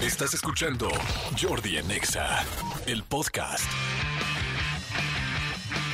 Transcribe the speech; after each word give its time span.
Estás 0.00 0.34
escuchando 0.34 0.90
Jordi 1.40 1.78
en 1.78 1.90
Exa, 1.90 2.44
el 2.86 3.02
podcast. 3.02 3.64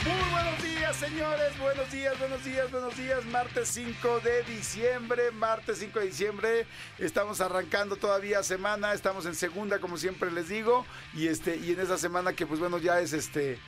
Muy 0.05 0.31
buenos 0.33 0.61
días, 0.61 0.97
señores. 0.97 1.57
Buenos 1.61 1.93
días, 1.93 2.19
buenos 2.19 2.45
días, 2.45 2.71
buenos 2.73 2.97
días. 2.97 3.25
Martes 3.27 3.69
5 3.69 4.19
de 4.19 4.43
diciembre. 4.43 5.31
Martes 5.31 5.79
5 5.79 6.01
de 6.01 6.07
diciembre. 6.07 6.67
Estamos 6.99 7.41
arrancando 7.41 7.95
todavía 7.95 8.43
semana. 8.43 8.93
Estamos 8.93 9.25
en 9.25 9.37
segunda, 9.37 9.79
como 9.79 9.97
siempre 9.97 10.33
les 10.33 10.49
digo. 10.49 10.85
Y 11.15 11.29
este, 11.29 11.57
y 11.57 11.71
en 11.71 11.79
esa 11.79 11.97
semana 11.97 12.33
que, 12.33 12.45
pues 12.45 12.59
bueno, 12.59 12.79
ya 12.79 12.99
es 12.99 13.13
este. 13.13 13.61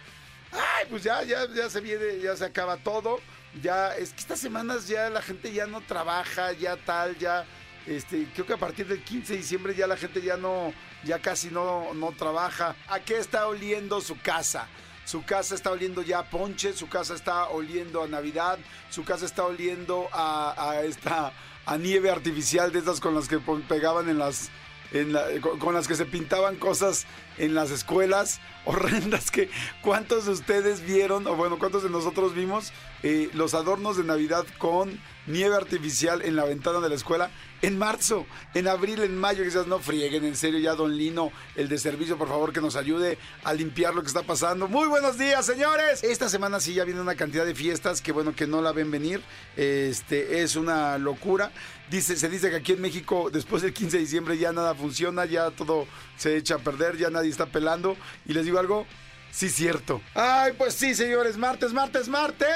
Ay, 0.50 0.86
pues 0.90 1.04
ya, 1.04 1.22
ya, 1.22 1.46
ya 1.54 1.70
se 1.70 1.80
viene, 1.80 2.18
ya 2.20 2.34
se 2.36 2.44
acaba 2.44 2.76
todo. 2.78 3.20
Ya, 3.62 3.94
es 3.94 4.12
que 4.12 4.20
estas 4.20 4.40
semanas 4.40 4.88
ya 4.88 5.08
la 5.10 5.22
gente 5.22 5.52
ya 5.52 5.66
no 5.66 5.80
trabaja, 5.80 6.50
ya 6.52 6.76
tal, 6.76 7.16
ya. 7.18 7.46
Este, 7.86 8.26
creo 8.32 8.46
que 8.46 8.54
a 8.54 8.58
partir 8.58 8.86
del 8.86 9.02
15 9.02 9.34
de 9.34 9.38
diciembre 9.38 9.74
ya 9.74 9.86
la 9.86 9.96
gente 9.96 10.22
ya 10.22 10.36
no, 10.36 10.72
ya 11.04 11.18
casi 11.18 11.50
no, 11.50 11.92
no 11.94 12.12
trabaja. 12.12 12.76
¿A 12.88 13.00
qué 13.00 13.18
está 13.18 13.46
oliendo 13.46 14.00
su 14.00 14.18
casa? 14.20 14.68
Su 15.04 15.22
casa 15.24 15.54
está 15.54 15.70
oliendo 15.70 16.02
ya 16.02 16.20
a 16.20 16.30
ponche, 16.30 16.72
su 16.72 16.88
casa 16.88 17.14
está 17.14 17.48
oliendo 17.48 18.02
a 18.02 18.08
Navidad, 18.08 18.58
su 18.88 19.04
casa 19.04 19.26
está 19.26 19.44
oliendo 19.44 20.08
a, 20.12 20.80
esta 20.84 21.32
a 21.66 21.76
nieve 21.76 22.10
artificial 22.10 22.72
de 22.72 22.78
estas 22.78 23.00
con 23.00 23.14
las 23.14 23.28
que 23.28 23.38
pegaban 23.38 24.08
en 24.08 24.18
las 24.18 24.50
en 24.92 25.12
con, 25.40 25.58
con 25.58 25.74
las 25.74 25.88
que 25.88 25.94
se 25.94 26.04
pintaban 26.04 26.56
cosas 26.56 27.06
en 27.38 27.54
las 27.54 27.70
escuelas 27.70 28.40
horrendas 28.64 29.30
que 29.30 29.50
cuántos 29.82 30.26
de 30.26 30.32
ustedes 30.32 30.84
vieron 30.84 31.26
o 31.26 31.36
bueno 31.36 31.58
cuántos 31.58 31.82
de 31.82 31.90
nosotros 31.90 32.34
vimos 32.34 32.72
eh, 33.02 33.30
los 33.32 33.54
adornos 33.54 33.96
de 33.96 34.04
Navidad 34.04 34.46
con 34.58 35.00
nieve 35.26 35.56
artificial 35.56 36.22
en 36.22 36.36
la 36.36 36.44
ventana 36.44 36.80
de 36.80 36.90
la 36.90 36.94
escuela 36.94 37.30
en 37.64 37.78
marzo, 37.78 38.26
en 38.52 38.68
abril, 38.68 39.02
en 39.02 39.16
mayo, 39.16 39.42
quizás 39.42 39.66
no 39.66 39.78
frieguen, 39.78 40.24
en 40.24 40.36
serio, 40.36 40.58
ya 40.58 40.74
don 40.74 40.96
Lino, 40.96 41.32
el 41.56 41.68
de 41.68 41.78
servicio, 41.78 42.18
por 42.18 42.28
favor, 42.28 42.52
que 42.52 42.60
nos 42.60 42.76
ayude 42.76 43.16
a 43.42 43.54
limpiar 43.54 43.94
lo 43.94 44.02
que 44.02 44.08
está 44.08 44.22
pasando. 44.22 44.68
Muy 44.68 44.86
buenos 44.86 45.16
días, 45.16 45.46
señores. 45.46 46.04
Esta 46.04 46.28
semana 46.28 46.60
sí 46.60 46.74
ya 46.74 46.84
viene 46.84 47.00
una 47.00 47.14
cantidad 47.14 47.46
de 47.46 47.54
fiestas 47.54 48.02
que 48.02 48.12
bueno 48.12 48.34
que 48.34 48.46
no 48.46 48.60
la 48.60 48.72
ven 48.72 48.90
venir. 48.90 49.22
Este 49.56 50.42
es 50.42 50.56
una 50.56 50.98
locura. 50.98 51.52
Dice, 51.90 52.16
se 52.16 52.28
dice 52.28 52.50
que 52.50 52.56
aquí 52.56 52.72
en 52.72 52.82
México, 52.82 53.30
después 53.32 53.62
del 53.62 53.72
15 53.72 53.96
de 53.96 54.02
diciembre, 54.02 54.36
ya 54.36 54.52
nada 54.52 54.74
funciona, 54.74 55.24
ya 55.24 55.50
todo 55.50 55.86
se 56.16 56.36
echa 56.36 56.56
a 56.56 56.58
perder, 56.58 56.98
ya 56.98 57.08
nadie 57.08 57.30
está 57.30 57.46
pelando. 57.46 57.96
Y 58.26 58.34
les 58.34 58.44
digo 58.44 58.58
algo, 58.58 58.86
Sí, 59.34 59.50
cierto. 59.50 60.00
Ay, 60.14 60.52
pues 60.56 60.74
sí, 60.74 60.94
señores, 60.94 61.36
martes, 61.36 61.72
martes, 61.72 62.08
martes. 62.08 62.46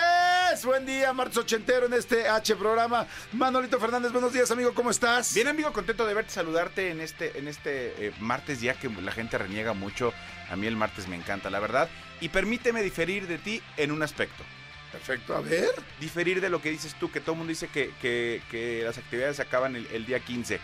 Buen 0.65 0.87
día, 0.87 1.13
martes 1.13 1.37
ochentero 1.39 1.87
en 1.87 1.93
este 1.93 2.29
H 2.29 2.55
programa. 2.55 3.05
Manolito 3.33 3.81
Fernández, 3.81 4.13
buenos 4.13 4.33
días, 4.33 4.49
amigo, 4.53 4.73
¿cómo 4.75 4.91
estás? 4.93 5.35
Bien, 5.35 5.49
amigo, 5.49 5.73
contento 5.73 6.07
de 6.07 6.15
verte, 6.15 6.31
saludarte 6.31 6.91
en 6.93 7.01
este, 7.01 7.37
en 7.37 7.49
este 7.49 8.07
eh, 8.07 8.13
martes, 8.21 8.61
ya 8.61 8.75
que 8.75 8.89
la 8.89 9.11
gente 9.11 9.37
reniega 9.39 9.73
mucho. 9.73 10.15
A 10.51 10.55
mí 10.55 10.69
el 10.69 10.77
martes 10.77 11.09
me 11.09 11.17
encanta, 11.17 11.51
la 11.51 11.59
verdad. 11.59 11.89
Y 12.21 12.29
permíteme 12.29 12.81
diferir 12.85 13.27
de 13.27 13.39
ti 13.39 13.61
en 13.77 13.91
un 13.91 14.05
aspecto. 14.05 14.45
Perfecto, 14.93 15.35
a 15.37 15.41
ver. 15.41 15.69
Diferir 16.01 16.41
de 16.41 16.49
lo 16.49 16.63
que 16.63 16.71
dices 16.71 16.95
tú, 16.95 17.11
que 17.11 17.21
todo 17.21 17.33
el 17.33 17.39
mundo 17.39 17.51
dice 17.51 17.67
que, 17.69 17.93
que- 18.01 18.41
que 18.53 18.83
las 18.85 18.97
actividades 18.99 19.37
se 19.37 19.43
acaban 19.43 19.75
el, 19.75 19.87
el 19.89 20.07
día 20.07 20.21
15. 20.21 20.61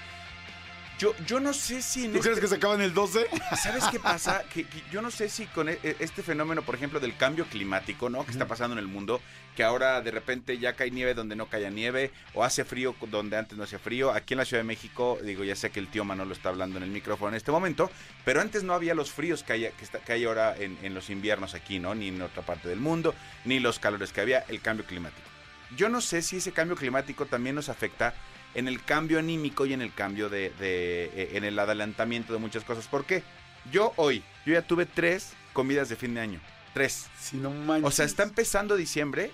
Yo, 1.04 1.14
yo 1.26 1.38
no 1.38 1.52
sé 1.52 1.82
si 1.82 2.06
en 2.06 2.12
¿Tú 2.12 2.16
este- 2.20 2.30
crees 2.30 2.40
que 2.40 2.48
se 2.48 2.54
acaban 2.54 2.80
el 2.80 2.94
12? 2.94 3.26
¿Sabes 3.62 3.84
qué 3.90 4.00
pasa? 4.00 4.42
Que, 4.50 4.64
que 4.64 4.82
yo 4.90 5.02
no 5.02 5.10
sé 5.10 5.28
si 5.28 5.44
con 5.44 5.68
e- 5.68 5.78
e- 5.82 5.96
este 5.98 6.22
fenómeno, 6.22 6.62
por 6.62 6.74
ejemplo, 6.76 6.98
del 6.98 7.14
cambio 7.14 7.44
climático, 7.44 8.08
¿no? 8.08 8.24
Que 8.24 8.30
está 8.32 8.46
pasando 8.46 8.72
en 8.72 8.78
el 8.78 8.86
mundo, 8.88 9.20
que 9.54 9.62
ahora 9.64 10.00
de 10.00 10.10
repente 10.10 10.56
ya 10.56 10.72
cae 10.72 10.90
nieve 10.90 11.12
donde 11.12 11.36
no 11.36 11.44
caía 11.44 11.68
nieve, 11.68 12.10
o 12.32 12.42
hace 12.42 12.64
frío 12.64 12.96
donde 13.10 13.36
antes 13.36 13.58
no 13.58 13.64
hacía 13.64 13.78
frío. 13.78 14.12
Aquí 14.12 14.32
en 14.32 14.38
la 14.38 14.46
Ciudad 14.46 14.62
de 14.62 14.66
México, 14.66 15.18
digo, 15.22 15.44
ya 15.44 15.54
sé 15.56 15.68
que 15.68 15.78
el 15.78 15.88
tío 15.88 16.06
Manolo 16.06 16.32
está 16.32 16.48
hablando 16.48 16.78
en 16.78 16.84
el 16.84 16.90
micrófono 16.90 17.28
en 17.28 17.34
este 17.34 17.50
momento, 17.52 17.90
pero 18.24 18.40
antes 18.40 18.62
no 18.62 18.72
había 18.72 18.94
los 18.94 19.10
fríos 19.12 19.42
que 19.42 19.52
hay, 19.52 19.60
que 19.76 19.84
está- 19.84 19.98
que 19.98 20.10
hay 20.14 20.24
ahora 20.24 20.56
en, 20.56 20.78
en 20.82 20.94
los 20.94 21.10
inviernos 21.10 21.52
aquí, 21.52 21.80
¿no? 21.80 21.94
Ni 21.94 22.08
en 22.08 22.22
otra 22.22 22.42
parte 22.46 22.66
del 22.70 22.80
mundo, 22.80 23.14
ni 23.44 23.60
los 23.60 23.78
calores 23.78 24.10
que 24.10 24.22
había, 24.22 24.38
el 24.48 24.62
cambio 24.62 24.86
climático. 24.86 25.28
Yo 25.76 25.90
no 25.90 26.00
sé 26.00 26.22
si 26.22 26.36
ese 26.38 26.52
cambio 26.52 26.76
climático 26.76 27.26
también 27.26 27.56
nos 27.56 27.68
afecta 27.68 28.14
en 28.54 28.68
el 28.68 28.82
cambio 28.84 29.18
anímico 29.18 29.66
y 29.66 29.72
en 29.72 29.82
el 29.82 29.92
cambio 29.92 30.28
de, 30.28 30.50
de- 30.58 31.10
eh, 31.14 31.30
en 31.34 31.44
el 31.44 31.58
adelantamiento 31.58 32.32
de 32.32 32.38
muchas 32.38 32.64
cosas. 32.64 32.86
¿Por 32.86 33.04
qué? 33.04 33.22
Yo 33.72 33.92
hoy, 33.96 34.22
yo 34.46 34.52
ya 34.52 34.62
tuve 34.62 34.86
tres 34.86 35.32
comidas 35.52 35.88
de 35.88 35.96
fin 35.96 36.14
de 36.14 36.20
año. 36.20 36.40
Tres. 36.72 37.06
Si 37.18 37.36
no 37.36 37.50
manches. 37.50 37.86
O 37.86 37.90
sea, 37.90 38.04
está 38.04 38.22
empezando 38.24 38.76
diciembre 38.76 39.30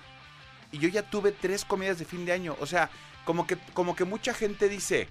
y 0.72 0.78
yo 0.78 0.88
ya 0.88 1.02
tuve 1.02 1.32
tres 1.32 1.64
comidas 1.64 1.98
de 1.98 2.04
fin 2.04 2.24
de 2.26 2.32
año. 2.32 2.56
O 2.60 2.66
sea, 2.66 2.90
como 3.24 3.46
que, 3.46 3.56
como 3.74 3.94
que 3.96 4.04
mucha 4.04 4.32
gente 4.34 4.68
dice, 4.68 5.08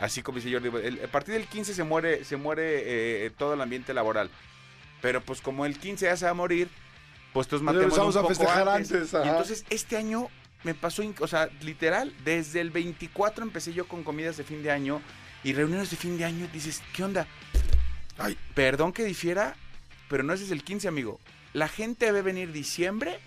así 0.00 0.22
como 0.22 0.38
dice 0.38 0.52
Jordi, 0.52 0.68
el- 0.86 1.04
a 1.04 1.08
partir 1.08 1.34
del 1.34 1.46
15 1.46 1.74
se 1.74 1.84
muere, 1.84 2.24
se 2.24 2.36
muere 2.36 3.26
eh, 3.26 3.30
todo 3.30 3.54
el 3.54 3.60
ambiente 3.60 3.92
laboral. 3.94 4.30
Pero 5.02 5.20
pues 5.20 5.40
como 5.40 5.66
el 5.66 5.78
15 5.78 6.06
ya 6.06 6.16
se 6.16 6.24
va 6.24 6.30
a 6.30 6.34
morir, 6.34 6.68
pues 7.32 7.46
entonces 7.46 7.64
matemos 7.64 8.16
a 8.16 8.24
festejar 8.24 8.68
antes. 8.68 8.92
antes, 8.92 9.12
Y 9.12 9.16
ajá. 9.16 9.30
entonces 9.30 9.64
este 9.68 9.96
año 9.96 10.28
me 10.64 10.74
pasó, 10.74 11.02
o 11.20 11.26
sea, 11.28 11.48
literal, 11.62 12.12
desde 12.24 12.60
el 12.60 12.70
24 12.70 13.44
empecé 13.44 13.72
yo 13.72 13.86
con 13.86 14.02
comidas 14.02 14.36
de 14.36 14.44
fin 14.44 14.62
de 14.62 14.70
año 14.70 15.00
y 15.42 15.52
reuniones 15.52 15.90
de 15.90 15.96
fin 15.96 16.16
de 16.18 16.24
año. 16.24 16.48
Dices, 16.52 16.82
¿qué 16.94 17.04
onda? 17.04 17.26
Ay, 18.18 18.36
Perdón 18.54 18.92
que 18.92 19.04
difiera, 19.04 19.56
pero 20.08 20.22
no 20.22 20.32
es 20.32 20.40
desde 20.40 20.54
el 20.54 20.64
15, 20.64 20.88
amigo. 20.88 21.20
La 21.52 21.68
gente 21.68 22.10
ve 22.12 22.22
venir 22.22 22.50
diciembre 22.52 23.18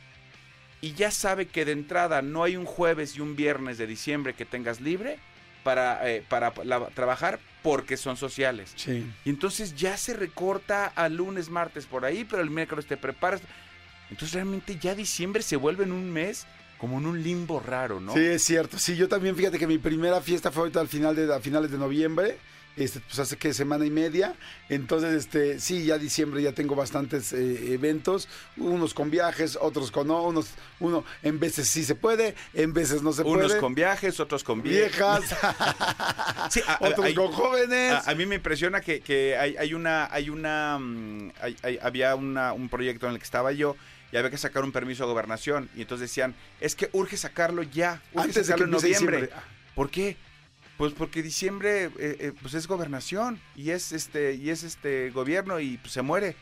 y 0.82 0.94
ya 0.94 1.12
sabe 1.12 1.48
que 1.48 1.66
de 1.66 1.72
entrada 1.74 2.22
no 2.22 2.44
hay 2.44 2.56
un 2.58 2.66
jueves 2.66 3.16
y 3.16 3.22
un 3.22 3.36
viernes 3.36 3.78
de 3.78 3.88
diciembre 3.88 4.34
que 4.34 4.46
tengas 4.46 4.82
libre 4.82 5.20
para, 5.64 6.10
eh, 6.10 6.24
para 6.28 6.54
la- 6.64 6.88
trabajar 6.88 7.40
porque 7.64 7.98
son 7.98 8.16
sociales. 8.18 8.72
sí. 8.76 9.06
Y 9.26 9.30
entonces 9.30 9.76
ya 9.76 9.98
se 9.98 10.14
recorta 10.14 10.86
a 10.88 11.10
lunes, 11.10 11.50
martes 11.50 11.86
por 11.86 12.06
ahí, 12.06 12.24
pero 12.24 12.42
el 12.42 12.50
miércoles 12.50 12.86
te 12.86 12.96
preparas. 12.98 13.42
Entonces 14.10 14.34
realmente 14.36 14.78
ya 14.80 14.96
diciembre 14.96 15.44
se 15.44 15.58
vuelve 15.58 15.84
en 15.84 15.92
un 15.92 16.10
mes 16.12 16.46
como 16.78 16.98
en 17.00 17.06
un 17.08 17.24
limbo 17.24 17.60
raro, 17.60 18.00
¿no? 18.00 18.14
Sí, 18.14 18.20
es 18.20 18.44
cierto. 18.44 18.78
Sí, 18.80 18.96
yo 18.96 19.08
también, 19.08 19.36
fíjate 19.36 19.58
que 19.60 19.68
mi 19.68 19.78
primera 19.78 20.22
fiesta 20.22 20.52
fue 20.52 20.62
ahorita 20.62 20.80
al 20.80 20.88
final 20.88 21.16
de, 21.16 21.34
a 21.34 21.40
finales 21.40 21.72
de 21.72 21.78
noviembre. 21.78 22.38
Este, 22.76 23.00
pues 23.00 23.18
hace 23.18 23.38
que 23.38 23.56
semana 23.56 23.88
y 23.88 23.90
media. 23.90 24.36
Entonces, 24.70 25.16
este, 25.16 25.60
sí, 25.60 25.84
ya 25.86 25.98
diciembre 25.98 26.44
ya 26.44 26.52
tengo 26.52 26.76
bastantes 26.76 27.34
eh, 27.34 27.74
eventos, 27.74 28.30
unos 28.56 28.94
con 28.94 29.10
viajes, 29.10 29.58
otros 29.60 29.90
con 29.90 30.06
no, 30.10 30.22
unos, 30.22 30.50
uno, 30.80 31.04
en 31.24 31.40
veces 31.40 31.68
sí 31.68 31.84
se 31.84 31.96
puede, 31.96 32.36
en 32.54 32.74
veces 32.74 33.02
no 33.02 33.14
se 33.14 33.24
Unos 33.24 33.48
puede. 33.48 33.60
con 33.60 33.74
viajes, 33.74 34.20
otros 34.20 34.44
con 34.44 34.62
viejas. 34.62 35.24
Sí, 36.52 36.62
a- 36.68 36.78
otros 36.82 37.06
hay- 37.08 37.16
con 37.16 37.32
jóvenes. 37.32 37.94
A, 37.94 38.12
a 38.12 38.16
mí 38.16 38.26
me 38.28 38.36
impresiona 38.36 38.80
que, 38.82 39.02
que 39.02 39.36
hay, 39.36 39.56
hay 39.58 39.74
una, 39.74 40.08
hay 40.14 40.30
una, 40.30 40.78
mm, 40.80 41.32
hay- 41.42 41.58
hay- 41.64 41.80
había 41.82 42.16
una- 42.16 42.54
un 42.54 42.70
proyecto 42.70 43.08
en 43.08 43.14
el 43.14 43.18
que 43.18 43.26
estaba 43.26 43.52
yo 43.52 43.76
y 44.12 44.18
había 44.18 44.30
que 44.30 44.38
sacar 44.38 44.64
un 44.64 44.72
permiso 44.72 45.04
de 45.04 45.10
gobernación 45.12 45.70
y 45.76 45.82
entonces 45.82 46.10
decían, 46.10 46.36
es 46.62 46.76
que 46.76 46.90
urge 46.94 47.18
sacarlo 47.18 47.64
ya, 47.64 48.02
urge 48.14 48.28
Antes 48.28 48.36
de 48.36 48.42
que 48.42 48.46
sacarlo 48.46 48.66
en 48.66 48.72
noviembre. 48.72 49.18
diciembre. 49.22 49.44
¿Por 49.76 49.90
qué? 49.92 50.18
Pues 50.78 50.94
porque 50.94 51.24
diciembre 51.24 51.86
eh, 51.86 51.92
eh, 52.00 52.34
pues 52.42 52.54
es 52.54 52.68
gobernación 52.68 53.40
y 53.56 53.72
es 53.72 53.92
este 53.92 54.36
y 54.36 54.50
es 54.52 54.64
este 54.64 55.10
gobierno 55.12 55.60
y 55.60 55.78
pues 55.78 55.94
se 55.94 56.02
muere. 56.04 56.36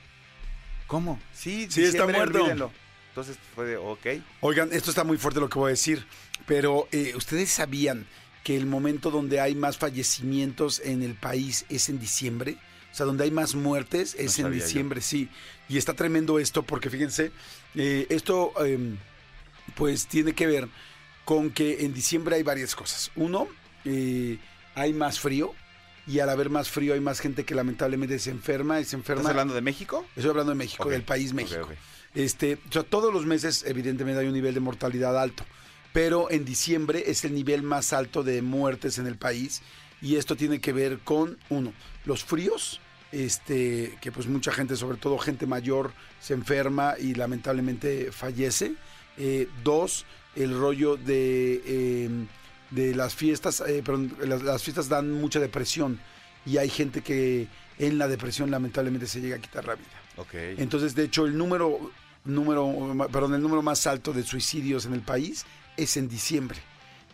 ¿Cómo? 0.87 1.19
Sí, 1.33 1.67
Sí, 1.69 1.83
está 1.83 2.05
muerto. 2.05 2.39
olvídenlo. 2.41 2.71
Entonces 3.09 3.37
fue 3.55 3.65
de, 3.65 3.77
ok. 3.77 4.05
Oigan, 4.41 4.69
esto 4.73 4.89
está 4.89 5.03
muy 5.05 5.17
fuerte 5.17 5.39
lo 5.39 5.49
que 5.49 5.57
voy 5.57 5.69
a 5.69 5.71
decir, 5.71 6.05
pero 6.45 6.87
eh, 6.91 7.13
ustedes 7.15 7.49
sabían 7.49 8.05
que 8.43 8.55
el 8.57 8.65
momento 8.65 9.09
donde 9.09 9.39
hay 9.39 9.55
más 9.55 9.77
fallecimientos 9.77 10.81
en 10.83 11.01
el 11.01 11.15
país 11.15 11.65
es 11.69 11.87
en 11.89 11.97
diciembre, 11.97 12.57
o 12.95 12.97
sea, 12.97 13.05
donde 13.05 13.25
hay 13.25 13.31
más 13.31 13.55
muertes 13.55 14.15
es 14.17 14.39
en 14.39 14.45
yo. 14.45 14.51
diciembre, 14.51 15.01
sí. 15.01 15.27
Y 15.67 15.77
está 15.77 15.95
tremendo 15.95 16.39
esto 16.39 16.63
porque 16.63 16.89
fíjense, 16.89 17.33
eh, 17.75 18.07
esto 18.07 18.53
eh, 18.63 18.95
pues 19.75 20.07
tiene 20.07 20.31
que 20.31 20.47
ver 20.47 20.69
con 21.25 21.49
que 21.49 21.83
en 21.83 21.93
diciembre 21.93 22.37
hay 22.37 22.43
varias 22.43 22.73
cosas. 22.73 23.11
Uno, 23.17 23.49
eh, 23.83 24.37
hay 24.75 24.93
más 24.93 25.19
frío 25.19 25.53
y 26.07 26.19
al 26.19 26.29
haber 26.29 26.49
más 26.49 26.69
frío 26.69 26.93
hay 26.93 27.01
más 27.01 27.19
gente 27.19 27.43
que 27.43 27.53
lamentablemente 27.53 28.17
se 28.17 28.29
enferma 28.29 28.79
y 28.79 28.85
se 28.85 28.95
enferma. 28.95 29.23
¿Estás 29.23 29.31
hablando 29.31 29.55
de 29.55 29.61
México? 29.61 30.05
Estoy 30.15 30.29
hablando 30.29 30.51
de 30.51 30.57
México, 30.57 30.89
del 30.89 31.03
país 31.03 31.33
México. 31.33 31.67
Este, 32.13 32.59
o 32.69 32.71
sea, 32.71 32.83
todos 32.83 33.13
los 33.13 33.25
meses, 33.25 33.65
evidentemente, 33.67 34.21
hay 34.21 34.27
un 34.27 34.33
nivel 34.33 34.53
de 34.53 34.61
mortalidad 34.61 35.19
alto. 35.19 35.43
Pero 35.91 36.31
en 36.31 36.45
diciembre 36.45 37.03
es 37.07 37.25
el 37.25 37.33
nivel 37.33 37.61
más 37.61 37.91
alto 37.91 38.23
de 38.23 38.41
muertes 38.41 38.99
en 38.99 39.07
el 39.07 39.17
país. 39.17 39.61
Y 40.01 40.15
esto 40.15 40.37
tiene 40.37 40.61
que 40.61 40.71
ver 40.71 40.99
con, 40.99 41.37
uno, 41.49 41.73
los 42.05 42.23
fríos, 42.23 42.79
este, 43.15 43.97
que 44.01 44.11
pues 44.11 44.27
mucha 44.27 44.51
gente, 44.51 44.75
sobre 44.75 44.97
todo 44.97 45.17
gente 45.17 45.45
mayor, 45.47 45.93
se 46.19 46.33
enferma 46.33 46.95
y 46.99 47.15
lamentablemente 47.15 48.11
fallece. 48.11 48.73
Eh, 49.17 49.47
dos, 49.63 50.05
el 50.35 50.57
rollo 50.57 50.97
de, 50.97 51.61
eh, 51.65 52.09
de 52.71 52.93
las 52.93 53.15
fiestas, 53.15 53.63
eh, 53.65 53.81
perdón, 53.85 54.13
las, 54.21 54.41
las 54.41 54.61
fiestas 54.61 54.89
dan 54.89 55.11
mucha 55.13 55.39
depresión. 55.39 55.99
Y 56.45 56.57
hay 56.57 56.69
gente 56.69 57.01
que 57.01 57.47
en 57.79 57.97
la 57.97 58.09
depresión 58.09 58.51
lamentablemente 58.51 59.07
se 59.07 59.21
llega 59.21 59.37
a 59.37 59.39
quitar 59.39 59.65
la 59.65 59.75
vida. 59.75 60.01
Ok. 60.17 60.33
Entonces, 60.57 60.93
de 60.93 61.05
hecho, 61.05 61.25
el 61.25 61.37
número, 61.37 61.91
número, 62.25 63.07
perdón, 63.11 63.35
el 63.35 63.41
número 63.41 63.61
más 63.61 63.87
alto 63.87 64.11
de 64.11 64.23
suicidios 64.23 64.85
en 64.85 64.93
el 64.93 65.01
país 65.01 65.45
es 65.77 65.95
en 65.95 66.09
diciembre. 66.09 66.59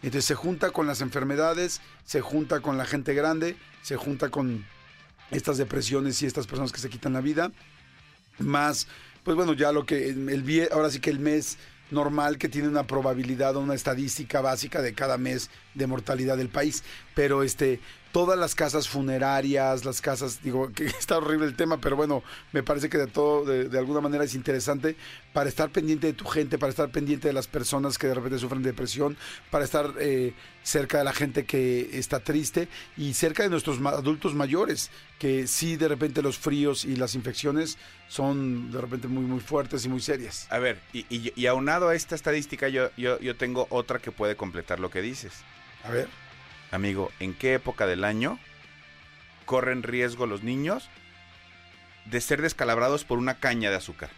Entonces 0.01 0.25
se 0.25 0.35
junta 0.35 0.71
con 0.71 0.87
las 0.87 1.01
enfermedades, 1.01 1.79
se 2.05 2.21
junta 2.21 2.59
con 2.59 2.77
la 2.77 2.85
gente 2.85 3.13
grande, 3.13 3.55
se 3.83 3.97
junta 3.97 4.29
con, 4.29 4.65
estas 5.31 5.57
depresiones 5.57 6.21
y 6.21 6.25
estas 6.25 6.47
personas 6.47 6.71
que 6.71 6.79
se 6.79 6.89
quitan 6.89 7.13
la 7.13 7.21
vida. 7.21 7.51
Más, 8.39 8.87
pues 9.23 9.35
bueno, 9.35 9.53
ya 9.53 9.71
lo 9.71 9.85
que 9.85 10.09
el 10.09 10.69
ahora 10.71 10.89
sí 10.89 10.99
que 10.99 11.09
el 11.09 11.19
mes 11.19 11.57
normal 11.91 12.37
que 12.37 12.49
tiene 12.49 12.67
una 12.67 12.87
probabilidad 12.87 13.55
o 13.55 13.59
una 13.59 13.73
estadística 13.73 14.41
básica 14.41 14.81
de 14.81 14.93
cada 14.93 15.17
mes 15.17 15.49
de 15.73 15.87
mortalidad 15.87 16.37
del 16.37 16.49
país. 16.49 16.83
Pero 17.15 17.43
este, 17.43 17.79
todas 18.11 18.37
las 18.37 18.55
casas 18.55 18.87
funerarias, 18.89 19.85
las 19.85 20.01
casas, 20.01 20.41
digo, 20.43 20.71
que 20.75 20.85
está 20.85 21.17
horrible 21.17 21.45
el 21.45 21.55
tema, 21.55 21.79
pero 21.79 21.95
bueno, 21.95 22.23
me 22.51 22.63
parece 22.63 22.89
que 22.89 22.97
de 22.97 23.07
todo, 23.07 23.45
de, 23.45 23.69
de 23.69 23.79
alguna 23.79 24.01
manera 24.01 24.23
es 24.23 24.35
interesante 24.35 24.95
para 25.33 25.49
estar 25.49 25.69
pendiente 25.69 26.07
de 26.07 26.13
tu 26.13 26.25
gente, 26.25 26.57
para 26.57 26.69
estar 26.71 26.89
pendiente 26.91 27.27
de 27.27 27.33
las 27.33 27.47
personas 27.47 27.97
que 27.97 28.07
de 28.07 28.13
repente 28.15 28.37
sufren 28.39 28.63
depresión, 28.63 29.17
para 29.49 29.63
estar 29.63 29.93
eh, 29.99 30.33
cerca 30.63 30.97
de 30.97 31.03
la 31.05 31.13
gente 31.13 31.45
que 31.45 31.89
está 31.97 32.19
triste 32.19 32.67
y 32.97 33.13
cerca 33.13 33.43
de 33.43 33.49
nuestros 33.49 33.79
adultos 33.85 34.33
mayores, 34.35 34.91
que 35.19 35.47
sí 35.47 35.77
de 35.77 35.87
repente 35.87 36.21
los 36.21 36.37
fríos 36.37 36.83
y 36.85 36.95
las 36.95 37.15
infecciones 37.15 37.77
son 38.09 38.71
de 38.71 38.81
repente 38.81 39.07
muy 39.07 39.23
muy 39.23 39.39
fuertes 39.39 39.85
y 39.85 39.89
muy 39.89 40.01
serias. 40.01 40.47
A 40.49 40.59
ver, 40.59 40.79
y, 40.91 41.05
y- 41.09 41.31
y 41.35 41.45
aunado 41.47 41.87
a 41.89 41.95
esta 41.95 42.15
estadística, 42.15 42.67
yo, 42.67 42.89
yo, 42.97 43.19
yo 43.19 43.35
tengo 43.37 43.67
otra 43.69 43.99
que 43.99 44.11
puede 44.11 44.35
completar 44.35 44.79
lo 44.79 44.89
que 44.89 45.01
dices. 45.01 45.31
A 45.83 45.91
ver. 45.91 46.07
Amigo, 46.71 47.11
¿en 47.19 47.33
qué 47.33 47.53
época 47.55 47.85
del 47.85 48.03
año 48.03 48.39
corren 49.45 49.83
riesgo 49.83 50.25
los 50.25 50.43
niños 50.43 50.89
de 52.05 52.21
ser 52.21 52.41
descalabrados 52.41 53.03
por 53.03 53.19
una 53.19 53.35
caña 53.35 53.69
de 53.69 53.75
azúcar? 53.75 54.09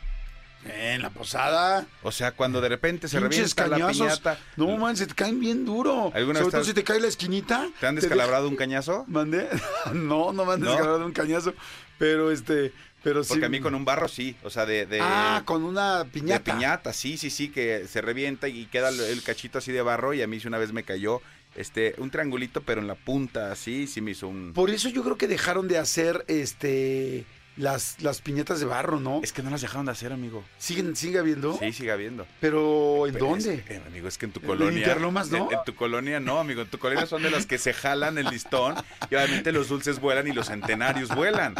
En 0.65 1.01
la 1.01 1.09
posada. 1.09 1.85
O 2.03 2.11
sea, 2.11 2.31
cuando 2.31 2.61
de 2.61 2.69
repente 2.69 3.09
se 3.09 3.19
Pinches 3.19 3.53
revienta 3.55 3.67
la 3.67 3.88
piñata. 3.89 4.38
No, 4.55 4.77
man, 4.77 4.95
se 4.95 5.07
te 5.07 5.13
caen 5.13 5.39
bien 5.39 5.65
duro. 5.65 6.11
¿Alguna 6.13 6.39
Sobre 6.39 6.45
vez 6.45 6.51
todo 6.51 6.63
si 6.63 6.73
te 6.73 6.83
cae 6.85 7.01
la 7.01 7.07
esquinita. 7.07 7.69
¿Te 7.81 7.88
han 7.88 7.95
descalabrado 7.95 8.47
un 8.47 8.55
cañazo? 8.55 9.03
¿Mandé? 9.07 9.50
no, 9.94 10.31
no 10.31 10.45
me 10.45 10.53
han 10.53 10.61
¿No? 10.61 10.67
descalabrado 10.67 11.05
un 11.05 11.11
cañazo. 11.11 11.53
Pero 11.97 12.31
este, 12.31 12.71
pero 13.03 13.23
sí. 13.25 13.29
Porque 13.29 13.45
a 13.45 13.50
mí 13.50 13.59
con 13.59 13.75
un 13.75 13.83
barro 13.83 14.07
sí, 14.07 14.38
o 14.44 14.50
sea, 14.50 14.65
de... 14.65 14.85
de 14.85 15.00
Ah, 15.01 15.41
con 15.44 15.63
una 15.63 16.05
piñata. 16.09 16.51
De 16.53 16.57
piñata, 16.57 16.94
sí, 16.94 17.17
sí, 17.17 17.29
sí, 17.29 17.50
que 17.50 17.85
se 17.88 18.01
revienta 18.01 18.47
y 18.47 18.65
queda 18.67 18.88
el, 18.88 19.01
el 19.01 19.21
cachito 19.21 19.57
así 19.57 19.73
de 19.73 19.81
barro 19.81 20.13
y 20.13 20.21
a 20.21 20.27
mí 20.27 20.39
sí 20.39 20.47
una 20.47 20.59
vez 20.59 20.71
me 20.71 20.83
cayó 20.83 21.21
este 21.55 21.95
un 21.97 22.09
triangulito 22.09 22.61
pero 22.61 22.81
en 22.81 22.88
la 22.88 22.95
punta 22.95 23.51
así, 23.51 23.88
sí 23.88 24.01
me 24.01 24.11
hizo 24.11 24.27
un... 24.27 24.53
Por 24.53 24.69
eso 24.69 24.89
yo 24.89 25.03
creo 25.03 25.17
que 25.17 25.27
dejaron 25.27 25.67
de 25.67 25.77
hacer 25.77 26.25
este 26.27 27.25
las, 27.55 28.01
las 28.01 28.19
piñatas 28.19 28.59
de 28.59 28.65
barro, 28.65 29.00
¿no? 29.00 29.21
Es 29.23 29.31
que 29.31 29.44
no 29.44 29.51
las 29.51 29.61
dejaron 29.61 29.85
de 29.85 29.91
hacer, 29.91 30.11
amigo. 30.11 30.44
Siguen, 30.57 30.95
sigue 30.95 31.19
habiendo. 31.19 31.55
Sí, 31.59 31.71
sigue 31.71 31.91
habiendo. 31.91 32.25
Pero 32.39 33.05
¿en 33.05 33.13
Pero 33.13 33.27
dónde? 33.27 33.53
es- 33.53 33.69
eh, 33.69 33.81
amigo, 33.85 34.07
es 34.07 34.17
que 34.17 34.25
en 34.25 34.31
tu 34.31 34.39
¿En 34.39 34.47
colonia... 34.47 34.79
Interlomas, 34.79 35.29
no? 35.29 35.51
En, 35.51 35.57
en 35.59 35.63
tu 35.63 35.75
colonia 35.75 36.19
no, 36.19 36.39
amigo. 36.39 36.63
En 36.63 36.67
tu 36.69 36.79
colonia 36.79 37.05
son 37.05 37.21
de 37.21 37.29
las 37.29 37.45
que 37.45 37.59
se 37.59 37.71
jalan 37.73 38.17
el 38.17 38.25
listón 38.25 38.73
y 39.11 39.13
obviamente 39.13 39.51
los 39.51 39.67
dulces 39.69 40.00
vuelan 40.00 40.27
y 40.27 40.31
los 40.31 40.47
centenarios 40.47 41.13
vuelan. 41.13 41.53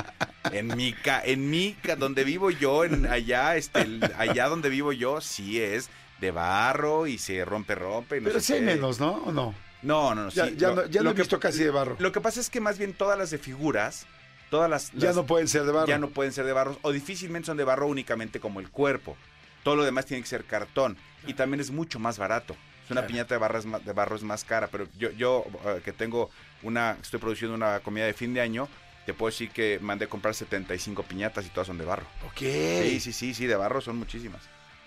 En 0.52 0.76
mi, 0.76 0.94
ca- 0.94 1.22
en 1.24 1.52
mi, 1.52 1.74
ca- 1.84 1.96
donde 1.96 2.24
vivo 2.24 2.50
yo, 2.50 2.86
en 2.86 3.06
allá, 3.06 3.56
este, 3.56 3.86
allá 4.18 4.48
donde 4.50 4.70
vivo 4.70 4.94
yo, 4.94 5.22
sí 5.22 5.62
es 5.62 5.90
de 6.20 6.32
barro 6.32 7.06
y 7.06 7.20
se 7.20 7.46
rompe, 7.46 7.76
rompe. 7.76 8.18
y 8.18 8.22
no 8.22 8.30
Pero 8.30 8.40
sí 8.40 8.54
hay 8.54 8.62
menos, 8.62 9.00
¿no? 9.00 9.12
¿O 9.26 9.32
no? 9.32 9.54
No, 9.84 10.16
no, 10.16 10.24
no. 10.26 10.30
Ya, 10.30 10.48
sí, 10.48 10.56
ya 10.58 10.70
lo- 10.70 10.76
no, 10.76 10.86
ya 10.88 11.02
no 11.02 11.06
lo 11.06 11.10
he 11.12 11.16
que- 11.16 11.22
visto 11.22 11.40
casi 11.40 11.64
de 11.64 11.70
barro. 11.72 11.96
Lo 12.00 12.12
que 12.12 12.22
pasa 12.22 12.40
es 12.40 12.50
que 12.50 12.60
más 12.62 12.78
bien 12.78 12.94
todas 12.94 13.18
las 13.18 13.30
de 13.32 13.38
figuras, 13.38 14.06
todas 14.50 14.70
las, 14.70 14.92
ya 14.94 15.14
no 15.14 15.26
pueden 15.26 15.48
ser 15.48 15.64
de 15.66 15.72
barro. 15.72 15.88
ya 15.88 15.98
no 15.98 16.10
pueden 16.10 16.32
ser 16.34 16.46
de 16.46 16.54
barro 16.54 16.78
o 16.82 16.92
difícilmente 16.92 17.48
son 17.48 17.58
de 17.58 17.64
barro 17.64 17.88
únicamente 17.88 18.40
como 18.40 18.60
el 18.60 18.70
cuerpo. 18.70 19.18
Todo 19.64 19.76
lo 19.76 19.84
demás 19.84 20.06
tiene 20.06 20.22
que 20.24 20.30
ser 20.30 20.44
cartón 20.46 20.98
y 21.28 21.34
también 21.34 21.60
es 21.62 21.72
mucho 21.72 22.00
más 22.00 22.18
barato. 22.18 22.56
Es 22.86 22.92
una 22.92 23.02
Claro. 23.02 23.08
piñata 23.08 23.36
de, 23.36 23.40
barro 23.40 23.60
es 23.60 23.66
más, 23.66 23.86
de 23.86 23.94
barro 23.94 24.16
es 24.16 24.24
más 24.24 24.44
cara, 24.44 24.68
pero 24.68 24.88
yo, 24.98 25.10
yo 25.12 25.46
eh, 25.66 25.82
que 25.86 25.94
tengo 25.94 26.30
una, 26.64 26.98
estoy 27.02 27.20
produciendo 27.20 27.56
una 27.56 27.80
comida 27.80 28.06
de 28.06 28.14
fin 28.14 28.34
de 28.34 28.42
año, 28.42 28.68
te 29.06 29.14
puedo 29.14 29.32
decir 29.32 29.50
que 29.52 29.80
mandé 29.82 30.06
a 30.06 30.10
comprar 30.10 30.34
75 30.36 31.04
piñatas 31.04 31.46
y 31.46 31.50
todas 31.50 31.68
son 31.68 31.78
de 31.78 31.86
barro. 31.86 32.06
Ok. 32.28 32.40
Sí, 32.40 33.00
sí, 33.00 33.14
sí, 33.14 33.34
sí, 33.34 33.46
de 33.48 33.56
barro 33.56 33.80
son 33.82 33.98
muchísimas. 33.98 34.42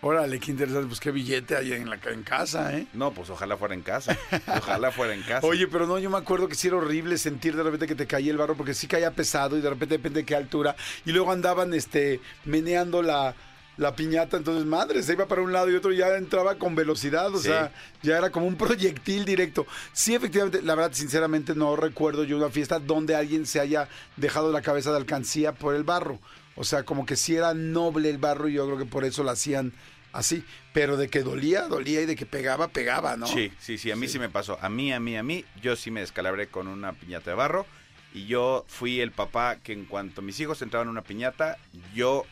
Órale, 0.07 0.39
qué 0.39 0.51
interesante. 0.53 0.87
Pues 0.87 1.01
qué 1.01 1.11
billete 1.11 1.57
hay 1.57 1.73
en, 1.73 1.91
la, 1.91 1.99
en 2.11 2.23
casa, 2.23 2.77
¿eh? 2.77 2.87
No, 2.93 3.13
pues 3.13 3.29
ojalá 3.31 3.57
fuera 3.57 3.75
en 3.75 3.83
casa. 3.83 4.17
Ojalá 4.47 4.93
fuera 4.93 5.15
en 5.15 5.23
casa. 5.23 5.47
Oye, 5.47 5.67
pero 5.67 5.87
no, 5.87 5.99
yo 5.99 6.11
me 6.11 6.19
acuerdo 6.19 6.49
que 6.49 6.55
sí 6.55 6.69
era 6.69 6.77
horrible 6.77 7.19
sentir 7.19 7.57
de 7.57 7.63
repente 7.63 7.87
que 7.87 7.95
te 7.95 8.07
caía 8.07 8.31
el 8.31 8.39
barro, 8.39 8.57
porque 8.57 8.75
sí 8.75 8.87
caía 8.87 9.11
pesado 9.11 9.59
y 9.59 9.61
de 9.61 9.69
repente 9.71 9.97
depende 9.97 10.21
de 10.21 10.27
qué 10.27 10.37
altura. 10.37 10.77
Y 11.05 11.13
luego 11.13 11.33
andaban 11.33 11.75
este 11.75 12.21
meneando 12.45 13.03
la, 13.03 13.35
la 13.79 13.97
piñata, 13.97 14.37
entonces 14.37 14.65
madre, 14.65 15.03
se 15.03 15.13
iba 15.15 15.27
para 15.27 15.43
un 15.43 15.53
lado 15.53 15.71
y 15.71 15.75
otro 15.75 15.93
y 15.93 15.97
ya 15.97 16.09
entraba 16.17 16.55
con 16.55 16.75
velocidad, 16.75 17.35
o 17.35 17.39
Sí. 17.39 17.49
sea, 17.49 17.73
ya 18.03 18.17
era 18.17 18.31
como 18.31 18.47
un 18.47 18.57
proyectil 18.57 19.25
directo. 19.25 19.67
Sí, 19.93 20.15
efectivamente, 20.15 20.63
la 20.63 20.75
verdad, 20.77 20.93
sinceramente 20.95 21.55
no 21.55 21.75
recuerdo 21.77 22.25
yo 22.25 22.37
una 22.37 22.49
fiesta 22.51 22.79
donde 22.79 23.15
alguien 23.17 23.45
se 23.45 23.61
haya 23.61 23.89
dejado 24.17 24.53
la 24.53 24.63
cabeza 24.63 24.93
de 24.93 24.99
alcancía 24.99 25.53
por 25.53 25.75
el 25.75 25.83
barro. 25.85 26.19
O 26.59 26.65
sea, 26.65 26.85
como 26.85 27.05
que 27.05 27.17
sí 27.17 27.37
era 27.37 27.53
noble 27.53 28.09
el 28.09 28.17
barro 28.17 28.49
y 28.49 28.55
yo 28.55 28.65
creo 28.65 28.79
que 28.79 28.87
por 28.87 29.05
eso 29.05 29.23
lo 29.23 29.31
hacían 29.31 29.75
así. 30.19 30.45
Pero 30.73 30.97
de 30.97 31.09
que 31.09 31.23
dolía, 31.23 31.63
dolía 31.69 32.03
y 32.03 32.07
de 32.07 32.17
que 32.17 32.27
pegaba, 32.27 32.69
pegaba, 32.69 33.17
¿no? 33.17 33.27
Sí, 33.27 33.53
sí, 33.59 33.79
sí, 33.79 33.91
a 33.91 33.97
mí 33.97 34.09
sí. 34.09 34.19
me 34.19 34.29
pasó. 34.29 34.59
A 34.61 34.69
mí, 34.69 34.93
a 34.93 35.01
mí, 35.01 35.17
a 35.17 35.23
mí, 35.23 35.45
yo 35.63 35.77
sí 35.77 35.91
me 35.91 36.01
descalabré 36.01 36.49
con 36.49 36.69
una 36.69 36.93
piñata 36.93 37.31
de 37.31 37.37
barro. 37.37 37.67
Y 38.13 38.27
yo 38.27 38.65
fui 38.69 39.01
el 39.01 39.13
papá 39.13 39.57
que 39.57 39.73
en 39.73 39.85
cuanto 39.85 40.23
mis 40.23 40.41
hijos 40.41 40.63
entraban 40.63 40.87
en 40.87 40.93
una 40.93 41.03
piñata, 41.03 41.59
yo 41.95 42.25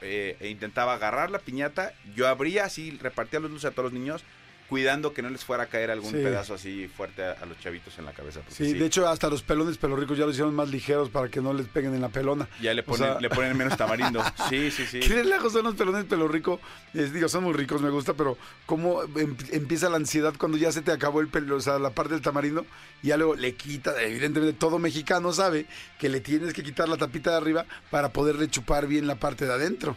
eh, 0.00 0.36
intentaba 0.48 0.94
agarrar 0.94 1.30
la 1.30 1.38
piñata, 1.38 1.92
yo 2.14 2.28
abría 2.28 2.64
así, 2.64 2.90
repartía 3.00 3.40
los 3.40 3.50
dulces 3.50 3.70
a 3.70 3.74
todos 3.74 3.92
los 3.92 3.92
niños, 3.92 4.22
cuidando 4.68 5.14
que 5.14 5.22
no 5.22 5.30
les 5.30 5.44
fuera 5.44 5.62
a 5.64 5.66
caer 5.66 5.90
algún 5.90 6.10
Sí. 6.10 6.18
pedazo 6.18 6.52
así 6.54 6.88
fuerte 6.88 7.24
a, 7.24 7.32
a 7.32 7.46
los 7.46 7.58
chavitos 7.58 7.98
en 7.98 8.04
la 8.04 8.12
cabeza. 8.12 8.40
Sí, 8.48 8.74
de 8.74 8.84
hecho 8.84 9.08
hasta 9.08 9.28
los 9.30 9.42
pelones 9.42 9.78
pelorricos 9.78 10.18
ya 10.18 10.24
los 10.26 10.34
hicieron 10.34 10.54
más 10.54 10.68
ligeros 10.68 11.08
para 11.08 11.28
que 11.30 11.40
no 11.40 11.54
les 11.54 11.68
peguen 11.68 11.94
en 11.94 12.02
la 12.02 12.10
pelona. 12.10 12.48
ya 12.60 12.74
le 12.74 12.82
o 12.82 12.84
ponen, 12.84 13.06
sea- 13.12 13.20
le 13.20 13.30
ponen 13.30 13.56
menos 13.56 13.76
tamarindo. 13.76 14.22
Sí, 14.50 14.70
sí, 14.70 14.84
sí. 14.86 15.00
¿Qué 15.00 15.08
relajos 15.14 15.52
son 15.54 15.64
los 15.64 15.74
pelones 15.74 16.04
pelorrico? 16.04 16.60
Es, 16.94 17.12
digo, 17.12 17.28
son 17.28 17.44
muy 17.44 17.54
ricos, 17.54 17.80
me 17.80 17.90
gusta, 17.90 18.12
pero 18.14 18.36
cómo 18.66 19.02
em- 19.16 19.36
empieza 19.52 19.88
la 19.88 19.96
ansiedad 19.96 20.34
cuando 20.38 20.58
ya 20.58 20.70
se 20.72 20.82
te 20.82 20.92
acabó 20.92 21.20
el 21.20 21.28
pelo, 21.28 21.56
o 21.56 21.60
sea, 21.60 21.78
la 21.78 21.90
parte 21.90 22.12
del 22.14 22.22
tamarindo, 22.22 22.66
y 23.02 23.08
ya 23.08 23.16
luego 23.16 23.34
le 23.36 23.54
quita, 23.54 24.00
evidentemente 24.02 24.52
todo 24.58 24.78
mexicano 24.78 25.32
sabe 25.32 25.66
que 25.98 26.08
le 26.08 26.20
tienes 26.20 26.52
que 26.52 26.62
quitar 26.62 26.88
la 26.88 26.96
tapita 26.98 27.30
de 27.30 27.36
arriba 27.38 27.64
para 27.90 28.12
poderle 28.12 28.48
chupar 28.48 28.86
bien 28.86 29.06
la 29.06 29.14
parte 29.16 29.46
de 29.46 29.52
adentro. 29.54 29.96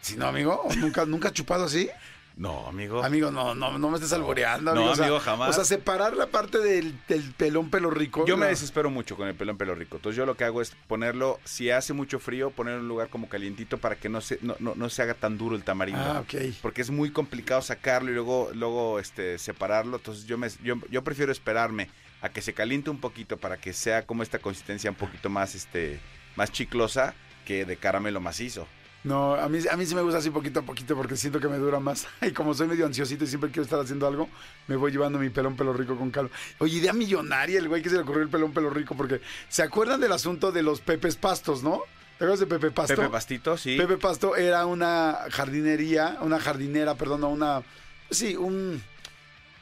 Si 0.00 0.16
no, 0.16 0.26
amigo, 0.28 0.62
¿nunca, 0.78 1.04
nunca 1.04 1.28
has 1.28 1.34
chupado 1.34 1.64
así? 1.64 1.90
No, 2.38 2.68
amigo. 2.68 3.02
Amigo, 3.02 3.32
no, 3.32 3.52
no, 3.56 3.78
no 3.78 3.90
me 3.90 3.96
estés 3.96 4.12
alboreando, 4.12 4.72
No, 4.72 4.80
amigo. 4.80 4.92
o 4.92 4.96
sea, 4.96 5.06
amigo, 5.06 5.20
jamás. 5.20 5.50
O 5.50 5.52
sea, 5.52 5.64
separar 5.64 6.16
la 6.16 6.28
parte 6.28 6.58
del, 6.58 6.94
del 7.08 7.34
pelón 7.34 7.68
pelo 7.68 7.90
rico. 7.90 8.24
Yo 8.26 8.36
me 8.36 8.46
desespero 8.46 8.90
mucho 8.90 9.16
con 9.16 9.26
el 9.26 9.34
pelo 9.34 9.50
en 9.50 9.58
pelo 9.58 9.74
rico. 9.74 9.96
Entonces 9.96 10.16
yo 10.16 10.24
lo 10.24 10.36
que 10.36 10.44
hago 10.44 10.62
es 10.62 10.76
ponerlo, 10.86 11.40
si 11.44 11.70
hace 11.70 11.92
mucho 11.94 12.20
frío, 12.20 12.50
ponerlo 12.50 12.78
en 12.78 12.82
un 12.84 12.88
lugar 12.88 13.08
como 13.08 13.28
calientito 13.28 13.78
para 13.78 13.96
que 13.96 14.08
no 14.08 14.20
se, 14.20 14.38
no, 14.40 14.54
no, 14.60 14.74
no 14.76 14.88
se 14.88 15.02
haga 15.02 15.14
tan 15.14 15.36
duro 15.36 15.56
el 15.56 15.64
tamarindo. 15.64 16.00
Ah, 16.00 16.20
ok. 16.20 16.54
Porque 16.62 16.80
es 16.80 16.90
muy 16.90 17.10
complicado 17.10 17.60
sacarlo 17.60 18.12
y 18.12 18.14
luego, 18.14 18.50
luego 18.54 19.00
este, 19.00 19.36
separarlo. 19.38 19.96
Entonces 19.96 20.24
yo, 20.26 20.38
me, 20.38 20.48
yo, 20.62 20.76
yo 20.90 21.02
prefiero 21.02 21.32
esperarme 21.32 21.90
a 22.22 22.28
que 22.28 22.40
se 22.40 22.52
caliente 22.52 22.88
un 22.88 23.00
poquito 23.00 23.36
para 23.36 23.56
que 23.56 23.72
sea 23.72 24.06
como 24.06 24.22
esta 24.22 24.38
consistencia 24.38 24.88
un 24.90 24.96
poquito 24.96 25.28
más, 25.28 25.56
este, 25.56 25.98
más 26.36 26.52
chiclosa 26.52 27.14
que 27.44 27.64
de 27.64 27.76
caramelo 27.76 28.20
macizo. 28.20 28.68
No, 29.08 29.34
a 29.36 29.48
mí, 29.48 29.58
a 29.70 29.74
mí 29.74 29.86
sí 29.86 29.94
me 29.94 30.02
gusta 30.02 30.18
así 30.18 30.28
poquito 30.28 30.60
a 30.60 30.62
poquito 30.62 30.94
porque 30.94 31.16
siento 31.16 31.40
que 31.40 31.48
me 31.48 31.56
dura 31.56 31.80
más. 31.80 32.06
Y 32.20 32.32
como 32.32 32.52
soy 32.52 32.68
medio 32.68 32.84
ansiosito 32.84 33.24
y 33.24 33.26
siempre 33.26 33.50
quiero 33.50 33.62
estar 33.62 33.80
haciendo 33.80 34.06
algo, 34.06 34.28
me 34.66 34.76
voy 34.76 34.92
llevando 34.92 35.18
mi 35.18 35.30
pelón 35.30 35.56
pelo 35.56 35.72
rico 35.72 35.96
con 35.96 36.10
calma. 36.10 36.30
Oye, 36.58 36.76
idea 36.76 36.92
millonaria 36.92 37.58
el 37.58 37.68
güey 37.68 37.82
que 37.82 37.88
se 37.88 37.96
le 37.96 38.02
ocurrió 38.02 38.22
el 38.22 38.28
pelón 38.28 38.52
pelo 38.52 38.68
rico 38.68 38.94
porque 38.94 39.22
¿se 39.48 39.62
acuerdan 39.62 40.00
del 40.00 40.12
asunto 40.12 40.52
de 40.52 40.62
los 40.62 40.82
pepes 40.82 41.16
pastos, 41.16 41.62
no? 41.62 41.82
¿Te 42.18 42.24
acuerdas 42.24 42.40
de 42.40 42.46
Pepe 42.46 42.70
Pasto? 42.72 42.96
Pepe 42.96 43.08
Pastito, 43.08 43.56
sí. 43.56 43.76
Pepe 43.76 43.96
Pasto 43.96 44.34
era 44.34 44.66
una 44.66 45.18
jardinería, 45.30 46.18
una 46.20 46.40
jardinera, 46.40 46.96
perdón, 46.96 47.22
una, 47.22 47.62
sí, 48.10 48.34
un, 48.34 48.82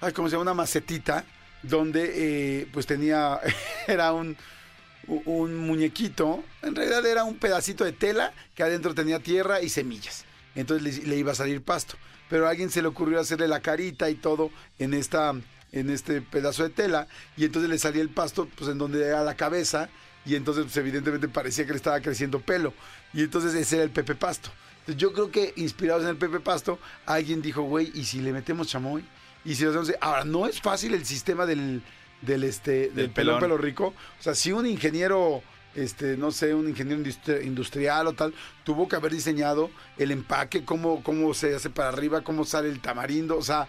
ay, 0.01 0.13
¿cómo 0.15 0.29
se 0.29 0.33
llama? 0.33 0.43
Una 0.43 0.55
macetita 0.55 1.25
donde 1.63 2.13
eh, 2.63 2.67
pues 2.73 2.87
tenía, 2.87 3.41
era 3.87 4.13
un, 4.15 4.37
un 5.07 5.57
muñequito, 5.57 6.43
en 6.63 6.75
realidad 6.75 7.07
era 7.07 7.25
un 7.25 7.37
pedacito 7.37 7.85
de 7.85 7.93
tela 7.93 8.33
que 8.55 8.63
adentro 8.63 8.95
tenía 8.95 9.21
tierra 9.21 9.63
y 9.63 9.69
semillas. 9.69 10.25
Entonces 10.55 11.07
le, 11.07 11.17
iba 11.17 11.33
a 11.33 11.35
salir 11.35 11.63
pasto. 11.63 11.97
Pero 12.29 12.47
a 12.47 12.51
alguien 12.51 12.71
se 12.71 12.83
le 12.83 12.89
ocurrió 12.89 13.21
hacerle 13.21 13.47
la 13.47 13.61
carita 13.61 14.11
y 14.11 14.15
todo 14.15 14.51
en 14.79 14.95
esta 14.95 15.35
en 15.73 15.91
este 15.91 16.23
pedazo 16.23 16.63
de 16.63 16.71
tela 16.71 17.07
y 17.37 17.45
entonces 17.45 17.69
le 17.69 17.79
salía 17.79 18.01
el 18.01 18.09
pasto 18.09 18.49
pues 18.57 18.71
en 18.71 18.79
donde 18.79 19.05
era 19.05 19.25
la 19.25 19.35
cabeza 19.35 19.91
y 20.25 20.35
entonces 20.35 20.65
pues, 20.65 20.77
evidentemente 20.77 21.29
parecía 21.29 21.67
que 21.67 21.73
le 21.73 21.77
estaba 21.77 22.01
creciendo 22.01 22.41
pelo 22.41 22.73
y 23.13 23.23
entonces 23.23 23.53
ese 23.55 23.77
era 23.77 23.85
el 23.85 23.91
Pepe 23.91 24.15
Pasto. 24.15 24.51
Yo 24.97 25.13
creo 25.13 25.31
que 25.31 25.53
inspirados 25.57 26.05
en 26.05 26.11
el 26.11 26.17
Pepe 26.17 26.39
Pasto, 26.39 26.79
alguien 27.05 27.43
dijo, 27.43 27.63
güey, 27.63 27.91
¿y 27.95 28.05
si 28.05 28.21
le 28.21 28.33
metemos 28.33 28.69
chamoy? 28.69 29.05
Y 29.45 29.55
si 29.55 29.65
lo 29.65 29.71
hacemos... 29.71 29.93
Ahora, 30.01 30.25
no 30.25 30.47
es 30.47 30.61
fácil 30.61 30.95
el 30.95 31.05
sistema 31.05 31.45
del, 31.45 31.83
del, 32.23 32.45
este, 32.45 32.91
del, 32.91 33.11
pelón 33.11 33.37
pelón. 33.37 33.41
pelo 33.41 33.59
rico. 33.59 33.95
O 34.19 34.23
sea, 34.23 34.35
si 34.35 34.53
un 34.53 34.67
ingeniero, 34.67 35.43
este, 35.75 36.17
no 36.17 36.31
sé, 36.31 36.55
un 36.55 36.69
ingeniero 36.69 37.01
industri- 37.03 37.45
industrial 37.45 38.07
o 38.07 38.13
tal, 38.15 38.35
tuvo 38.65 38.89
que 38.89 38.97
haber 38.97 39.13
diseñado 39.13 39.71
el 39.99 40.11
empaque, 40.11 40.65
cómo, 40.65 41.03
cómo 41.03 41.35
se 41.35 41.55
hace 41.55 41.71
para 41.71 41.89
arriba, 41.91 42.23
cómo 42.23 42.45
sale 42.45 42.69
el 42.69 42.81
tamarindo. 42.81 43.37
O 43.37 43.43
sea, 43.43 43.69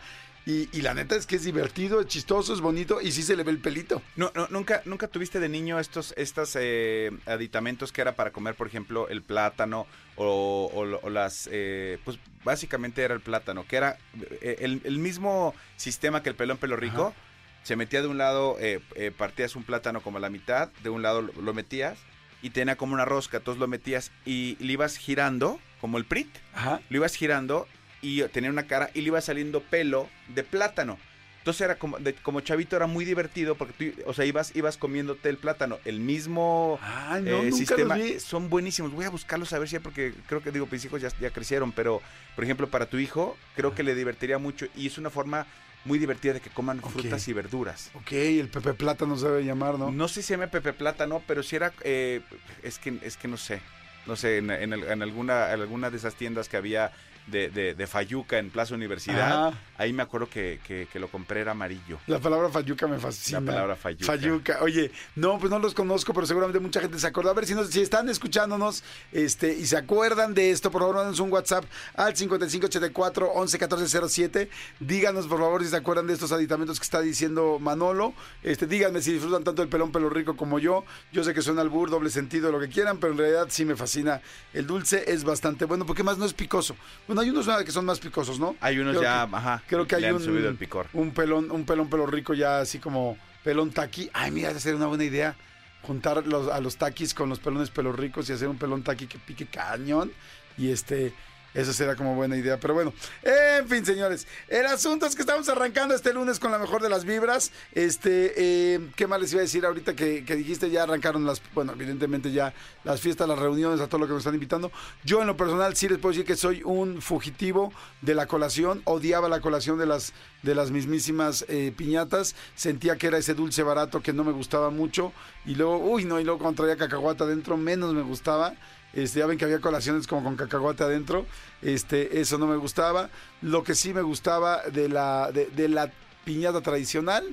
Y, 0.49 0.69
y 0.71 0.81
la 0.81 0.93
neta 0.93 1.17
es 1.17 1.25
que 1.27 1.35
es 1.35 1.43
divertido, 1.43 1.99
es 1.99 2.07
chistoso, 2.07 2.53
es 2.53 2.61
bonito 2.61 3.01
y 3.01 3.11
sí 3.11 3.21
se 3.21 3.35
le 3.35 3.43
ve 3.43 3.51
el 3.51 3.59
pelito. 3.59 4.01
No, 4.15 4.31
no, 4.33 4.47
nunca, 4.49 4.81
nunca 4.85 5.09
tuviste 5.09 5.41
de 5.41 5.49
niño 5.49 5.77
estos, 5.77 6.13
estos 6.15 6.55
eh, 6.57 7.11
aditamentos 7.25 7.91
que 7.91 7.99
era 7.99 8.15
para 8.15 8.31
comer, 8.31 8.55
por 8.55 8.67
ejemplo, 8.67 9.09
el 9.09 9.23
plátano 9.23 9.87
o, 10.15 10.71
o 10.73 10.85
lo- 10.85 11.01
o 11.03 11.09
las, 11.09 11.49
eh, 11.51 11.99
pues 12.05 12.17
básicamente 12.45 13.01
era 13.01 13.13
el 13.13 13.19
plátano, 13.19 13.65
que 13.67 13.75
era 13.75 13.97
eh, 14.41 14.55
el, 14.59 14.79
el 14.85 14.99
mismo 14.99 15.53
sistema 15.75 16.23
que 16.23 16.29
el 16.29 16.35
pelón 16.35 16.57
pelo 16.57 16.77
rico. 16.77 17.07
Ajá. 17.07 17.26
Se 17.67 17.75
metía 17.75 18.01
de 18.01 18.07
un 18.07 18.17
lado, 18.17 18.55
eh, 18.61 18.79
eh, 18.95 19.11
partías 19.11 19.57
un 19.57 19.63
plátano 19.63 19.99
como 20.01 20.19
a 20.19 20.21
la 20.21 20.29
mitad, 20.29 20.69
de 20.83 20.89
un 20.89 21.01
lado 21.01 21.21
lo, 21.21 21.33
lo 21.41 21.53
metías 21.53 21.99
y 22.41 22.51
tenía 22.51 22.77
como 22.77 22.93
una 22.93 23.03
rosca, 23.03 23.37
entonces 23.37 23.59
lo 23.59 23.67
metías 23.67 24.11
y 24.25 24.55
le 24.61 24.71
ibas 24.71 24.95
girando, 24.95 25.59
como 25.81 25.97
el 25.97 26.05
prit, 26.05 26.29
Ajá. 26.53 26.79
lo 26.89 26.95
ibas 26.95 27.13
girando 27.15 27.67
y 28.01 28.21
tenía 28.29 28.49
una 28.51 28.67
cara 28.67 28.89
y 28.93 29.01
le 29.01 29.07
iba 29.07 29.19
saliendo 29.19 29.59
pelo 29.61 30.07
de 30.29 30.43
plátano. 30.45 30.97
Entonces 31.39 31.59
era 31.61 31.75
como, 31.75 31.97
de- 31.99 32.13
como 32.13 32.39
chavito 32.39 32.77
era 32.77 32.87
muy 32.87 33.03
divertido 33.03 33.55
porque 33.55 33.73
tú, 33.93 34.01
o 34.05 34.13
sea, 34.13 34.23
ibas, 34.23 34.55
ibas 34.55 34.77
comiéndote 34.77 35.27
el 35.27 35.37
plátano. 35.37 35.77
El 35.83 35.99
mismo 35.99 36.79
no, 37.09 37.17
eh, 37.17 37.21
nunca 37.49 37.55
sistema. 37.57 37.97
los 37.97 38.05
vi. 38.05 38.19
Son 38.21 38.49
buenísimos. 38.49 38.93
Voy 38.93 39.03
a 39.05 39.09
buscarlos 39.09 39.51
a 39.51 39.59
ver 39.59 39.67
si 39.67 39.79
porque 39.79 40.13
creo 40.27 40.41
que 40.41 40.51
digo, 40.51 40.67
mis 40.71 40.85
hijos 40.85 41.01
ya, 41.01 41.09
ya 41.19 41.31
crecieron, 41.31 41.71
pero 41.73 42.01
por 42.35 42.43
ejemplo, 42.45 42.69
para 42.69 42.85
tu 42.85 42.97
hijo, 42.97 43.35
creo 43.57 43.75
que 43.75 43.83
le 43.83 43.93
divertiría 43.93 44.37
mucho 44.37 44.67
y 44.75 44.87
es 44.87 44.97
una 44.97 45.09
forma 45.09 45.47
muy 45.87 45.97
divertida 45.97 46.33
de 46.33 46.41
que 46.41 46.49
coman 46.49 46.81
frutas 46.81 47.27
y 47.27 47.33
verduras. 47.33 47.89
Ok, 47.95 48.11
el 48.11 48.49
Pepe 48.49 48.73
Plátano 48.73 49.17
se 49.17 49.27
debe 49.27 49.45
llamar, 49.45 49.79
¿no? 49.79 49.91
¿no? 49.91 50.07
sé 50.07 50.21
si 50.21 50.27
se 50.27 50.33
llama 50.33 50.47
Pepe 50.47 50.73
Plátano, 50.73 51.23
pero 51.25 51.41
si 51.41 51.55
era, 51.55 51.73
eh, 51.83 52.21
es 52.61 52.77
que 52.77 52.99
es 53.01 53.17
que 53.17 53.27
no 53.27 53.37
sé. 53.37 53.61
No 54.05 54.15
sé, 54.15 54.37
en, 54.37 54.51
en 54.51 54.73
en 54.73 55.01
alguna, 55.01 55.51
en 55.53 55.61
alguna 55.61 55.89
de 55.89 55.97
esas 55.97 56.15
tiendas 56.15 56.47
que 56.47 56.55
había 56.55 56.93
de, 57.27 57.49
de, 57.49 57.73
de 57.73 57.87
Fayuca 57.87 58.37
en 58.39 58.49
Plaza 58.49 58.73
Universidad, 58.73 59.47
Ajá. 59.49 59.57
ahí 59.77 59.93
me 59.93 60.01
acuerdo 60.03 60.29
que, 60.29 60.59
que- 60.65 60.87
que 60.91 60.99
lo 60.99 61.07
compré 61.09 61.41
era 61.41 61.51
amarillo. 61.51 61.99
La 62.07 62.19
palabra 62.19 62.49
fayuca 62.49 62.87
me 62.87 62.97
fascina. 62.99 63.39
La 63.41 63.45
palabra 63.51 63.75
fayuca. 63.75 64.05
Fayuca. 64.05 64.57
Oye, 64.61 64.91
no, 65.15 65.37
pues 65.39 65.51
no 65.51 65.59
los 65.59 65.73
conozco, 65.73 66.13
pero 66.13 66.25
seguramente 66.25 66.59
mucha 66.59 66.79
gente 66.79 66.97
se 66.99 67.07
acuerda. 67.07 67.31
A 67.31 67.33
ver 67.33 67.45
si, 67.45 67.53
nos- 67.53 67.69
si 67.69 67.81
están 67.81 68.09
escuchándonos 68.09 68.83
este, 69.11 69.53
y 69.53 69.65
se 69.65 69.77
acuerdan 69.77 70.33
de 70.33 70.51
esto, 70.51 70.71
por 70.71 70.81
favor, 70.81 70.95
mándenos 70.95 71.19
un 71.19 71.31
WhatsApp 71.31 71.65
al 71.95 72.15
5584 72.15 73.31
111407. 73.35 74.49
Díganos, 74.79 75.27
por 75.27 75.39
favor, 75.39 75.63
si 75.63 75.69
se 75.69 75.75
acuerdan 75.75 76.07
de 76.07 76.13
estos 76.13 76.31
aditamentos 76.31 76.79
que 76.79 76.83
está 76.83 77.01
diciendo 77.01 77.57
Manolo. 77.59 78.13
Este, 78.43 78.67
díganme 78.67 79.01
si 79.01 79.13
disfrutan 79.13 79.43
tanto 79.43 79.61
el 79.61 79.69
pelón 79.69 79.91
pelo 79.91 80.09
rico 80.09 80.35
como 80.37 80.59
yo. 80.59 80.85
Yo 81.11 81.23
sé 81.23 81.33
que 81.33 81.41
suena 81.41 81.61
al 81.61 81.69
bur, 81.69 81.89
doble 81.89 82.09
sentido, 82.09 82.51
lo 82.51 82.59
que 82.59 82.69
quieran, 82.69 82.97
pero 82.99 83.13
en 83.13 83.19
realidad 83.19 83.47
sí 83.49 83.65
me 83.65 83.75
fascina. 83.75 84.21
El 84.53 84.65
dulce 84.67 85.03
es 85.11 85.23
bastante 85.23 85.65
bueno, 85.65 85.85
porque 85.85 86.03
más 86.03 86.17
no 86.17 86.25
es 86.25 86.33
picoso. 86.33 86.75
Bueno, 87.07 87.16
hay 87.21 87.29
unos 87.29 87.47
ah, 87.47 87.63
que 87.63 87.71
son 87.71 87.85
más 87.85 87.99
picosos, 87.99 88.39
¿no? 88.39 88.55
Hay 88.61 88.79
unos 88.79 88.97
Creo 88.97 89.03
ya, 89.03 89.27
que- 89.29 89.35
ajá, 89.35 89.63
Creo 89.67 89.87
que 89.87 89.95
hay 89.95 90.05
un, 90.11 90.21
subido 90.23 90.49
el 90.49 90.55
picor. 90.55 90.87
un 90.93 91.11
pelón, 91.11 91.51
un 91.51 91.65
pelón 91.65 91.89
pelo 91.89 92.05
rico 92.05 92.33
ya 92.33 92.59
así 92.59 92.79
como 92.79 93.17
pelón 93.43 93.71
taqui. 93.71 94.09
Ay, 94.13 94.31
mira, 94.31 94.51
esa 94.51 94.59
sería 94.59 94.77
una 94.77 94.87
buena 94.87 95.03
idea. 95.03 95.35
Juntar 95.83 96.25
los- 96.27 96.49
a 96.51 96.59
los 96.59 96.77
taquis 96.77 97.13
con 97.13 97.29
los 97.29 97.39
pelones 97.39 97.69
pelos 97.69 97.95
ricos 97.95 98.29
y 98.29 98.33
hacer 98.33 98.47
un 98.49 98.57
pelón 98.57 98.83
taqui 98.83 99.07
que 99.07 99.17
pique 99.19 99.45
cañón. 99.45 100.11
Y 100.57 100.71
este, 100.71 101.13
eso 101.53 101.73
será 101.73 101.95
como 101.95 102.15
buena 102.15 102.37
idea. 102.37 102.59
Pero 102.59 102.73
bueno, 102.73 102.93
en 103.23 103.67
fin, 103.67 103.85
señores. 103.85 104.27
El 104.47 104.65
asunto 104.65 105.05
es 105.05 105.15
que 105.15 105.21
estamos 105.21 105.47
arrancando 105.49 105.95
este 105.95 106.13
lunes 106.13 106.39
con 106.39 106.51
la 106.51 106.59
mejor 106.59 106.81
de 106.81 106.89
las 106.89 107.05
vibras. 107.05 107.51
Este, 107.73 108.33
eh, 108.35 108.89
¿qué 108.95 109.07
más 109.07 109.19
les 109.19 109.31
iba 109.31 109.39
a 109.39 109.43
decir 109.43 109.65
ahorita 109.65 109.95
que, 109.95 110.23
que 110.25 110.35
dijiste? 110.35 110.69
Ya 110.69 110.83
arrancaron 110.83 111.25
las, 111.25 111.41
bueno, 111.53 111.73
evidentemente 111.73 112.31
ya 112.31 112.53
las 112.83 113.01
fiestas, 113.01 113.27
las 113.27 113.39
reuniones, 113.39 113.81
a 113.81 113.87
todo 113.87 113.99
lo 113.99 114.07
que 114.07 114.13
nos 114.13 114.21
están 114.21 114.35
invitando. 114.35 114.71
Yo 115.03 115.21
en 115.21 115.27
lo 115.27 115.37
personal 115.37 115.75
sí 115.75 115.87
les 115.87 115.97
puedo 115.97 116.11
decir 116.13 116.25
que 116.25 116.35
soy 116.35 116.61
un 116.63 117.01
fugitivo 117.01 117.73
de 118.01 118.15
la 118.15 118.27
colación. 118.27 118.81
Odiaba 118.85 119.29
la 119.29 119.41
colación 119.41 119.77
de 119.77 119.85
las, 119.85 120.13
de 120.43 120.55
las 120.55 120.71
mismísimas 120.71 121.45
eh, 121.47 121.73
piñatas. 121.75 122.35
Sentía 122.55 122.97
que 122.97 123.07
era 123.07 123.17
ese 123.17 123.33
dulce 123.33 123.63
barato 123.63 124.01
que 124.01 124.13
no 124.13 124.23
me 124.23 124.31
gustaba 124.31 124.69
mucho. 124.69 125.13
Y 125.45 125.55
luego, 125.55 125.77
uy, 125.79 126.05
no, 126.05 126.19
y 126.19 126.23
luego 126.23 126.39
cuando 126.39 126.63
traía 126.63 126.77
cacahuate 126.77 127.23
adentro, 127.23 127.57
menos 127.57 127.93
me 127.93 128.01
gustaba. 128.01 128.53
Este, 128.93 129.19
ya 129.19 129.25
ven 129.27 129.37
que 129.37 129.45
había 129.45 129.59
colaciones 129.61 130.07
como 130.07 130.23
con 130.23 130.35
cacahuate 130.35 130.83
adentro. 130.83 131.25
Este, 131.61 132.19
eso 132.19 132.37
no 132.37 132.47
me 132.47 132.55
gustaba. 132.55 133.09
Lo 133.41 133.63
que 133.63 133.75
sí 133.75 133.93
me 133.93 134.01
gustaba 134.01 134.61
de 134.71 134.89
la, 134.89 135.31
de, 135.31 135.45
de 135.47 135.67
la 135.69 135.91
piñata 136.25 136.61
tradicional. 136.61 137.23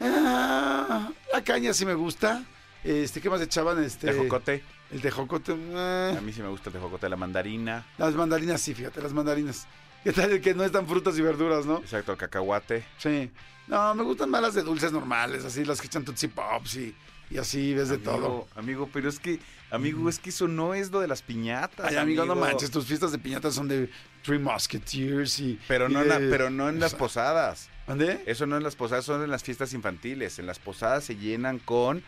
ah, 0.00 1.10
la 1.32 1.44
caña 1.44 1.72
sí 1.72 1.84
me 1.86 1.94
gusta. 1.94 2.44
Este, 2.84 3.20
¿qué 3.20 3.28
más 3.30 3.40
echaban? 3.40 3.82
Este, 3.82 4.06
Tejocote. 4.08 4.62
El 4.90 5.00
tejocote. 5.02 5.54
ah, 5.74 6.14
A 6.16 6.20
mí 6.20 6.32
sí 6.32 6.40
me 6.42 6.48
gusta 6.48 6.70
el 6.70 6.74
tejocote, 6.74 7.08
la 7.08 7.16
mandarina. 7.16 7.84
las 7.98 8.14
mandarinas, 8.14 8.60
sí, 8.60 8.74
fíjate, 8.74 9.02
las 9.02 9.12
mandarinas. 9.12 9.66
¿Qué 10.04 10.12
tal 10.12 10.40
que 10.40 10.54
no 10.54 10.64
están 10.64 10.86
frutas 10.86 11.18
y 11.18 11.22
verduras, 11.22 11.66
no? 11.66 11.78
Exacto, 11.78 12.12
el 12.12 12.18
cacahuate. 12.18 12.84
Sí. 12.98 13.30
No, 13.66 13.94
me 13.94 14.02
gustan 14.02 14.30
más 14.30 14.40
las 14.40 14.54
de 14.54 14.62
dulces 14.62 14.92
normales, 14.92 15.44
así 15.44 15.64
las 15.64 15.80
que 15.80 15.88
echan 15.88 16.04
Tootsie 16.04 16.30
Pops 16.30 16.76
y, 16.76 16.94
y 17.30 17.36
así 17.36 17.74
ves 17.74 17.90
de 17.90 17.98
todo. 17.98 18.46
Amigo, 18.56 18.88
pero 18.90 19.08
es 19.10 19.18
que, 19.18 19.40
amigo, 19.70 20.08
es 20.08 20.18
que 20.18 20.30
eso 20.30 20.48
no 20.48 20.74
es 20.74 20.90
lo 20.90 21.00
de 21.00 21.08
las 21.08 21.22
piñatas. 21.22 21.86
Ay, 21.90 21.96
amigo, 21.96 22.24
no 22.24 22.34
manches, 22.34 22.70
tus 22.70 22.86
fiestas 22.86 23.12
de 23.12 23.18
piñatas 23.18 23.54
son 23.54 23.68
de 23.68 23.90
Three 24.22 24.38
Musketeers 24.38 25.38
y... 25.40 25.58
Pero 25.68 25.88
y 25.88 25.92
no, 25.92 26.02
en 26.02 26.08
la- 26.08 26.18
pero 26.18 26.50
no 26.50 26.68
en 26.68 26.80
las 26.80 26.90
sea, 26.92 26.98
posadas. 26.98 27.68
¿Mande? 27.86 28.22
Eso 28.26 28.46
no 28.46 28.56
en 28.56 28.62
las 28.62 28.76
posadas, 28.76 29.04
son 29.04 29.22
en 29.22 29.30
las 29.30 29.42
fiestas 29.42 29.72
infantiles. 29.72 30.38
En 30.38 30.46
las 30.46 30.58
posadas 30.58 31.04
se 31.04 31.16
llenan 31.16 31.58
con 31.58 32.02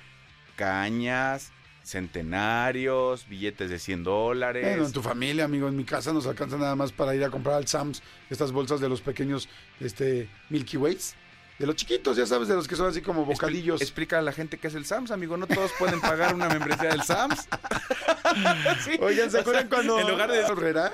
cañas, 0.57 1.53
centenarios, 1.83 3.27
billetes 3.29 3.71
de 3.71 3.79
100 3.79 4.05
dólares. 4.05 4.65
Bueno, 4.67 4.87
en 4.87 4.93
tu 4.93 5.03
familia, 5.03 5.45
amigo, 5.45 5.69
en 5.69 5.77
mi 5.77 5.85
casa 5.85 6.13
nos 6.13 6.27
alcanza 6.27 6.57
nada 6.59 6.77
más 6.77 6.93
para 6.93 7.15
ir 7.15 7.25
a 7.25 7.31
comprar 7.31 7.57
al 7.57 7.67
Sam's 7.67 8.03
estas 8.29 8.53
bolsas 8.53 8.81
de 8.81 8.89
los 8.89 9.01
pequeños 9.01 9.49
este, 9.81 10.29
Milky 10.51 10.77
Ways. 10.77 11.15
De 11.61 11.67
los 11.67 11.77
chiquitos, 11.77 12.17
ya 12.17 12.25
sabes, 12.25 12.49
de 12.49 12.55
los 12.55 12.67
que 12.67 12.75
son 12.75 12.89
así 12.89 13.03
como 13.03 13.27
bocadillos. 13.27 13.83
Explica 13.83 14.19
a 14.19 14.23
la 14.23 14.33
gente 14.33 14.57
qué 14.57 14.69
es 14.69 14.75
el 14.75 14.87
SAMS, 14.87 15.11
amigo. 15.11 15.37
No 15.37 15.47
todos 15.47 15.71
pueden 15.79 16.01
pagar 16.01 16.35
una 16.35 16.49
membresía 16.49 16.89
del 16.89 17.03
SAMS. 17.03 17.49
Sí, 18.85 18.97
Oigan, 19.01 19.31
¿se 19.31 19.41
acuerdan 19.41 19.65
sea, 19.65 19.71
cuando 19.71 19.99
En 19.99 20.09
lugar 20.09 20.31
de 20.31 20.43
Aurrera? 20.47 20.93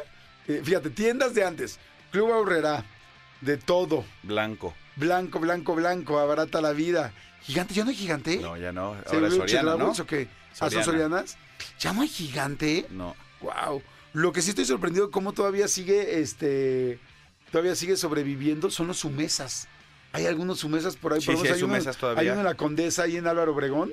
eh, 0.49 0.63
fíjate, 0.65 0.91
tiendas 0.91 1.35
de 1.35 1.45
antes. 1.45 1.79
Club 2.11 2.33
Aurrera, 2.33 2.85
de 3.43 3.59
todo. 3.59 4.05
blanco. 4.25 4.75
Blanco, 4.97 5.39
blanco, 5.39 5.75
blanco, 5.77 6.19
abarata 6.19 6.61
la 6.61 6.73
vida. 6.73 7.13
¿Gigante? 7.43 7.75
¿Ya 7.75 7.85
no 7.85 7.91
hay 7.91 7.97
gigante? 7.97 8.39
No, 8.39 8.57
ya 8.57 8.73
no. 8.73 8.97
¿Se 9.05 9.15
Ahora 9.15 9.29
volvió 9.29 9.37
Soriana, 9.37 9.77
¿no? 9.77 9.91
O 9.93 10.07
qué? 10.07 10.27
¿Ah, 10.59 10.69
son. 10.69 10.83
Sorianas? 10.83 11.37
¿Ya 11.79 11.93
no 11.93 12.03
hay 12.03 12.09
gigante? 12.09 12.87
No. 12.91 13.15
Wow. 13.41 13.83
Lo 14.15 14.33
que 14.33 14.43
sí 14.43 14.51
estoy 14.51 14.65
sorprendido 14.65 15.13
cómo 15.13 15.33
todavía 15.33 15.69
sigue 15.69 16.21
este 16.21 16.99
todavía 17.53 17.77
sigue 17.77 17.97
sobreviviendo 17.97 18.69
son 18.69 18.89
los 18.89 18.99
sumesas. 18.99 19.69
Hay 20.17 20.27
algunos 20.27 20.59
sumesas 20.61 20.97
por 20.97 21.13
ahí, 21.13 21.21
Sí, 21.21 21.27
por 21.33 21.37
sí, 21.37 21.47
hay 21.47 21.53
uno- 21.53 21.61
sumesas 21.61 21.97
todavía. 21.97 22.21
Hay 22.23 22.29
uno 22.29 22.39
en 22.41 22.45
la 22.47 22.55
Condesa 22.55 23.07
y 23.07 23.17
en 23.17 23.27
Álvaro 23.27 23.53
Obregón. 23.53 23.91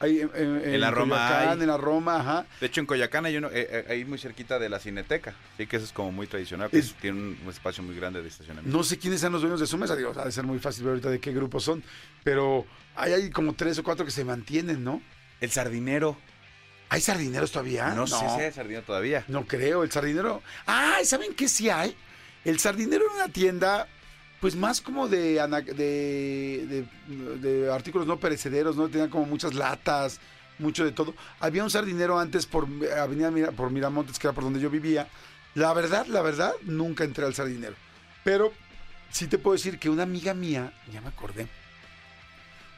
Hay 0.00 0.20
en, 0.20 0.30
en- 0.34 0.74
En 0.74 0.80
la 0.80 0.90
Roma 0.90 1.14
Coyoacán, 1.16 1.48
hay. 1.56 1.60
en 1.62 1.66
la 1.68 1.76
Roma, 1.76 2.16
ajá. 2.20 2.46
De 2.60 2.66
hecho, 2.66 2.80
en 2.80 2.86
Coyacán 2.86 3.26
hay 3.26 3.36
uno, 3.36 3.48
eh, 3.48 3.68
eh, 3.70 3.86
ahí 3.88 4.04
muy 4.04 4.18
cerquita 4.18 4.58
de 4.58 4.68
la 4.68 4.80
Cineteca. 4.80 5.34
Sí, 5.56 5.66
que 5.68 5.76
eso 5.76 5.84
es 5.86 5.92
como 5.92 6.10
muy 6.10 6.26
tradicional. 6.26 6.68
Es- 6.72 6.94
Tiene 6.94 7.18
un, 7.18 7.38
un 7.44 7.48
espacio 7.50 7.82
muy 7.84 7.94
grande 7.94 8.20
de 8.20 8.28
estacionamiento. 8.28 8.76
No 8.76 8.82
sé 8.82 8.98
quiénes 8.98 9.20
sean 9.20 9.32
los 9.32 9.40
dueños 9.42 9.60
de 9.60 9.66
Sumesa, 9.68 9.94
digo, 9.94 10.12
ha 10.18 10.24
de 10.24 10.32
ser 10.32 10.44
muy 10.44 10.58
fácil 10.58 10.84
ver 10.84 10.90
ahorita 10.92 11.10
de 11.10 11.20
qué 11.20 11.32
grupo 11.32 11.60
son, 11.60 11.82
pero 12.24 12.66
hay, 12.96 13.12
hay 13.12 13.30
como 13.30 13.54
tres 13.54 13.78
o 13.78 13.84
cuatro 13.84 14.04
que 14.04 14.10
se 14.10 14.24
mantienen, 14.24 14.82
¿no? 14.82 15.00
El 15.40 15.50
sardinero. 15.52 16.16
¿Hay 16.90 17.00
sardineros 17.00 17.50
todavía? 17.50 17.90
no, 17.94 18.06
sé 18.06 18.16
si 18.18 18.24
hay 18.42 18.52
sardinero 18.52 18.82
todavía. 18.84 19.24
No 19.28 19.46
creo, 19.46 19.84
el 19.84 19.90
sardinero. 19.92 20.42
Ah, 20.66 20.98
¿saben 21.04 21.34
qué 21.34 21.48
sí 21.48 21.70
hay? 21.70 21.96
El 22.44 22.58
sardinero 22.60 23.04
era 23.06 23.14
una 23.24 23.28
tienda, 23.32 23.88
pues 24.44 24.56
más 24.56 24.82
como 24.82 25.08
de, 25.08 25.40
de, 25.74 26.84
de- 27.40 27.72
artículos 27.72 28.06
no 28.06 28.20
perecederos, 28.20 28.76
¿no? 28.76 28.90
Tenían 28.90 29.08
como 29.08 29.24
muchas 29.24 29.54
latas, 29.54 30.20
mucho 30.58 30.84
de 30.84 30.92
todo. 30.92 31.14
Había 31.40 31.64
un 31.64 31.70
sardinero 31.70 32.18
antes 32.18 32.44
por 32.44 32.68
Avenida 32.94 33.52
por 33.52 33.70
Miramontes, 33.70 34.18
que 34.18 34.26
era 34.26 34.34
por 34.34 34.44
donde 34.44 34.60
yo 34.60 34.68
vivía. 34.68 35.08
La 35.54 35.72
verdad, 35.72 36.04
la 36.08 36.20
verdad, 36.20 36.52
nunca 36.60 37.04
entré 37.04 37.24
al 37.24 37.34
sardinero. 37.34 37.74
Pero 38.22 38.52
sí 39.10 39.28
te 39.28 39.38
puedo 39.38 39.54
decir 39.54 39.78
que 39.78 39.88
una 39.88 40.02
amiga 40.02 40.34
mía, 40.34 40.74
ya 40.92 41.00
me 41.00 41.08
acordé, 41.08 41.48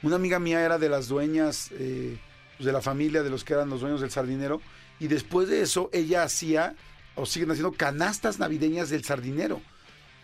una 0.05 0.15
amiga 0.15 0.39
mía 0.39 0.65
era 0.65 0.79
de 0.79 0.89
las 0.89 1.09
dueñas 1.09 1.71
eh, 1.73 2.17
de 2.61 2.73
la 2.73 2.81
familia, 2.81 3.25
de 3.25 3.31
los 3.31 3.43
que 3.43 3.55
eran 3.55 3.71
los 3.71 3.81
dueños 3.81 4.01
del 4.01 4.13
sardinero, 4.13 4.63
y 5.01 5.09
después 5.09 5.49
de 5.49 5.63
eso 5.63 5.91
ella 5.93 6.23
hacía, 6.23 6.77
o 7.17 7.27
siguen 7.27 7.51
haciendo, 7.51 7.73
canastas 7.73 8.39
navideñas 8.39 8.89
del 8.89 9.03
sardinero. 9.03 9.61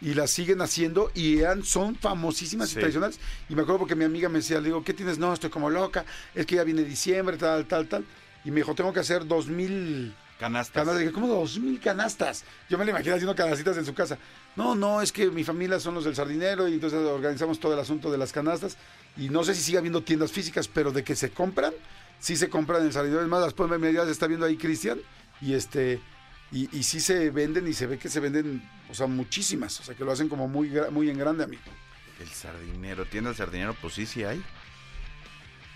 Y 0.03 0.15
las 0.15 0.31
siguen 0.31 0.61
haciendo 0.61 1.11
y 1.15 1.39
eran, 1.39 1.63
son 1.63 1.95
famosísimas 1.95 2.73
y 2.73 2.75
tradicionales. 2.75 3.21
Y 3.49 3.55
me 3.55 3.63
acuerdo 3.63 3.79
porque 3.79 3.95
mi 3.95 4.05
amiga 4.05 4.29
me 4.29 4.41
decía, 4.41 4.59
le 4.59 4.67
digo, 4.67 4.83
¿qué 4.83 4.93
tienes? 4.93 5.19
No, 5.19 5.33
estoy 5.33 5.49
como 5.49 5.71
loca, 5.71 6.05
es 6.35 6.45
que 6.45 6.57
ya 6.57 6.65
viene 6.65 6.83
diciembre, 6.83 7.37
tal, 7.37 7.67
tal, 7.67 7.87
tal. 7.87 8.05
Y 8.45 8.51
me 8.51 8.57
dijo, 8.57 8.75
tengo 8.75 8.93
que 8.93 9.01
hacer 9.01 9.27
dos 9.27 9.47
mil 9.47 10.13
Canastas. 10.41 10.75
canastas. 10.75 10.99
Dije, 10.99 11.13
¿cómo 11.13 11.29
dos 11.29 11.57
mil 11.61 11.79
canastas? 11.79 12.43
Yo 12.69 12.77
me 12.77 12.85
la 12.85 12.91
imagino 12.91 13.15
haciendo 13.15 13.37
canastitas 13.37 13.77
en 13.77 13.85
su 13.85 13.95
casa. 13.95 14.19
No, 14.57 14.75
no, 14.75 15.01
es 15.01 15.13
que 15.13 15.31
mi 15.31 15.45
familia 15.45 15.79
son 15.79 15.95
los 15.95 16.03
del 16.03 16.17
sardinero 16.17 16.67
y 16.67 16.75
entonces 16.75 16.99
organizamos 16.99 17.61
todo 17.61 17.75
el 17.75 17.79
asunto 17.79 18.11
de 18.11 18.19
las 18.19 18.33
canastas. 18.33 18.77
Y 19.17 19.29
no 19.29 19.45
sé 19.45 19.55
si 19.55 19.63
sigue 19.63 19.79
habiendo 19.79 20.03
tiendas 20.03 20.33
físicas, 20.33 20.67
pero 20.67 20.91
de 20.91 21.05
que 21.05 21.15
se 21.15 21.31
compran, 21.31 21.73
sí 22.19 22.37
se 22.37 22.49
compran 22.49 22.81
en 22.81 22.89
el 22.89 22.93
sardinero. 22.93 23.23
Es 23.23 23.29
más, 23.29 23.41
las 23.41 23.55
pueden 23.55 23.81
ver, 23.81 23.95
ya 23.95 24.05
se 24.05 24.11
está 24.11 24.27
viendo 24.27 24.45
ahí 24.47 24.57
Cristian. 24.57 24.99
Y 25.41 25.55
este, 25.55 26.01
Y, 26.53 26.69
y 26.77 26.83
sí 26.83 27.01
se 27.01 27.31
venden 27.31 27.67
y 27.67 27.73
se 27.73 27.87
ve 27.87 27.99
que 27.99 28.11
se 28.11 28.21
venden, 28.21 28.63
o 28.91 28.95
sea, 28.95 29.07
muchísimas. 29.07 29.81
O 29.81 29.85
sea, 29.85 29.95
que 29.95 30.05
lo 30.05 30.13
hacen 30.13 30.29
como 30.29 30.49
muy, 30.49 30.71
muy 30.91 31.09
en 31.09 31.19
grande, 31.19 31.45
amigo. 31.45 31.63
El 32.21 32.29
sardinero, 32.29 33.07
tienda 33.07 33.31
del 33.31 33.37
sardinero, 33.37 33.75
pues 33.81 33.95
sí, 33.95 34.07
sí 34.07 34.23
hay. 34.23 34.43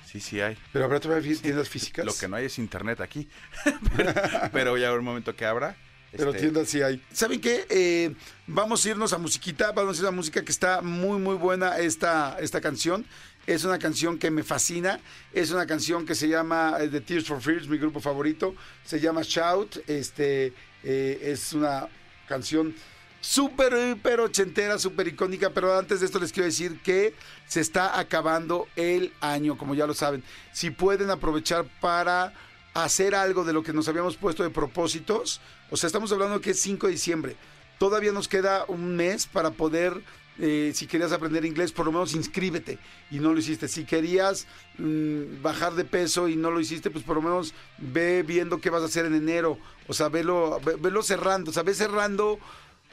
Sí, 0.04 0.20
sí 0.20 0.40
hay. 0.40 0.56
Pero 0.72 0.84
habrá 0.84 1.00
todavía 1.00 1.36
tiendas 1.42 1.68
físicas. 1.68 2.04
Lo 2.04 2.14
que 2.14 2.28
no 2.28 2.36
hay 2.36 2.44
es 2.44 2.58
internet 2.58 3.00
aquí. 3.00 3.28
pero, 3.96 4.12
pero 4.52 4.76
ya 4.76 4.88
habrá 4.88 5.00
un 5.00 5.06
momento 5.06 5.34
que 5.34 5.46
abra. 5.46 5.76
Pero 6.12 6.30
este, 6.30 6.42
tiendas 6.42 6.68
sí 6.68 6.82
hay. 6.82 7.02
¿Saben 7.12 7.40
qué? 7.40 7.66
Eh, 7.68 8.14
vamos 8.46 8.84
a 8.84 8.90
irnos 8.90 9.12
a 9.12 9.18
musiquita, 9.18 9.72
vamos 9.72 9.98
a 9.98 10.02
ir 10.02 10.08
a 10.08 10.10
música 10.10 10.42
que 10.44 10.52
está 10.52 10.80
muy, 10.82 11.18
muy 11.18 11.34
buena 11.34 11.78
esta, 11.78 12.38
esta 12.40 12.60
canción. 12.60 13.04
Es 13.46 13.64
una 13.64 13.78
canción 13.78 14.18
que 14.18 14.30
me 14.30 14.42
fascina. 14.42 15.00
Es 15.32 15.50
una 15.50 15.66
canción 15.66 16.04
que 16.04 16.14
se 16.14 16.28
llama 16.28 16.76
eh, 16.80 16.88
The 16.88 17.00
Tears 17.00 17.26
for 17.26 17.40
Fears, 17.40 17.68
mi 17.68 17.78
grupo 17.78 18.00
favorito. 18.00 18.54
Se 18.84 19.00
llama 19.00 19.22
Shout. 19.22 19.84
Este 19.86 20.52
eh, 20.82 21.20
es 21.22 21.52
una 21.52 21.88
canción 22.28 22.74
súper, 23.20 23.72
hiper 23.90 24.20
ochentera, 24.20 24.78
súper 24.78 25.08
icónica. 25.08 25.50
Pero 25.50 25.78
antes 25.78 26.00
de 26.00 26.06
esto 26.06 26.18
les 26.18 26.32
quiero 26.32 26.46
decir 26.46 26.80
que 26.82 27.14
se 27.46 27.60
está 27.60 27.98
acabando 27.98 28.66
el 28.76 29.12
año, 29.20 29.56
como 29.56 29.74
ya 29.74 29.86
lo 29.86 29.94
saben. 29.94 30.24
Si 30.52 30.70
pueden 30.70 31.10
aprovechar 31.10 31.66
para 31.80 32.32
hacer 32.84 33.14
algo 33.14 33.44
de 33.44 33.54
lo 33.54 33.62
que 33.62 33.72
nos 33.72 33.88
habíamos 33.88 34.16
puesto 34.16 34.42
de 34.42 34.50
propósitos. 34.50 35.40
O 35.70 35.76
sea, 35.76 35.86
estamos 35.86 36.12
hablando 36.12 36.40
que 36.40 36.50
es 36.50 36.60
5 36.60 36.86
de 36.86 36.92
diciembre. 36.92 37.36
Todavía 37.78 38.12
nos 38.12 38.28
queda 38.28 38.64
un 38.68 38.96
mes 38.96 39.26
para 39.26 39.50
poder, 39.50 40.02
eh, 40.38 40.72
si 40.74 40.86
querías 40.86 41.12
aprender 41.12 41.44
inglés, 41.44 41.72
por 41.72 41.86
lo 41.86 41.92
menos 41.92 42.14
inscríbete 42.14 42.78
y 43.10 43.18
no 43.18 43.32
lo 43.32 43.38
hiciste. 43.38 43.68
Si 43.68 43.84
querías 43.84 44.46
mm, 44.78 45.42
bajar 45.42 45.74
de 45.74 45.84
peso 45.84 46.28
y 46.28 46.36
no 46.36 46.50
lo 46.50 46.60
hiciste, 46.60 46.90
pues 46.90 47.04
por 47.04 47.16
lo 47.16 47.22
menos 47.22 47.54
ve 47.78 48.22
viendo 48.22 48.60
qué 48.60 48.70
vas 48.70 48.82
a 48.82 48.86
hacer 48.86 49.06
en 49.06 49.14
enero. 49.14 49.58
O 49.88 49.94
sea, 49.94 50.08
velo, 50.08 50.60
ve- 50.64 51.02
cerrando. 51.02 51.50
O 51.50 51.54
sea, 51.54 51.62
ve 51.62 51.74
cerrando 51.74 52.38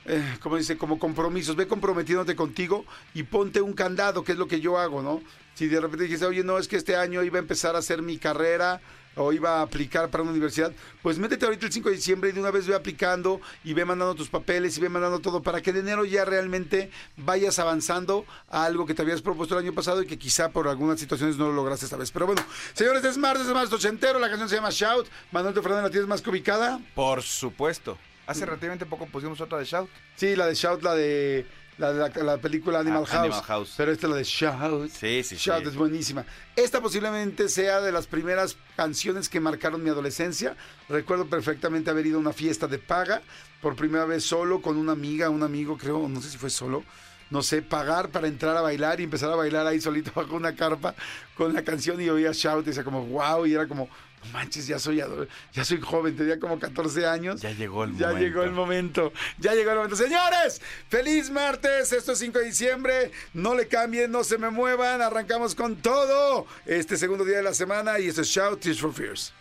eh, 0.06 0.38
como 0.42 0.58
dice, 0.58 0.78
como 0.78 1.00
compromisos, 1.00 1.56
ve 1.56 1.68
comprometiéndote 1.68 2.36
contigo 2.36 2.86
y 3.14 3.24
ponte 3.24 3.62
un 3.62 3.74
candado, 3.74 4.24
que 4.24 4.34
es 4.34 4.38
lo 4.38 4.48
que 4.48 4.60
yo 4.60 4.78
hago, 4.78 5.02
¿no? 5.02 5.22
Si 5.56 5.68
de 5.68 5.80
repente 5.80 6.06
dices, 6.06 6.24
oye, 6.24 6.44
no, 6.44 6.58
es 6.58 6.68
que 6.68 6.76
este 6.76 6.96
año 6.98 7.24
iba 7.24 7.38
a 7.38 7.42
empezar 7.42 7.76
a 7.76 7.80
hacer 7.80 8.02
mi 8.02 8.18
carrera 8.18 8.82
o 9.16 9.32
iba 9.32 9.60
a 9.60 9.62
aplicar 9.62 10.10
para 10.10 10.24
una 10.24 10.32
universidad, 10.32 10.72
pues 11.02 11.18
métete 11.20 11.46
ahorita 11.46 11.66
el 11.66 11.72
5 11.72 11.90
de 11.90 11.96
diciembre 11.96 12.30
y 12.30 12.34
de 12.34 12.40
una 12.40 12.52
vez 12.52 12.68
ve 12.68 12.76
aplicando 12.76 13.42
y 13.64 13.74
ve 13.74 13.86
mandando 13.86 14.16
tus 14.16 14.30
papeles 14.30 14.78
y 14.78 14.82
ve 14.82 14.90
mandando 14.90 15.20
todo 15.20 15.42
para 15.42 15.62
que 15.62 15.70
en 15.70 15.78
enero 15.78 16.06
ya 16.06 16.26
realmente 16.26 16.90
vayas 17.18 17.60
avanzando 17.60 18.26
a 18.50 18.66
algo 18.66 18.86
que 18.86 18.94
te 18.94 19.02
habías 19.02 19.22
propuesto 19.22 19.58
el 19.58 19.66
año 19.66 19.74
pasado 19.74 20.02
y 20.02 20.08
que 20.08 20.18
quizá 20.18 20.50
por 20.50 20.68
algunas 20.68 21.00
situaciones 21.00 21.38
no 21.38 21.48
lo 21.48 21.54
lograste 21.54 21.86
esta 21.86 21.98
vez. 21.98 22.12
Pero 22.12 22.26
bueno, 22.26 22.44
señores, 22.74 23.04
es 23.04 23.18
martes, 23.18 23.48
es 23.48 23.54
martes 23.54 23.74
ochentero, 23.74 24.20
la 24.20 24.30
canción 24.30 24.50
se 24.50 24.56
llama 24.56 24.70
Shout. 24.72 25.08
Manuel 25.32 25.54
Fernández, 25.54 25.84
¿la 25.84 25.90
tienes 25.90 26.08
más 26.08 26.22
que 26.22 26.30
ubicada? 26.30 26.80
Por 26.96 27.22
supuesto. 27.22 27.98
Hace 28.26 28.46
relativamente 28.46 28.86
poco 28.86 29.06
pusimos 29.08 29.42
otra 29.42 29.58
de 29.58 29.66
Shout. 29.66 29.90
Sí, 30.16 30.36
la 30.36 30.48
de 30.48 30.56
Shout, 30.56 30.82
la 30.82 30.96
de 30.96 31.46
la, 31.78 31.94
de 31.94 32.00
la, 32.00 32.24
la 32.24 32.38
película 32.38 32.80
Animal, 32.80 33.04
Ah, 33.04 33.08
House, 33.08 33.20
Animal 33.20 33.42
House. 33.44 33.74
Pero 33.78 33.92
esta 33.92 34.08
es 34.08 34.12
la 34.12 34.18
de 34.18 34.24
Shout. 34.24 34.90
Sí, 34.92 35.24
sí, 35.24 35.36
Shout 35.38 35.64
sí. 35.64 35.70
es 35.70 35.76
buenísima. 35.76 36.26
Esta 36.56 36.82
posiblemente 36.82 37.50
sea 37.50 37.82
de 37.82 37.92
las 37.92 38.08
primeras 38.08 38.58
canciones 38.76 39.30
que 39.30 39.40
marcaron 39.40 39.84
mi 39.84 39.90
adolescencia. 39.90 40.56
Recuerdo 40.90 41.26
perfectamente 41.28 41.90
haber 41.90 42.06
ido 42.06 42.18
a 42.18 42.22
una 42.22 42.34
fiesta 42.34 42.68
de 42.68 42.78
paga 42.80 43.22
por 43.62 43.76
primera 43.76 44.06
vez 44.06 44.24
solo 44.24 44.62
con 44.62 44.78
una 44.78 44.92
amiga, 44.92 45.30
un 45.30 45.44
amigo, 45.44 45.78
creo, 45.78 46.08
no 46.08 46.22
sé 46.22 46.30
si 46.30 46.38
fue 46.38 46.50
solo. 46.50 46.84
No 47.30 47.42
sé, 47.42 47.64
pagar 47.64 48.10
para 48.10 48.28
entrar 48.28 48.56
a 48.56 48.62
bailar 48.62 49.00
y 49.00 49.06
empezar 49.06 49.32
a 49.32 49.36
bailar 49.36 49.66
ahí 49.66 49.82
solito 49.82 50.12
bajo 50.16 50.36
una 50.36 50.56
carpa 50.56 50.94
con 51.36 51.54
la 51.54 51.64
canción 51.64 52.00
y 52.00 52.10
oía 52.10 52.32
Shout 52.32 52.64
y 52.64 52.70
decía 52.70 52.84
como 52.84 53.06
wow 53.08 53.46
y 53.48 53.54
era 53.54 53.68
como 53.68 53.90
no 54.24 54.32
manches, 54.32 54.68
ya 54.68 54.80
soy 54.80 55.02
ya 55.54 55.66
soy 55.66 55.82
joven, 55.82 56.16
tenía 56.16 56.40
como 56.40 56.60
14 56.60 57.06
años. 57.06 57.42
Ya 57.42 57.52
llegó 57.52 57.84
el 57.84 57.98
Ya 57.98 58.08
momento. 58.08 58.20
llegó 58.26 58.44
el 58.44 58.52
momento. 58.52 59.14
Ya 59.40 59.54
llegó 59.54 59.72
el 59.72 59.78
momento. 59.78 59.96
Señores, 59.96 60.62
feliz 60.90 61.30
martes. 61.30 61.92
Esto 61.92 62.14
es 62.14 62.20
5 62.20 62.40
de 62.40 62.46
diciembre. 62.46 63.12
No 63.34 63.56
le 63.56 63.68
cambien, 63.68 64.12
no 64.12 64.24
se 64.24 64.38
me 64.38 64.50
muevan. 64.50 65.02
Arrancamos 65.02 65.56
con 65.56 65.76
todo 65.78 66.46
este 66.66 66.98
segundo 66.98 67.26
día 67.26 67.38
de 67.38 67.44
la 67.44 67.54
semana 67.54 68.00
y 68.00 68.08
esto 68.08 68.22
es 68.22 68.28
Shout 68.28 68.60
Tears 68.62 68.80
for 68.80 68.94
Fears. 68.94 69.34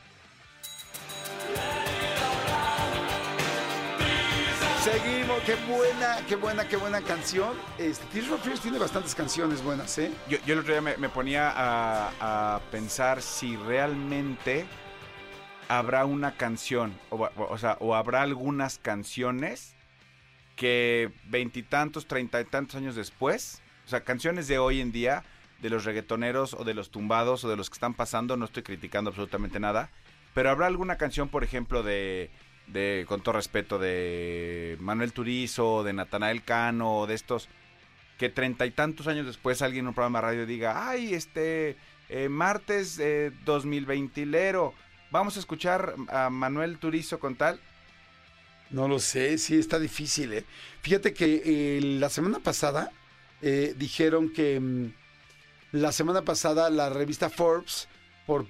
Seguimos, 4.82 5.21
qué 5.44 5.54
buena, 5.68 6.16
qué 6.28 6.36
buena, 6.36 6.68
qué 6.68 6.76
buena 6.76 7.00
canción. 7.00 7.56
Este, 7.78 8.04
Tears 8.06 8.28
for 8.28 8.38
Fears 8.38 8.60
tiene 8.60 8.78
bastantes 8.78 9.14
canciones 9.14 9.62
buenas, 9.62 9.96
¿eh? 9.98 10.12
Yo, 10.28 10.38
el 10.46 10.58
otro 10.58 10.72
día 10.72 10.80
me, 10.80 11.08
ponía 11.08 11.52
a, 11.54 12.60
pensar 12.70 13.22
si 13.22 13.56
realmente 13.56 14.66
habrá 15.68 16.04
una 16.04 16.36
canción, 16.36 16.98
o 17.10 17.58
sea, 17.58 17.76
o 17.80 17.94
habrá 17.94 18.22
algunas 18.22 18.78
canciones 18.78 19.74
que 20.54 21.10
veintitantos, 21.24 22.06
treinta 22.06 22.40
y 22.40 22.44
tantos 22.44 22.76
años 22.76 22.94
después, 22.94 23.62
o 23.86 23.88
sea, 23.88 24.02
canciones 24.02 24.48
de 24.48 24.58
hoy 24.58 24.80
en 24.80 24.92
día, 24.92 25.24
de 25.60 25.70
los 25.70 25.84
reggaetoneros 25.84 26.54
o 26.54 26.64
de 26.64 26.74
los 26.74 26.90
tumbados 26.90 27.44
o 27.44 27.48
de 27.48 27.56
los 27.56 27.70
que 27.70 27.74
están 27.74 27.94
pasando, 27.94 28.36
no 28.36 28.44
estoy 28.44 28.62
criticando 28.62 29.10
absolutamente 29.10 29.60
nada, 29.60 29.90
pero 30.34 30.50
habrá 30.50 30.66
alguna 30.66 30.96
canción, 30.96 31.28
por 31.28 31.44
ejemplo, 31.44 31.82
de, 31.82 32.30
de 32.66 33.04
con 33.08 33.22
todo 33.22 33.34
respeto, 33.34 33.78
de 33.78 34.76
Manuel 34.80 35.12
Turizo, 35.12 35.82
de 35.82 35.92
Natanael 35.92 36.42
Cano, 36.42 37.06
de 37.06 37.14
estos 37.14 37.48
que 38.18 38.28
treinta 38.28 38.66
y 38.66 38.70
tantos 38.70 39.06
años 39.08 39.26
después 39.26 39.62
alguien 39.62 39.84
en 39.84 39.88
un 39.88 39.94
programa 39.94 40.20
de 40.20 40.26
radio 40.26 40.46
diga, 40.46 40.88
ay, 40.88 41.14
este, 41.14 41.76
eh, 42.08 42.28
martes 42.28 42.98
eh, 42.98 43.32
2020 43.44 44.26
lero, 44.26 44.74
vamos 45.10 45.36
a 45.36 45.40
escuchar 45.40 45.94
a 46.08 46.30
Manuel 46.30 46.78
Turizo 46.78 47.18
con 47.18 47.36
tal. 47.36 47.60
No 48.72 48.88
lo 48.88 48.98
sé, 48.98 49.36
sí, 49.38 49.58
está 49.58 49.78
difícil. 49.78 50.32
¿eh? 50.32 50.44
Fíjate 50.80 51.12
que 51.12 51.42
eh, 51.44 51.80
la 51.82 52.08
semana 52.08 52.38
pasada 52.38 52.90
eh, 53.42 53.74
dijeron 53.76 54.32
que 54.32 54.58
mm, 54.58 54.92
la 55.72 55.92
semana 55.92 56.22
pasada 56.22 56.70
la 56.70 56.88
revista 56.88 57.28
Forbes 57.28 57.88
por 58.26 58.46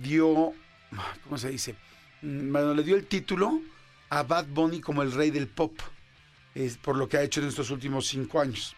dio, 0.00 0.52
¿cómo 1.24 1.36
se 1.36 1.50
dice? 1.50 1.74
Mm, 2.22 2.52
Bueno, 2.52 2.74
le 2.74 2.82
dio 2.82 2.96
el 2.96 3.06
título 3.06 3.60
a 4.10 4.22
Bad 4.22 4.46
Bunny 4.46 4.80
como 4.80 5.02
el 5.02 5.12
rey 5.12 5.30
del 5.30 5.46
pop, 5.48 5.78
es 6.54 6.76
por 6.76 6.96
lo 6.96 7.08
que 7.08 7.16
ha 7.16 7.22
hecho 7.22 7.40
en 7.40 7.48
estos 7.48 7.70
últimos 7.70 8.06
cinco 8.06 8.40
años. 8.40 8.74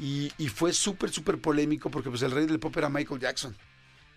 Y, 0.00 0.30
fue 0.54 0.72
súper, 0.72 1.10
súper 1.10 1.38
polémico 1.40 1.90
porque 1.90 2.08
pues 2.08 2.22
el 2.22 2.30
rey 2.30 2.46
del 2.46 2.60
pop 2.60 2.76
era 2.76 2.88
Michael 2.88 3.20
Jackson. 3.20 3.56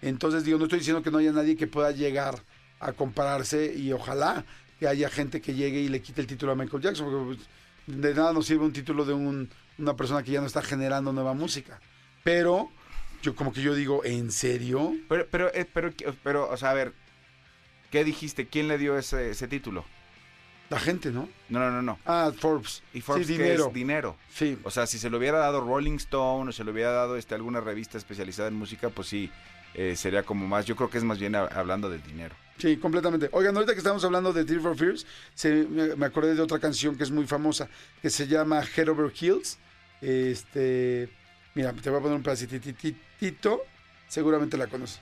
Entonces 0.03 0.43
digo, 0.43 0.59
no 0.59 0.65
estoy 0.65 0.79
diciendo 0.79 1.01
que 1.01 1.09
no 1.09 1.17
haya 1.17 1.31
nadie 1.31 1.55
que 1.55 1.65
pueda 1.65 1.91
llegar 1.91 2.43
a 2.79 2.93
compararse 2.93 3.73
y 3.75 3.91
ojalá 3.91 4.45
que 4.79 4.87
haya 4.87 5.09
gente 5.09 5.41
que 5.41 5.55
llegue 5.55 5.79
y 5.81 5.89
le 5.89 6.01
quite 6.01 6.21
el 6.21 6.27
título 6.27 6.51
a 6.51 6.55
Michael 6.55 6.83
Jackson, 6.83 7.07
porque 7.11 7.35
pues, 7.87 7.97
de 7.99 8.13
nada 8.13 8.31
nos 8.33 8.45
sirve 8.45 8.63
un 8.65 8.73
título 8.73 9.05
de 9.05 9.13
un- 9.13 9.49
una 9.79 9.95
persona 9.95 10.21
que 10.21 10.31
ya 10.31 10.41
no 10.41 10.47
está 10.47 10.61
generando 10.61 11.11
nueva 11.11 11.33
música. 11.33 11.79
Pero 12.23 12.69
yo 13.23 13.35
como 13.35 13.51
que 13.51 13.61
yo 13.63 13.73
digo, 13.73 14.05
¿en 14.05 14.31
serio? 14.31 14.93
Pero, 15.09 15.27
pero, 15.31 15.51
eh, 15.53 15.65
pero, 15.71 15.91
pero, 16.23 16.47
o 16.49 16.57
sea, 16.57 16.71
a 16.71 16.73
ver, 16.75 16.93
¿qué 17.91 18.03
dijiste? 18.03 18.47
¿Quién 18.47 18.67
le 18.67 18.77
dio 18.77 18.97
ese, 18.97 19.29
ese 19.29 19.47
título? 19.47 19.85
La 20.69 20.79
gente, 20.79 21.11
¿no? 21.11 21.27
No, 21.49 21.59
no, 21.59 21.69
no, 21.69 21.81
no. 21.81 21.99
Ah, 22.05 22.31
Forbes. 22.37 22.81
Y 22.93 23.01
Forbes, 23.01 23.27
sí, 23.27 23.35
¿qué 23.35 23.43
dinero. 23.43 23.67
es 23.67 23.73
dinero. 23.73 24.15
Sí. 24.33 24.57
O 24.63 24.71
sea, 24.71 24.87
si 24.87 24.97
se 24.99 25.09
lo 25.09 25.17
hubiera 25.17 25.37
dado 25.39 25.59
Rolling 25.61 25.97
Stone 25.97 26.49
o 26.49 26.53
se 26.53 26.63
lo 26.63 26.71
hubiera 26.71 26.91
dado 26.91 27.17
este, 27.17 27.35
alguna 27.35 27.59
revista 27.59 27.97
especializada 27.97 28.47
en 28.47 28.53
música, 28.55 28.89
pues 28.89 29.09
sí, 29.09 29.29
eh, 29.73 29.95
sería 29.97 30.23
como 30.23 30.47
más, 30.47 30.65
yo 30.65 30.75
creo 30.77 30.89
que 30.89 30.97
es 30.97 31.03
más 31.03 31.19
bien 31.19 31.35
a- 31.35 31.43
hablando 31.45 31.89
del 31.89 32.01
dinero. 32.03 32.35
Sí, 32.57 32.77
completamente. 32.77 33.27
Oigan, 33.33 33.53
ahorita 33.55 33.73
que 33.73 33.79
estamos 33.79 34.03
hablando 34.05 34.31
de 34.31 34.45
Tear 34.45 34.61
for 34.61 34.77
Fears, 34.77 35.05
se- 35.33 35.65
me 35.67 35.95
me 35.97 36.05
acordé 36.05 36.35
de 36.35 36.41
otra 36.41 36.59
canción 36.59 36.95
que 36.95 37.03
es 37.03 37.11
muy 37.11 37.27
famosa, 37.27 37.67
que 38.01 38.09
se 38.09 38.27
llama 38.27 38.63
Head 38.75 38.87
Over 38.87 39.11
Heels. 39.19 39.57
Este, 39.99 41.09
mira, 41.53 41.73
te 41.73 41.89
voy 41.89 41.99
a 41.99 42.01
poner 42.01 42.17
un 42.17 42.23
pedacitito, 42.23 43.61
seguramente 44.07 44.57
la 44.57 44.67
conoces. 44.67 45.01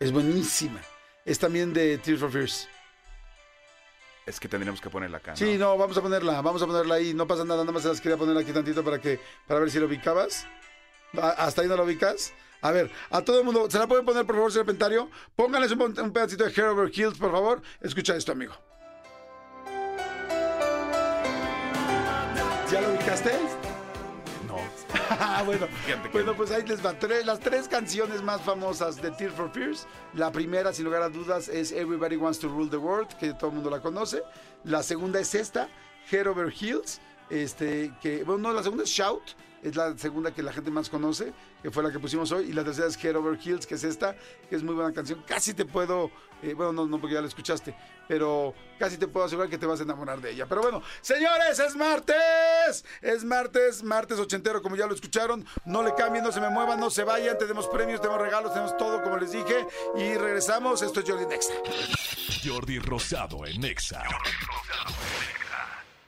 Es 0.00 0.12
buenísima. 0.12 0.80
Es 1.24 1.38
también 1.38 1.72
de 1.74 1.98
Tears 1.98 2.20
for 2.20 2.30
Fears. 2.30 2.68
Es 4.26 4.38
que 4.38 4.48
tendríamos 4.48 4.80
que 4.80 4.90
ponerla 4.90 5.18
acá. 5.18 5.32
¿no? 5.32 5.36
Sí, 5.36 5.56
no, 5.58 5.76
vamos 5.78 5.96
a 5.96 6.02
ponerla, 6.02 6.40
vamos 6.42 6.62
a 6.62 6.66
ponerla 6.66 6.96
ahí, 6.96 7.14
no 7.14 7.26
pasa 7.26 7.44
nada, 7.44 7.60
nada 7.62 7.72
más 7.72 7.82
se 7.82 7.88
las 7.88 8.00
quería 8.00 8.16
poner 8.18 8.36
aquí 8.36 8.52
tantito 8.52 8.84
para 8.84 9.00
que, 9.00 9.18
para 9.46 9.60
ver 9.60 9.70
si 9.70 9.78
lo 9.78 9.86
ubicabas. 9.86 10.46
¿A- 11.20 11.30
¿Hasta 11.46 11.62
ahí 11.62 11.68
no 11.68 11.76
lo 11.76 11.84
ubicas? 11.84 12.32
A 12.60 12.70
ver, 12.70 12.90
a 13.10 13.22
todo 13.22 13.38
el 13.38 13.44
mundo, 13.44 13.70
¿se 13.70 13.78
la 13.78 13.86
pueden 13.86 14.04
poner 14.04 14.26
por 14.26 14.34
favor, 14.34 14.52
señor 14.52 14.66
Pentario? 14.66 15.10
Pónganles 15.34 15.72
un, 15.72 15.80
un 15.98 16.12
pedacito 16.12 16.44
de 16.44 16.50
Hair 16.50 16.68
Over 16.68 16.90
Heels, 16.94 17.16
por 17.18 17.30
favor. 17.32 17.62
Escucha 17.80 18.16
esto, 18.16 18.32
amigo. 18.32 18.54
¿Ya 22.70 22.80
lo 22.82 22.90
ubicaste? 22.90 23.30
No. 25.18 25.24
Ah, 25.38 25.42
bueno, 25.44 25.66
bueno, 26.12 26.32
no. 26.32 26.36
pues 26.36 26.50
ahí 26.50 26.62
les 26.66 26.84
va. 26.84 26.92
Tres- 26.98 27.26
las 27.26 27.40
tres 27.40 27.68
canciones 27.68 28.22
más 28.22 28.40
famosas 28.42 29.00
de 29.02 29.10
Tears 29.10 29.34
for 29.34 29.50
Fears. 29.52 29.86
La 30.14 30.30
primera, 30.32 30.72
sin 30.72 30.84
lugar 30.84 31.02
a 31.02 31.08
dudas, 31.08 31.48
es 31.48 31.72
Everybody 31.72 32.16
Wants 32.16 32.38
to 32.40 32.48
Rule 32.48 32.70
the 32.70 32.76
World, 32.76 33.08
que 33.18 33.32
todo 33.34 33.48
el 33.50 33.54
mundo 33.56 33.70
la 33.70 33.80
conoce. 33.80 34.22
La 34.64 34.82
segunda 34.82 35.20
es 35.20 35.34
esta, 35.34 35.68
Head 36.10 36.26
Over 36.28 36.52
Heels. 36.52 37.00
Este, 37.30 37.92
que, 38.00 38.24
bueno, 38.24 38.48
no, 38.48 38.54
la 38.54 38.62
segunda 38.62 38.84
es 38.84 38.90
Shout, 38.90 39.22
es 39.62 39.76
la 39.76 39.96
segunda 39.98 40.32
que 40.32 40.42
la 40.42 40.52
gente 40.52 40.70
más 40.70 40.88
conoce, 40.88 41.32
que 41.62 41.70
fue 41.70 41.82
la 41.82 41.90
que 41.90 41.98
pusimos 41.98 42.30
hoy, 42.32 42.50
y 42.50 42.52
la 42.52 42.64
tercera 42.64 42.86
es 42.88 43.02
Head 43.02 43.16
Over 43.16 43.38
Heels, 43.38 43.66
que 43.66 43.74
es 43.74 43.84
esta, 43.84 44.16
que 44.48 44.56
es 44.56 44.62
muy 44.62 44.74
buena 44.74 44.92
canción. 44.92 45.22
Casi 45.26 45.54
te 45.54 45.64
puedo, 45.64 46.10
eh, 46.42 46.54
bueno, 46.54 46.72
no, 46.72 46.86
no 46.86 47.00
porque 47.00 47.14
ya 47.14 47.20
la 47.20 47.28
escuchaste, 47.28 47.74
pero 48.06 48.54
casi 48.78 48.96
te 48.96 49.08
puedo 49.08 49.26
asegurar 49.26 49.50
que 49.50 49.58
te 49.58 49.66
vas 49.66 49.80
a 49.80 49.82
enamorar 49.82 50.20
de 50.20 50.30
ella. 50.30 50.46
Pero 50.46 50.62
bueno, 50.62 50.82
señores, 51.00 51.58
es 51.58 51.76
martes, 51.76 52.84
es 53.00 53.24
martes, 53.24 53.82
martes 53.82 54.18
ochentero, 54.18 54.62
como 54.62 54.76
ya 54.76 54.86
lo 54.86 54.94
escucharon. 54.94 55.44
No 55.64 55.82
le 55.82 55.94
cambien, 55.94 56.24
no 56.24 56.32
se 56.32 56.40
me 56.40 56.50
muevan, 56.50 56.80
no 56.80 56.90
se 56.90 57.04
vayan, 57.04 57.36
tenemos 57.38 57.66
premios, 57.68 58.00
tenemos 58.00 58.20
regalos, 58.20 58.52
tenemos 58.52 58.76
todo, 58.76 59.02
como 59.02 59.16
les 59.18 59.32
dije, 59.32 59.66
y 59.96 60.14
regresamos. 60.14 60.82
Esto 60.82 61.00
es 61.00 61.10
Jordi 61.10 61.26
Nexa. 61.26 61.52
Jordi 62.44 62.78
Rosado 62.78 63.44
en 63.46 63.60
Nexa. 63.60 64.02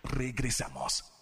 Regresamos. 0.04 1.19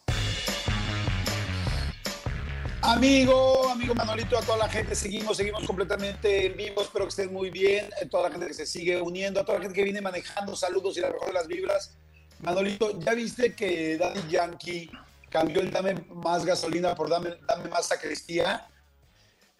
Amigo, 2.80 3.68
amigo 3.70 3.92
Manolito, 3.94 4.38
a 4.38 4.42
toda 4.42 4.58
la 4.58 4.68
gente, 4.68 4.94
seguimos, 4.94 5.36
seguimos 5.36 5.64
completamente 5.64 6.46
en 6.46 6.56
vivo, 6.56 6.80
espero 6.80 7.06
que 7.06 7.10
estén 7.10 7.32
muy 7.32 7.50
bien, 7.50 7.90
a 8.00 8.08
toda 8.08 8.24
la 8.24 8.30
gente 8.30 8.46
que 8.46 8.54
se 8.54 8.66
sigue 8.66 9.00
uniendo, 9.02 9.40
a 9.40 9.44
toda 9.44 9.58
la 9.58 9.64
gente 9.64 9.74
que 9.76 9.82
viene 9.84 10.00
manejando, 10.00 10.54
saludos 10.54 10.96
y 10.96 11.00
la 11.00 11.10
mejor 11.10 11.26
de 11.28 11.32
las 11.34 11.48
vibras. 11.48 11.96
Manolito, 12.40 12.98
¿ya 13.00 13.14
viste 13.14 13.52
que 13.54 13.98
Daddy 13.98 14.30
Yankee 14.30 14.90
cambió 15.28 15.60
el 15.60 15.72
dame 15.72 15.94
más 16.08 16.44
gasolina 16.44 16.94
por 16.94 17.10
dame, 17.10 17.34
dame 17.48 17.68
más 17.68 17.86
sacristía? 17.86 18.64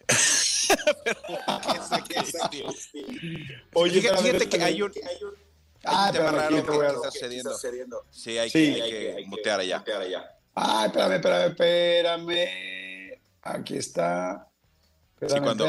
Oye, 3.73 4.01
fíjate, 4.01 4.23
fíjate 4.23 4.49
que 4.49 4.63
hay 4.63 4.81
un, 4.81 4.91
Ah, 5.85 6.09
un 6.11 6.17
raro 6.17 6.49
que 6.49 6.55
a- 6.85 6.91
está 6.91 7.11
sucediendo. 7.11 7.57
Sí, 8.11 8.37
hay 8.37 8.49
Sí. 8.49 8.75
que, 8.75 8.81
hay 8.81 8.91
que 9.23 9.25
mutear 9.27 9.59
allá. 9.59 9.83
Ay, 10.55 10.87
espérame, 10.87 11.13
espérame, 11.15 11.49
espérame. 11.51 12.78
Aquí 13.41 13.77
está. 13.77 14.45
Espérame, 15.21 15.37
Sí, 15.37 15.43
cuando, 15.43 15.65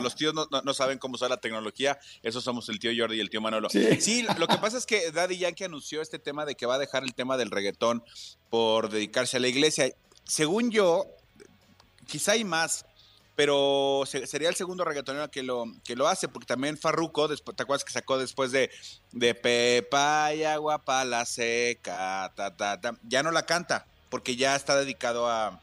los 0.00 0.14
tíos 0.16 0.32
no, 0.32 0.46
no- 0.50 0.62
no 0.62 0.72
saben 0.72 0.98
cómo 0.98 1.16
usar 1.16 1.28
la 1.28 1.36
tecnología, 1.36 1.98
esos 2.22 2.42
somos 2.42 2.68
el 2.70 2.78
tío 2.78 2.90
Jordi 2.96 3.16
y 3.18 3.20
el 3.20 3.28
tío 3.28 3.42
Manolo. 3.42 3.68
Sí. 3.68 4.00
Sí, 4.00 4.26
lo 4.38 4.46
que 4.46 4.56
pasa 4.56 4.78
es 4.78 4.86
que 4.86 5.10
Daddy 5.12 5.36
Yankee 5.36 5.64
anunció 5.64 6.00
este 6.00 6.18
tema 6.18 6.46
de 6.46 6.54
que 6.54 6.64
va 6.64 6.76
a 6.76 6.78
dejar 6.78 7.02
el 7.04 7.14
tema 7.14 7.36
del 7.36 7.50
reggaetón 7.50 8.02
por 8.48 8.88
dedicarse 8.88 9.36
a 9.36 9.40
la 9.40 9.48
iglesia. 9.48 9.92
Según 10.24 10.70
yo, 10.70 11.04
quizá 12.06 12.32
hay 12.32 12.44
más, 12.44 12.86
pero 13.34 14.04
se- 14.06 14.26
sería 14.26 14.48
el 14.48 14.54
segundo 14.54 14.84
reggaetonero 14.86 15.30
que 15.30 15.42
lo, 15.42 15.64
que 15.84 15.94
lo 15.94 16.08
hace, 16.08 16.26
porque 16.26 16.46
también 16.46 16.78
Farruko, 16.78 17.28
después, 17.28 17.54
¿te 17.58 17.62
acuerdas 17.64 17.84
que 17.84 17.92
sacó 17.92 18.16
después 18.16 18.52
de, 18.52 18.70
de 19.12 19.34
Pepa 19.34 20.32
y 20.34 20.44
agua 20.44 20.82
pa' 20.82 21.04
la 21.04 21.26
seca? 21.26 22.32
Ta, 22.34 22.56
ta, 22.56 22.80
ta? 22.80 22.96
Ya 23.06 23.22
no 23.22 23.30
la 23.32 23.44
canta, 23.44 23.86
porque 24.08 24.36
ya 24.36 24.56
está 24.56 24.76
dedicado 24.76 25.28
a, 25.28 25.60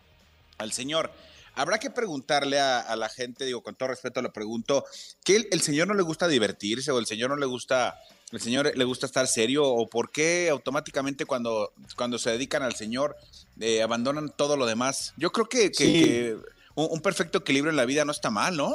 al 0.58 0.72
Señor. 0.72 1.12
Habrá 1.56 1.78
que 1.78 1.92
preguntarle 1.92 2.60
a, 2.60 2.80
a 2.80 2.96
la 2.96 3.10
gente, 3.10 3.46
digo, 3.46 3.62
con 3.62 3.76
todo 3.76 3.90
respeto 3.90 4.22
lo 4.24 4.34
pregunto, 4.34 4.86
que 5.24 5.36
el, 5.36 5.48
el 5.52 5.62
Señor 5.62 5.88
no 5.88 5.94
le 5.94 6.02
gusta 6.02 6.28
divertirse 6.28 6.92
o 6.92 6.98
el 6.98 7.06
Señor 7.06 7.30
no 7.30 7.36
le 7.36 7.46
gusta, 7.46 8.00
el 8.32 8.42
Señor 8.42 8.72
le 8.76 8.84
gusta 8.86 9.06
estar 9.06 9.28
serio 9.28 9.64
o 9.66 9.88
por 9.88 10.10
qué 10.12 10.50
automáticamente 10.50 11.26
cuando, 11.26 11.72
cuando 11.96 12.18
se 12.18 12.32
dedican 12.32 12.64
al 12.64 12.74
Señor 12.74 13.16
eh, 13.60 13.84
abandonan 13.84 14.30
todo 14.36 14.58
lo 14.58 14.66
demás. 14.66 15.14
Yo 15.18 15.32
creo 15.32 15.48
que, 15.48 15.72
que- 15.72 15.86
Sí. 15.86 15.94
que 15.94 16.38
un, 16.76 16.88
un 16.90 17.02
perfecto 17.02 17.38
equilibrio 17.40 17.70
en 17.70 17.78
la 17.78 17.86
vida 17.86 18.04
no 18.04 18.12
está 18.12 18.32
mal, 18.32 18.58
¿no? 18.58 18.74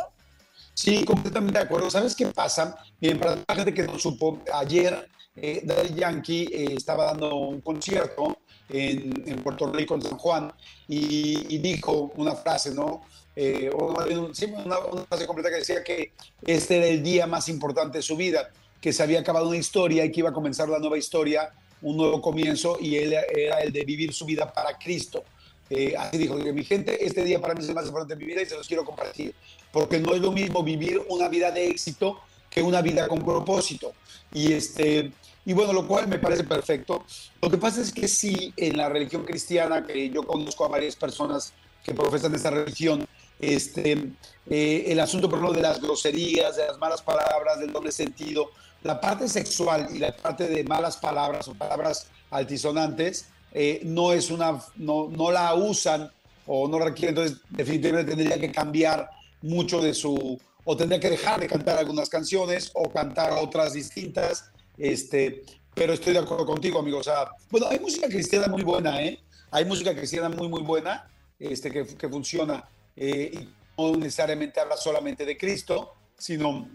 Sí, 0.72 1.04
completamente 1.04 1.58
de 1.58 1.64
acuerdo. 1.64 1.90
¿Sabes 1.90 2.14
qué 2.14 2.26
pasa? 2.26 2.76
Bien, 3.00 3.18
para 3.18 3.42
la 3.48 3.54
gente 3.56 3.74
que 3.74 3.82
no 3.82 3.98
supo, 3.98 4.40
ayer 4.54 5.08
eh, 5.34 5.62
Daddy 5.64 5.94
Yankee 5.96 6.48
eh, 6.52 6.74
estaba 6.76 7.06
dando 7.06 7.34
un 7.34 7.60
concierto 7.60 8.38
en, 8.68 9.24
en 9.26 9.42
Puerto 9.42 9.70
Rico, 9.72 9.94
en 9.94 10.02
San 10.02 10.18
Juan, 10.18 10.52
y, 10.88 11.54
y 11.54 11.58
dijo 11.58 12.12
una 12.16 12.34
frase, 12.34 12.72
¿no? 12.72 13.02
Eh, 13.34 13.70
una, 13.72 14.78
una 14.78 15.04
frase 15.06 15.26
completa 15.26 15.50
que 15.50 15.56
decía 15.56 15.84
que 15.84 16.12
este 16.44 16.78
era 16.78 16.86
el 16.86 17.02
día 17.02 17.26
más 17.26 17.48
importante 17.48 17.98
de 17.98 18.02
su 18.02 18.16
vida, 18.16 18.50
que 18.80 18.92
se 18.92 19.02
había 19.02 19.20
acabado 19.20 19.48
una 19.48 19.56
historia 19.56 20.04
y 20.04 20.10
que 20.10 20.20
iba 20.20 20.30
a 20.30 20.32
comenzar 20.32 20.68
la 20.68 20.78
nueva 20.78 20.98
historia, 20.98 21.52
un 21.82 21.96
nuevo 21.96 22.20
comienzo, 22.20 22.78
y 22.80 22.96
él 22.96 23.14
era 23.34 23.60
el 23.60 23.72
de 23.72 23.84
vivir 23.84 24.12
su 24.12 24.24
vida 24.24 24.52
para 24.52 24.76
Cristo. 24.76 25.22
Eh, 25.70 25.94
así 25.96 26.18
dijo, 26.18 26.34
mi 26.34 26.64
gente, 26.64 27.04
este 27.04 27.22
día 27.22 27.40
para 27.40 27.54
mí 27.54 27.60
es 27.62 27.68
el 27.68 27.74
más 27.74 27.86
importante 27.86 28.14
de 28.14 28.20
mi 28.20 28.26
vida 28.26 28.42
y 28.42 28.46
se 28.46 28.56
los 28.56 28.66
quiero 28.66 28.84
compartir, 28.84 29.34
porque 29.70 30.00
no 30.00 30.14
es 30.14 30.20
lo 30.20 30.32
mismo 30.32 30.62
vivir 30.62 31.00
una 31.08 31.28
vida 31.28 31.50
de 31.50 31.68
éxito 31.68 32.18
que 32.50 32.62
una 32.62 32.82
vida 32.82 33.06
con 33.06 33.24
propósito. 33.24 33.92
Y, 34.32 34.52
este, 34.52 35.12
y 35.48 35.54
bueno, 35.54 35.72
lo 35.72 35.88
cual 35.88 36.06
me 36.08 36.18
parece 36.18 36.44
perfecto. 36.44 37.06
Lo 37.40 37.48
que 37.48 37.56
pasa 37.56 37.80
es 37.80 37.90
que 37.90 38.06
sí, 38.06 38.52
en 38.54 38.76
la 38.76 38.90
religión 38.90 39.24
cristiana, 39.24 39.82
que 39.82 40.10
yo 40.10 40.22
conozco 40.22 40.66
a 40.66 40.68
varias 40.68 40.94
personas 40.94 41.54
que 41.82 41.94
profesan 41.94 42.34
esa 42.34 42.50
religión, 42.50 43.06
este, 43.40 44.10
eh, 44.50 44.84
el 44.88 45.00
asunto, 45.00 45.26
por 45.30 45.38
ejemplo, 45.38 45.56
de 45.56 45.62
las 45.62 45.80
groserías, 45.80 46.56
de 46.56 46.66
las 46.66 46.76
malas 46.76 47.00
palabras, 47.00 47.60
del 47.60 47.72
doble 47.72 47.92
sentido, 47.92 48.50
la 48.82 49.00
parte 49.00 49.26
sexual 49.26 49.88
y 49.90 50.00
la 50.00 50.14
parte 50.14 50.48
de 50.48 50.64
malas 50.64 50.98
palabras 50.98 51.48
o 51.48 51.54
palabras 51.54 52.08
altisonantes, 52.30 53.30
eh, 53.54 53.80
no 53.84 54.12
es 54.12 54.30
una, 54.30 54.62
no, 54.76 55.08
no 55.08 55.30
la 55.30 55.54
usan 55.54 56.12
o 56.46 56.68
no 56.68 56.78
requieren, 56.78 57.16
entonces 57.16 57.38
definitivamente 57.48 58.14
tendría 58.14 58.38
que 58.38 58.52
cambiar 58.52 59.08
mucho 59.40 59.80
de 59.80 59.94
su, 59.94 60.38
o 60.64 60.76
tendría 60.76 61.00
que 61.00 61.08
dejar 61.08 61.40
de 61.40 61.46
cantar 61.46 61.78
algunas 61.78 62.10
canciones 62.10 62.70
o 62.74 62.90
cantar 62.90 63.32
otras 63.32 63.72
distintas, 63.72 64.50
este, 64.78 65.44
pero 65.74 65.92
estoy 65.92 66.12
de 66.12 66.20
acuerdo 66.20 66.46
contigo, 66.46 66.78
amigo, 66.78 66.98
o 66.98 67.02
sea, 67.04 67.28
bueno, 67.50 67.66
hay 67.70 67.78
música 67.78 68.08
cristiana 68.08 68.48
muy 68.48 68.62
buena, 68.62 69.02
¿eh? 69.02 69.18
Hay 69.50 69.64
música 69.64 69.94
cristiana 69.94 70.28
muy, 70.28 70.48
muy 70.48 70.62
buena, 70.62 71.08
este, 71.38 71.70
que, 71.70 71.86
que 71.86 72.08
funciona, 72.08 72.68
eh, 72.96 73.30
y 73.32 73.48
no 73.80 73.96
necesariamente 73.96 74.60
habla 74.60 74.76
solamente 74.76 75.24
de 75.24 75.36
Cristo, 75.36 75.94
sino 76.18 76.68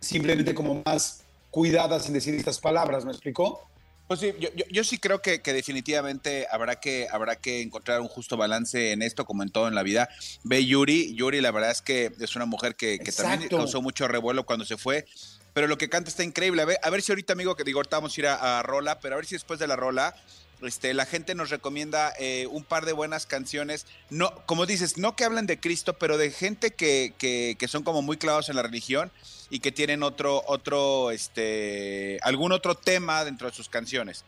simplemente 0.00 0.54
como 0.54 0.82
más 0.84 1.22
cuidada 1.50 2.00
sin 2.00 2.14
decir 2.14 2.34
estas 2.34 2.58
palabras, 2.58 3.04
¿me 3.04 3.12
explicó? 3.12 3.62
Pues 4.08 4.20
sí, 4.20 4.32
yo, 4.40 4.48
yo- 4.54 4.64
yo 4.70 4.84
sí 4.84 4.98
creo 4.98 5.22
que, 5.22 5.40
que 5.40 5.52
definitivamente 5.52 6.46
habrá 6.50 6.76
que, 6.80 7.06
habrá 7.10 7.36
que 7.36 7.62
encontrar 7.62 8.00
un 8.00 8.08
justo 8.08 8.36
balance 8.36 8.92
en 8.92 9.00
esto, 9.02 9.24
como 9.24 9.42
en 9.42 9.50
todo 9.50 9.68
en 9.68 9.74
la 9.74 9.82
vida. 9.84 10.08
Ve 10.42 10.66
Yuri, 10.66 11.14
Yuri 11.14 11.40
la 11.40 11.50
verdad 11.52 11.70
es 11.70 11.80
que 11.80 12.10
es 12.18 12.36
una 12.36 12.44
mujer 12.44 12.74
que, 12.74 12.98
que 12.98 13.12
también 13.12 13.48
causó 13.48 13.80
mucho 13.80 14.08
revuelo 14.08 14.44
cuando 14.44 14.64
se 14.64 14.76
fue, 14.76 15.06
pero 15.54 15.66
lo 15.66 15.76
que 15.78 15.88
canta 15.88 16.10
está 16.10 16.24
increíble. 16.24 16.62
A 16.62 16.64
ver, 16.64 16.78
a 16.82 16.90
ver 16.90 17.02
si 17.02 17.12
ahorita, 17.12 17.32
amigo, 17.34 17.54
que 17.56 17.64
digo, 17.64 17.78
ahorita 17.78 17.96
vamos 17.98 18.16
a 18.16 18.20
ir 18.20 18.26
a, 18.26 18.58
a 18.58 18.62
Rola, 18.62 19.00
pero 19.00 19.14
a 19.14 19.16
ver 19.16 19.26
si 19.26 19.34
después 19.34 19.58
de 19.60 19.66
la 19.66 19.76
Rola 19.76 20.14
este, 20.62 20.94
la 20.94 21.06
gente 21.06 21.34
nos 21.34 21.50
recomienda 21.50 22.12
eh, 22.18 22.46
un 22.50 22.62
par 22.64 22.86
de 22.86 22.92
buenas 22.92 23.26
canciones, 23.26 23.84
no, 24.10 24.32
como 24.46 24.64
dices, 24.64 24.96
no 24.96 25.16
que 25.16 25.24
hablen 25.24 25.46
de 25.46 25.58
Cristo, 25.58 25.94
pero 25.98 26.16
de 26.18 26.30
gente 26.30 26.70
que, 26.72 27.14
que, 27.18 27.56
que 27.58 27.68
son 27.68 27.82
como 27.82 28.00
muy 28.00 28.16
clavados 28.16 28.48
en 28.48 28.54
la 28.56 28.62
religión 28.62 29.10
y 29.50 29.58
que 29.58 29.72
tienen 29.72 30.02
otro, 30.04 30.42
otro, 30.46 31.10
este, 31.10 32.18
algún 32.22 32.52
otro 32.52 32.74
tema 32.76 33.24
dentro 33.24 33.48
de 33.50 33.56
sus 33.56 33.68
canciones. 33.68 34.24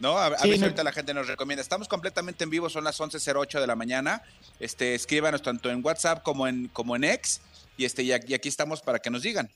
¿No? 0.00 0.18
A, 0.18 0.26
a 0.26 0.38
Sí, 0.38 0.48
ver 0.48 0.54
si 0.56 0.60
me- 0.60 0.66
ahorita 0.66 0.82
la 0.82 0.90
gente 0.90 1.14
nos 1.14 1.28
recomienda. 1.28 1.62
Estamos 1.62 1.86
completamente 1.86 2.42
en 2.42 2.50
vivo, 2.50 2.68
son 2.68 2.82
las 2.82 2.98
11.08 2.98 3.60
de 3.60 3.66
la 3.68 3.76
mañana. 3.76 4.20
Este, 4.58 4.96
escríbanos 4.96 5.42
tanto 5.42 5.70
en 5.70 5.80
WhatsApp 5.84 6.24
como 6.24 6.48
en, 6.48 6.66
como 6.66 6.96
en 6.96 7.04
X. 7.04 7.40
Y, 7.76 7.84
este, 7.84 8.02
y 8.02 8.12
aquí 8.12 8.48
estamos 8.48 8.82
para 8.82 8.98
que 8.98 9.10
nos 9.10 9.22
digan. 9.22 9.48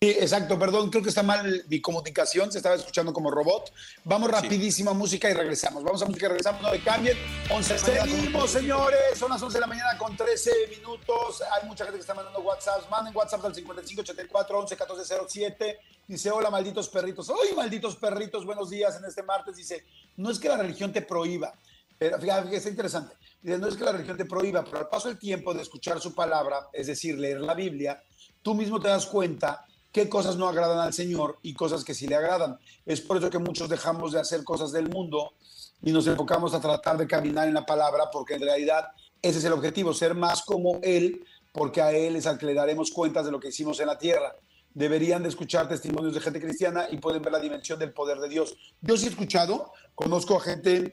Sí, 0.00 0.10
exacto, 0.10 0.58
perdón, 0.58 0.90
creo 0.90 1.02
que 1.02 1.08
está 1.08 1.22
mal 1.22 1.64
mi 1.68 1.80
comunicación, 1.80 2.52
se 2.52 2.58
estaba 2.58 2.74
escuchando 2.74 3.12
como 3.12 3.30
robot. 3.30 3.72
Vamos 4.04 4.30
rapidísimo 4.30 4.90
a 4.90 4.94
música 4.94 5.30
y 5.30 5.32
regresamos. 5.32 5.82
Vamos 5.82 6.02
a 6.02 6.06
música 6.06 6.26
y 6.26 6.28
regresamos, 6.28 6.60
no 6.60 6.70
le 6.70 6.82
cambien. 6.82 7.16
11 7.50 7.74
de 7.74 7.80
la 7.80 7.86
mañana. 7.86 8.04
Seguimos, 8.04 8.50
señores, 8.50 9.18
son 9.18 9.30
las 9.30 9.42
11 9.42 9.54
de 9.54 9.60
la 9.60 9.66
mañana 9.66 9.96
con 9.96 10.14
13 10.14 10.50
minutos. 10.68 11.42
Hay 11.52 11.66
mucha 11.66 11.84
gente 11.84 11.96
que 11.96 12.02
está 12.02 12.12
mandando 12.12 12.40
WhatsApp. 12.40 12.90
Manden 12.90 13.16
WhatsApp 13.16 13.46
al 13.46 13.54
5584 13.54 14.58
11 14.58 14.74
1407. 14.74 15.78
Dice, 16.06 16.30
hola, 16.30 16.50
malditos 16.50 16.90
perritos. 16.90 17.30
¡Ay, 17.30 17.56
malditos 17.56 17.96
perritos! 17.96 18.44
Buenos 18.44 18.68
días 18.68 18.94
en 18.96 19.06
este 19.06 19.22
martes. 19.22 19.56
Dice, 19.56 19.86
no 20.18 20.30
es 20.30 20.38
que 20.38 20.48
la 20.48 20.58
religión 20.58 20.92
te 20.92 21.00
prohíba, 21.00 21.54
pero 21.98 22.20
fíjate, 22.20 22.42
fíjate, 22.42 22.56
está 22.56 22.68
interesante. 22.68 23.14
Dice, 23.40 23.56
no 23.56 23.68
es 23.68 23.74
que 23.74 23.84
la 23.84 23.92
religión 23.92 24.18
te 24.18 24.26
prohíba, 24.26 24.62
pero 24.64 24.78
al 24.80 24.88
paso 24.88 25.08
del 25.08 25.18
tiempo 25.18 25.54
de 25.54 25.62
escuchar 25.62 25.98
su 26.00 26.14
palabra, 26.14 26.68
es 26.74 26.88
decir, 26.88 27.18
leer 27.18 27.40
la 27.40 27.54
Biblia, 27.54 28.02
tú 28.42 28.54
mismo 28.54 28.78
te 28.78 28.88
das 28.88 29.06
cuenta 29.06 29.64
qué 29.94 30.08
cosas 30.08 30.36
no 30.36 30.48
agradan 30.48 30.80
al 30.80 30.92
Señor 30.92 31.38
y 31.40 31.54
cosas 31.54 31.84
que 31.84 31.94
sí 31.94 32.08
le 32.08 32.16
agradan. 32.16 32.58
Es 32.84 33.00
por 33.00 33.16
eso 33.16 33.30
que 33.30 33.38
muchos 33.38 33.68
dejamos 33.68 34.10
de 34.10 34.18
hacer 34.18 34.42
cosas 34.42 34.72
del 34.72 34.88
mundo 34.88 35.34
y 35.82 35.92
nos 35.92 36.08
enfocamos 36.08 36.52
a 36.52 36.60
tratar 36.60 36.98
de 36.98 37.06
caminar 37.06 37.46
en 37.46 37.54
la 37.54 37.64
palabra, 37.64 38.10
porque 38.12 38.34
en 38.34 38.42
realidad 38.42 38.88
ese 39.22 39.38
es 39.38 39.44
el 39.44 39.52
objetivo, 39.52 39.94
ser 39.94 40.16
más 40.16 40.42
como 40.42 40.80
Él, 40.82 41.24
porque 41.52 41.80
a 41.80 41.92
Él 41.92 42.16
es 42.16 42.26
al 42.26 42.38
que 42.38 42.46
le 42.46 42.54
daremos 42.54 42.90
cuentas 42.90 43.24
de 43.24 43.30
lo 43.30 43.38
que 43.38 43.50
hicimos 43.50 43.78
en 43.78 43.86
la 43.86 43.96
tierra. 43.96 44.34
Deberían 44.74 45.22
de 45.22 45.28
escuchar 45.28 45.68
testimonios 45.68 46.12
de 46.12 46.20
gente 46.20 46.40
cristiana 46.40 46.88
y 46.90 46.96
pueden 46.96 47.22
ver 47.22 47.32
la 47.32 47.38
dimensión 47.38 47.78
del 47.78 47.92
poder 47.92 48.18
de 48.18 48.28
Dios. 48.28 48.56
Yo 48.80 48.96
sí 48.96 49.06
he 49.06 49.10
escuchado, 49.10 49.70
conozco 49.94 50.36
a 50.36 50.40
gente 50.40 50.92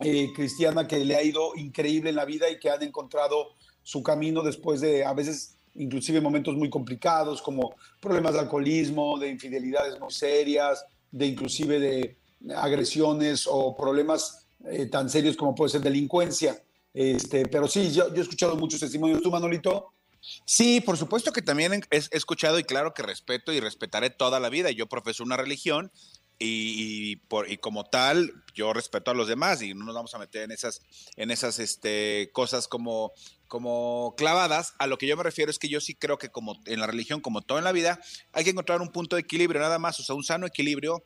eh, 0.00 0.34
cristiana 0.34 0.86
que 0.86 1.02
le 1.02 1.16
ha 1.16 1.22
ido 1.22 1.56
increíble 1.56 2.10
en 2.10 2.16
la 2.16 2.26
vida 2.26 2.50
y 2.50 2.58
que 2.58 2.68
han 2.68 2.82
encontrado 2.82 3.54
su 3.82 4.02
camino 4.02 4.42
después 4.42 4.82
de 4.82 5.06
a 5.06 5.14
veces 5.14 5.57
inclusive 5.74 6.20
momentos 6.20 6.54
muy 6.56 6.70
complicados 6.70 7.42
como 7.42 7.74
problemas 8.00 8.34
de 8.34 8.40
alcoholismo, 8.40 9.18
de 9.18 9.28
infidelidades 9.28 9.98
muy 9.98 10.10
serias, 10.12 10.84
de 11.10 11.26
inclusive 11.26 11.78
de 11.80 12.16
agresiones 12.56 13.46
o 13.46 13.76
problemas 13.76 14.46
eh, 14.64 14.86
tan 14.86 15.08
serios 15.08 15.36
como 15.36 15.54
puede 15.54 15.70
ser 15.70 15.80
delincuencia. 15.80 16.62
Este, 16.92 17.46
pero 17.46 17.68
sí, 17.68 17.92
yo, 17.92 18.08
yo 18.08 18.16
he 18.16 18.22
escuchado 18.22 18.56
muchos 18.56 18.80
testimonios. 18.80 19.22
¿Tú, 19.22 19.30
Manolito? 19.30 19.92
Sí, 20.44 20.80
por 20.80 20.96
supuesto 20.96 21.32
que 21.32 21.42
también 21.42 21.84
he, 21.90 21.96
escuchado 22.10 22.58
y 22.58 22.64
claro 22.64 22.92
que 22.92 23.02
respeto 23.02 23.52
y 23.52 23.60
respetaré 23.60 24.10
toda 24.10 24.40
la 24.40 24.48
vida. 24.48 24.70
Yo 24.70 24.88
profeso 24.88 25.22
una 25.22 25.36
religión 25.36 25.92
y, 26.38 27.12
y, 27.12 27.16
por, 27.16 27.50
y, 27.50 27.58
como 27.58 27.84
tal, 27.84 28.32
yo 28.54 28.72
respeto 28.72 29.10
a 29.10 29.14
los 29.14 29.28
demás 29.28 29.62
y 29.62 29.74
no 29.74 29.84
nos 29.84 29.94
vamos 29.94 30.14
a 30.14 30.18
meter 30.18 30.42
en 30.42 30.50
esas, 30.50 30.80
en 31.16 31.30
esas 31.30 31.58
este, 31.58 32.30
cosas 32.32 32.68
como, 32.68 33.12
como 33.48 34.14
clavadas. 34.16 34.74
A 34.78 34.86
lo 34.86 34.98
que 34.98 35.06
yo 35.06 35.16
me 35.16 35.22
refiero 35.22 35.50
es 35.50 35.58
que 35.58 35.68
yo 35.68 35.80
sí 35.80 35.94
creo 35.94 36.18
que 36.18 36.28
como 36.28 36.56
en 36.66 36.80
la 36.80 36.86
religión, 36.86 37.20
como 37.20 37.42
todo 37.42 37.58
en 37.58 37.64
la 37.64 37.72
vida, 37.72 38.00
hay 38.32 38.44
que 38.44 38.50
encontrar 38.50 38.80
un 38.80 38.92
punto 38.92 39.16
de 39.16 39.22
equilibrio, 39.22 39.60
nada 39.60 39.78
más, 39.78 39.98
o 39.98 40.02
sea, 40.02 40.14
un 40.14 40.24
sano 40.24 40.46
equilibrio. 40.46 41.02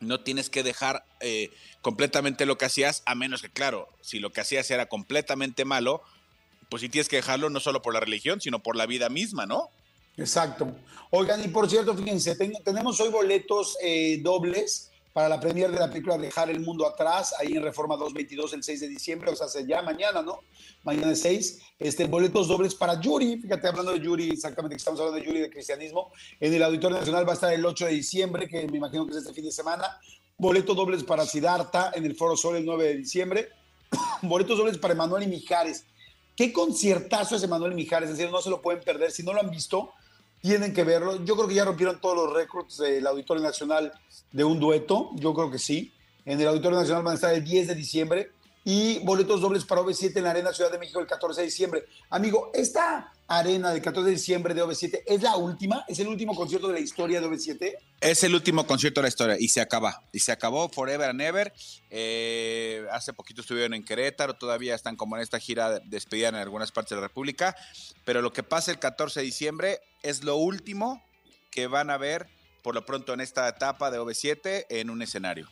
No 0.00 0.20
tienes 0.20 0.50
que 0.50 0.62
dejar 0.62 1.04
eh, 1.20 1.50
completamente 1.80 2.44
lo 2.44 2.58
que 2.58 2.66
hacías, 2.66 3.02
a 3.06 3.14
menos 3.14 3.40
que, 3.40 3.50
claro, 3.50 3.88
si 4.02 4.18
lo 4.18 4.30
que 4.30 4.40
hacías 4.40 4.70
era 4.70 4.86
completamente 4.86 5.64
malo, 5.64 6.02
pues 6.68 6.82
sí 6.82 6.88
tienes 6.88 7.08
que 7.08 7.16
dejarlo 7.16 7.48
no 7.48 7.60
solo 7.60 7.80
por 7.80 7.94
la 7.94 8.00
religión, 8.00 8.40
sino 8.40 8.62
por 8.62 8.76
la 8.76 8.86
vida 8.86 9.08
misma, 9.08 9.46
¿no? 9.46 9.70
Exacto. 10.16 10.74
Oigan, 11.10 11.44
y 11.44 11.48
por 11.48 11.68
cierto, 11.70 11.94
fíjense, 11.94 12.36
ten, 12.36 12.52
tenemos 12.64 13.00
hoy 13.00 13.10
boletos 13.10 13.76
eh, 13.82 14.20
dobles 14.22 14.90
para 15.16 15.30
la 15.30 15.40
premier 15.40 15.70
de 15.70 15.78
la 15.78 15.88
película 15.88 16.18
Dejar 16.18 16.50
el 16.50 16.60
Mundo 16.60 16.86
Atrás, 16.86 17.34
ahí 17.40 17.54
en 17.54 17.62
Reforma 17.62 17.96
222 17.96 18.52
el 18.52 18.62
6 18.62 18.80
de 18.80 18.88
diciembre, 18.88 19.30
o 19.30 19.34
sea, 19.34 19.62
ya 19.66 19.80
mañana, 19.80 20.20
¿no? 20.20 20.40
Mañana 20.84 21.12
es 21.12 21.22
6. 21.22 21.58
Este, 21.78 22.04
boletos 22.04 22.48
dobles 22.48 22.74
para 22.74 23.00
Yuri, 23.00 23.38
fíjate, 23.38 23.66
hablando 23.66 23.92
de 23.92 24.00
Yuri, 24.00 24.28
exactamente 24.28 24.74
que 24.74 24.80
estamos 24.80 25.00
hablando 25.00 25.18
de 25.18 25.26
Yuri 25.26 25.40
de 25.40 25.48
cristianismo, 25.48 26.12
en 26.38 26.52
el 26.52 26.62
Auditorio 26.62 26.98
Nacional 26.98 27.26
va 27.26 27.30
a 27.30 27.34
estar 27.34 27.50
el 27.50 27.64
8 27.64 27.86
de 27.86 27.92
diciembre, 27.92 28.46
que 28.46 28.68
me 28.68 28.76
imagino 28.76 29.06
que 29.06 29.12
es 29.12 29.16
este 29.16 29.32
fin 29.32 29.46
de 29.46 29.52
semana. 29.52 29.98
Boletos 30.36 30.76
dobles 30.76 31.02
para 31.02 31.24
Siddhartha 31.24 31.92
en 31.94 32.04
el 32.04 32.14
Foro 32.14 32.36
Sol 32.36 32.56
el 32.56 32.66
9 32.66 32.84
de 32.84 32.96
diciembre. 32.96 33.48
Boletos 34.20 34.58
dobles 34.58 34.76
para 34.76 34.92
Emanuel 34.92 35.22
y 35.22 35.28
Mijares. 35.28 35.86
Qué 36.36 36.52
conciertazo 36.52 37.36
es 37.36 37.42
Emanuel 37.42 37.72
y 37.72 37.76
Mijares, 37.76 38.10
es 38.10 38.18
decir, 38.18 38.30
no 38.30 38.42
se 38.42 38.50
lo 38.50 38.60
pueden 38.60 38.84
perder. 38.84 39.10
Si 39.10 39.22
no 39.22 39.32
lo 39.32 39.40
han 39.40 39.48
visto, 39.48 39.94
tienen 40.46 40.72
que 40.72 40.84
verlo. 40.84 41.24
Yo 41.24 41.34
creo 41.34 41.48
que 41.48 41.54
ya 41.54 41.64
rompieron 41.64 42.00
todos 42.00 42.16
los 42.16 42.32
récords 42.32 42.78
del 42.78 43.04
Auditorio 43.08 43.42
Nacional 43.42 43.92
de 44.30 44.44
un 44.44 44.60
dueto. 44.60 45.10
Yo 45.16 45.34
creo 45.34 45.50
que 45.50 45.58
sí. 45.58 45.92
En 46.24 46.40
el 46.40 46.46
Auditorio 46.46 46.78
Nacional 46.78 47.02
van 47.02 47.12
a 47.12 47.14
estar 47.16 47.34
el 47.34 47.42
10 47.42 47.66
de 47.66 47.74
diciembre 47.74 48.30
y 48.64 48.98
boletos 49.00 49.40
dobles 49.40 49.64
para 49.64 49.80
OV7 49.80 50.16
en 50.16 50.24
la 50.24 50.30
Arena 50.30 50.52
Ciudad 50.52 50.70
de 50.70 50.78
México 50.78 51.00
el 51.00 51.06
14 51.06 51.40
de 51.40 51.46
diciembre. 51.46 51.84
Amigo, 52.10 52.50
esta 52.54 53.12
arena 53.28 53.70
del 53.70 53.82
14 53.82 54.06
de 54.06 54.16
diciembre 54.16 54.54
de 54.54 54.64
OV7 54.64 55.02
es 55.06 55.22
la 55.22 55.36
última, 55.36 55.84
es 55.88 55.98
el 55.98 56.08
último 56.08 56.34
concierto 56.34 56.68
de 56.68 56.74
la 56.74 56.80
historia 56.80 57.20
de 57.20 57.28
OV7. 57.28 57.76
Es 58.00 58.24
el 58.24 58.34
último 58.34 58.66
concierto 58.66 59.00
de 59.00 59.02
la 59.02 59.08
historia 59.08 59.36
y 59.38 59.48
se 59.48 59.60
acaba. 59.60 60.02
Y 60.12 60.18
se 60.18 60.32
acabó 60.32 60.68
Forever 60.68 61.10
and 61.10 61.20
Ever. 61.20 61.52
Eh, 61.90 62.84
hace 62.90 63.12
poquito 63.12 63.40
estuvieron 63.40 63.74
en 63.74 63.84
Querétaro, 63.84 64.34
todavía 64.34 64.74
están 64.74 64.96
como 64.96 65.16
en 65.16 65.22
esta 65.22 65.38
gira 65.38 65.78
despedida 65.80 66.28
en 66.28 66.34
algunas 66.34 66.72
partes 66.72 66.90
de 66.90 66.96
la 66.96 67.02
República. 67.02 67.56
Pero 68.04 68.20
lo 68.20 68.32
que 68.32 68.42
pasa 68.42 68.72
el 68.72 68.80
14 68.80 69.20
de 69.20 69.26
diciembre 69.26 69.80
es 70.06 70.22
lo 70.22 70.36
último 70.36 71.02
que 71.50 71.66
van 71.66 71.90
a 71.90 71.96
ver 71.96 72.28
por 72.62 72.74
lo 72.74 72.86
pronto 72.86 73.12
en 73.12 73.20
esta 73.20 73.48
etapa 73.48 73.90
de 73.90 73.98
OV7 73.98 74.66
en 74.68 74.90
un 74.90 75.02
escenario. 75.02 75.48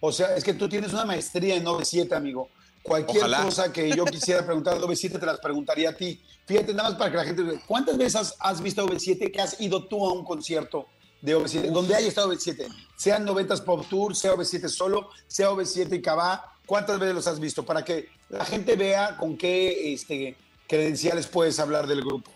O 0.00 0.12
sea, 0.12 0.36
es 0.36 0.44
que 0.44 0.52
tú 0.52 0.68
tienes 0.68 0.92
una 0.92 1.06
maestría 1.06 1.54
en 1.54 1.64
9-7, 1.64 2.14
amigo. 2.14 2.50
Cualquier 2.82 3.24
Ojalá. 3.24 3.42
cosa 3.42 3.72
que 3.72 3.90
yo 3.96 4.04
quisiera 4.04 4.44
preguntar 4.44 4.74
a 4.76 4.80
9-7 4.80 5.18
te 5.18 5.24
las 5.26 5.38
preguntaría 5.40 5.90
a 5.90 5.96
ti. 5.96 6.20
Fíjate, 6.46 6.74
nada 6.74 6.90
más 6.90 6.98
para 6.98 7.10
que 7.10 7.16
la 7.16 7.24
gente... 7.24 7.60
¿Cuántas 7.66 7.96
veces 7.96 8.34
has, 8.38 8.60
visto 8.60 8.86
OV7 8.86 9.32
que 9.32 9.40
has 9.40 9.58
ido 9.60 9.86
tú 9.86 10.06
a 10.06 10.12
un 10.12 10.24
concierto 10.24 10.88
de 11.22 11.34
OV7, 11.34 11.70
donde 11.70 11.94
haya 11.94 12.08
estado 12.08 12.30
OV7? 12.30 12.68
Sea 12.96 13.18
90 13.18 13.64
Pop 13.64 13.86
Tour, 13.88 14.14
sea 14.14 14.34
OV7 14.34 14.68
solo, 14.68 15.08
sea 15.26 15.50
OV7 15.50 15.96
y 15.96 16.02
Cabá. 16.02 16.58
¿Cuántas 16.66 16.98
veces 16.98 17.14
los 17.14 17.26
has 17.26 17.40
visto? 17.40 17.64
Para 17.64 17.82
que 17.82 18.08
la 18.28 18.44
gente 18.44 18.76
vea 18.76 19.16
con 19.16 19.38
qué 19.38 19.94
este, 19.94 20.36
credenciales 20.68 21.26
puedes 21.26 21.58
hablar 21.58 21.86
del 21.86 22.02
grupo. 22.02 22.30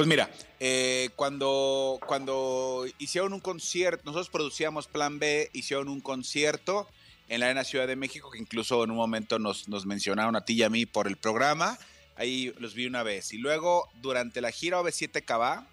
Pues 0.00 0.08
mira, 0.08 0.30
eh, 0.60 1.10
cuando, 1.14 2.00
cuando 2.06 2.86
hicieron 2.98 3.34
un 3.34 3.40
concierto, 3.40 4.02
nosotros 4.06 4.30
producíamos 4.30 4.86
Plan 4.86 5.18
B, 5.18 5.50
hicieron 5.52 5.88
un 5.88 6.00
concierto 6.00 6.88
en 7.28 7.40
la 7.40 7.46
Arena 7.48 7.64
Ciudad 7.64 7.86
de 7.86 7.96
México, 7.96 8.30
que 8.30 8.38
incluso 8.38 8.82
en 8.82 8.92
un 8.92 8.96
momento 8.96 9.38
nos, 9.38 9.68
nos 9.68 9.84
mencionaron 9.84 10.36
a 10.36 10.46
ti 10.46 10.54
y 10.54 10.62
a 10.62 10.70
mí 10.70 10.86
por 10.86 11.06
el 11.06 11.18
programa. 11.18 11.78
Ahí 12.16 12.50
los 12.58 12.72
vi 12.72 12.86
una 12.86 13.02
vez. 13.02 13.34
Y 13.34 13.36
luego, 13.36 13.90
durante 14.00 14.40
la 14.40 14.50
gira 14.52 14.80
OV7 14.80 15.22
Cabá, 15.22 15.68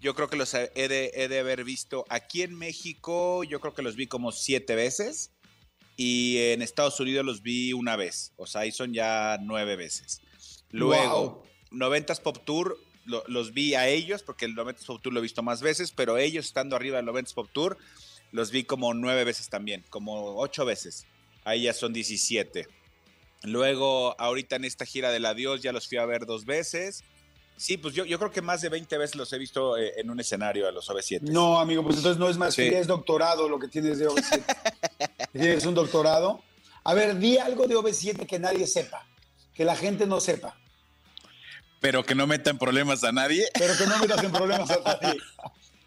yo 0.00 0.14
creo 0.14 0.30
que 0.30 0.36
los 0.36 0.54
he 0.54 0.70
de, 0.74 1.12
he 1.14 1.28
de, 1.28 1.38
haber 1.38 1.62
visto 1.62 2.06
aquí 2.08 2.40
en 2.40 2.54
México, 2.54 3.44
yo 3.44 3.60
creo 3.60 3.74
que 3.74 3.82
los 3.82 3.96
vi 3.96 4.06
como 4.06 4.32
siete 4.32 4.76
veces. 4.76 5.30
Y 5.98 6.38
en 6.38 6.62
Estados 6.62 6.98
Unidos 7.00 7.26
los 7.26 7.42
vi 7.42 7.74
una 7.74 7.96
vez. 7.96 8.32
O 8.36 8.46
sea, 8.46 8.62
ahí 8.62 8.72
son 8.72 8.94
ya 8.94 9.36
nueve 9.42 9.76
veces. 9.76 10.22
Luego, 10.70 11.44
wow. 11.70 11.88
90s 11.90 12.18
Pop 12.22 12.38
Tour, 12.46 12.78
lo, 13.04 13.24
los 13.26 13.52
vi 13.52 13.74
a 13.74 13.88
ellos, 13.88 14.22
porque 14.22 14.44
el 14.44 14.54
90s 14.54 14.86
Pop 14.86 15.02
Tour 15.02 15.12
lo 15.12 15.20
he 15.20 15.22
visto 15.22 15.42
más 15.42 15.62
veces, 15.62 15.92
pero 15.92 16.18
ellos 16.18 16.46
estando 16.46 16.76
arriba 16.76 16.96
del 16.98 17.06
90s 17.06 17.34
Pop 17.34 17.48
Tour, 17.52 17.78
los 18.30 18.50
vi 18.50 18.64
como 18.64 18.94
nueve 18.94 19.24
veces 19.24 19.48
también, 19.48 19.84
como 19.90 20.36
ocho 20.38 20.64
veces. 20.64 21.06
Ahí 21.44 21.62
ya 21.62 21.72
son 21.72 21.92
17. 21.92 22.66
Luego, 23.44 24.18
ahorita 24.20 24.56
en 24.56 24.64
esta 24.64 24.86
gira 24.86 25.10
del 25.10 25.26
adiós, 25.26 25.62
ya 25.62 25.72
los 25.72 25.88
fui 25.88 25.98
a 25.98 26.06
ver 26.06 26.26
dos 26.26 26.44
veces. 26.44 27.04
Sí, 27.56 27.76
pues 27.76 27.94
yo, 27.94 28.04
yo 28.04 28.18
creo 28.18 28.30
que 28.30 28.42
más 28.42 28.60
de 28.60 28.68
20 28.68 28.98
veces 28.98 29.16
los 29.16 29.32
he 29.32 29.38
visto 29.38 29.76
eh, 29.76 29.92
en 29.96 30.10
un 30.10 30.18
escenario 30.18 30.66
a 30.66 30.72
los 30.72 30.88
OV7. 30.88 31.20
No, 31.22 31.60
amigo, 31.60 31.82
pues 31.82 31.96
entonces 31.96 32.18
no 32.18 32.28
es 32.28 32.38
más, 32.38 32.54
sí. 32.54 32.62
es 32.62 32.86
doctorado 32.86 33.48
lo 33.48 33.58
que 33.58 33.68
tienes 33.68 33.98
de 33.98 34.08
OV7. 34.08 34.44
tienes 35.32 35.66
un 35.66 35.74
doctorado. 35.74 36.42
A 36.84 36.94
ver, 36.94 37.18
di 37.18 37.38
algo 37.38 37.66
de 37.66 37.76
OV7 37.76 38.26
que 38.26 38.38
nadie 38.38 38.66
sepa, 38.66 39.06
que 39.54 39.64
la 39.64 39.76
gente 39.76 40.06
no 40.06 40.20
sepa. 40.20 40.56
Pero 41.82 42.02
que 42.04 42.14
no 42.14 42.26
metan 42.26 42.56
problemas 42.56 43.04
a 43.04 43.12
nadie. 43.12 43.46
Pero 43.52 43.76
que 43.76 43.86
no 43.86 43.98
metas 43.98 44.24
en 44.24 44.32
problemas 44.32 44.70
a 44.70 44.78
nadie. 44.82 45.20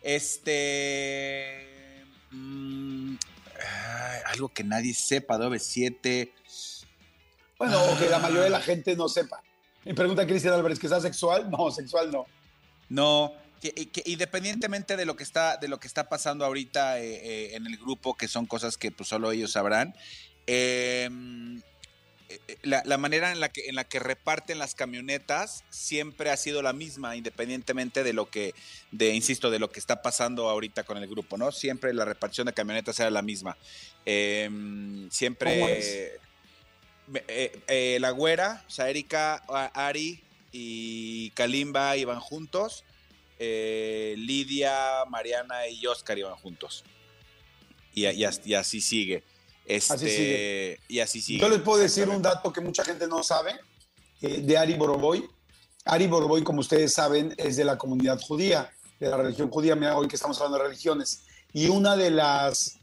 Este. 0.08 1.58
Mmm, 2.29 3.15
ay, 3.55 4.19
algo 4.27 4.49
que 4.49 4.63
nadie 4.63 4.93
sepa 4.93 5.39
de 5.39 5.47
OV7. 5.47 6.31
Bueno, 7.58 7.79
ah. 7.79 7.91
o 7.91 7.97
que 7.97 8.08
la 8.08 8.19
mayoría 8.19 8.43
de 8.43 8.49
la 8.51 8.62
gente 8.62 8.95
no 8.95 9.10
sepa. 9.10 9.41
Me 9.84 9.95
pregunta 9.95 10.27
Cristian 10.27 10.53
Álvarez, 10.53 10.77
¿que 10.77 10.88
sea 10.89 11.01
sexual? 11.01 11.49
No, 11.49 11.71
sexual 11.71 12.12
no. 12.12 12.27
No, 12.88 13.34
que, 13.62 13.71
que, 13.89 14.03
independientemente 14.05 14.95
de 14.95 15.05
lo 15.05 15.15
que 15.15 15.23
está, 15.23 15.58
de 15.58 15.67
lo 15.67 15.79
que 15.79 15.88
está 15.88 16.08
pasando 16.08 16.45
ahorita 16.45 16.99
eh, 16.99 17.15
eh, 17.15 17.55
en 17.55 17.65
el 17.65 17.77
grupo, 17.77 18.15
que 18.15 18.27
son 18.27 18.45
cosas 18.45 18.77
que 18.77 18.91
pues, 18.91 19.10
solo 19.10 19.31
ellos 19.31 19.53
sabrán, 19.53 19.95
eh, 20.45 21.10
la, 22.63 22.81
la, 22.85 22.97
manera 22.97 23.31
en 23.31 23.39
la, 23.39 23.49
que, 23.49 23.67
en 23.67 23.75
la 23.75 23.83
que 23.83 23.99
reparten 23.99 24.57
las 24.57 24.75
camionetas 24.75 25.63
siempre 25.69 26.29
ha 26.29 26.38
sido 26.38 26.61
la 26.61 26.73
misma, 26.73 27.15
independientemente 27.15 28.03
de 28.03 28.13
lo 28.13 28.29
que, 28.29 28.53
de, 28.91 29.13
insisto, 29.13 29.51
de 29.51 29.59
lo 29.59 29.69
que 29.71 29.79
está 29.79 30.01
pasando 30.01 30.49
ahorita 30.49 30.83
con 30.83 30.97
el 30.97 31.07
grupo, 31.07 31.38
¿no? 31.38 31.51
Siempre 31.51 31.93
la 31.93 32.05
repartición 32.05 32.47
de 32.47 32.53
camionetas 32.53 32.99
era 32.99 33.09
la 33.09 33.21
misma. 33.21 33.57
Eh, 34.05 34.49
siempre... 35.11 36.19
Eh, 37.27 37.61
eh, 37.67 37.97
la 37.99 38.09
güera, 38.09 38.63
o 38.67 38.69
sea, 38.69 38.89
Erika, 38.89 39.43
Ari 39.73 40.21
y 40.51 41.29
Kalimba 41.31 41.95
iban 41.97 42.19
juntos. 42.19 42.83
Eh, 43.38 44.15
Lidia, 44.17 45.05
Mariana 45.09 45.67
y 45.67 45.85
Oscar 45.85 46.17
iban 46.17 46.35
juntos. 46.35 46.83
Y, 47.93 48.07
y, 48.07 48.25
y 48.45 48.53
así 48.55 48.81
sigue. 48.81 49.23
Este, 49.65 49.93
así 49.93 50.10
sigue. 50.10 50.80
Y 50.88 50.99
así 50.99 51.21
sigue. 51.21 51.39
Yo 51.39 51.49
les 51.49 51.60
puedo 51.62 51.82
decir 51.82 52.08
un 52.10 52.21
dato 52.21 52.54
que 52.54 52.62
mucha 52.62 52.84
gente 52.84 53.08
no 53.08 53.23
sabe 53.23 53.60
eh, 54.21 54.41
de 54.41 54.58
Ari 54.58 54.75
Boroboy. 54.75 55.28
Ari 55.86 56.08
Boroboy, 56.08 56.43
como 56.43 56.60
ustedes 56.60 56.93
saben, 56.93 57.34
es 57.38 57.56
de 57.56 57.65
la 57.65 57.78
comunidad 57.78 58.19
judía, 58.21 58.71
de 58.99 59.10
la 59.10 59.17
religión 59.17 59.49
judía. 59.49 59.75
Mira, 59.75 59.97
hoy 59.97 60.08
que 60.08 60.15
estamos 60.15 60.38
hablando 60.38 60.60
de 60.60 60.65
religiones. 60.65 61.23
Y 61.54 61.67
una 61.67 61.95
de 61.95 62.12
las, 62.12 62.78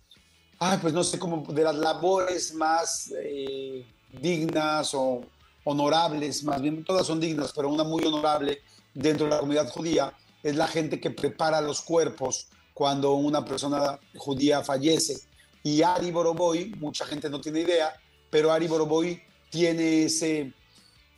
ay, 0.59 0.79
pues 0.81 0.92
no 0.92 1.05
sé 1.05 1.18
cómo, 1.18 1.45
de 1.53 1.62
las 1.62 1.77
labores 1.77 2.55
más 2.55 3.12
eh, 3.23 3.85
dignas 4.21 4.95
o 4.95 5.23
honorables, 5.64 6.42
más 6.42 6.61
bien 6.61 6.85
todas 6.85 7.07
son 7.07 7.21
dignas, 7.21 7.53
pero 7.55 7.68
una 7.68 7.85
muy 7.85 8.05
honorable 8.05 8.61
dentro 8.95 9.27
de 9.27 9.33
la 9.33 9.38
comunidad 9.38 9.71
judía 9.71 10.12
es 10.42 10.57
la 10.57 10.66
gente 10.66 11.01
que 11.01 11.11
prepara 11.11 11.61
los 11.61 11.81
cuerpos 11.83 12.49
cuando 12.75 13.12
una 13.14 13.45
persona 13.45 13.99
judía 14.16 14.62
fallece. 14.62 15.21
Y 15.62 15.83
Ari 15.83 16.11
Boroboy, 16.11 16.75
mucha 16.79 17.05
gente 17.07 17.31
no 17.31 17.40
tiene 17.40 17.61
idea, 17.61 17.94
pero 18.31 18.51
Ari 18.51 18.66
Boroboy 18.66 19.22
tiene 19.51 20.05
ese, 20.05 20.53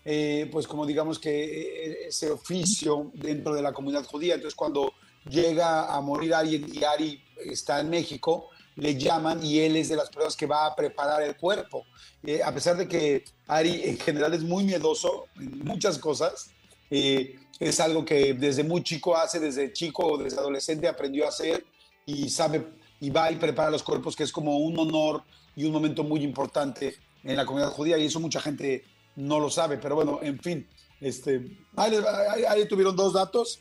eh, 0.05 0.49
pues 0.53 0.67
como 0.67 0.85
digamos 0.85 1.19
que 1.19 2.07
ese 2.09 2.31
oficio 2.31 3.11
dentro 3.15 3.55
de 3.55 3.63
la 3.63 3.73
comunidad 3.73 4.05
judía. 4.05 4.35
Entonces 4.35 4.57
cuando 4.57 4.93
llega 5.29 5.95
a 5.95 6.01
morir 6.01 6.35
alguien 6.35 6.67
y 6.73 6.85
Ari 6.85 7.23
está 7.47 7.81
en 7.81 7.91
México, 7.91 8.51
le 8.77 8.97
llaman 8.97 9.45
y 9.45 9.61
él 9.61 9.77
es 9.77 9.89
de 9.89 9.97
las 9.97 10.09
personas 10.09 10.37
que 10.37 10.47
va 10.47 10.67
a 10.67 10.75
preparar 10.75 11.23
el 11.23 11.37
cuerpo. 11.37 11.87
Eh, 12.23 12.43
a 12.43 12.53
pesar 12.53 12.77
de 12.77 12.89
que 12.89 13.25
Ari 13.47 13.83
en 13.85 13.99
general 13.99 14.35
es 14.35 14.43
muy 14.43 14.65
miedoso 14.65 15.27
en 15.37 15.61
muchas 15.61 15.99
cosas, 15.99 16.51
eh, 16.91 17.39
es 17.61 17.81
algo 17.81 18.05
que 18.05 18.35
desde 18.35 18.65
muy 18.65 18.83
chico 18.83 19.17
hace, 19.17 19.39
desde 19.39 19.73
chico 19.73 20.05
o 20.07 20.19
desde 20.19 20.39
adolescente 20.39 20.89
aprendió 20.89 21.25
a 21.25 21.29
hacer 21.29 21.65
y 22.05 22.29
sabe 22.29 22.65
y 23.01 23.11
va 23.11 23.31
y 23.31 23.37
prepara 23.37 23.71
los 23.71 23.83
cuerpos, 23.83 24.17
que 24.17 24.23
es 24.23 24.33
como 24.33 24.59
un 24.59 24.79
honor 24.79 25.23
y 25.57 25.65
un 25.65 25.73
momento 25.73 26.05
muy 26.05 26.23
importante 26.23 26.97
en 27.23 27.37
la 27.37 27.47
comunidad 27.47 27.71
judía 27.71 27.99
y 27.99 28.07
eso 28.07 28.21
mucha 28.21 28.41
gente 28.41 28.85
no 29.17 29.41
lo 29.41 29.51
sabe, 29.51 29.79
pero 29.79 29.95
bueno, 29.95 30.21
en 30.23 30.39
fin, 30.39 30.67
este, 31.01 31.43
ahí, 31.77 32.67
tuvieron 32.69 32.97
dos 32.97 33.13
datos 33.13 33.61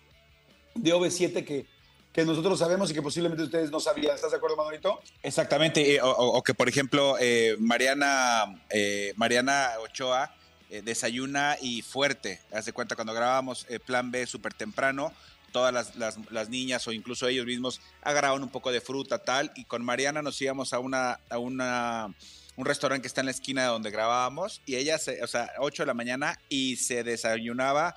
de 0.76 0.94
OV7 0.94 1.46
que, 1.46 1.66
que 2.12 2.26
nosotros 2.26 2.60
sabemos 2.60 2.90
y 2.90 2.94
que 2.94 3.02
posiblemente 3.02 3.44
ustedes 3.44 3.70
no 3.70 3.80
sabían. 3.80 4.16
¿Estás 4.16 4.32
de 4.32 4.38
acuerdo, 4.38 4.58
Manolito? 4.58 5.00
Exactamente, 5.22 6.00
o, 6.02 6.42
que 6.42 6.54
por 6.54 6.70
ejemplo 6.70 7.16
eh, 7.20 7.56
Mariana, 7.60 8.64
eh, 8.70 9.14
Mariana 9.16 9.72
Ochoa 9.84 10.34
eh, 10.70 10.82
desayuna 10.82 11.58
y 11.62 11.82
fuerte. 11.82 12.42
Haz 12.52 12.66
de 12.66 12.74
cuenta 12.74 12.96
cuando 12.96 13.14
grabábamos 13.14 13.68
Plan 13.86 14.10
B 14.10 14.26
súper 14.26 14.54
temprano, 14.54 15.14
todas 15.54 15.96
las, 15.96 16.50
niñas 16.50 16.86
o 16.88 16.92
incluso 16.92 17.28
ellos 17.28 17.46
mismos 17.46 17.80
agarraban 18.02 18.44
un 18.44 18.50
poco 18.50 18.74
de 18.74 18.82
fruta, 18.82 19.20
tal, 19.20 19.54
y 19.56 19.64
con 19.64 19.86
Mariana 19.86 20.22
nos 20.22 20.42
íbamos 20.42 20.74
a 20.74 20.80
una, 20.80 21.20
a 21.30 21.38
una 21.38 22.14
un 22.56 22.66
restaurante 22.66 23.04
que 23.04 23.08
está 23.08 23.22
en 23.22 23.28
la 23.28 23.32
esquina 23.32 23.62
de 23.62 23.68
donde 23.70 23.90
grabábamos 23.90 24.62
y 24.66 24.76
ella, 24.76 24.98
se, 24.98 25.24
o 25.24 25.28
sea, 25.28 25.50
8 25.60 25.84
de 25.84 25.88
la 25.88 25.94
mañana 25.94 26.38
y 26.50 26.76
se 26.76 27.04
desayunaba 27.04 27.96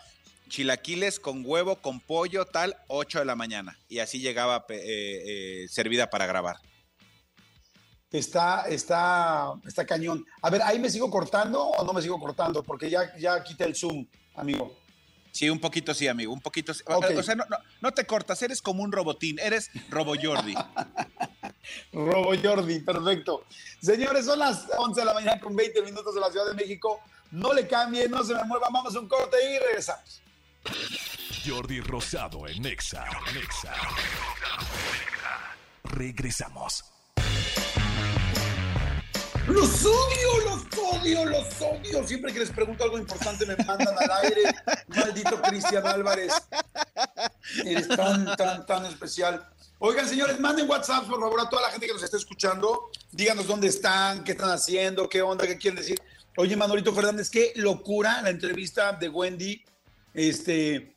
chilaquiles 0.48 1.18
con 1.18 1.42
huevo, 1.44 1.76
con 1.76 2.00
pollo, 2.00 2.46
tal, 2.46 2.76
8 2.88 3.18
de 3.18 3.24
la 3.24 3.34
mañana. 3.34 3.78
Y 3.88 3.98
así 3.98 4.20
llegaba 4.20 4.64
eh, 4.68 5.64
eh, 5.64 5.68
servida 5.68 6.08
para 6.08 6.26
grabar. 6.26 6.56
Está, 8.10 8.66
está, 8.68 9.52
está 9.66 9.84
cañón. 9.84 10.24
A 10.40 10.48
ver, 10.48 10.62
¿ahí 10.62 10.78
me 10.78 10.88
sigo 10.88 11.10
cortando 11.10 11.62
o 11.62 11.84
no 11.84 11.92
me 11.92 12.00
sigo 12.00 12.18
cortando? 12.18 12.62
Porque 12.62 12.88
ya, 12.88 13.14
ya 13.18 13.42
quité 13.42 13.64
el 13.64 13.74
zoom, 13.74 14.06
amigo. 14.36 14.85
Sí, 15.36 15.50
un 15.50 15.58
poquito 15.58 15.92
sí, 15.92 16.08
amigo, 16.08 16.32
un 16.32 16.40
poquito. 16.40 16.72
O 16.72 17.22
sea, 17.22 17.34
no, 17.34 17.44
no, 17.82 17.92
te 17.92 18.06
cortas, 18.06 18.40
eres 18.40 18.62
como 18.62 18.82
un 18.82 18.90
robotín, 18.90 19.38
eres 19.38 19.70
Robo 19.90 20.14
Jordi. 20.18 20.54
Robo 21.92 22.32
Jordi, 22.42 22.80
perfecto. 22.80 23.44
Señores, 23.82 24.24
son 24.24 24.38
las 24.38 24.64
11 24.78 24.98
de 24.98 25.04
la 25.04 25.12
mañana 25.12 25.38
con 25.38 25.54
20 25.54 25.82
minutos 25.82 26.14
de 26.14 26.22
la 26.22 26.30
Ciudad 26.30 26.46
de 26.46 26.54
México. 26.54 27.02
No 27.32 27.52
le 27.52 27.66
cambie, 27.68 28.08
no 28.08 28.24
se 28.24 28.34
me 28.34 28.44
mueva, 28.44 28.68
vamos 28.72 28.96
a 28.96 28.98
un 28.98 29.08
corte 29.08 29.36
y 29.44 29.58
regresamos. 29.58 30.22
Jordi 31.46 31.80
Rosado 31.80 32.48
en 32.48 32.62
Nexa. 32.62 33.04
Nexa. 33.34 33.74
Regresamos. 35.84 36.95
Los 39.46 39.84
odio, 39.84 40.40
los 40.44 40.64
odio, 40.76 41.24
los 41.24 41.46
odio. 41.60 42.06
Siempre 42.06 42.32
que 42.32 42.40
les 42.40 42.50
pregunto 42.50 42.82
algo 42.82 42.98
importante 42.98 43.46
me 43.46 43.56
mandan 43.56 43.94
al 43.96 44.24
aire. 44.24 44.42
Maldito 44.88 45.40
Cristian 45.42 45.86
Álvarez. 45.86 46.32
Eres 47.64 47.88
tan, 47.88 48.36
tan, 48.36 48.66
tan 48.66 48.86
especial. 48.86 49.48
Oigan, 49.78 50.08
señores, 50.08 50.40
manden 50.40 50.68
WhatsApp, 50.68 51.06
por 51.06 51.20
favor, 51.20 51.40
a 51.40 51.48
toda 51.48 51.62
la 51.62 51.70
gente 51.70 51.86
que 51.86 51.92
nos 51.92 52.02
está 52.02 52.16
escuchando. 52.16 52.90
Díganos 53.12 53.46
dónde 53.46 53.68
están, 53.68 54.24
qué 54.24 54.32
están 54.32 54.50
haciendo, 54.50 55.08
qué 55.08 55.22
onda, 55.22 55.46
qué 55.46 55.58
quieren 55.58 55.78
decir. 55.78 56.00
Oye, 56.38 56.56
Manolito 56.56 56.92
Fernández, 56.92 57.30
qué 57.30 57.52
locura 57.56 58.22
la 58.22 58.30
entrevista 58.30 58.92
de 58.92 59.08
Wendy. 59.08 59.62
Este, 60.12 60.96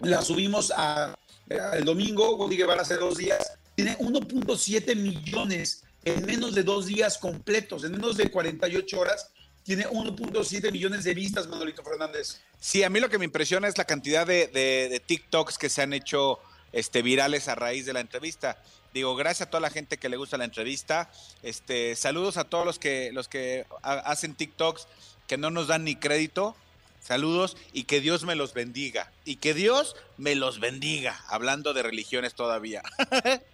la 0.00 0.22
subimos 0.22 0.72
a, 0.74 1.14
el 1.48 1.84
domingo, 1.84 2.36
Wendy 2.36 2.56
que 2.56 2.64
van 2.64 2.80
a 2.80 2.84
ser 2.84 3.00
dos 3.00 3.18
días. 3.18 3.58
Tiene 3.74 3.98
1.7 3.98 4.96
millones 4.96 5.84
en 6.04 6.26
menos 6.26 6.54
de 6.54 6.62
dos 6.62 6.86
días 6.86 7.18
completos, 7.18 7.84
en 7.84 7.92
menos 7.92 8.16
de 8.16 8.30
48 8.30 8.98
horas, 8.98 9.30
tiene 9.62 9.86
1.7 9.86 10.72
millones 10.72 11.04
de 11.04 11.14
vistas, 11.14 11.46
Manolito 11.46 11.82
Fernández. 11.84 12.40
Sí, 12.58 12.82
a 12.82 12.90
mí 12.90 13.00
lo 13.00 13.08
que 13.08 13.18
me 13.18 13.24
impresiona 13.24 13.68
es 13.68 13.78
la 13.78 13.84
cantidad 13.84 14.26
de, 14.26 15.02
TikToks 15.06 15.58
que 15.58 15.68
se 15.68 15.82
han 15.82 15.92
hecho 15.92 16.40
este, 16.72 17.02
virales 17.02 17.48
a 17.48 17.54
raíz 17.54 17.86
de 17.86 17.92
la 17.92 18.00
entrevista. 18.00 18.60
Digo, 18.92 19.14
gracias 19.14 19.46
a 19.46 19.50
toda 19.50 19.60
la 19.60 19.70
gente 19.70 19.98
que 19.98 20.08
le 20.08 20.16
gusta 20.16 20.36
la 20.36 20.44
entrevista. 20.44 21.10
Este, 21.42 21.96
saludos 21.96 22.36
a 22.36 22.44
todos 22.44 22.66
los 22.66 22.78
que, 22.78 23.10
los 23.12 23.28
que 23.28 23.66
hacen 23.82 24.34
TikToks 24.34 24.86
que 25.26 25.38
no 25.38 25.50
nos 25.50 25.68
dan 25.68 25.84
ni 25.84 25.96
crédito. 25.96 26.56
Saludos 27.00 27.56
y 27.72 27.84
que 27.84 28.00
Dios 28.00 28.24
me 28.24 28.34
los 28.34 28.54
bendiga. 28.54 29.10
Y 29.24 29.36
que 29.36 29.54
Dios 29.54 29.96
me 30.18 30.34
los 30.34 30.60
bendiga, 30.60 31.24
hablando 31.28 31.72
de 31.72 31.82
religiones 31.82 32.34
todavía. 32.34 32.82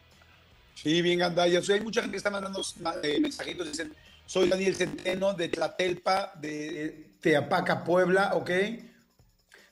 Sí, 0.81 1.03
bien, 1.03 1.19
Gandaya. 1.19 1.61
hay 1.69 1.81
mucha 1.81 2.03
gente 2.03 2.12
que 2.12 2.19
está 2.19 2.31
mandando 2.31 2.62
eh, 3.03 3.19
mensajitos. 3.21 3.67
Dicen, 3.67 3.93
soy 4.27 4.49
Daniel 4.49 4.77
Centeno 4.77 5.35
de 5.35 5.49
Tlatelpa, 5.49 6.33
de 6.41 7.17
Teapaca, 7.21 7.83
Puebla, 7.83 8.35
¿ok? 8.35 8.51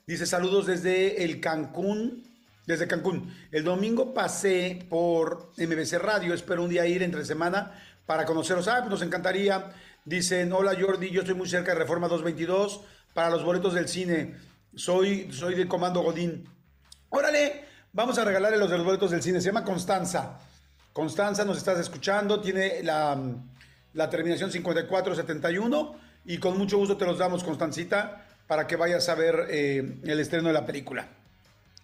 Dice, 0.05 0.25
saludos 0.25 0.65
desde 0.65 1.23
el 1.23 1.39
Cancún, 1.39 2.27
desde 2.65 2.87
Cancún. 2.87 3.33
El 3.53 3.63
domingo 3.63 4.13
pasé 4.13 4.85
por 4.89 5.53
MBC 5.55 5.93
Radio, 5.93 6.33
espero 6.33 6.63
un 6.63 6.69
día 6.69 6.85
ir 6.85 7.01
entre 7.01 7.23
semana 7.23 7.71
para 8.05 8.25
conoceros. 8.25 8.67
Ah, 8.67 8.79
pues 8.79 8.89
nos 8.89 9.01
encantaría. 9.01 9.71
Dicen, 10.03 10.51
hola 10.51 10.75
Jordi, 10.77 11.09
yo 11.09 11.21
estoy 11.21 11.35
muy 11.35 11.47
cerca 11.47 11.71
de 11.71 11.79
Reforma 11.79 12.09
222 12.09 12.81
para 13.13 13.29
los 13.29 13.45
boletos 13.45 13.73
del 13.73 13.87
cine. 13.87 14.35
Soy, 14.75 15.31
soy 15.31 15.55
de 15.55 15.69
Comando 15.69 16.01
Godín. 16.01 16.49
Órale, 17.07 17.63
vamos 17.93 18.17
a 18.17 18.25
regalarle 18.25 18.57
los 18.57 18.69
de 18.69 18.75
los 18.75 18.85
boletos 18.85 19.11
del 19.11 19.23
cine. 19.23 19.39
Se 19.39 19.47
llama 19.47 19.63
Constanza. 19.63 20.41
Constanza, 20.97 21.45
nos 21.45 21.59
estás 21.59 21.77
escuchando, 21.77 22.41
tiene 22.41 22.81
la, 22.81 23.15
la 23.93 24.09
terminación 24.09 24.51
5471 24.51 25.95
y 26.25 26.39
con 26.39 26.57
mucho 26.57 26.79
gusto 26.79 26.97
te 26.97 27.05
los 27.05 27.19
damos, 27.19 27.43
Constancita, 27.43 28.25
para 28.47 28.65
que 28.65 28.77
vayas 28.77 29.07
a 29.07 29.13
ver 29.13 29.45
eh, 29.47 29.99
el 30.03 30.19
estreno 30.19 30.47
de 30.47 30.55
la 30.55 30.65
película. 30.65 31.07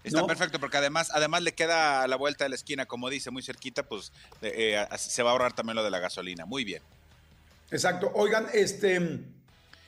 Está 0.03 0.25
perfecto, 0.25 0.59
porque 0.59 0.77
además, 0.77 1.11
además 1.13 1.43
le 1.43 1.53
queda 1.53 2.01
a 2.01 2.07
la 2.07 2.15
vuelta 2.15 2.45
de 2.45 2.49
la 2.49 2.55
esquina, 2.55 2.87
como 2.87 3.07
dice, 3.07 3.29
muy 3.29 3.43
cerquita, 3.43 3.83
pues 3.83 4.11
eh, 4.41 4.83
se 4.97 5.21
va 5.21 5.29
a 5.29 5.33
ahorrar 5.33 5.53
también 5.53 5.75
lo 5.75 5.83
de 5.83 5.91
la 5.91 5.99
gasolina. 5.99 6.47
Muy 6.47 6.63
bien. 6.63 6.81
Exacto. 7.69 8.11
Oigan, 8.15 8.47
este. 8.51 9.19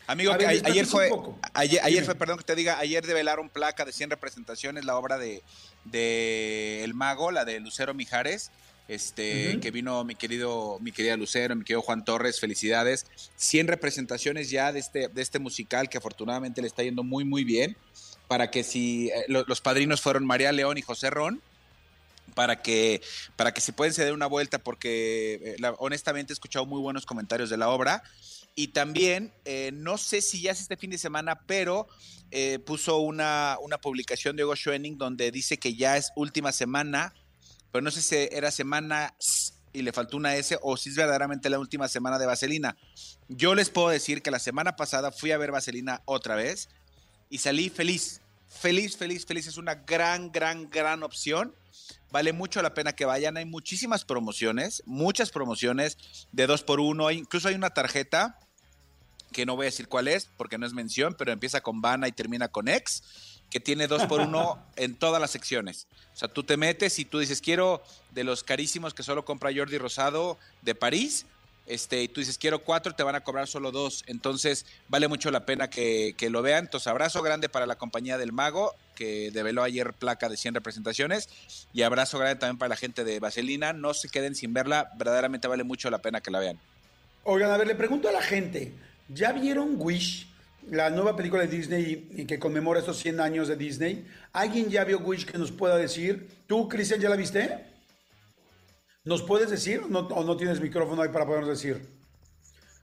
Amigo, 0.05 0.33
ayer 0.33 0.85
fue, 0.85 1.09
ayer, 1.55 2.05
fue, 2.05 2.13
perdón 2.13 2.37
que 2.37 2.43
te 2.43 2.53
diga, 2.53 2.77
ayer 2.77 3.03
develaron 3.07 3.49
placa 3.49 3.85
de 3.85 3.91
100 3.91 4.11
representaciones, 4.11 4.85
la 4.85 4.95
obra 4.95 5.17
de, 5.17 5.41
de 5.83 6.83
El 6.83 6.93
Mago, 6.93 7.31
la 7.31 7.43
de 7.43 7.59
Lucero 7.59 7.95
Mijares, 7.95 8.51
este, 8.87 9.59
que 9.59 9.71
vino 9.71 10.03
mi 10.03 10.15
querido, 10.15 10.77
mi 10.79 10.91
querida 10.91 11.17
Lucero, 11.17 11.55
mi 11.55 11.63
querido 11.63 11.81
Juan 11.81 12.05
Torres, 12.05 12.39
felicidades. 12.39 13.07
100 13.35 13.67
representaciones 13.67 14.49
ya 14.49 14.71
de 14.71 14.79
este, 14.79 15.07
de 15.07 15.21
este 15.21 15.39
musical 15.39 15.89
que 15.89 15.97
afortunadamente 15.97 16.61
le 16.61 16.67
está 16.67 16.83
yendo 16.83 17.03
muy, 17.03 17.25
muy 17.25 17.43
bien. 17.43 17.75
Para 18.27 18.49
que 18.49 18.63
si 18.63 19.09
eh, 19.09 19.25
los 19.27 19.61
padrinos 19.61 20.01
fueron 20.01 20.25
María 20.25 20.51
León 20.51 20.77
y 20.77 20.81
José 20.81 21.09
Ron, 21.09 21.41
para 22.33 22.61
que, 22.61 23.01
para 23.35 23.53
que 23.53 23.61
se 23.61 23.71
pueden 23.71 23.93
ceder 23.93 24.13
una 24.13 24.27
vuelta, 24.27 24.59
porque 24.59 25.55
eh, 25.59 25.73
honestamente 25.77 26.33
he 26.33 26.35
escuchado 26.35 26.65
muy 26.65 26.81
buenos 26.81 27.05
comentarios 27.05 27.49
de 27.49 27.57
la 27.57 27.69
obra. 27.69 28.03
Y 28.55 28.69
también, 28.69 29.33
eh, 29.45 29.71
no 29.73 29.97
sé 29.97 30.21
si 30.21 30.41
ya 30.41 30.51
es 30.51 30.61
este 30.61 30.77
fin 30.77 30.89
de 30.89 30.97
semana, 30.97 31.41
pero 31.45 31.87
puso 32.65 32.97
una, 32.97 33.57
una 33.61 33.77
publicación 33.77 34.35
de 34.35 34.43
Hugo 34.43 34.57
Schoening 34.57 34.97
donde 34.97 35.31
dice 35.31 35.57
que 35.57 35.75
ya 35.75 35.95
es 35.95 36.11
última 36.17 36.51
semana 36.51 37.13
pero 37.75 37.83
no 37.83 37.91
sé 37.91 38.01
si 38.01 38.15
era 38.31 38.51
semana 38.51 39.13
y 39.73 39.81
le 39.81 39.91
faltó 39.91 40.15
una 40.15 40.37
S 40.37 40.57
o 40.61 40.77
si 40.77 40.91
es 40.91 40.95
verdaderamente 40.95 41.49
la 41.49 41.59
última 41.59 41.89
semana 41.89 42.17
de 42.17 42.25
Vaselina. 42.25 42.77
Yo 43.27 43.53
les 43.53 43.69
puedo 43.69 43.89
decir 43.89 44.21
que 44.21 44.31
la 44.31 44.39
semana 44.39 44.77
pasada 44.77 45.11
fui 45.11 45.31
a 45.31 45.37
ver 45.37 45.51
Vaselina 45.51 46.01
otra 46.05 46.35
vez 46.35 46.69
y 47.29 47.39
salí 47.39 47.69
feliz. 47.69 48.21
Feliz, 48.47 48.95
feliz, 48.95 49.25
feliz. 49.25 49.47
Es 49.47 49.57
una 49.57 49.75
gran, 49.75 50.31
gran, 50.31 50.69
gran 50.69 51.03
opción. 51.03 51.53
Vale 52.11 52.31
mucho 52.31 52.61
la 52.61 52.73
pena 52.73 52.93
que 52.93 53.03
vayan. 53.03 53.35
Hay 53.35 53.43
muchísimas 53.43 54.05
promociones, 54.05 54.81
muchas 54.85 55.29
promociones 55.29 55.97
de 56.31 56.47
dos 56.47 56.63
por 56.63 56.79
uno. 56.79 57.11
Incluso 57.11 57.49
hay 57.49 57.55
una 57.55 57.71
tarjeta 57.71 58.39
que 59.33 59.45
no 59.45 59.57
voy 59.57 59.65
a 59.65 59.71
decir 59.71 59.89
cuál 59.89 60.07
es 60.07 60.29
porque 60.37 60.57
no 60.57 60.65
es 60.65 60.71
mención, 60.71 61.13
pero 61.17 61.33
empieza 61.33 61.59
con 61.59 61.81
Vana 61.81 62.07
y 62.07 62.13
termina 62.13 62.47
con 62.47 62.69
X 62.69 63.03
que 63.55 63.61
tiene 63.61 63.87
dos 63.87 64.03
por 64.07 64.19
uno 64.19 64.61
en 64.75 64.95
todas 64.95 65.21
las 65.21 65.31
secciones. 65.31 65.87
O 66.13 66.17
sea, 66.17 66.27
tú 66.27 66.43
te 66.43 66.57
metes 66.57 66.99
y 66.99 67.05
tú 67.05 67.19
dices, 67.19 67.39
quiero 67.39 67.81
de 68.11 68.25
los 68.25 68.43
carísimos 68.43 68.93
que 68.93 69.01
solo 69.01 69.23
compra 69.23 69.49
Jordi 69.55 69.77
Rosado 69.77 70.37
de 70.61 70.75
París, 70.75 71.25
este, 71.65 72.03
y 72.03 72.09
tú 72.09 72.19
dices, 72.19 72.37
quiero 72.37 72.59
cuatro, 72.59 72.95
te 72.95 73.03
van 73.03 73.15
a 73.15 73.21
cobrar 73.21 73.47
solo 73.47 73.71
dos. 73.71 74.03
Entonces, 74.07 74.65
vale 74.89 75.07
mucho 75.07 75.31
la 75.31 75.45
pena 75.45 75.69
que, 75.69 76.15
que, 76.17 76.29
lo 76.29 76.41
vean. 76.41 76.65
Entonces, 76.65 76.87
abrazo 76.87 77.21
grande 77.21 77.47
para 77.47 77.65
la 77.65 77.77
compañía 77.77 78.17
del 78.17 78.33
Mago, 78.33 78.75
que 78.93 79.31
develó 79.31 79.63
ayer 79.63 79.93
placa 79.93 80.27
de 80.27 80.35
100 80.35 80.55
representaciones. 80.55 81.29
Y 81.71 81.83
abrazo 81.83 82.19
grande 82.19 82.37
también 82.37 82.57
para 82.57 82.67
la 82.67 82.75
gente 82.75 83.05
de 83.05 83.21
Vaselina. 83.21 83.71
No 83.71 83.93
se 83.93 84.09
queden 84.09 84.35
sin 84.35 84.53
verla, 84.53 84.91
verdaderamente 84.97 85.47
vale 85.47 85.63
mucho 85.63 85.89
la 85.89 85.99
pena 85.99 86.19
que 86.19 86.29
la 86.29 86.39
vean. 86.39 86.59
Oigan, 87.23 87.51
a 87.51 87.55
ver, 87.55 87.67
le 87.67 87.75
pregunto 87.75 88.09
a 88.09 88.11
la 88.11 88.21
gente, 88.21 88.73
¿ya 89.07 89.31
vieron 89.31 89.75
Wish? 89.77 90.34
La 90.69 90.89
nueva 90.89 91.15
película 91.15 91.43
de 91.43 91.47
Disney 91.47 92.25
que 92.27 92.39
conmemora 92.39 92.79
estos 92.79 92.97
100 92.97 93.19
años 93.19 93.47
de 93.47 93.55
Disney. 93.55 94.05
¿Alguien 94.33 94.69
ya 94.69 94.83
vio 94.83 94.99
Wish 94.99 95.25
que 95.25 95.37
nos 95.37 95.51
pueda 95.51 95.77
decir? 95.77 96.27
¿Tú, 96.47 96.67
Cristian, 96.67 96.99
ya 96.99 97.09
la 97.09 97.15
viste? 97.15 97.65
¿Nos 99.03 99.21
puedes 99.21 99.49
decir 99.49 99.81
o 99.83 100.23
no 100.23 100.37
tienes 100.37 100.59
micrófono 100.59 101.01
ahí 101.01 101.09
para 101.09 101.25
podernos 101.25 101.49
decir? 101.49 101.95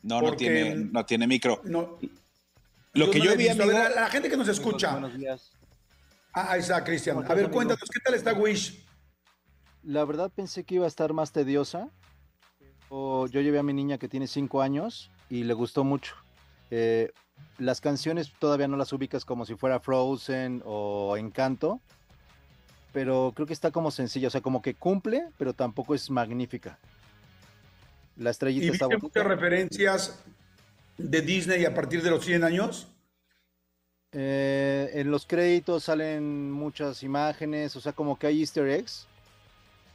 No, 0.02 0.20
no 0.20 0.34
tiene, 0.34 0.74
no 0.74 1.06
tiene 1.06 1.26
micro. 1.26 1.60
No, 1.64 1.98
Lo 2.94 3.10
que 3.10 3.20
yo 3.20 3.36
vi, 3.36 3.48
amigo, 3.48 3.70
la, 3.70 3.88
la, 3.88 4.08
gente 4.08 4.28
que 4.28 4.36
nos 4.36 4.48
escucha. 4.48 4.92
Buenos 4.92 5.16
días. 5.16 5.52
Ah, 6.32 6.52
ahí 6.52 6.60
está, 6.60 6.82
Cristian. 6.82 7.24
A 7.28 7.34
ver, 7.34 7.50
cuéntanos, 7.50 7.88
¿qué 7.88 8.00
tal 8.00 8.14
está 8.14 8.32
Wish? 8.32 8.84
La 9.84 10.04
verdad 10.04 10.30
pensé 10.34 10.64
que 10.64 10.76
iba 10.76 10.84
a 10.84 10.88
estar 10.88 11.12
más 11.12 11.32
tediosa. 11.32 11.88
O 12.88 13.26
yo 13.26 13.40
llevé 13.40 13.58
a 13.58 13.62
mi 13.62 13.72
niña 13.72 13.96
que 13.98 14.08
tiene 14.08 14.26
5 14.26 14.60
años 14.60 15.10
y 15.30 15.44
le 15.44 15.54
gustó 15.54 15.82
mucho. 15.82 16.14
Eh, 16.70 17.10
las 17.58 17.80
canciones 17.80 18.32
todavía 18.38 18.68
no 18.68 18.76
las 18.76 18.92
ubicas 18.92 19.24
como 19.24 19.46
si 19.46 19.54
fuera 19.54 19.80
Frozen 19.80 20.62
o 20.64 21.16
Encanto, 21.16 21.80
pero 22.92 23.32
creo 23.34 23.46
que 23.46 23.52
está 23.52 23.70
como 23.70 23.90
sencilla, 23.90 24.28
o 24.28 24.30
sea, 24.30 24.40
como 24.40 24.62
que 24.62 24.74
cumple, 24.74 25.28
pero 25.38 25.52
tampoco 25.52 25.94
es 25.94 26.10
magnífica. 26.10 26.78
La 28.16 28.30
estrellita 28.30 28.66
¿Y 28.66 28.68
está 28.70 28.86
bonita. 28.86 29.02
muchas 29.02 29.24
referencias 29.24 30.24
de 30.98 31.22
Disney 31.22 31.64
a 31.64 31.74
partir 31.74 32.02
de 32.02 32.10
los 32.10 32.24
100 32.24 32.44
años? 32.44 32.88
Eh, 34.12 34.90
en 34.92 35.10
los 35.10 35.24
créditos 35.24 35.84
salen 35.84 36.52
muchas 36.52 37.02
imágenes, 37.02 37.74
o 37.76 37.80
sea, 37.80 37.92
como 37.92 38.18
que 38.18 38.26
hay 38.26 38.40
easter 38.40 38.68
eggs, 38.68 39.06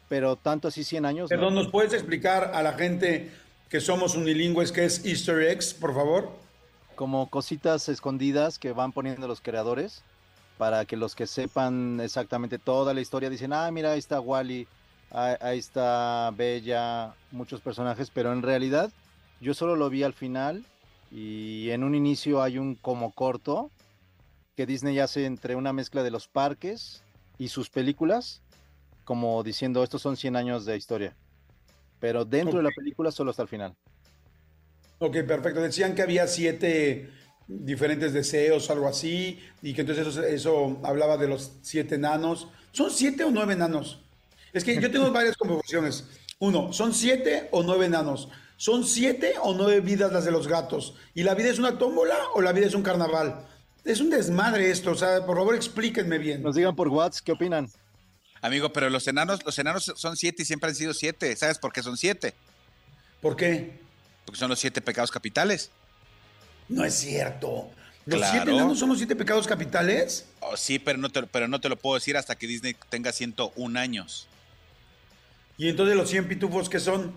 pero 0.10 0.36
tanto 0.36 0.68
así 0.68 0.84
100 0.84 1.06
años. 1.06 1.30
¿no? 1.30 1.38
Perdón, 1.38 1.54
¿nos 1.54 1.68
puedes 1.68 1.94
explicar 1.94 2.52
a 2.56 2.64
la 2.64 2.74
gente 2.74 3.30
que 3.70 3.80
somos 3.80 4.16
unilingües 4.16 4.72
qué 4.72 4.86
es 4.86 5.06
Easter 5.06 5.42
eggs, 5.42 5.74
por 5.74 5.94
favor? 5.94 6.32
Como 6.98 7.30
cositas 7.30 7.90
escondidas 7.90 8.58
que 8.58 8.74
van 8.74 8.92
poniendo 8.92 9.28
los 9.28 9.40
creadores 9.40 10.02
para 10.58 10.84
que 10.86 10.98
los 10.98 11.14
que 11.14 11.28
sepan 11.28 12.00
exactamente 12.00 12.58
toda 12.58 12.96
la 12.96 13.02
historia 13.02 13.30
dicen, 13.30 13.54
ah, 13.54 13.70
mira, 13.70 13.92
ahí 13.92 14.00
está 14.00 14.20
Wally, 14.20 14.68
ahí, 15.12 15.60
está 15.60 16.34
Bella, 16.36 17.14
muchos 17.32 17.62
personajes, 17.62 18.10
pero 18.10 18.34
en 18.34 18.42
realidad 18.42 18.92
yo 19.40 19.54
solo 19.54 19.76
lo 19.76 19.92
vi 19.92 20.02
al 20.02 20.14
final 20.14 20.66
y 21.12 21.70
en 21.70 21.84
un 21.84 21.94
inicio 21.94 22.42
hay 22.42 22.58
un 22.58 22.74
como 22.74 23.12
corto 23.12 23.70
que 24.56 24.66
Disney 24.66 24.98
hace 24.98 25.28
entre 25.28 25.56
una 25.56 25.74
mezcla 25.74 26.02
de 26.02 26.10
los 26.10 26.28
parques 26.28 27.04
y 27.38 27.50
sus 27.50 27.70
películas, 27.70 28.42
como 29.06 29.44
diciendo, 29.44 29.84
estos 29.84 30.02
son 30.02 30.18
100 30.18 30.36
años 30.36 30.66
de 30.66 30.76
historia. 30.76 31.16
Pero 32.00 32.26
dentro 32.26 32.58
de 32.58 32.64
la 32.64 32.72
película 32.76 33.12
solo 33.12 33.30
hasta 33.30 33.44
el 33.44 33.50
final. 33.50 33.76
Ok, 35.00 35.18
perfecto. 35.28 35.62
Decían 35.62 35.96
que 35.96 36.02
había 36.02 36.28
siete 36.28 37.12
diferentes 37.48 38.14
deseos, 38.14 38.70
algo 38.70 38.88
así, 38.88 39.40
y 39.62 39.74
que 39.74 39.82
entonces 39.82 40.08
eso, 40.08 40.24
eso 40.24 40.80
hablaba 40.84 41.18
de 41.18 41.28
los 41.28 41.54
siete 41.62 41.96
enanos. 41.96 42.48
¿Son 42.72 42.92
siete 42.92 43.24
o 43.24 43.32
nueve 43.32 43.54
enanos? 43.54 44.02
Es 44.54 44.64
que 44.64 44.80
yo 44.80 44.92
tengo 44.92 45.12
varias 45.14 45.38
confusiones. 45.38 46.06
Uno, 46.40 46.74
¿son 46.74 46.94
siete 46.94 47.48
o 47.52 47.64
nueve 47.64 47.86
enanos? 47.86 48.30
¿Son 48.58 48.84
siete 48.86 49.36
o 49.42 49.54
nueve 49.54 49.82
vidas 49.82 50.12
las 50.12 50.26
de 50.26 50.32
los 50.32 50.48
gatos? 50.48 50.96
¿Y 51.14 51.24
la 51.24 51.36
vida 51.36 51.50
es 51.50 51.60
una 51.60 51.78
tómbola 51.78 52.16
o 52.34 52.42
la 52.42 52.52
vida 52.52 52.66
es 52.66 52.74
un 52.74 52.84
carnaval? 52.84 53.46
Es 53.86 54.02
un 54.02 54.10
desmadre 54.10 54.70
esto, 54.70 54.92
o 54.92 54.96
sea, 54.96 55.26
por 55.26 55.38
favor 55.38 55.56
explíquenme 55.56 56.18
bien. 56.18 56.42
Nos 56.42 56.56
digan 56.56 56.76
por 56.76 56.90
WhatsApp 56.90 57.24
qué 57.24 57.32
opinan. 57.32 57.70
Amigo, 58.42 58.74
pero 58.74 58.90
los 58.90 59.08
enanos, 59.08 59.44
los 59.46 59.58
enanos 59.58 59.94
son 59.96 60.18
siete 60.18 60.44
y 60.44 60.46
siempre 60.46 60.70
han 60.70 60.76
sido 60.76 60.94
siete. 60.94 61.36
¿Sabes 61.36 61.58
por 61.58 61.72
qué 61.72 61.82
son 61.82 61.98
siete? 61.98 62.34
¿Por 63.22 63.36
qué? 63.36 63.80
Porque 64.28 64.38
son 64.40 64.50
los 64.50 64.60
siete 64.60 64.82
pecados 64.82 65.10
capitales. 65.10 65.72
No 66.68 66.84
es 66.84 66.94
cierto. 66.96 67.72
¿Los 68.06 68.20
Claro. 68.20 68.34
siete 68.34 68.52
enanos 68.52 68.78
son 68.78 68.90
los 68.90 68.98
siete 68.98 69.16
pecados 69.16 69.48
capitales? 69.48 70.26
Oh, 70.42 70.58
sí, 70.58 70.80
pero 70.80 70.98
no, 70.98 71.10
te, 71.10 71.24
pero 71.24 71.48
no 71.48 71.62
te 71.62 71.70
lo 71.70 71.78
puedo 71.78 71.96
decir 71.96 72.18
hasta 72.18 72.36
que 72.38 72.46
Disney 72.46 72.76
tenga 72.90 73.14
101 73.14 73.80
años. 73.80 74.28
¿Y 75.58 75.70
entonces 75.70 75.96
los 75.96 76.10
100 76.10 76.28
pitufos 76.28 76.68
qué 76.70 76.80
son? 76.82 77.14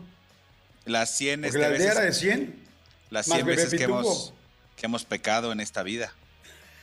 Las 0.85 1.11
100, 1.17 1.41
Porque 1.43 1.49
este, 1.49 1.59
la 1.61 1.67
aldea 1.67 1.79
veces, 1.81 1.97
era 1.97 2.07
de 2.07 2.13
100. 2.13 2.65
las 3.11 3.27
más 3.29 3.37
100 3.39 3.47
bebé 3.47 3.57
veces 3.65 3.79
que 3.79 3.85
hemos, 3.85 4.33
que 4.77 4.87
hemos 4.87 5.05
pecado 5.05 5.51
en 5.51 5.59
esta 5.61 5.83
vida. 5.83 6.15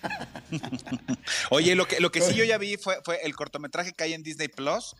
Oye, 1.49 1.73
lo 1.75 1.87
que, 1.87 1.99
lo 1.99 2.11
que 2.11 2.21
sí 2.21 2.35
yo 2.35 2.43
ya 2.43 2.57
vi 2.57 2.77
fue, 2.77 2.99
fue 3.03 3.19
el 3.23 3.33
cortometraje 3.35 3.93
que 3.93 4.03
hay 4.03 4.13
en 4.13 4.23
Disney 4.23 4.47
Plus. 4.49 4.95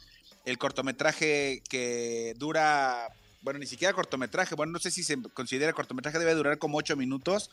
El 0.46 0.58
cortometraje 0.58 1.62
que 1.70 2.34
dura, 2.38 3.10
bueno, 3.48 3.60
ni 3.60 3.66
siquiera 3.66 3.94
cortometraje, 3.94 4.56
bueno, 4.56 4.74
no 4.74 4.80
sé 4.80 4.92
si 4.92 5.04
se 5.04 5.16
considera 5.34 5.72
cortometraje, 5.72 6.20
debe 6.20 6.34
durar 6.34 6.58
como 6.58 6.78
ocho 6.78 6.98
minutos. 6.98 7.50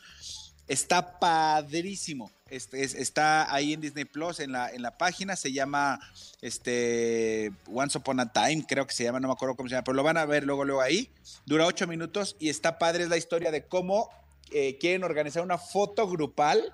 Está 0.67 1.19
padrísimo. 1.19 2.29
Este, 2.49 2.83
es- 2.83 2.95
está 2.95 3.53
ahí 3.53 3.71
en 3.71 3.79
Disney 3.79 4.03
Plus, 4.03 4.41
en 4.41 4.51
la, 4.51 4.69
en 4.71 4.81
la 4.81 4.97
página, 4.97 5.37
se 5.37 5.53
llama 5.53 6.01
este 6.41 7.51
Once 7.73 7.97
Upon 7.97 8.19
a 8.19 8.33
Time, 8.33 8.65
creo 8.67 8.85
que 8.85 8.93
se 8.93 9.05
llama, 9.05 9.21
no 9.21 9.29
me 9.29 9.33
acuerdo 9.35 9.55
cómo 9.55 9.69
se 9.69 9.75
llama, 9.75 9.85
pero 9.85 9.95
lo 9.95 10.03
van 10.03 10.17
a 10.17 10.25
ver 10.25 10.43
luego, 10.43 10.65
luego 10.65 10.81
ahí. 10.81 11.09
Dura 11.45 11.65
ocho 11.65 11.87
minutos 11.87 12.35
y 12.39 12.49
está 12.49 12.77
padre, 12.77 13.03
es 13.03 13.09
la 13.09 13.15
historia 13.17 13.51
de 13.51 13.63
cómo 13.63 14.09
eh, 14.51 14.77
quieren 14.77 15.05
organizar 15.05 15.43
una 15.43 15.57
foto 15.57 16.09
grupal 16.09 16.73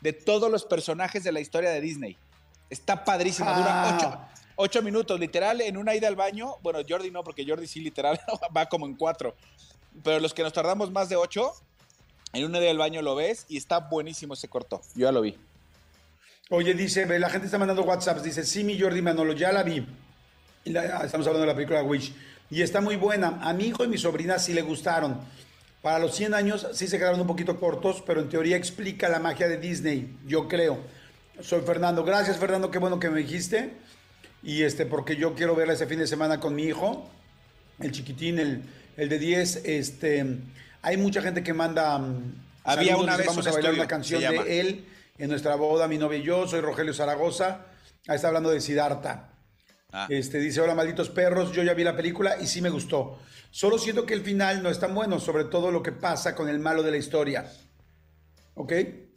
de 0.00 0.14
todos 0.14 0.50
los 0.50 0.64
personajes 0.64 1.22
de 1.22 1.32
la 1.32 1.40
historia 1.40 1.68
de 1.70 1.80
Disney. 1.82 2.16
Está 2.70 3.04
padrísimo, 3.04 3.52
dura 3.54 3.88
Ah. 3.90 3.96
ocho, 3.98 4.43
ocho 4.56 4.82
minutos, 4.82 5.18
literal, 5.18 5.60
en 5.60 5.76
una 5.76 5.94
ida 5.94 6.08
al 6.08 6.16
baño. 6.16 6.56
Bueno, 6.62 6.80
Jordi 6.88 7.10
no, 7.10 7.22
porque 7.24 7.44
Jordi 7.46 7.66
sí, 7.66 7.80
literal, 7.80 8.18
va 8.56 8.66
como 8.66 8.86
en 8.86 8.94
cuatro. 8.94 9.34
Pero 10.02 10.20
los 10.20 10.34
que 10.34 10.42
nos 10.42 10.52
tardamos 10.52 10.90
más 10.90 11.08
de 11.08 11.16
ocho, 11.16 11.52
en 12.32 12.44
una 12.44 12.58
ida 12.60 12.70
al 12.70 12.78
baño 12.78 13.02
lo 13.02 13.14
ves 13.14 13.46
y 13.48 13.56
está 13.56 13.78
buenísimo 13.78 14.34
ese 14.34 14.48
corto. 14.48 14.80
Yo 14.94 15.06
ya 15.06 15.12
lo 15.12 15.20
vi. 15.20 15.36
Oye, 16.50 16.74
dice, 16.74 17.06
la 17.18 17.30
gente 17.30 17.46
está 17.46 17.58
mandando 17.58 17.82
WhatsApps. 17.82 18.22
Dice, 18.22 18.44
sí, 18.44 18.64
mi 18.64 18.78
Jordi 18.78 19.00
Manolo, 19.00 19.32
ya 19.32 19.50
la 19.50 19.62
vi. 19.62 19.86
Ah, 20.76 21.02
estamos 21.04 21.26
hablando 21.26 21.40
de 21.40 21.46
la 21.46 21.54
película 21.54 21.82
Wish. 21.82 22.12
Y 22.50 22.62
está 22.62 22.80
muy 22.80 22.96
buena. 22.96 23.38
A 23.42 23.52
mi 23.52 23.64
hijo 23.64 23.84
y 23.84 23.88
mi 23.88 23.98
sobrina 23.98 24.38
sí 24.38 24.52
le 24.52 24.62
gustaron. 24.62 25.20
Para 25.80 25.98
los 25.98 26.14
100 26.14 26.34
años 26.34 26.66
sí 26.72 26.86
se 26.86 26.98
quedaron 26.98 27.20
un 27.20 27.26
poquito 27.26 27.58
cortos, 27.58 28.02
pero 28.06 28.20
en 28.20 28.28
teoría 28.28 28.56
explica 28.56 29.08
la 29.08 29.18
magia 29.18 29.48
de 29.48 29.58
Disney, 29.58 30.16
yo 30.26 30.48
creo. 30.48 30.78
Soy 31.40 31.62
Fernando. 31.62 32.04
Gracias, 32.04 32.38
Fernando, 32.38 32.70
qué 32.70 32.78
bueno 32.78 32.98
que 32.98 33.10
me 33.10 33.20
dijiste. 33.20 33.72
Y 34.44 34.62
este, 34.62 34.84
porque 34.84 35.16
yo 35.16 35.34
quiero 35.34 35.56
verla 35.56 35.72
ese 35.72 35.86
fin 35.86 35.98
de 35.98 36.06
semana 36.06 36.38
con 36.38 36.54
mi 36.54 36.64
hijo, 36.64 37.10
el 37.80 37.90
chiquitín, 37.92 38.38
el, 38.38 38.62
el 38.96 39.08
de 39.08 39.18
10. 39.18 39.62
Este, 39.64 40.26
hay 40.82 40.96
mucha 40.98 41.22
gente 41.22 41.42
que 41.42 41.54
manda. 41.54 41.98
mm, 41.98 42.34
Había 42.64 42.92
saludos, 42.92 43.04
una 43.04 43.16
vez 43.16 43.26
Vamos 43.26 43.46
un 43.46 43.50
a 43.50 43.54
bailar 43.54 43.74
una 43.74 43.88
canción 43.88 44.20
de 44.20 44.60
él 44.60 44.84
en 45.16 45.30
nuestra 45.30 45.54
boda, 45.56 45.88
mi 45.88 45.96
novia 45.98 46.18
y 46.18 46.22
yo. 46.22 46.46
Soy 46.46 46.60
Rogelio 46.60 46.92
Zaragoza. 46.92 47.66
Ahí 48.06 48.16
está 48.16 48.28
hablando 48.28 48.50
de 48.50 48.60
Siddhartha. 48.60 49.30
Ah. 49.92 50.06
Este 50.10 50.38
dice, 50.38 50.60
hola 50.60 50.74
malditos 50.74 51.08
perros, 51.08 51.52
yo 51.52 51.62
ya 51.62 51.72
vi 51.72 51.84
la 51.84 51.96
película 51.96 52.36
y 52.40 52.46
sí 52.46 52.60
me 52.60 52.68
gustó. 52.68 53.18
Solo 53.50 53.78
siento 53.78 54.04
que 54.04 54.12
el 54.14 54.22
final 54.22 54.62
no 54.62 54.68
es 54.68 54.80
tan 54.80 54.92
bueno, 54.94 55.20
sobre 55.20 55.44
todo 55.44 55.70
lo 55.70 55.82
que 55.82 55.92
pasa 55.92 56.34
con 56.34 56.48
el 56.48 56.58
malo 56.58 56.82
de 56.82 56.90
la 56.90 56.96
historia. 56.96 57.50
¿Ok? 58.54 58.72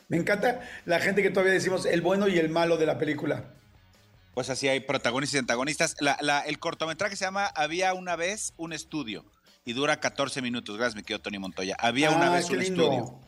Me 0.09 0.17
encanta 0.17 0.61
la 0.85 0.99
gente 0.99 1.21
que 1.23 1.31
todavía 1.31 1.53
decimos 1.53 1.85
el 1.85 2.01
bueno 2.01 2.27
y 2.27 2.37
el 2.37 2.49
malo 2.49 2.77
de 2.77 2.85
la 2.85 2.97
película. 2.97 3.56
Pues 4.37 4.51
así 4.51 4.67
hay 4.67 4.81
protagonistas 4.81 5.33
y 5.33 5.39
antagonistas. 5.39 5.95
La- 5.99 6.15
la- 6.21 6.41
el 6.41 6.59
cortometraje 6.59 7.15
se 7.15 7.25
llama 7.25 7.47
Había 7.55 7.95
una 7.95 8.15
vez 8.15 8.53
un 8.55 8.71
estudio 8.71 9.25
y 9.65 9.73
dura 9.73 9.99
14 9.99 10.43
minutos. 10.43 10.77
Gracias, 10.77 10.95
mi 10.95 11.01
querido 11.01 11.21
Tony 11.23 11.39
Montoya. 11.39 11.75
Había 11.79 12.11
una 12.11 12.27
Ah, 12.27 12.35
vez 12.35 12.47
un 12.51 12.59
lindo. 12.59 12.83
estudio. 12.83 13.19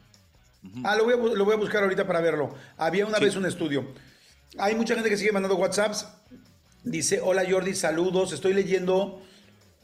Ah, 0.83 0.95
lo 0.95 1.05
voy, 1.05 1.13
a, 1.15 1.17
bu- 1.17 1.33
lo 1.33 1.45
voy 1.45 1.55
a 1.55 1.57
buscar 1.57 1.81
ahorita 1.81 2.05
para 2.05 2.21
verlo. 2.21 2.53
Había 2.77 3.07
una 3.07 3.17
Sí. 3.17 3.23
vez 3.25 3.35
un 3.35 3.47
estudio. 3.47 3.91
Hay 4.59 4.75
mucha 4.75 4.93
gente 4.93 5.09
que 5.09 5.17
sigue 5.17 5.31
mandando 5.31 5.55
WhatsApps. 5.57 6.05
Dice, 6.83 7.21
hola 7.23 7.41
Jordi, 7.49 7.73
saludos. 7.73 8.31
Estoy 8.31 8.53
leyendo 8.53 9.19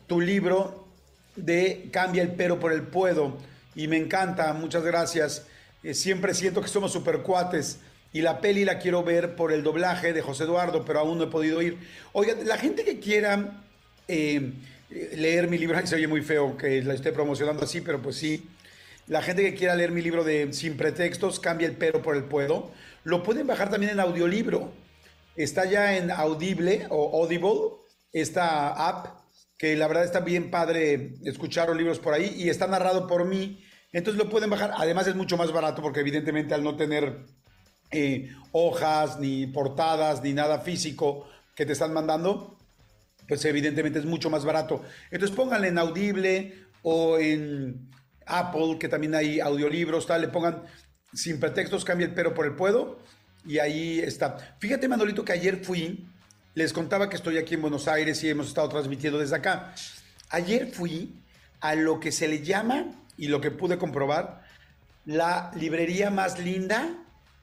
tu 0.06 0.22
libro 0.22 0.88
de 1.36 1.90
Cambia 1.92 2.22
el 2.22 2.34
pero 2.36 2.60
por 2.60 2.72
el 2.72 2.84
puedo. 2.84 3.40
Y 3.74 3.88
me 3.88 3.98
encanta, 3.98 4.54
muchas 4.54 4.84
gracias. 4.84 5.48
Eh, 5.82 5.96
siempre 5.96 6.36
siento 6.36 6.62
que 6.62 6.68
somos 6.68 6.92
super 6.94 7.24
cuates. 7.24 7.80
Y 8.16 8.22
la 8.22 8.40
peli 8.40 8.64
la 8.64 8.80
quiero 8.80 9.04
ver 9.04 9.36
por 9.36 9.52
el 9.52 9.62
doblaje 9.62 10.14
de 10.14 10.22
José 10.22 10.46
Eduardo, 10.46 10.86
pero 10.86 11.00
aún 11.00 11.18
no 11.18 11.26
he 11.26 11.28
podido 11.28 11.62
ir. 11.62 11.78
Oiga, 12.14 12.34
la 12.46 12.58
gente 12.58 12.86
que 12.86 12.98
quiera 12.98 13.62
eh, 14.08 14.54
leer 15.18 15.50
mi 15.50 15.58
libro, 15.58 15.78
se 15.86 15.96
oye 15.96 16.08
muy 16.08 16.22
feo 16.22 16.56
que 16.56 16.82
la 16.82 16.94
esté 16.94 17.12
promocionando 17.12 17.66
así, 17.66 17.82
pero 17.82 18.02
pues 18.02 18.16
sí. 18.16 18.48
La 19.08 19.22
gente 19.22 19.44
que 19.44 19.54
quiera 19.54 19.76
leer 19.76 19.92
mi 19.92 20.02
libro 20.02 20.24
de 20.24 20.54
Sin 20.54 20.78
Pretextos, 20.78 21.42
Cambia 21.42 21.68
el 21.68 21.76
pero 21.76 22.02
por 22.02 22.16
el 22.16 22.24
puedo, 22.24 22.72
lo 23.04 23.22
pueden 23.22 23.48
bajar 23.48 23.70
también 23.70 23.92
en 23.92 24.00
audiolibro. 24.00 24.72
Está 25.36 25.66
ya 25.66 25.98
en 25.98 26.10
Audible 26.10 26.88
o 26.92 27.22
Audible, 27.22 27.84
esta 28.14 28.88
app, 28.88 29.08
que 29.58 29.76
la 29.76 29.90
verdad 29.90 30.06
está 30.06 30.22
bien 30.22 30.52
padre 30.52 31.16
escuchar 31.26 31.68
los 31.68 31.76
libros 31.76 32.00
por 32.00 32.14
ahí 32.14 32.34
y 32.38 32.48
está 32.48 32.66
narrado 32.66 33.08
por 33.08 33.26
mí. 33.26 33.62
Entonces 33.92 34.24
lo 34.24 34.30
pueden 34.30 34.50
bajar. 34.50 34.72
Además 34.78 35.06
es 35.06 35.16
mucho 35.16 35.36
más 35.36 35.52
barato 35.52 35.82
porque 35.82 36.00
evidentemente 36.00 36.54
al 36.54 36.64
no 36.64 36.78
tener 36.78 37.26
eh, 37.96 38.36
hojas, 38.52 39.20
ni 39.20 39.48
portadas, 39.48 40.22
ni 40.22 40.34
nada 40.34 40.60
físico 40.60 41.28
que 41.56 41.66
te 41.66 41.74
están 41.74 41.94
mandando, 41.94 42.58
pues 43.28 43.44
evidentemente 43.46 44.00
es 44.00 44.06
mucho 44.06 44.30
más 44.30 44.46
barato. 44.46 44.84
Entonces 45.12 45.36
pónganle 45.36 45.70
en 45.70 45.78
Audible 45.78 46.66
o 46.84 47.18
en 47.18 47.90
Apple, 48.26 48.78
que 48.80 48.90
también 48.90 49.16
hay 49.16 49.40
audiolibros, 49.40 50.06
tal, 50.08 50.22
le 50.22 50.28
pongan 50.28 50.64
sin 51.14 51.40
pretextos, 51.40 51.86
cambia 51.86 52.08
el 52.08 52.14
pero 52.14 52.34
por 52.34 52.46
el 52.46 52.56
puedo, 52.56 53.00
y 53.46 53.60
ahí 53.60 54.00
está. 54.00 54.56
Fíjate, 54.60 54.88
Manolito, 54.88 55.24
que 55.24 55.34
ayer 55.34 55.64
fui, 55.64 56.08
les 56.54 56.74
contaba 56.74 57.10
que 57.10 57.16
estoy 57.16 57.38
aquí 57.38 57.56
en 57.56 57.62
Buenos 57.62 57.88
Aires 57.88 58.24
y 58.24 58.30
hemos 58.30 58.48
estado 58.48 58.70
transmitiendo 58.70 59.20
desde 59.20 59.36
acá. 59.36 59.74
Ayer 60.30 60.72
fui 60.72 61.14
a 61.62 61.76
lo 61.76 62.00
que 62.00 62.12
se 62.12 62.28
le 62.28 62.44
llama, 62.44 62.86
y 63.18 63.28
lo 63.28 63.42
que 63.42 63.52
pude 63.52 63.78
comprobar, 63.78 64.44
la 65.06 65.52
librería 65.56 66.10
más 66.10 66.40
linda 66.40 66.90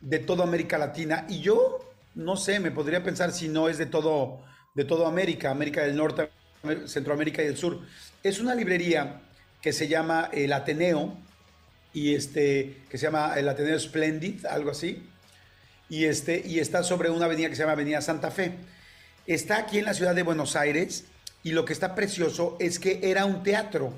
de 0.02 0.18
toda 0.18 0.44
América 0.44 0.76
Latina. 0.76 1.24
Y 1.28 1.40
yo, 1.40 1.78
no 2.14 2.36
sé, 2.36 2.60
me 2.60 2.70
podría 2.70 3.02
pensar 3.02 3.32
si 3.32 3.48
no 3.48 3.68
es 3.68 3.78
de 3.78 3.86
todo, 3.86 4.42
de 4.74 4.84
todo 4.84 5.06
América, 5.06 5.50
América 5.50 5.82
del 5.82 5.96
Norte, 5.96 6.28
Centroamérica 6.86 7.42
y 7.42 7.46
del 7.46 7.56
Sur. 7.56 7.80
Es 8.22 8.38
una 8.38 8.54
librería 8.54 9.22
que 9.62 9.72
se 9.72 9.88
llama 9.88 10.28
el 10.32 10.52
Ateneo 10.52 11.16
y 11.94 12.14
este, 12.14 12.82
que 12.90 12.98
se 12.98 13.06
llama 13.06 13.34
el 13.36 13.48
Ateneo 13.48 13.78
Splendid, 13.78 14.44
algo 14.46 14.70
así. 14.70 15.08
Y, 15.88 16.04
este, 16.04 16.42
y 16.44 16.58
está 16.58 16.82
sobre 16.82 17.10
una 17.10 17.26
avenida 17.26 17.48
que 17.48 17.56
se 17.56 17.62
llama 17.62 17.72
Avenida 17.72 18.00
Santa 18.00 18.30
Fe. 18.30 18.56
Está 19.26 19.58
aquí 19.58 19.78
en 19.78 19.84
la 19.84 19.94
ciudad 19.94 20.14
de 20.14 20.22
Buenos 20.22 20.56
Aires 20.56 21.04
y 21.42 21.52
lo 21.52 21.64
que 21.64 21.72
está 21.72 21.94
precioso 21.94 22.56
es 22.58 22.78
que 22.78 23.00
era 23.02 23.24
un 23.24 23.42
teatro, 23.42 23.92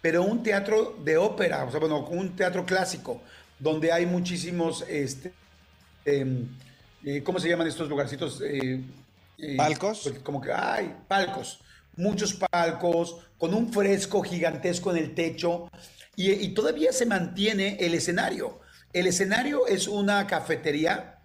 pero 0.00 0.22
un 0.22 0.42
teatro 0.42 0.96
de 1.04 1.16
ópera, 1.16 1.64
o 1.64 1.70
sea, 1.70 1.80
bueno, 1.80 2.06
un 2.06 2.36
teatro 2.36 2.64
clásico, 2.64 3.20
donde 3.58 3.92
hay 3.92 4.06
muchísimos, 4.06 4.84
este, 4.88 5.32
eh, 6.04 7.22
¿cómo 7.22 7.38
se 7.38 7.48
llaman 7.48 7.66
estos 7.66 7.88
lugarcitos? 7.88 8.40
Eh, 8.42 8.80
eh, 9.38 9.56
¿Palcos? 9.56 10.00
pues, 10.04 10.18
como 10.20 10.40
que 10.40 10.52
hay 10.52 10.94
palcos, 11.08 11.60
muchos 11.96 12.34
palcos, 12.34 13.16
con 13.38 13.54
un 13.54 13.72
fresco 13.72 14.22
gigantesco 14.22 14.90
en 14.90 14.98
el 14.98 15.14
techo 15.14 15.70
y, 16.16 16.30
y 16.30 16.48
todavía 16.48 16.92
se 16.92 17.06
mantiene 17.06 17.76
el 17.80 17.94
escenario. 17.94 18.60
El 18.92 19.06
escenario 19.06 19.66
es 19.66 19.88
una 19.88 20.26
cafetería 20.26 21.20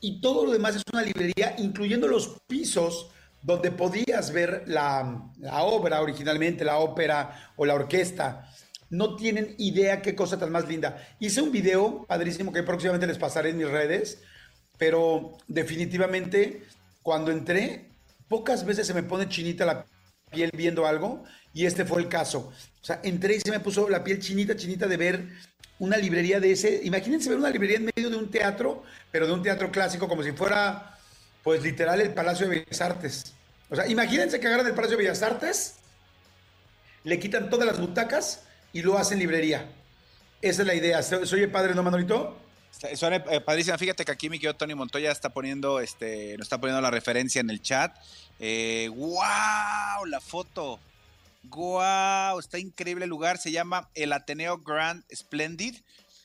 y 0.00 0.20
todo 0.20 0.46
lo 0.46 0.52
demás 0.52 0.76
es 0.76 0.82
una 0.92 1.02
librería, 1.02 1.56
incluyendo 1.58 2.06
los 2.06 2.40
pisos 2.46 3.10
donde 3.42 3.70
podías 3.70 4.32
ver 4.32 4.64
la, 4.66 5.30
la 5.40 5.62
obra 5.62 6.00
originalmente, 6.00 6.64
la 6.64 6.78
ópera 6.78 7.52
o 7.56 7.66
la 7.66 7.74
orquesta. 7.74 8.48
No 8.90 9.16
tienen 9.16 9.54
idea 9.58 10.02
qué 10.02 10.14
cosa 10.14 10.38
tan 10.38 10.50
más 10.50 10.66
linda. 10.66 11.06
Hice 11.20 11.42
un 11.42 11.52
video 11.52 12.06
padrísimo 12.06 12.52
que 12.52 12.62
próximamente 12.62 13.06
les 13.06 13.18
pasaré 13.18 13.50
en 13.50 13.58
mis 13.58 13.68
redes, 13.68 14.22
pero 14.78 15.36
definitivamente 15.46 16.62
cuando 17.02 17.30
entré, 17.30 17.90
pocas 18.28 18.64
veces 18.64 18.86
se 18.86 18.94
me 18.94 19.02
pone 19.02 19.28
chinita 19.28 19.66
la 19.66 19.86
piel 20.30 20.50
viendo 20.54 20.86
algo 20.86 21.24
y 21.52 21.66
este 21.66 21.84
fue 21.84 22.00
el 22.00 22.08
caso. 22.08 22.52
O 22.80 22.84
sea, 22.84 23.00
entré 23.02 23.36
y 23.36 23.40
se 23.40 23.50
me 23.50 23.60
puso 23.60 23.88
la 23.88 24.04
piel 24.04 24.20
chinita, 24.20 24.56
chinita 24.56 24.86
de 24.86 24.96
ver 24.96 25.28
una 25.78 25.96
librería 25.96 26.40
de 26.40 26.52
ese. 26.52 26.80
Imagínense 26.84 27.28
ver 27.28 27.38
una 27.38 27.50
librería 27.50 27.78
en 27.78 27.90
medio 27.94 28.10
de 28.10 28.16
un 28.16 28.30
teatro, 28.30 28.82
pero 29.10 29.26
de 29.26 29.32
un 29.32 29.42
teatro 29.42 29.70
clásico, 29.70 30.08
como 30.08 30.22
si 30.22 30.32
fuera, 30.32 30.98
pues 31.42 31.62
literal, 31.62 32.00
el 32.00 32.14
Palacio 32.14 32.48
de 32.48 32.60
Bellas 32.60 32.80
Artes. 32.80 33.32
O 33.70 33.76
sea, 33.76 33.86
imagínense 33.86 34.40
que 34.40 34.46
agarran 34.46 34.66
el 34.66 34.74
Palacio 34.74 34.96
de 34.96 35.04
Bellas 35.04 35.22
Artes, 35.22 35.76
le 37.04 37.18
quitan 37.18 37.48
todas 37.50 37.66
las 37.66 37.80
butacas 37.80 38.44
y 38.72 38.82
lo 38.82 38.98
hacen 38.98 39.18
librería. 39.18 39.70
Esa 40.40 40.62
es 40.62 40.68
la 40.68 40.74
idea. 40.74 41.02
¿Se 41.02 41.16
oye 41.16 41.48
padre, 41.48 41.74
no, 41.74 41.82
Manolito? 41.82 42.36
Suena 42.94 43.16
eh, 43.16 43.40
padrísima. 43.40 43.76
Fíjate 43.76 44.04
que 44.04 44.12
aquí 44.12 44.30
mi 44.30 44.38
querido 44.38 44.54
Tony 44.54 44.74
Montoya 44.74 45.10
está 45.10 45.30
poniendo, 45.30 45.80
este, 45.80 46.36
nos 46.36 46.46
está 46.46 46.58
poniendo 46.58 46.80
la 46.80 46.90
referencia 46.90 47.40
en 47.40 47.50
el 47.50 47.60
chat. 47.60 47.96
Eh, 48.38 48.88
¡Wow! 48.94 50.04
La 50.06 50.20
foto. 50.20 50.78
¡Wow! 51.44 52.38
Está 52.38 52.58
increíble 52.58 53.04
el 53.04 53.10
lugar. 53.10 53.38
Se 53.38 53.50
llama 53.50 53.88
el 53.94 54.12
Ateneo 54.12 54.58
Grand 54.58 55.02
Splendid. 55.12 55.76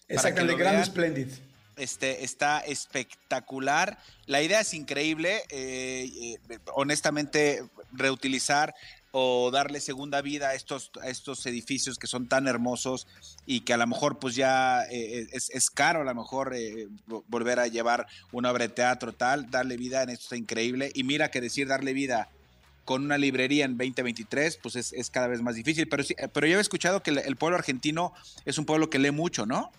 Exactamente, 0.07 0.55
Grand 0.55 0.75
vean. 0.77 0.85
Splendid. 0.85 1.27
Este, 1.75 2.23
está 2.23 2.59
espectacular. 2.59 3.97
La 4.27 4.43
idea 4.43 4.59
es 4.59 4.75
increíble. 4.75 5.41
eh, 5.49 6.37
eh, 6.49 6.59
honestamente, 6.75 7.63
reutilizar 7.93 8.75
o 9.15 9.51
darle 9.51 9.79
segunda 9.79 10.21
vida 10.23 10.49
a 10.49 10.53
estos, 10.55 10.89
a 10.99 11.07
estos 11.07 11.45
edificios 11.45 11.99
que 11.99 12.07
son 12.07 12.27
tan 12.27 12.47
hermosos 12.47 13.07
y 13.45 13.59
que 13.61 13.73
a 13.73 13.77
lo 13.77 13.85
mejor 13.85 14.17
pues 14.17 14.33
ya 14.33 14.85
eh, 14.89 15.27
es, 15.31 15.51
es 15.51 15.69
caro 15.69 16.01
a 16.01 16.03
lo 16.03 16.15
mejor 16.15 16.55
eh, 16.55 16.87
vo- 17.07 17.23
volver 17.27 17.59
a 17.59 17.67
llevar 17.67 18.07
una 18.31 18.49
obra 18.49 18.67
de 18.67 18.73
teatro 18.73 19.13
tal, 19.13 19.51
darle 19.51 19.77
vida 19.77 20.01
en 20.01 20.09
esto 20.09 20.23
está 20.23 20.35
increíble. 20.35 20.91
Y 20.95 21.03
mira 21.03 21.29
que 21.29 21.41
decir 21.41 21.67
darle 21.67 21.93
vida 21.93 22.27
con 22.85 23.03
una 23.03 23.19
librería 23.19 23.65
en 23.65 23.77
2023 23.77 24.57
pues 24.57 24.75
es, 24.75 24.93
es 24.93 25.11
cada 25.11 25.27
vez 25.27 25.43
más 25.43 25.53
difícil. 25.53 25.87
Pero, 25.87 26.01
sí, 26.03 26.15
pero 26.33 26.47
yo 26.47 26.57
he 26.57 26.61
escuchado 26.61 27.03
que 27.03 27.11
el, 27.11 27.35
pueblo 27.35 27.55
argentino 27.55 28.13
es 28.45 28.57
un 28.57 28.65
pueblo 28.65 28.89
que 28.89 28.97
lee 28.97 29.11
mucho, 29.11 29.45
¿no? 29.45 29.71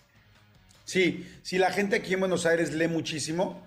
Sí, 0.85 1.27
sí, 1.43 1.57
la 1.57 1.73
gente 1.73 1.97
aquí 1.97 2.13
en 2.13 2.21
Buenos 2.21 2.45
Aires 2.45 2.71
lee 2.71 2.87
muchísimo. 2.87 3.61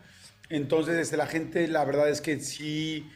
Entonces, 0.48 0.96
este, 0.96 1.18
la 1.18 1.26
gente, 1.26 1.68
la 1.68 1.84
verdad 1.84 2.08
es 2.08 2.22
que 2.22 2.40
sí, 2.40 3.06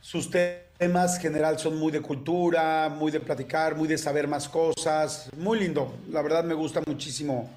sus 0.00 0.30
temas 0.78 1.16
en 1.16 1.22
general 1.22 1.58
son 1.58 1.76
muy 1.78 1.90
de 1.92 2.00
cultura, 2.00 2.88
muy 2.88 3.10
de 3.10 3.20
platicar, 3.20 3.74
muy 3.76 3.88
de 3.88 3.98
saber 3.98 4.28
más 4.28 4.48
cosas. 4.48 5.28
Muy 5.36 5.60
lindo. 5.60 5.94
La 6.10 6.22
verdad 6.22 6.44
me 6.44 6.54
gusta 6.54 6.82
muchísimo 6.86 7.50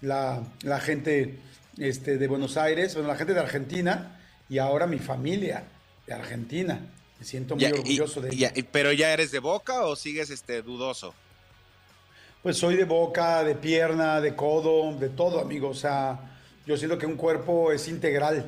la, 0.00 0.42
la 0.62 0.80
gente 0.80 1.38
este, 1.78 2.18
de 2.18 2.28
Buenos 2.28 2.56
Aires, 2.56 2.94
bueno, 2.94 3.08
la 3.08 3.16
gente 3.16 3.34
de 3.34 3.40
Argentina 3.40 4.18
y 4.48 4.58
ahora 4.58 4.86
mi 4.86 4.98
familia 4.98 5.64
de 6.06 6.14
Argentina. 6.14 6.80
Me 7.18 7.24
siento 7.24 7.54
muy 7.56 7.64
Ya, 7.64 7.70
orgulloso 7.70 8.20
de 8.20 8.34
y- 8.34 8.44
ellos. 8.44 8.52
y- 8.56 8.62
pero 8.62 8.92
ya 8.92 9.12
eres 9.12 9.30
de 9.30 9.38
boca 9.38 9.84
o 9.84 9.96
sigues 9.96 10.30
este 10.30 10.62
dudoso? 10.62 11.14
Pues 12.42 12.58
soy 12.58 12.76
de 12.76 12.84
boca, 12.84 13.42
de 13.42 13.54
pierna, 13.54 14.20
de 14.20 14.36
codo, 14.36 14.94
de 14.96 15.08
todo, 15.08 15.40
amigo. 15.40 15.68
O 15.70 15.74
sea, 15.74 16.18
yo 16.66 16.76
siento 16.76 16.96
que 16.98 17.06
un 17.06 17.16
cuerpo 17.16 17.72
es 17.72 17.88
integral. 17.88 18.46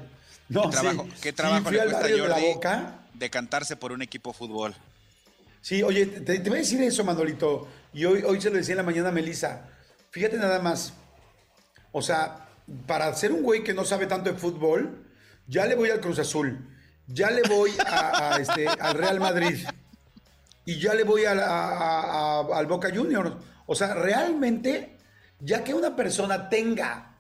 No, 0.49 0.63
¿Qué 0.63 0.69
trabajo, 0.71 1.05
sí. 1.05 1.21
qué 1.23 1.29
Sí, 1.31 1.35
trabajo 1.35 1.65
fui 1.65 1.73
le 1.73 1.79
cuesta 1.81 2.01
barrio 2.01 2.23
de 2.23 2.29
la 2.29 2.35
Jordi 2.37 2.49
boca. 2.55 2.99
de 3.15 3.31
cantarse 3.31 3.77
por 3.77 3.93
un 3.93 4.03
equipo 4.03 4.31
de 4.33 4.39
fútbol? 4.39 4.75
Sí, 5.61 5.83
oye, 5.83 6.07
te, 6.07 6.39
te 6.39 6.49
voy 6.49 6.59
a 6.59 6.63
decir 6.63 6.81
eso, 6.83 7.05
Manolito. 7.05 7.69
Y 7.93 8.05
hoy, 8.05 8.23
hoy 8.23 8.41
se 8.41 8.49
lo 8.51 8.57
decía 8.57 8.73
en 8.73 8.79
la 8.79 8.83
mañana 8.85 9.09
a 9.09 9.13
Melissa. 9.13 9.69
Fíjate 10.11 10.37
nada 10.39 10.61
más. 10.61 10.95
O 11.93 12.01
sea, 12.01 12.49
para 12.87 13.13
ser 13.15 13.33
un 13.33 13.43
güey 13.43 13.63
que 13.65 13.75
no 13.75 13.85
sabe 13.85 14.07
tanto 14.07 14.31
de 14.33 14.39
fútbol, 14.39 15.05
ya 15.47 15.67
le 15.67 15.75
voy 15.75 15.91
al 15.91 16.01
Cruz 16.01 16.19
Azul, 16.19 16.59
ya 17.07 17.31
le 17.31 17.43
voy 17.49 17.73
a- 17.87 18.35
a 18.35 18.37
este, 18.41 18.67
al 18.69 18.95
Real 18.95 19.19
Madrid 19.21 19.67
y 20.65 20.79
ya 20.79 20.95
le 20.95 21.05
voy 21.05 21.25
a- 21.25 21.33
a- 21.33 22.41
al 22.55 22.67
Boca 22.67 22.91
Juniors. 22.95 23.33
O 23.67 23.75
sea, 23.75 23.95
realmente, 23.95 24.97
ya 25.41 25.65
que 25.65 25.75
una 25.75 25.95
persona 25.97 26.49
tenga 26.49 27.19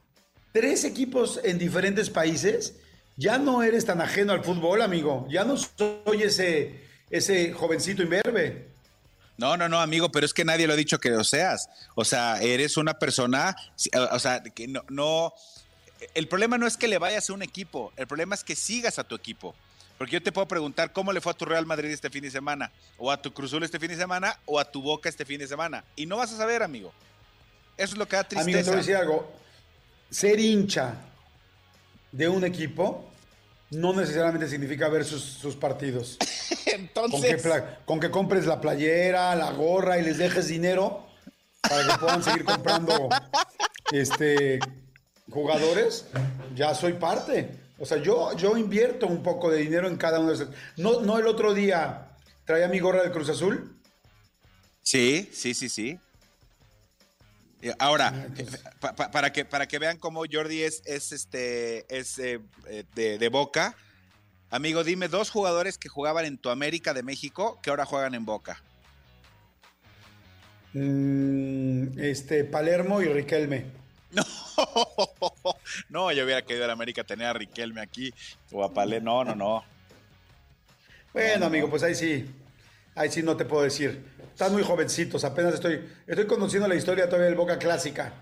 tres 0.52 0.84
equipos 0.84 1.40
en 1.44 1.58
diferentes 1.58 2.08
países, 2.10 2.76
ya 3.18 3.36
no 3.36 3.64
eres 3.64 3.84
tan 3.84 4.00
ajeno 4.00 4.32
al 4.32 4.44
fútbol, 4.44 4.80
amigo. 4.80 5.26
Ya 5.28 5.44
no 5.44 5.56
soy 5.56 6.22
ese, 6.22 6.84
ese 7.10 7.52
jovencito 7.52 8.02
imberbe. 8.02 8.68
No, 9.36 9.56
no, 9.56 9.68
no, 9.68 9.80
amigo, 9.80 10.10
pero 10.10 10.24
es 10.24 10.32
que 10.32 10.44
nadie 10.44 10.68
lo 10.68 10.72
ha 10.72 10.76
dicho 10.76 10.98
que 10.98 11.10
lo 11.10 11.24
seas. 11.24 11.68
O 11.96 12.04
sea, 12.04 12.40
eres 12.40 12.76
una 12.76 12.98
persona, 12.98 13.56
o 13.94 14.14
o 14.14 14.18
sea, 14.20 14.42
que 14.42 14.68
no, 14.68 14.84
no, 14.88 15.34
el 16.14 16.28
problema 16.28 16.58
no 16.58 16.66
es 16.66 16.76
que 16.76 16.86
le 16.86 16.98
vayas 16.98 17.28
a 17.28 17.32
un 17.32 17.42
equipo, 17.42 17.92
el 17.96 18.06
problema 18.06 18.36
es 18.36 18.44
que 18.44 18.54
sigas 18.54 19.00
a 19.00 19.04
tu 19.04 19.16
equipo. 19.16 19.54
Porque 19.96 20.12
yo 20.12 20.22
te 20.22 20.30
puedo 20.30 20.46
preguntar 20.46 20.92
cómo 20.92 21.12
le 21.12 21.20
fue 21.20 21.32
a 21.32 21.36
tu 21.36 21.44
Real 21.44 21.66
Madrid 21.66 21.90
este 21.90 22.10
fin 22.10 22.22
de 22.22 22.30
semana, 22.30 22.70
o 22.98 23.10
a 23.10 23.20
tu 23.20 23.34
Cruzul 23.34 23.64
este 23.64 23.80
fin 23.80 23.88
de 23.88 23.96
semana, 23.96 24.38
o 24.46 24.60
a 24.60 24.70
tu 24.70 24.80
Boca 24.80 25.08
este 25.08 25.24
fin 25.24 25.40
de 25.40 25.48
semana. 25.48 25.84
Y 25.96 26.06
no 26.06 26.16
vas 26.16 26.32
a 26.32 26.36
saber, 26.36 26.62
amigo. 26.62 26.92
Eso 27.76 27.94
es 27.94 27.98
lo 27.98 28.06
que 28.06 28.14
da 28.14 28.22
tristeza. 28.22 28.42
Amigo, 28.42 28.60
te 28.60 28.70
voy 28.70 28.74
a 28.74 28.78
decir 28.78 28.96
algo. 28.96 29.32
Ser 30.08 30.38
hincha 30.38 31.07
de 32.12 32.28
un 32.28 32.44
equipo 32.44 33.08
no 33.70 33.92
necesariamente 33.92 34.48
significa 34.48 34.88
ver 34.88 35.04
sus, 35.04 35.22
sus 35.22 35.56
partidos. 35.56 36.16
Con 36.94 37.10
que, 37.10 37.30
Entonces, 37.30 37.62
con 37.84 38.00
que 38.00 38.10
compres 38.10 38.46
la 38.46 38.60
playera, 38.60 39.34
la 39.34 39.52
gorra 39.52 39.98
y 39.98 40.02
les 40.02 40.18
dejes 40.18 40.48
dinero 40.48 41.06
para 41.62 41.86
que 41.86 41.98
puedan 41.98 42.22
seguir 42.22 42.44
comprando 42.44 43.08
este, 43.90 44.58
jugadores, 45.30 46.06
ya 46.54 46.74
soy 46.74 46.94
parte. 46.94 47.50
O 47.78 47.86
sea, 47.86 47.98
yo, 47.98 48.36
yo 48.36 48.56
invierto 48.56 49.06
un 49.06 49.22
poco 49.22 49.50
de 49.50 49.58
dinero 49.58 49.88
en 49.88 49.96
cada 49.96 50.18
uno 50.18 50.28
de 50.28 50.34
esos. 50.34 50.48
No, 50.76 51.00
no 51.00 51.18
el 51.18 51.26
otro 51.26 51.54
día 51.54 52.08
traía 52.44 52.68
mi 52.68 52.80
gorra 52.80 53.02
de 53.02 53.10
Cruz 53.10 53.28
Azul. 53.28 53.78
Sí, 54.82 55.28
sí, 55.32 55.54
sí, 55.54 55.68
sí. 55.68 55.98
Eh, 57.62 57.74
Ahora, 57.78 58.12
Ah, 58.14 58.26
eh, 58.36 58.46
pa- 58.80 58.94
pa- 58.94 59.10
para, 59.10 59.32
que, 59.32 59.44
para 59.44 59.66
que 59.66 59.78
vean 59.78 59.98
cómo 59.98 60.22
Jordi 60.30 60.62
es, 60.62 60.82
es, 60.86 61.12
este, 61.12 61.84
es 61.94 62.18
eh, 62.18 62.40
eh, 62.68 62.84
de, 62.94 63.18
de 63.18 63.28
Boca, 63.28 63.74
amigo, 64.50 64.84
dime 64.84 65.08
dos 65.08 65.30
jugadores 65.30 65.76
que 65.78 65.88
jugaban 65.88 66.24
en 66.24 66.38
tu 66.38 66.50
América 66.50 66.94
de 66.94 67.02
México 67.02 67.58
que 67.62 67.70
ahora 67.70 67.84
juegan 67.84 68.14
en 68.14 68.24
Boca. 68.24 68.62
Mm, 70.74 71.98
este, 71.98 72.44
Palermo 72.44 73.00
y 73.02 73.06
Riquelme. 73.06 73.64
No, 74.10 74.24
no, 75.88 76.12
yo 76.12 76.24
hubiera 76.24 76.42
querido 76.42 76.64
en 76.64 76.70
América 76.70 77.04
tener 77.04 77.26
a 77.26 77.32
Riquelme 77.32 77.80
aquí 77.80 78.12
o 78.50 78.64
a 78.64 78.72
Palé. 78.72 79.00
No, 79.00 79.22
no, 79.22 79.34
no. 79.34 79.62
Bueno, 81.12 81.40
no, 81.40 81.46
amigo, 81.46 81.68
pues 81.70 81.82
ahí 81.82 81.94
sí. 81.94 82.26
Ahí 82.94 83.10
sí 83.10 83.22
no 83.22 83.36
te 83.36 83.44
puedo 83.44 83.62
decir. 83.62 84.02
Están 84.38 84.52
muy 84.52 84.62
jovencitos, 84.62 85.24
apenas 85.24 85.54
estoy, 85.54 85.80
estoy 86.06 86.28
conociendo 86.28 86.68
la 86.68 86.76
historia 86.76 87.06
todavía 87.06 87.26
del 87.26 87.34
Boca 87.34 87.58
Clásica. 87.58 88.12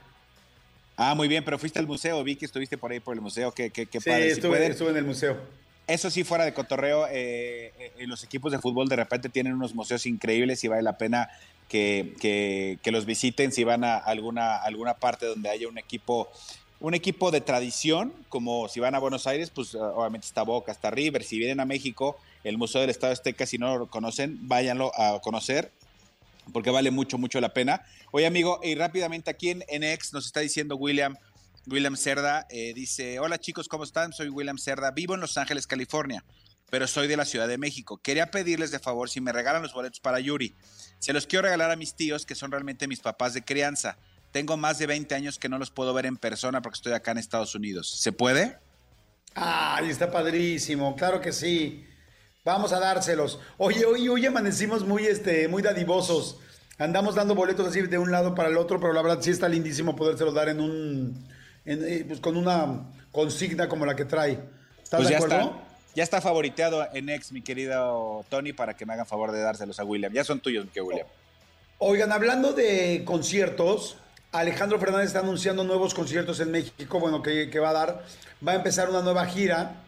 Ah, 0.97 1.15
muy 1.15 1.29
bien, 1.29 1.45
pero 1.45 1.59
fuiste 1.59 1.79
al 1.79 1.87
museo, 1.87 2.25
vi 2.25 2.37
que 2.37 2.47
estuviste 2.47 2.79
por 2.79 2.91
ahí 2.91 3.01
por 3.01 3.15
el 3.15 3.21
museo, 3.21 3.53
qué, 3.53 3.69
qué, 3.69 3.85
qué 3.85 4.01
Sí, 4.01 4.09
padre. 4.09 4.31
Estuve, 4.31 4.67
estuve 4.67 4.91
en 4.93 4.97
el 4.97 5.05
museo. 5.05 5.37
Eso 5.87 6.11
sí, 6.11 6.25
fuera 6.25 6.47
de 6.47 6.55
cotorreo, 6.55 7.07
eh, 7.09 7.67
eh, 7.79 7.93
eh, 7.99 8.07
los 8.07 8.25
equipos 8.25 8.51
de 8.51 8.59
fútbol 8.59 8.89
de 8.89 8.97
repente 8.97 9.29
tienen 9.29 9.53
unos 9.53 9.75
museos 9.75 10.07
increíbles 10.07 10.65
y 10.65 10.69
vale 10.69 10.81
la 10.81 10.97
pena 10.97 11.29
que, 11.69 12.15
que- 12.19 12.79
que 12.83 12.93
los 12.93 13.05
visiten 13.05 13.53
si 13.53 13.65
van 13.65 13.85
a 13.85 13.99
alguna, 13.99 14.57
alguna 14.57 14.95
parte 14.95 15.27
donde 15.27 15.51
haya 15.51 15.69
un 15.69 15.77
equipo, 15.77 16.31
un 16.81 16.95
equipo 16.95 17.31
de 17.31 17.43
tradición, 17.43 18.15
como 18.31 18.69
si 18.69 18.81
van 18.81 18.95
a 18.95 18.99
Buenos 19.01 19.27
Aires, 19.27 19.51
pues 19.51 19.75
eh, 19.75 19.79
obviamente 19.81 20.27
está 20.27 20.45
Boca, 20.45 20.73
está 20.73 20.91
River. 20.91 21.23
Si 21.25 21.37
vienen 21.39 21.61
a 21.61 21.67
México, 21.67 22.17
el 22.43 22.57
Museo 22.57 22.81
del 22.81 22.89
Estado 22.89 23.13
Azteca, 23.13 23.45
si 23.45 23.59
no 23.59 23.77
lo 23.77 23.89
conocen, 23.91 24.39
váyanlo 24.49 24.93
a 24.99 25.21
conocer. 25.21 25.73
Porque 26.53 26.71
vale 26.71 26.91
mucho, 26.91 27.19
mucho 27.19 27.41
la 27.41 27.53
pena. 27.53 27.83
Oye, 28.13 28.27
amigo, 28.27 28.61
y 28.63 28.75
rápidamente 28.75 29.31
aquí 29.31 29.51
en, 29.51 29.65
en 29.69 29.83
X 29.85 30.13
nos 30.13 30.27
está 30.27 30.41
diciendo 30.41 30.77
William, 30.77 31.17
William 31.67 31.97
Cerda, 31.97 32.47
eh, 32.49 32.73
dice, 32.75 33.19
hola 33.19 33.39
chicos, 33.39 33.69
¿cómo 33.69 33.85
están? 33.85 34.13
Soy 34.13 34.29
William 34.29 34.59
Cerda, 34.59 34.91
vivo 34.93 35.15
en 35.15 35.21
Los 35.21 35.37
Ángeles, 35.37 35.67
California, 35.67 36.25
pero 36.71 36.87
soy 36.87 37.09
de 37.09 37.17
la 37.17 37.25
Ciudad 37.25 37.49
de 37.49 37.59
México. 37.59 37.99
Quería 37.99 38.31
pedirles 38.31 38.71
de 38.71 38.79
favor 38.79 39.11
si 39.11 39.21
me 39.21 39.33
regalan 39.33 39.63
los 39.63 39.75
boletos 39.75 40.01
para 40.01 40.21
Yuri. 40.21 40.55
Se 40.99 41.13
los 41.13 41.27
quiero 41.27 41.43
regalar 41.43 41.71
a 41.71 41.77
mis 41.77 41.95
tíos, 41.95 42.25
que 42.25 42.35
son 42.35 42.53
realmente 42.53 42.87
mis 42.87 43.01
papás 43.01 43.35
de 43.35 43.43
crianza. 43.43 43.99
Tengo 44.31 44.57
más 44.57 44.79
de 44.79 44.87
20 44.87 45.15
años 45.15 45.39
que 45.39 45.49
no 45.49 45.59
los 45.59 45.71
puedo 45.71 45.93
ver 45.93 46.07
en 46.07 46.17
persona 46.17 46.63
porque 46.63 46.77
estoy 46.77 46.93
acá 46.93 47.11
en 47.11 47.19
Estados 47.19 47.55
Unidos. 47.55 48.01
¿Se 48.01 48.13
puede? 48.13 48.59
Ay, 49.35 49.91
está 49.91 50.11
padrísimo, 50.11 50.95
claro 50.97 51.21
que 51.21 51.33
sí. 51.33 51.85
Vamos 52.47 52.73
a 52.73 52.79
dárselos. 52.79 53.41
Oye, 53.59 53.85
hoy, 53.85 54.09
hoy 54.09 54.25
amanecimos 54.25 54.87
muy, 54.87 55.05
este, 55.05 55.49
muy 55.49 55.63
dadivosos. 55.63 56.39
Andamos 56.79 57.17
dando 57.17 57.35
boletos 57.35 57.67
así 57.67 57.83
de 57.83 57.99
un 57.99 58.13
lado 58.13 58.37
para 58.37 58.49
el 58.49 58.57
otro, 58.57 58.79
pero 58.79 58.93
la 58.93 59.03
verdad 59.03 59.19
sí 59.21 59.33
está 59.33 59.49
lindísimo 59.49 59.97
podérselos 59.97 60.33
dar 60.33 60.49
en 60.49 60.61
un, 60.61 61.27
en, 61.65 61.85
eh, 61.85 62.05
pues 62.07 62.21
con 62.21 62.37
una 62.37 62.85
consigna 63.11 63.69
como 63.69 63.85
la 63.85 63.97
que 63.97 64.05
trae. 64.05 64.39
¿Estás 64.81 64.99
Pues 64.99 65.09
de 65.09 65.15
ya 65.15 65.17
acuerdo? 65.17 65.37
está, 65.41 65.65
ya 65.97 66.03
está 66.05 66.21
favoriteado 66.21 66.87
en 66.95 67.09
ex, 67.09 67.33
mi 67.33 67.43
querido 67.43 68.25
Tony, 68.29 68.53
para 68.53 68.77
que 68.77 68.87
me 68.87 68.93
hagan 68.93 69.07
favor 69.07 69.33
de 69.33 69.41
dárselos 69.41 69.81
a 69.81 69.85
William. 69.85 70.13
Ya 70.13 70.23
son 70.23 70.39
tuyos, 70.39 70.67
mi 70.67 70.71
querido 70.71 70.87
William. 70.87 71.07
Oigan, 71.79 72.13
hablando 72.13 72.53
de 72.53 73.03
conciertos, 73.05 73.97
Alejandro 74.31 74.79
Fernández 74.79 75.09
está 75.09 75.19
anunciando 75.19 75.65
nuevos 75.65 75.95
conciertos 75.95 76.39
en 76.39 76.53
México, 76.53 77.01
bueno, 77.01 77.23
que, 77.23 77.51
que 77.51 77.59
va 77.59 77.71
a 77.71 77.73
dar. 77.73 78.05
Va 78.47 78.53
a 78.53 78.55
empezar 78.55 78.89
una 78.89 79.03
nueva 79.03 79.27
gira 79.27 79.83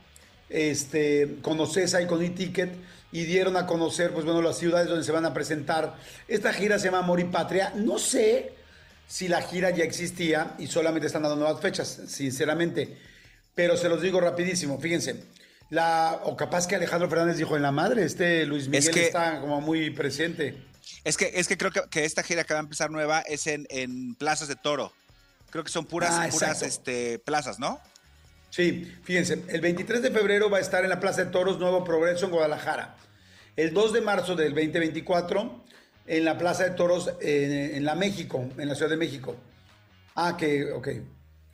este, 0.51 1.37
con 1.43 1.59
Ocesa 1.61 2.01
y 2.03 2.07
con 2.07 2.23
e-Ticket 2.23 2.71
y 3.13 3.25
dieron 3.25 3.57
a 3.57 3.67
conocer, 3.67 4.13
pues 4.13 4.25
bueno, 4.25 4.43
las 4.43 4.59
ciudades 4.59 4.89
donde 4.89 5.05
se 5.05 5.13
van 5.13 5.25
a 5.27 5.33
presentar. 5.35 5.97
Esta 6.27 6.53
gira 6.53 6.79
se 6.79 6.87
llama 6.87 6.99
Amor 6.99 7.21
y 7.21 7.25
Patria. 7.25 7.73
No 7.75 7.99
sé 7.99 8.53
si 9.07 9.29
la 9.29 9.41
gira 9.43 9.71
ya 9.71 9.85
existía 9.85 10.55
y 10.59 10.67
solamente 10.67 11.07
están 11.07 11.23
dando 11.23 11.37
nuevas 11.37 11.61
fechas, 11.63 12.01
sinceramente. 12.09 12.99
Pero 13.55 13.77
se 13.77 13.89
los 13.89 14.03
digo 14.03 14.21
rapidísimo, 14.21 14.79
fíjense. 14.79 15.25
La, 15.71 16.21
o 16.25 16.37
capaz 16.37 16.67
que 16.67 16.77
Alejandro 16.77 17.09
Fernández 17.11 17.37
dijo 17.37 17.57
en 17.57 17.63
la 17.63 17.73
madre, 17.73 18.05
este 18.05 18.47
Luis 18.47 18.69
Miguel 18.69 18.91
que- 18.93 19.07
está 19.07 19.41
como 19.41 19.61
muy 19.61 19.91
presente. 19.91 20.63
Es 21.05 21.17
que, 21.17 21.33
es 21.35 21.49
que 21.49 21.57
creo 21.59 21.71
que, 21.71 21.83
que 21.91 22.05
esta 22.05 22.23
gira 22.23 22.45
que 22.45 22.55
va 22.55 22.61
a 22.61 22.63
empezar 22.63 22.91
nueva 22.91 23.21
es 23.21 23.47
en, 23.47 23.67
en 23.71 24.15
plazas 24.15 24.49
de 24.49 24.57
toro. 24.57 24.93
Creo 25.51 25.65
que 25.65 25.71
son 25.71 25.87
puras, 25.87 26.11
Ah, 26.13 26.29
puras 26.31 26.63
este, 26.63 27.19
plazas, 27.19 27.59
¿no? 27.59 27.81
Sí, 28.51 28.97
fíjense, 29.03 29.43
el 29.49 29.61
23 29.61 30.03
de 30.03 30.11
febrero 30.11 30.51
va 30.51 30.59
a 30.59 30.61
estar 30.61 30.83
en 30.83 30.91
la 30.91 31.01
Plaza 31.01 31.25
de 31.25 31.31
Toros 31.31 31.59
Nuevo 31.59 31.85
Progreso 31.85 32.27
en 32.27 32.33
Guadalajara. 32.33 32.97
El 33.57 33.75
2 33.75 33.93
de 33.93 34.01
marzo 34.01 34.35
del 34.35 34.55
2024 34.55 35.65
en 36.07 36.25
la 36.25 36.39
Plaza 36.39 36.65
de 36.65 36.71
Toros 36.71 37.13
en, 37.21 37.75
en 37.77 37.85
la 37.85 37.95
México, 37.95 38.49
en 38.57 38.69
la 38.69 38.75
Ciudad 38.75 38.91
de 38.91 38.97
México. 38.97 39.37
Ah, 40.15 40.37
que, 40.37 40.73
ok. 40.73 40.89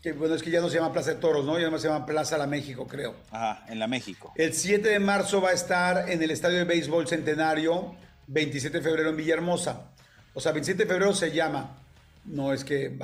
Que, 0.03 0.13
bueno, 0.13 0.35
es 0.35 0.43
que 0.43 0.51
ya 0.51 0.61
no 0.61 0.69
se 0.69 0.77
llama 0.77 0.93
Plaza 0.93 1.15
de 1.15 1.17
Toros, 1.17 1.45
¿no? 1.45 1.59
Ya 1.59 1.71
no 1.71 1.79
se 1.79 1.89
llama 1.89 2.07
Plaza 2.07 2.39
La 2.39 2.47
México, 2.47 2.87
creo. 2.87 3.15
Ajá, 3.31 3.65
en 3.69 3.79
la 3.79 3.87
México. 3.87 4.33
El 4.37 4.53
7 4.53 4.89
de 4.89 4.99
marzo 4.99 5.41
va 5.41 5.51
a 5.51 5.53
estar 5.53 6.11
en 6.11 6.23
el 6.23 6.31
Estadio 6.31 6.59
de 6.59 6.65
Béisbol 6.65 7.09
Centenario, 7.09 7.97
27 8.27 8.79
de 8.79 8.85
febrero 8.85 9.11
en 9.11 9.17
Villahermosa. 9.17 9.91
O 10.35 10.41
sea, 10.41 10.53
27 10.53 10.85
de 10.85 10.89
febrero 10.89 11.15
se 11.15 11.33
llama. 11.33 11.84
No 12.25 12.53
es 12.53 12.65
que 12.65 12.97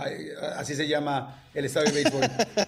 así 0.57 0.75
se 0.75 0.89
llama 0.89 1.43
el 1.53 1.65
Estadio 1.65 1.93
de 1.93 2.03
Béisbol, 2.03 2.23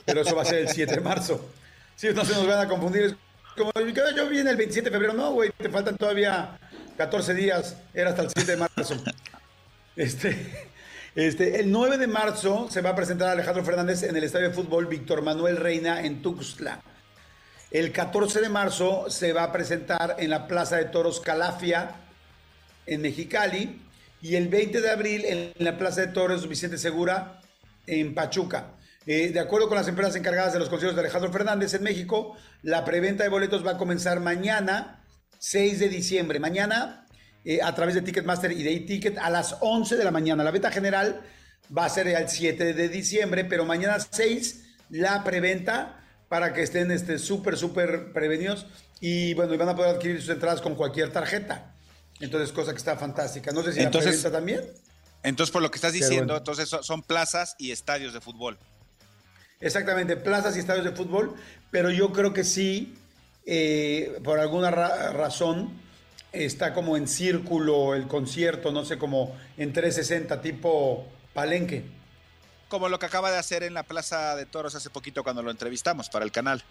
pero 0.05 0.21
eso 0.21 0.37
va 0.37 0.43
a 0.43 0.45
ser 0.45 0.61
el 0.61 0.69
7 0.69 0.97
de 0.97 1.01
marzo. 1.01 1.51
Sí, 1.97 2.09
no 2.15 2.25
se 2.25 2.35
nos 2.35 2.47
van 2.47 2.61
a 2.61 2.69
confundir. 2.69 3.05
Es 3.05 3.15
como, 3.57 3.71
yo 3.75 4.29
vine 4.29 4.51
el 4.51 4.57
27 4.57 4.91
de 4.91 4.91
febrero. 4.91 5.15
No, 5.15 5.33
güey, 5.33 5.51
te 5.51 5.69
faltan 5.69 5.97
todavía 5.97 6.59
14 6.97 7.35
días. 7.35 7.77
Era 7.95 8.11
hasta 8.11 8.23
el 8.23 8.31
7 8.31 8.53
de 8.53 8.57
marzo. 8.57 8.95
Este, 9.95 10.69
este, 11.15 11.61
el 11.61 11.71
9 11.71 11.99
de 11.99 12.07
marzo 12.07 12.69
se 12.71 12.81
va 12.81 12.91
a 12.91 12.97
presentar 12.97 13.29
Alejandro 13.29 13.65
Fernández 13.65 14.03
en 14.03 14.17
el 14.17 14.25
Estadio 14.25 14.49
de 14.49 14.55
Fútbol 14.55 14.87
Víctor 14.87 15.23
Manuel 15.23 15.59
Reina 15.59 16.01
en 16.01 16.23
Tuxtla. 16.23 16.81
El 17.71 17.93
14 17.93 18.41
de 18.41 18.49
marzo 18.49 19.11
se 19.11 19.33
va 19.33 19.45
a 19.45 19.53
presentar 19.53 20.17
en 20.19 20.31
la 20.31 20.47
Plaza 20.47 20.77
de 20.77 20.87
Toros 20.87 21.21
Calafia, 21.21 21.93
en 22.87 23.03
Mexicali. 23.03 23.81
Y 24.23 24.37
el 24.37 24.47
20 24.47 24.81
de 24.81 24.91
abril 24.91 25.25
en 25.25 25.53
la 25.59 25.77
Plaza 25.77 26.03
de 26.03 26.07
Toros 26.07 26.49
Vicente 26.49 26.79
Segura, 26.79 27.41
en 27.89 28.15
Pachuca. 28.15 28.77
Eh, 29.05 29.31
de 29.31 29.41
acuerdo 29.41 29.67
con 29.67 29.77
las 29.77 29.89
empresas 29.89 30.15
encargadas 30.15 30.53
de 30.53 30.61
los 30.61 30.69
conciertos 30.69 30.95
de 30.95 31.03
Alejandro 31.03 31.33
Fernández 31.33 31.75
en 31.75 31.83
México, 31.83 32.37
la 32.63 32.85
preventa 32.85 33.25
de 33.25 33.31
boletos 33.31 33.67
va 33.67 33.73
a 33.73 33.79
comenzar 33.79 34.21
mañana, 34.21 35.05
6 35.41 35.81
de 35.81 35.89
diciembre. 35.89 36.39
Mañana, 36.39 37.09
eh, 37.45 37.59
a 37.63 37.75
través 37.75 37.97
de 37.97 38.03
Ticketmaster 38.03 38.53
y 38.53 38.63
de 38.63 38.73
e-Ticket, 38.73 39.19
a 39.19 39.29
las 39.29 39.57
11 39.61 39.97
de 39.97 40.05
la 40.05 40.13
mañana. 40.13 40.45
La 40.45 40.53
venta 40.53 40.71
general 40.71 41.23
va 41.77 41.87
a 41.87 41.89
ser 41.89 42.07
el 42.07 42.29
7 42.29 42.75
de 42.75 42.89
diciembre, 42.89 43.45
pero 43.45 43.65
mañana 43.65 43.97
6 43.99 44.63
la 44.91 45.25
preventa 45.25 45.99
para 46.29 46.53
que 46.53 46.63
estén 46.63 46.93
este, 46.93 47.19
súper, 47.19 47.57
súper 47.57 48.13
prevenidos. 48.13 48.67
Y 49.01 49.35
bueno, 49.35 49.59
van 49.59 49.71
a 49.71 49.75
poder 49.75 49.97
adquirir 49.97 50.21
sus 50.21 50.31
entradas 50.31 50.61
con 50.61 50.77
cualquier 50.77 51.11
tarjeta. 51.11 51.75
Entonces, 52.23 52.53
cosa 52.53 52.73
que 52.73 52.79
está 52.79 52.97
fantástica. 52.97 53.53
No 53.53 53.63
sé 53.63 53.73
si 53.73 53.81
Entonces- 53.81 54.23
la 54.25 54.31
también. 54.31 54.65
Entonces, 55.25 55.53
por 55.53 55.61
lo 55.63 55.71
que 55.71 55.77
estás 55.77 55.93
diciendo, 55.93 56.19
bueno. 56.33 56.37
entonces 56.39 56.69
son, 56.69 56.83
son 56.83 57.03
plazas 57.03 57.55
y 57.59 57.71
estadios 57.71 58.13
de 58.13 58.21
fútbol. 58.21 58.59
Exactamente, 59.61 60.17
plazas 60.17 60.57
y 60.57 60.61
estadios 60.61 60.85
de 60.85 60.91
fútbol, 60.93 61.35
pero 61.71 61.91
yo 61.91 62.13
creo 62.13 62.33
que 62.33 62.43
sí, 62.43 62.95
eh, 63.47 64.19
por 64.25 64.41
alguna 64.41 64.71
ra- 64.73 65.13
razón, 65.13 65.71
está 66.33 66.75
como 66.75 66.97
en 66.97 67.07
círculo 67.07 67.95
el 67.95 68.09
concierto, 68.09 68.73
no 68.73 68.85
sé, 68.85 68.99
como 68.99 69.37
en 69.57 69.73
360, 69.73 70.41
tipo 70.43 71.07
palenque. 71.35 71.85
Como 72.69 72.89
lo 72.89 72.99
que 72.99 73.07
acaba 73.07 73.31
de 73.31 73.39
hacer 73.39 73.63
en 73.63 73.75
la 73.75 73.83
Plaza 73.85 74.35
de 74.35 74.47
Toros 74.47 74.75
hace 74.75 74.91
poquito 74.91 75.23
cuando 75.23 75.43
lo 75.43 75.51
entrevistamos 75.53 76.09
para 76.09 76.25
el 76.25 76.33
canal. 76.33 76.65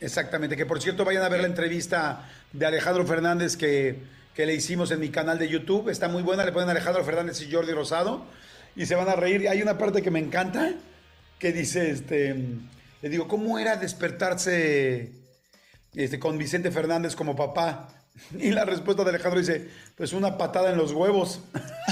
Exactamente, 0.00 0.56
que 0.56 0.66
por 0.66 0.82
cierto 0.82 1.04
vayan 1.04 1.22
a 1.22 1.28
ver 1.28 1.40
la 1.40 1.46
entrevista 1.46 2.28
de 2.52 2.66
Alejandro 2.66 3.06
Fernández 3.06 3.56
que, 3.56 4.02
que 4.34 4.46
le 4.46 4.54
hicimos 4.54 4.90
en 4.90 5.00
mi 5.00 5.10
canal 5.10 5.38
de 5.38 5.48
YouTube, 5.48 5.88
está 5.88 6.08
muy 6.08 6.22
buena, 6.22 6.44
le 6.44 6.52
ponen 6.52 6.70
Alejandro 6.70 7.04
Fernández 7.04 7.40
y 7.42 7.52
Jordi 7.52 7.72
Rosado 7.72 8.24
y 8.76 8.86
se 8.86 8.94
van 8.94 9.08
a 9.08 9.14
reír. 9.14 9.48
Hay 9.48 9.62
una 9.62 9.78
parte 9.78 10.02
que 10.02 10.10
me 10.10 10.20
encanta 10.20 10.74
que 11.38 11.52
dice, 11.52 11.90
este, 11.90 12.34
le 13.02 13.08
digo, 13.08 13.26
¿cómo 13.26 13.58
era 13.58 13.76
despertarse 13.76 15.12
este, 15.94 16.18
con 16.18 16.38
Vicente 16.38 16.70
Fernández 16.70 17.16
como 17.16 17.36
papá? 17.36 17.88
Y 18.38 18.50
la 18.50 18.64
respuesta 18.64 19.02
de 19.02 19.10
Alejandro 19.10 19.40
dice, 19.40 19.68
pues 19.96 20.12
una 20.12 20.36
patada 20.36 20.70
en 20.70 20.76
los 20.76 20.92
huevos. 20.92 21.40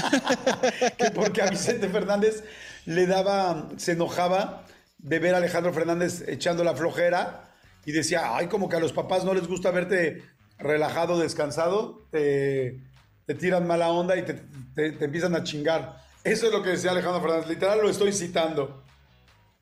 que 0.97 1.11
porque 1.11 1.41
a 1.41 1.49
Vicente 1.49 1.89
Fernández 1.89 2.43
le 2.85 3.07
daba, 3.07 3.69
se 3.77 3.93
enojaba 3.93 4.65
de 4.99 5.19
ver 5.19 5.33
a 5.33 5.37
Alejandro 5.37 5.73
Fernández 5.73 6.23
echando 6.27 6.63
la 6.63 6.75
flojera 6.75 7.49
y 7.85 7.93
decía, 7.93 8.35
ay, 8.35 8.47
como 8.47 8.69
que 8.69 8.75
a 8.75 8.79
los 8.79 8.93
papás 8.93 9.23
no 9.23 9.33
les 9.33 9.47
gusta 9.47 9.71
verte 9.71 10.23
relajado, 10.59 11.17
descansado, 11.17 12.05
te, 12.11 12.79
te 13.25 13.33
tiran 13.35 13.65
mala 13.65 13.89
onda 13.89 14.15
y 14.17 14.23
te, 14.23 14.33
te- 14.75 14.91
te 14.91 15.05
empiezan 15.05 15.35
a 15.35 15.43
chingar. 15.43 16.03
Eso 16.23 16.47
es 16.47 16.51
lo 16.51 16.61
que 16.61 16.69
decía 16.69 16.91
Alejandro 16.91 17.21
Fernández, 17.21 17.47
literal 17.49 17.79
lo 17.81 17.89
estoy 17.89 18.11
citando. 18.13 18.83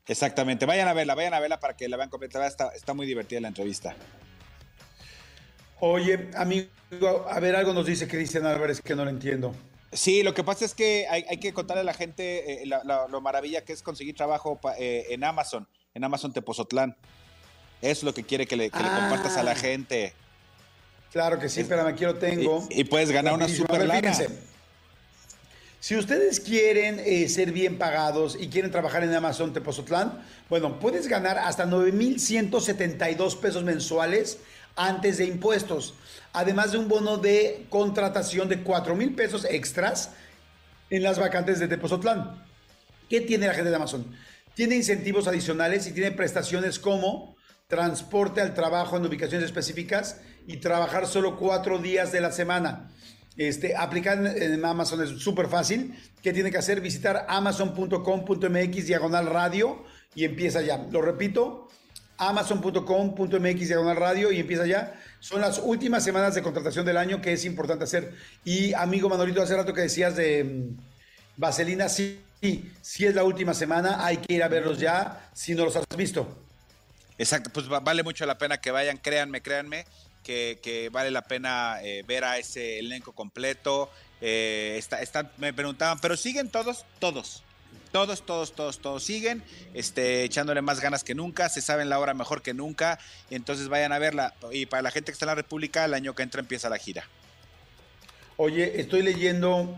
Exactamente. 0.06 0.66
Vayan 0.66 0.88
a 0.88 0.92
verla, 0.94 1.14
vayan 1.14 1.34
a 1.34 1.40
verla 1.40 1.60
para 1.60 1.76
que 1.76 1.88
la 1.88 1.96
vean 1.96 2.08
completa. 2.08 2.44
Está, 2.46 2.68
está 2.74 2.94
muy 2.94 3.06
divertida 3.06 3.40
la 3.40 3.48
entrevista. 3.48 3.94
Oye, 5.80 6.30
amigo, 6.34 6.68
a 7.30 7.38
ver, 7.40 7.54
algo 7.54 7.72
nos 7.72 7.86
dice 7.86 8.08
Cristian 8.08 8.46
Álvarez 8.46 8.80
que 8.80 8.96
no 8.96 9.04
lo 9.04 9.10
entiendo. 9.10 9.54
Sí, 9.92 10.22
lo 10.22 10.34
que 10.34 10.42
pasa 10.44 10.64
es 10.64 10.74
que 10.74 11.06
hay, 11.08 11.24
hay 11.30 11.38
que 11.38 11.52
contarle 11.52 11.82
a 11.82 11.84
la 11.84 11.94
gente 11.94 12.62
eh, 12.62 12.66
la- 12.66 12.82
la- 12.84 13.06
lo 13.08 13.20
maravilla 13.20 13.64
que 13.64 13.72
es 13.72 13.82
conseguir 13.82 14.14
trabajo 14.16 14.56
pa- 14.60 14.74
eh, 14.78 15.06
en 15.10 15.24
Amazon, 15.24 15.66
en 15.94 16.04
Amazon 16.04 16.32
Tepozotlán. 16.32 16.96
Es 17.80 18.02
lo 18.02 18.12
que 18.12 18.24
quiere 18.24 18.46
que 18.46 18.56
le, 18.56 18.70
que 18.70 18.78
le 18.78 18.88
Ah. 18.88 18.98
compartas 19.00 19.36
a 19.36 19.42
la 19.44 19.54
gente. 19.54 20.12
Claro 21.12 21.38
que 21.38 21.48
sí, 21.48 21.60
espérame, 21.60 21.88
aquí 21.88 22.04
lo 22.04 22.16
tengo. 22.16 22.66
Y, 22.70 22.80
y 22.80 22.84
puedes 22.84 23.10
ganar 23.10 23.34
una 23.34 23.48
super 23.48 23.86
lana. 23.86 24.12
Si 25.80 25.96
ustedes 25.96 26.40
quieren 26.40 27.00
eh, 27.04 27.28
ser 27.28 27.52
bien 27.52 27.78
pagados 27.78 28.36
y 28.38 28.48
quieren 28.48 28.72
trabajar 28.72 29.04
en 29.04 29.14
Amazon 29.14 29.52
Tepozotlán, 29.52 30.24
bueno, 30.50 30.80
puedes 30.80 31.06
ganar 31.06 31.38
hasta 31.38 31.66
9,172 31.66 33.36
pesos 33.36 33.62
mensuales 33.62 34.38
antes 34.74 35.18
de 35.18 35.26
impuestos, 35.26 35.94
además 36.32 36.72
de 36.72 36.78
un 36.78 36.88
bono 36.88 37.16
de 37.16 37.66
contratación 37.70 38.48
de 38.48 38.62
4 38.62 38.96
mil 38.96 39.14
pesos 39.14 39.46
extras 39.48 40.10
en 40.90 41.04
las 41.04 41.18
vacantes 41.18 41.60
de 41.60 41.68
Tepozotlán. 41.68 42.44
¿Qué 43.08 43.20
tiene 43.20 43.46
la 43.46 43.54
gente 43.54 43.70
de 43.70 43.76
Amazon? 43.76 44.04
Tiene 44.54 44.74
incentivos 44.74 45.28
adicionales 45.28 45.86
y 45.86 45.92
tiene 45.92 46.10
prestaciones 46.10 46.80
como 46.80 47.36
transporte 47.68 48.40
al 48.40 48.54
trabajo 48.54 48.96
en 48.96 49.04
ubicaciones 49.04 49.44
específicas 49.44 50.22
y 50.46 50.56
trabajar 50.56 51.06
solo 51.06 51.36
cuatro 51.36 51.78
días 51.78 52.10
de 52.12 52.22
la 52.22 52.32
semana. 52.32 52.90
Este, 53.36 53.76
aplicar 53.76 54.26
en 54.26 54.64
Amazon 54.64 55.02
es 55.02 55.10
súper 55.22 55.48
fácil. 55.48 55.94
¿Qué 56.22 56.32
tiene 56.32 56.50
que 56.50 56.56
hacer? 56.56 56.80
Visitar 56.80 57.26
amazon.com.mx 57.28 58.86
diagonal 58.86 59.26
radio 59.26 59.84
y 60.14 60.24
empieza 60.24 60.62
ya. 60.62 60.78
Lo 60.90 61.02
repito, 61.02 61.68
amazon.com.mx 62.16 63.68
diagonal 63.68 63.96
radio 63.96 64.32
y 64.32 64.40
empieza 64.40 64.66
ya. 64.66 64.98
Son 65.20 65.42
las 65.42 65.58
últimas 65.58 66.02
semanas 66.02 66.34
de 66.34 66.42
contratación 66.42 66.86
del 66.86 66.96
año 66.96 67.20
que 67.20 67.34
es 67.34 67.44
importante 67.44 67.84
hacer. 67.84 68.14
Y 68.46 68.72
amigo 68.72 69.10
Manolito, 69.10 69.42
hace 69.42 69.54
rato 69.54 69.74
que 69.74 69.82
decías 69.82 70.16
de 70.16 70.42
mm, 70.42 70.76
Vaselina, 71.36 71.90
sí, 71.90 72.18
sí 72.80 73.04
es 73.04 73.14
la 73.14 73.24
última 73.24 73.52
semana, 73.52 74.06
hay 74.06 74.16
que 74.16 74.36
ir 74.36 74.42
a 74.42 74.48
verlos 74.48 74.78
ya 74.78 75.28
si 75.34 75.54
no 75.54 75.66
los 75.66 75.76
has 75.76 75.84
visto. 75.98 76.47
Exacto, 77.18 77.50
pues 77.52 77.70
va- 77.70 77.80
vale 77.80 78.02
mucho 78.02 78.24
la 78.26 78.38
pena 78.38 78.60
que 78.60 78.70
vayan, 78.70 78.96
créanme, 78.96 79.42
créanme, 79.42 79.84
que, 80.22 80.88
vale 80.92 81.10
la 81.10 81.22
pena 81.22 81.78
eh, 81.82 82.04
ver 82.06 82.24
a 82.24 82.38
ese 82.38 82.78
elenco 82.78 83.12
completo. 83.12 83.90
Eh, 84.20 84.80
me 85.38 85.52
preguntaban, 85.52 85.98
pero 86.00 86.16
siguen 86.16 86.48
todos, 86.50 86.84
todos. 86.98 87.42
Todos, 87.92 88.24
todos, 88.26 88.52
todos, 88.54 88.80
todos 88.80 89.02
siguen, 89.02 89.42
este, 89.72 90.24
echándole 90.24 90.60
más 90.60 90.80
ganas 90.80 91.04
que 91.04 91.14
nunca, 91.14 91.48
se 91.48 91.62
saben 91.62 91.88
la 91.88 91.98
hora 91.98 92.12
mejor 92.12 92.42
que 92.42 92.52
nunca, 92.52 92.98
entonces 93.30 93.68
vayan 93.68 93.92
a 93.92 93.98
verla. 93.98 94.34
Y 94.52 94.66
para 94.66 94.82
la 94.82 94.90
gente 94.90 95.06
que 95.10 95.14
está 95.14 95.24
en 95.24 95.28
la 95.28 95.34
República, 95.36 95.86
el 95.86 95.94
año 95.94 96.14
que 96.14 96.22
entra 96.22 96.40
empieza 96.40 96.68
la 96.68 96.76
gira. 96.76 97.08
Oye, 98.36 98.78
estoy 98.78 99.00
leyendo, 99.02 99.74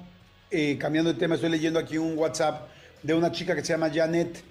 eh, 0.51 0.77
cambiando 0.79 1.13
de 1.13 1.21
tema, 1.21 1.37
estoy 1.37 1.51
leyendo 1.51 1.79
aquí 1.79 1.99
un 1.99 2.19
WhatsApp 2.19 2.69
de 3.03 3.15
una 3.15 3.31
chica 3.31 3.55
que 3.55 3.65
se 3.65 3.73
llama 3.73 3.91
Janet, 3.95 4.43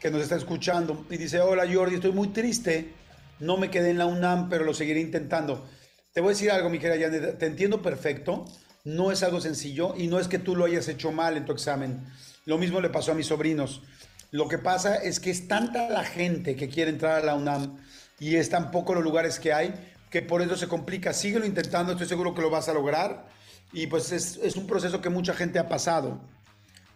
que 0.00 0.10
nos 0.10 0.22
está 0.22 0.36
escuchando 0.36 1.06
y 1.10 1.16
dice, 1.16 1.40
hola 1.40 1.64
Jordi, 1.72 1.96
estoy 1.96 2.12
muy 2.12 2.28
triste, 2.28 2.92
no 3.40 3.56
me 3.56 3.70
quedé 3.70 3.90
en 3.90 3.98
la 3.98 4.06
UNAM, 4.06 4.48
pero 4.48 4.64
lo 4.64 4.74
seguiré 4.74 5.00
intentando. 5.00 5.66
Te 6.12 6.20
voy 6.20 6.30
a 6.30 6.32
decir 6.32 6.50
algo, 6.50 6.70
mi 6.70 6.78
querida 6.78 7.06
Janet, 7.06 7.38
te 7.38 7.46
entiendo 7.46 7.82
perfecto, 7.82 8.44
no 8.84 9.12
es 9.12 9.22
algo 9.22 9.40
sencillo 9.40 9.94
y 9.96 10.06
no 10.06 10.18
es 10.18 10.28
que 10.28 10.38
tú 10.38 10.56
lo 10.56 10.64
hayas 10.64 10.88
hecho 10.88 11.12
mal 11.12 11.36
en 11.36 11.44
tu 11.44 11.52
examen. 11.52 12.04
Lo 12.44 12.58
mismo 12.58 12.80
le 12.80 12.90
pasó 12.90 13.12
a 13.12 13.14
mis 13.14 13.26
sobrinos. 13.26 13.82
Lo 14.30 14.48
que 14.48 14.58
pasa 14.58 14.96
es 14.96 15.20
que 15.20 15.30
es 15.30 15.48
tanta 15.48 15.88
la 15.88 16.04
gente 16.04 16.56
que 16.56 16.68
quiere 16.68 16.90
entrar 16.90 17.20
a 17.22 17.24
la 17.24 17.34
UNAM 17.34 17.78
y 18.20 18.36
es 18.36 18.50
tan 18.50 18.70
poco 18.70 18.94
los 18.94 19.04
lugares 19.04 19.38
que 19.38 19.52
hay 19.52 19.74
que 20.10 20.22
por 20.22 20.42
eso 20.42 20.56
se 20.56 20.68
complica. 20.68 21.12
Síguelo 21.12 21.44
intentando, 21.44 21.92
estoy 21.92 22.08
seguro 22.08 22.34
que 22.34 22.42
lo 22.42 22.50
vas 22.50 22.68
a 22.68 22.74
lograr. 22.74 23.28
Y 23.72 23.86
pues 23.86 24.12
es, 24.12 24.38
es 24.42 24.56
un 24.56 24.66
proceso 24.66 25.00
que 25.00 25.10
mucha 25.10 25.34
gente 25.34 25.58
ha 25.58 25.68
pasado. 25.68 26.20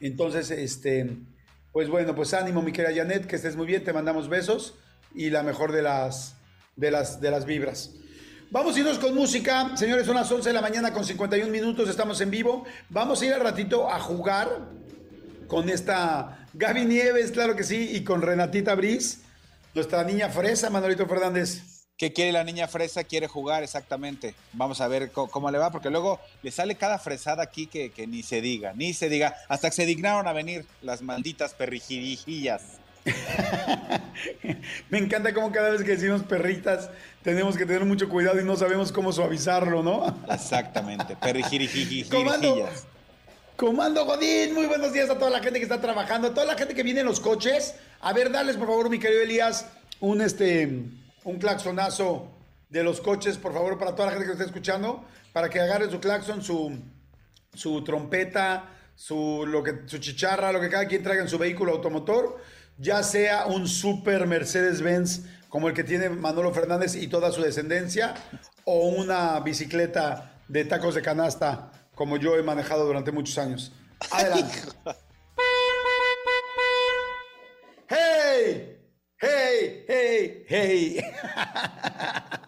Entonces, 0.01 0.51
este, 0.51 1.19
pues 1.73 1.89
bueno, 1.89 2.15
pues 2.15 2.35
ánimo, 2.35 2.63
mi 2.63 2.73
querida 2.73 2.95
Janet, 2.95 3.27
que 3.27 3.37
estés 3.37 3.57
muy 3.57 3.67
bien, 3.67 3.83
te 3.83 3.93
mandamos 3.93 4.29
besos 4.29 4.75
y 5.15 5.31
la 5.31 5.43
mejor 5.43 5.73
de 5.73 5.83
las, 5.83 6.35
de 6.77 6.91
las, 6.91 7.21
de 7.21 7.31
las 7.31 7.47
vibras. 7.47 7.93
Vamos 8.51 8.77
a 8.77 8.81
irnos 8.81 8.99
con 8.99 9.15
música. 9.15 9.75
Señores, 9.77 10.05
son 10.05 10.15
las 10.15 10.31
11 10.31 10.51
de 10.51 10.53
la 10.53 10.61
mañana 10.61 10.93
con 10.93 11.05
51 11.05 11.51
minutos, 11.51 11.89
estamos 11.89 12.21
en 12.21 12.31
vivo. 12.31 12.65
Vamos 12.91 13.23
a 13.23 13.27
ir 13.27 13.33
al 13.33 13.41
ratito 13.41 13.91
a 13.91 13.99
jugar 13.99 14.49
con 15.47 15.71
esta 15.71 16.47
Gaby 16.53 16.85
Nieves, 16.85 17.33
claro 17.33 17.57
que 17.57 17.65
sí, 17.65 17.91
y 17.95 18.05
con 18.05 18.21
Renatita 18.21 18.75
Briz, 18.75 19.23
nuestra 19.75 20.05
niña 20.05 20.29
fresa, 20.29 20.69
Manolito 20.69 21.07
Fernández. 21.07 21.72
¿Qué 21.97 22.13
quiere 22.13 22.33
la 22.33 22.43
niña 22.43 22.67
fresa? 22.67 23.05
Quiere 23.05 23.29
jugar, 23.29 23.63
exactamente. 23.63 24.35
Vamos 24.53 24.81
a 24.81 24.89
ver 24.89 25.13
cómo, 25.13 25.51
le 25.51 25.59
va, 25.59 25.71
porque 25.71 25.91
luego 25.91 26.19
le 26.43 26.51
sale 26.51 26.75
cada 26.75 26.99
fresada 26.99 27.43
aquí 27.43 27.67
que, 27.67 27.91
que 27.91 28.07
ni 28.07 28.23
se 28.23 28.41
diga, 28.41 28.73
ni 28.75 28.93
se 28.93 29.09
diga. 29.09 29.37
Hasta 29.49 29.71
que 29.71 29.77
se 29.77 29.87
dignaron 29.87 30.27
a 30.27 30.33
venir 30.33 30.67
las 30.81 31.03
malditas 31.03 31.55
perrijirijillas. 31.55 32.81
Me 34.91 34.99
encanta 34.99 35.35
cómo 35.35 35.51
cada 35.51 35.71
vez 35.71 35.83
que 35.83 35.93
decimos 35.93 36.23
perritas 36.23 36.91
tenemos 37.23 37.57
que 37.57 37.67
tener 37.67 37.85
mucho 37.85 38.09
cuidado 38.09 38.41
y 38.41 38.45
no 38.45 38.57
sabemos 38.57 38.93
cómo 38.93 39.13
suavizarlo, 39.13 39.83
¿no? 39.83 40.23
Exactamente, 40.31 41.17
perrijirijillas. 41.17 42.09
Comando, 42.09 42.69
Comando 43.57 44.05
Godín, 44.05 44.55
muy 44.55 44.67
buenos 44.67 44.93
días 44.93 45.11
a 45.11 45.19
toda 45.19 45.31
la 45.31 45.41
gente 45.41 45.59
que 45.59 45.65
está 45.65 45.81
trabajando, 45.81 46.29
a 46.29 46.35
toda 46.35 46.47
la 46.47 46.57
gente 46.57 46.75
que 46.75 46.83
viene 46.83 47.01
en 47.01 47.07
los 47.07 47.21
coches. 47.21 47.75
A 48.01 48.13
ver, 48.13 48.31
dales 48.31 48.57
por 48.57 48.67
favor, 48.67 48.91
mi 48.91 48.99
querido 48.99 49.23
Elías, 49.23 49.67
un 50.01 50.21
este 50.21 50.83
un 51.25 51.39
claxonazo 51.39 52.31
de 52.69 52.83
los 52.83 53.01
coches, 53.01 53.37
por 53.39 53.53
favor, 53.53 53.79
para 53.79 53.95
toda 53.95 54.07
la 54.07 54.13
gente 54.13 54.27
que 54.27 54.33
está 54.33 54.45
escuchando, 54.45 55.05
para 55.33 55.49
que 55.49 55.61
agarren 55.61 55.91
su 55.91 56.01
claxon, 56.01 56.43
su, 56.43 56.79
su 57.55 57.85
trompeta, 57.85 58.71
su, 58.95 59.45
lo 59.47 59.63
que, 59.63 59.83
su 59.87 59.99
chicharra, 59.99 60.53
lo 60.53 60.61
que 60.61 60.69
cada 60.69 60.87
quien 60.87 61.03
traiga 61.03 61.23
en 61.23 61.29
su 61.29 61.39
vehículo 61.39 61.73
automotor, 61.73 62.39
ya 62.79 63.03
sea 63.03 63.47
un 63.47 63.69
super 63.69 64.27
Mercedes-Benz 64.27 65.23
como 65.49 65.69
el 65.69 65.75
que 65.75 65.85
tiene 65.85 66.09
Manolo 66.09 66.53
Fernández 66.53 66.95
y 66.95 67.09
toda 67.09 67.31
su 67.31 67.43
descendencia, 67.43 68.15
o 68.65 68.87
una 68.89 69.39
bicicleta 69.41 70.41
de 70.49 70.65
tacos 70.65 70.95
de 70.95 71.03
canasta 71.03 71.73
como 71.95 72.17
yo 72.17 72.37
he 72.37 72.43
manejado 72.43 72.87
durante 72.87 73.13
muchos 73.13 73.37
años. 73.39 73.73
Adelante. 74.11 74.59
¡Hey! 79.63 79.85
¡Hey! 79.89 80.45
¡Hey! 80.49 81.01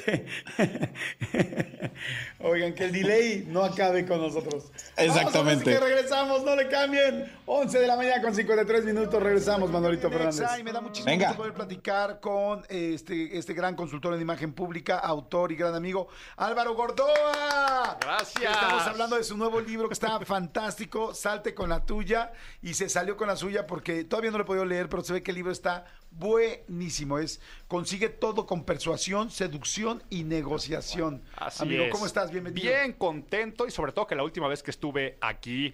Oigan, 2.40 2.74
que 2.74 2.84
el 2.84 2.92
delay 2.92 3.44
no 3.46 3.62
acabe 3.62 4.06
con 4.06 4.20
nosotros. 4.20 4.70
Exactamente. 4.96 5.74
Vamos, 5.74 5.80
que 5.80 5.94
regresamos, 5.94 6.44
no 6.44 6.56
le 6.56 6.68
cambien. 6.68 7.30
11 7.46 7.78
de 7.78 7.86
la 7.86 7.96
mañana 7.96 8.22
con 8.22 8.34
53 8.34 8.84
minutos, 8.84 9.22
regresamos, 9.22 9.70
Manolito 9.70 10.10
Fernández. 10.10 10.48
y 10.58 10.62
me 10.62 10.72
da 10.72 10.80
muchísimo 10.80 11.10
Venga. 11.10 11.28
gusto 11.28 11.42
poder 11.42 11.54
platicar 11.54 12.20
con 12.20 12.64
este, 12.68 13.36
este 13.36 13.54
gran 13.54 13.74
consultor 13.74 14.14
en 14.14 14.22
imagen 14.22 14.52
pública, 14.52 14.98
autor 14.98 15.52
y 15.52 15.56
gran 15.56 15.74
amigo, 15.74 16.08
Álvaro 16.36 16.74
Gordoa. 16.74 17.98
Gracias. 18.00 18.52
Estamos 18.52 18.86
hablando 18.86 19.16
de 19.16 19.24
su 19.24 19.36
nuevo 19.36 19.60
libro 19.60 19.88
que 19.88 19.94
está 19.94 20.20
fantástico, 20.20 21.14
Salte 21.14 21.54
con 21.54 21.68
la 21.68 21.84
tuya, 21.84 22.32
y 22.62 22.74
se 22.74 22.88
salió 22.88 23.16
con 23.16 23.26
la 23.28 23.36
suya 23.36 23.66
porque 23.66 24.04
todavía 24.04 24.30
no 24.30 24.38
lo 24.38 24.44
he 24.44 24.46
podido 24.46 24.64
leer, 24.64 24.88
pero 24.88 25.02
se 25.02 25.12
ve 25.12 25.22
que 25.22 25.32
el 25.32 25.36
libro 25.36 25.52
está 25.52 25.84
buenísimo. 26.10 27.18
Es 27.18 27.40
Consigue 27.68 28.08
todo 28.08 28.46
con 28.46 28.64
persuasión, 28.64 29.30
seducción 29.30 30.02
y 30.10 30.24
negociación. 30.24 31.22
Así 31.36 31.62
Amigo, 31.62 31.84
es. 31.84 31.92
¿cómo 31.92 32.06
estás? 32.06 32.30
Bienvenido. 32.30 32.68
Bien 32.68 32.92
contento 32.94 33.66
y 33.66 33.70
sobre 33.70 33.92
todo 33.92 34.06
que 34.06 34.14
la 34.14 34.24
última 34.24 34.48
vez 34.48 34.62
que 34.62 34.70
estuve 34.70 35.16
aquí 35.20 35.72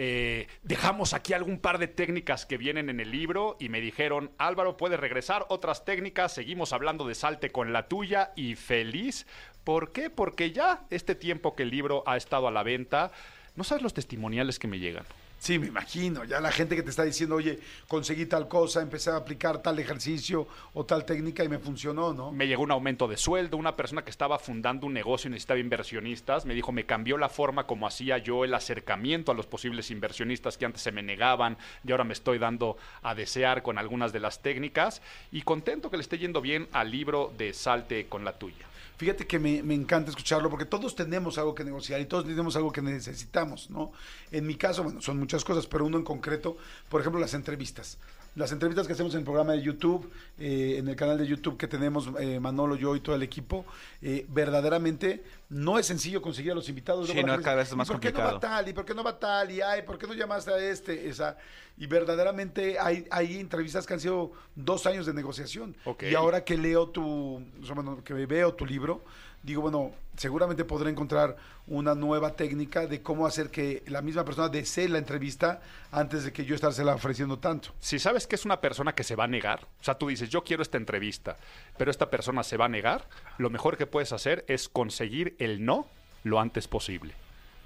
eh, 0.00 0.46
dejamos 0.62 1.14
aquí 1.14 1.32
algún 1.32 1.58
par 1.58 1.78
de 1.78 1.88
técnicas 1.88 2.46
que 2.46 2.56
vienen 2.56 2.88
en 2.88 3.00
el 3.00 3.10
libro 3.10 3.56
y 3.58 3.68
me 3.68 3.80
dijeron, 3.80 4.30
Álvaro, 4.38 4.76
puedes 4.76 5.00
regresar 5.00 5.46
otras 5.48 5.84
técnicas, 5.84 6.32
seguimos 6.32 6.72
hablando 6.72 7.06
de 7.06 7.14
salte 7.14 7.50
con 7.50 7.72
la 7.72 7.88
tuya 7.88 8.32
y 8.36 8.54
feliz. 8.54 9.26
¿Por 9.64 9.92
qué? 9.92 10.08
Porque 10.10 10.52
ya 10.52 10.84
este 10.90 11.14
tiempo 11.14 11.56
que 11.56 11.64
el 11.64 11.70
libro 11.70 12.04
ha 12.06 12.16
estado 12.16 12.46
a 12.46 12.50
la 12.50 12.62
venta, 12.62 13.10
no 13.56 13.64
sabes 13.64 13.82
los 13.82 13.94
testimoniales 13.94 14.58
que 14.58 14.68
me 14.68 14.78
llegan. 14.78 15.04
Sí, 15.38 15.58
me 15.58 15.68
imagino. 15.68 16.24
Ya 16.24 16.40
la 16.40 16.50
gente 16.50 16.74
que 16.74 16.82
te 16.82 16.90
está 16.90 17.04
diciendo, 17.04 17.36
oye, 17.36 17.60
conseguí 17.86 18.26
tal 18.26 18.48
cosa, 18.48 18.82
empecé 18.82 19.10
a 19.10 19.16
aplicar 19.16 19.62
tal 19.62 19.78
ejercicio 19.78 20.48
o 20.74 20.84
tal 20.84 21.04
técnica 21.04 21.44
y 21.44 21.48
me 21.48 21.58
funcionó, 21.58 22.12
¿no? 22.12 22.32
me 22.32 22.46
llegó 22.46 22.62
un 22.62 22.72
aumento 22.72 23.06
de 23.06 23.16
sueldo, 23.16 23.56
una 23.56 23.76
persona 23.76 24.02
que 24.02 24.10
estaba 24.10 24.38
fundando 24.38 24.86
un 24.86 24.92
negocio 24.92 25.28
y 25.28 25.32
necesitaba 25.32 25.60
inversionistas, 25.60 26.44
me 26.44 26.54
dijo, 26.54 26.72
me 26.72 26.86
cambió 26.86 27.16
la 27.18 27.28
forma 27.28 27.66
como 27.66 27.86
hacía 27.86 28.18
yo 28.18 28.44
el 28.44 28.52
acercamiento 28.52 29.30
a 29.30 29.34
los 29.34 29.46
posibles 29.46 29.90
inversionistas 29.90 30.58
que 30.58 30.64
antes 30.64 30.82
se 30.82 30.92
me 30.92 31.02
negaban 31.02 31.56
y 31.84 31.92
ahora 31.92 32.04
me 32.04 32.12
estoy 32.12 32.38
dando 32.38 32.76
a 33.02 33.14
desear 33.14 33.62
con 33.62 33.78
algunas 33.78 34.12
de 34.12 34.20
las 34.20 34.42
técnicas 34.42 35.02
y 35.30 35.42
contento 35.42 35.90
que 35.90 35.96
le 35.96 36.02
esté 36.02 36.18
yendo 36.18 36.40
bien 36.40 36.68
al 36.72 36.90
libro 36.90 37.32
de 37.38 37.52
Salte 37.52 38.06
con 38.06 38.24
la 38.24 38.38
tuya. 38.38 38.66
Fíjate 38.98 39.28
que 39.28 39.38
me, 39.38 39.58
encanta 39.74 40.10
escucharlo 40.10 40.50
porque 40.50 40.64
todos 40.64 40.96
tenemos 40.96 41.38
algo 41.38 41.54
que 41.54 41.62
negociar 41.62 42.00
y 42.00 42.06
todos 42.06 42.24
tenemos 42.24 42.56
algo 42.56 42.72
que 42.72 42.82
necesitamos, 42.82 43.70
¿no? 43.70 43.92
En 44.32 44.44
mi 44.44 44.56
caso, 44.56 44.82
bueno, 44.82 45.00
son 45.00 45.20
muchas 45.20 45.44
cosas, 45.44 45.68
pero 45.68 45.86
uno 45.86 45.98
en 45.98 46.04
concreto, 46.04 46.56
por 46.88 47.00
ejemplo, 47.00 47.20
las 47.20 47.32
entrevistas. 47.32 47.98
Las 48.38 48.52
entrevistas 48.52 48.86
que 48.86 48.92
hacemos 48.92 49.12
en 49.14 49.18
el 49.18 49.24
programa 49.24 49.50
de 49.54 49.62
YouTube, 49.62 50.08
eh, 50.38 50.76
en 50.78 50.86
el 50.86 50.94
canal 50.94 51.18
de 51.18 51.26
YouTube 51.26 51.56
que 51.56 51.66
tenemos 51.66 52.08
eh, 52.20 52.38
Manolo, 52.38 52.76
yo 52.76 52.94
y 52.94 53.00
todo 53.00 53.16
el 53.16 53.24
equipo, 53.24 53.66
eh, 54.00 54.26
verdaderamente 54.28 55.24
no 55.48 55.76
es 55.76 55.86
sencillo 55.86 56.22
conseguir 56.22 56.52
a 56.52 56.54
los 56.54 56.68
invitados. 56.68 57.08
Sí, 57.08 57.20
no, 57.24 57.42
cada 57.42 57.56
vez 57.56 57.68
es 57.68 57.74
más 57.74 57.88
¿Y 57.88 57.90
por 57.90 58.00
qué 58.00 58.12
no 58.12 58.20
va 58.20 58.38
tal? 58.38 58.68
¿Y 58.68 58.72
por 58.72 58.84
qué 58.84 58.94
no 58.94 59.02
va 59.02 59.18
tal? 59.18 59.50
Y 59.50 59.60
ay, 59.60 59.82
¿por 59.82 59.98
qué 59.98 60.06
no 60.06 60.14
llamaste 60.14 60.52
a 60.52 60.58
este? 60.58 61.08
Esa. 61.08 61.36
Y 61.76 61.86
verdaderamente 61.88 62.78
hay, 62.78 63.08
hay 63.10 63.40
entrevistas 63.40 63.84
que 63.88 63.94
han 63.94 64.00
sido 64.00 64.30
dos 64.54 64.86
años 64.86 65.04
de 65.04 65.14
negociación. 65.14 65.76
Y 66.00 66.14
ahora 66.14 66.44
que 66.44 66.56
leo 66.56 66.90
tu, 66.90 67.44
bueno, 67.74 68.04
que 68.04 68.14
veo 68.14 68.54
tu 68.54 68.64
libro, 68.64 69.02
digo, 69.48 69.62
bueno, 69.62 69.92
seguramente 70.16 70.64
podré 70.64 70.90
encontrar 70.90 71.36
una 71.66 71.94
nueva 71.94 72.34
técnica 72.34 72.86
de 72.86 73.02
cómo 73.02 73.26
hacer 73.26 73.50
que 73.50 73.82
la 73.86 74.02
misma 74.02 74.24
persona 74.24 74.48
desee 74.48 74.88
la 74.88 74.98
entrevista 74.98 75.60
antes 75.90 76.24
de 76.24 76.32
que 76.32 76.44
yo 76.44 76.54
estársela 76.54 76.94
ofreciendo 76.94 77.38
tanto. 77.38 77.70
Si 77.80 77.98
sabes 77.98 78.26
que 78.26 78.34
es 78.34 78.44
una 78.44 78.60
persona 78.60 78.94
que 78.94 79.04
se 79.04 79.16
va 79.16 79.24
a 79.24 79.28
negar, 79.28 79.66
o 79.80 79.84
sea, 79.84 79.96
tú 79.96 80.08
dices, 80.08 80.28
yo 80.28 80.44
quiero 80.44 80.62
esta 80.62 80.76
entrevista, 80.76 81.36
pero 81.76 81.90
esta 81.90 82.10
persona 82.10 82.42
se 82.42 82.56
va 82.56 82.66
a 82.66 82.68
negar, 82.68 83.08
lo 83.38 83.50
mejor 83.50 83.76
que 83.76 83.86
puedes 83.86 84.12
hacer 84.12 84.44
es 84.48 84.68
conseguir 84.68 85.34
el 85.38 85.64
no 85.64 85.86
lo 86.24 86.40
antes 86.40 86.68
posible. 86.68 87.14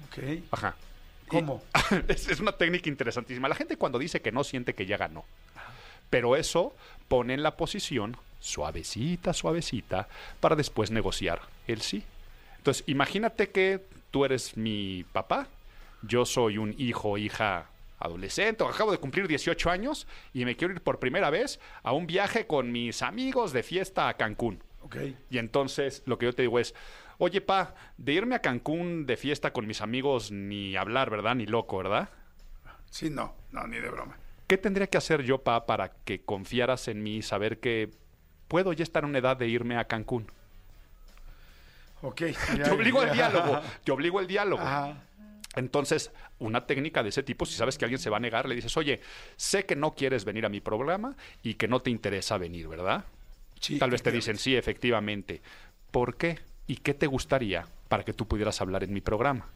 Ok. 0.06 0.42
Ajá. 0.50 0.76
¿Cómo? 1.28 1.62
es, 2.08 2.28
es 2.28 2.40
una 2.40 2.52
técnica 2.52 2.88
interesantísima. 2.88 3.48
La 3.48 3.54
gente 3.54 3.76
cuando 3.76 3.98
dice 3.98 4.20
que 4.20 4.32
no 4.32 4.44
siente 4.44 4.74
que 4.74 4.86
ya 4.86 4.96
ganó. 4.96 5.24
Pero 6.10 6.36
eso 6.36 6.74
pone 7.08 7.32
en 7.32 7.42
la 7.42 7.56
posición 7.56 8.18
suavecita, 8.38 9.32
suavecita, 9.32 10.08
para 10.40 10.56
después 10.56 10.90
negociar 10.90 11.40
el 11.66 11.80
sí. 11.80 12.04
Entonces, 12.58 12.84
imagínate 12.86 13.50
que 13.50 13.80
tú 14.10 14.24
eres 14.24 14.56
mi 14.56 15.04
papá, 15.12 15.48
yo 16.02 16.24
soy 16.24 16.58
un 16.58 16.74
hijo 16.78 17.10
o 17.10 17.18
hija 17.18 17.66
adolescente, 17.98 18.64
o 18.64 18.68
acabo 18.68 18.90
de 18.92 18.98
cumplir 18.98 19.28
18 19.28 19.70
años 19.70 20.06
y 20.34 20.44
me 20.44 20.56
quiero 20.56 20.74
ir 20.74 20.80
por 20.80 20.98
primera 20.98 21.30
vez 21.30 21.60
a 21.82 21.92
un 21.92 22.06
viaje 22.06 22.46
con 22.46 22.72
mis 22.72 23.02
amigos 23.02 23.52
de 23.52 23.62
fiesta 23.62 24.08
a 24.08 24.14
Cancún. 24.14 24.62
Ok. 24.82 24.96
Ok. 24.96 24.96
Y 25.30 25.38
entonces 25.38 26.02
lo 26.06 26.18
que 26.18 26.26
yo 26.26 26.32
te 26.32 26.42
digo 26.42 26.58
es, 26.58 26.74
oye, 27.18 27.40
pa, 27.40 27.74
de 27.96 28.12
irme 28.12 28.34
a 28.34 28.40
Cancún 28.40 29.06
de 29.06 29.16
fiesta 29.16 29.52
con 29.52 29.66
mis 29.66 29.80
amigos 29.80 30.32
ni 30.32 30.76
hablar, 30.76 31.10
¿verdad? 31.10 31.36
Ni 31.36 31.46
loco, 31.46 31.78
¿verdad? 31.78 32.10
Sí, 32.90 33.08
no, 33.08 33.34
no, 33.52 33.66
ni 33.66 33.78
de 33.78 33.88
broma. 33.88 34.18
¿Qué 34.46 34.58
tendría 34.58 34.86
que 34.86 34.98
hacer 34.98 35.22
yo, 35.22 35.38
pa, 35.38 35.64
para 35.64 35.92
que 36.04 36.20
confiaras 36.20 36.88
en 36.88 37.02
mí 37.02 37.18
y 37.18 37.22
saber 37.22 37.58
que 37.58 37.90
puedo 38.48 38.72
ya 38.72 38.82
estar 38.82 39.04
en 39.04 39.10
una 39.10 39.18
edad 39.18 39.36
de 39.36 39.48
irme 39.48 39.78
a 39.78 39.84
Cancún? 39.86 40.26
Ok. 42.02 42.22
Te 42.62 42.70
obligo 42.70 43.00
al 43.00 43.12
diálogo, 43.12 43.60
te 43.84 43.92
obligo 43.92 44.18
al 44.18 44.26
diálogo. 44.26 44.62
Ajá. 44.62 44.96
Entonces, 45.54 46.10
una 46.38 46.66
técnica 46.66 47.02
de 47.02 47.10
ese 47.10 47.22
tipo, 47.22 47.44
si 47.46 47.54
sabes 47.54 47.76
que 47.78 47.84
alguien 47.84 47.98
se 48.00 48.08
va 48.10 48.16
a 48.16 48.20
negar, 48.20 48.48
le 48.48 48.54
dices, 48.54 48.74
oye, 48.76 49.00
sé 49.36 49.64
que 49.66 49.76
no 49.76 49.94
quieres 49.94 50.24
venir 50.24 50.46
a 50.46 50.48
mi 50.48 50.60
programa 50.60 51.14
y 51.42 51.54
que 51.54 51.68
no 51.68 51.80
te 51.80 51.90
interesa 51.90 52.38
venir, 52.38 52.68
¿verdad? 52.68 53.04
Sí, 53.60 53.78
Tal 53.78 53.90
vez 53.90 54.02
te 54.02 54.10
dicen, 54.10 54.38
sí, 54.38 54.56
efectivamente. 54.56 55.42
¿Por 55.90 56.16
qué? 56.16 56.38
¿Y 56.66 56.76
qué 56.76 56.94
te 56.94 57.06
gustaría 57.06 57.66
para 57.88 58.02
que 58.02 58.12
tú 58.14 58.26
pudieras 58.26 58.60
hablar 58.62 58.82
en 58.82 58.92
mi 58.94 59.00
programa? 59.02 59.46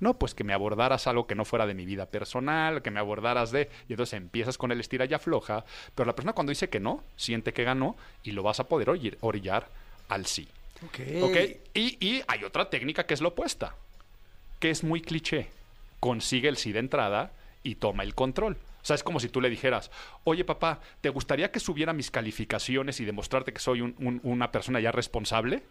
No, 0.00 0.18
pues 0.18 0.34
que 0.34 0.42
me 0.42 0.52
abordaras 0.52 1.06
algo 1.06 1.28
que 1.28 1.36
no 1.36 1.44
fuera 1.44 1.64
de 1.66 1.74
mi 1.74 1.86
vida 1.86 2.06
personal, 2.06 2.82
que 2.82 2.90
me 2.90 2.98
abordaras 2.98 3.52
de... 3.52 3.70
Y 3.88 3.92
entonces 3.92 4.14
empiezas 4.14 4.58
con 4.58 4.72
el 4.72 4.80
estira 4.80 5.04
y 5.04 5.14
afloja, 5.14 5.64
pero 5.94 6.06
la 6.08 6.16
persona 6.16 6.32
cuando 6.32 6.50
dice 6.50 6.68
que 6.68 6.80
no, 6.80 7.04
siente 7.14 7.52
que 7.52 7.62
ganó 7.62 7.96
y 8.24 8.32
lo 8.32 8.42
vas 8.42 8.58
a 8.58 8.64
poder 8.64 8.88
oír- 8.88 9.16
orillar 9.20 9.68
al 10.08 10.26
sí. 10.26 10.48
Ok. 11.22 11.36
Y, 11.74 11.96
y 12.06 12.22
hay 12.26 12.44
otra 12.44 12.68
técnica 12.70 13.04
que 13.06 13.14
es 13.14 13.20
la 13.20 13.28
opuesta, 13.28 13.74
que 14.58 14.70
es 14.70 14.82
muy 14.84 15.00
cliché. 15.00 15.48
Consigue 16.00 16.48
el 16.48 16.56
sí 16.56 16.72
de 16.72 16.80
entrada 16.80 17.32
y 17.62 17.76
toma 17.76 18.02
el 18.02 18.14
control. 18.14 18.56
O 18.82 18.84
sea, 18.84 18.96
es 18.96 19.04
como 19.04 19.20
si 19.20 19.28
tú 19.28 19.40
le 19.40 19.48
dijeras, 19.48 19.90
oye 20.24 20.44
papá, 20.44 20.80
¿te 21.00 21.08
gustaría 21.08 21.52
que 21.52 21.60
subiera 21.60 21.92
mis 21.92 22.10
calificaciones 22.10 22.98
y 22.98 23.04
demostrarte 23.04 23.52
que 23.52 23.60
soy 23.60 23.80
un- 23.80 23.94
un- 23.98 24.20
una 24.24 24.50
persona 24.50 24.80
ya 24.80 24.90
responsable? 24.90 25.62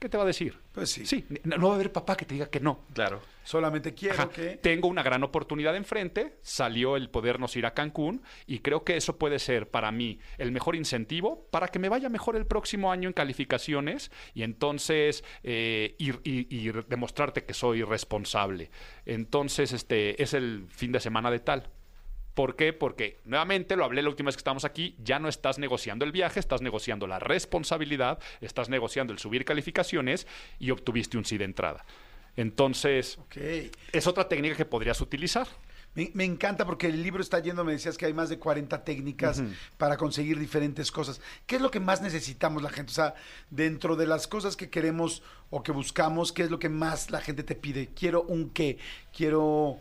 ¿Qué 0.00 0.08
te 0.08 0.16
va 0.16 0.22
a 0.22 0.26
decir? 0.26 0.58
Pues 0.72 0.90
sí. 0.90 1.04
Sí, 1.04 1.26
no, 1.44 1.68
va 1.68 1.72
a 1.72 1.74
haber 1.74 1.92
papá 1.92 2.16
que 2.16 2.24
te 2.24 2.32
diga 2.32 2.46
que 2.46 2.58
no. 2.58 2.86
Claro. 2.94 3.20
Solamente 3.44 3.92
quiero 3.92 4.14
Ajá, 4.14 4.30
que. 4.30 4.56
Tengo 4.56 4.88
una 4.88 5.02
gran 5.02 5.22
oportunidad 5.22 5.76
enfrente, 5.76 6.38
salió 6.40 6.96
el 6.96 7.10
podernos 7.10 7.54
ir 7.56 7.66
a 7.66 7.74
Cancún 7.74 8.22
y 8.46 8.60
creo 8.60 8.82
que 8.82 8.96
eso 8.96 9.18
puede 9.18 9.38
ser 9.38 9.70
para 9.70 9.92
mí 9.92 10.18
el 10.38 10.52
mejor 10.52 10.74
incentivo 10.74 11.46
para 11.50 11.68
que 11.68 11.78
me 11.78 11.90
vaya 11.90 12.08
mejor 12.08 12.34
el 12.36 12.46
próximo 12.46 12.90
año 12.90 13.08
en 13.08 13.12
calificaciones 13.12 14.10
y 14.32 14.42
entonces 14.42 15.22
eh, 15.42 15.96
ir, 15.98 16.20
y 16.24 16.70
demostrarte 16.88 17.44
que 17.44 17.52
soy 17.52 17.82
responsable. 17.82 18.70
Entonces, 19.04 19.72
este 19.72 20.22
es 20.22 20.32
el 20.32 20.66
fin 20.70 20.92
de 20.92 21.00
semana 21.00 21.30
de 21.30 21.40
tal. 21.40 21.68
¿Por 22.40 22.56
qué? 22.56 22.72
Porque 22.72 23.20
nuevamente 23.26 23.76
lo 23.76 23.84
hablé 23.84 24.00
la 24.00 24.08
última 24.08 24.28
vez 24.28 24.36
que 24.36 24.40
estábamos 24.40 24.64
aquí, 24.64 24.96
ya 25.04 25.18
no 25.18 25.28
estás 25.28 25.58
negociando 25.58 26.06
el 26.06 26.10
viaje, 26.10 26.40
estás 26.40 26.62
negociando 26.62 27.06
la 27.06 27.18
responsabilidad, 27.18 28.18
estás 28.40 28.70
negociando 28.70 29.12
el 29.12 29.18
subir 29.18 29.44
calificaciones 29.44 30.26
y 30.58 30.70
obtuviste 30.70 31.18
un 31.18 31.26
sí 31.26 31.36
de 31.36 31.44
entrada. 31.44 31.84
Entonces, 32.36 33.18
es 33.92 34.06
otra 34.06 34.26
técnica 34.26 34.56
que 34.56 34.64
podrías 34.64 35.02
utilizar. 35.02 35.48
Me, 35.94 36.10
me 36.14 36.24
encanta 36.24 36.64
porque 36.64 36.86
el 36.86 37.02
libro 37.02 37.20
está 37.20 37.40
lleno, 37.40 37.62
me 37.62 37.72
decías 37.72 37.98
que 37.98 38.06
hay 38.06 38.14
más 38.14 38.30
de 38.30 38.38
40 38.38 38.84
técnicas 38.84 39.42
para 39.76 39.98
conseguir 39.98 40.38
diferentes 40.38 40.90
cosas. 40.90 41.20
¿Qué 41.44 41.56
es 41.56 41.60
lo 41.60 41.70
que 41.70 41.78
más 41.78 42.00
necesitamos 42.00 42.62
la 42.62 42.70
gente? 42.70 42.90
O 42.90 42.94
sea, 42.94 43.14
dentro 43.50 43.96
de 43.96 44.06
las 44.06 44.26
cosas 44.26 44.56
que 44.56 44.70
queremos 44.70 45.22
o 45.50 45.62
que 45.62 45.72
buscamos, 45.72 46.32
¿qué 46.32 46.44
es 46.44 46.50
lo 46.50 46.58
que 46.58 46.70
más 46.70 47.10
la 47.10 47.20
gente 47.20 47.42
te 47.42 47.54
pide? 47.54 47.90
Quiero 47.94 48.22
un 48.22 48.48
qué, 48.48 48.78
quiero 49.12 49.78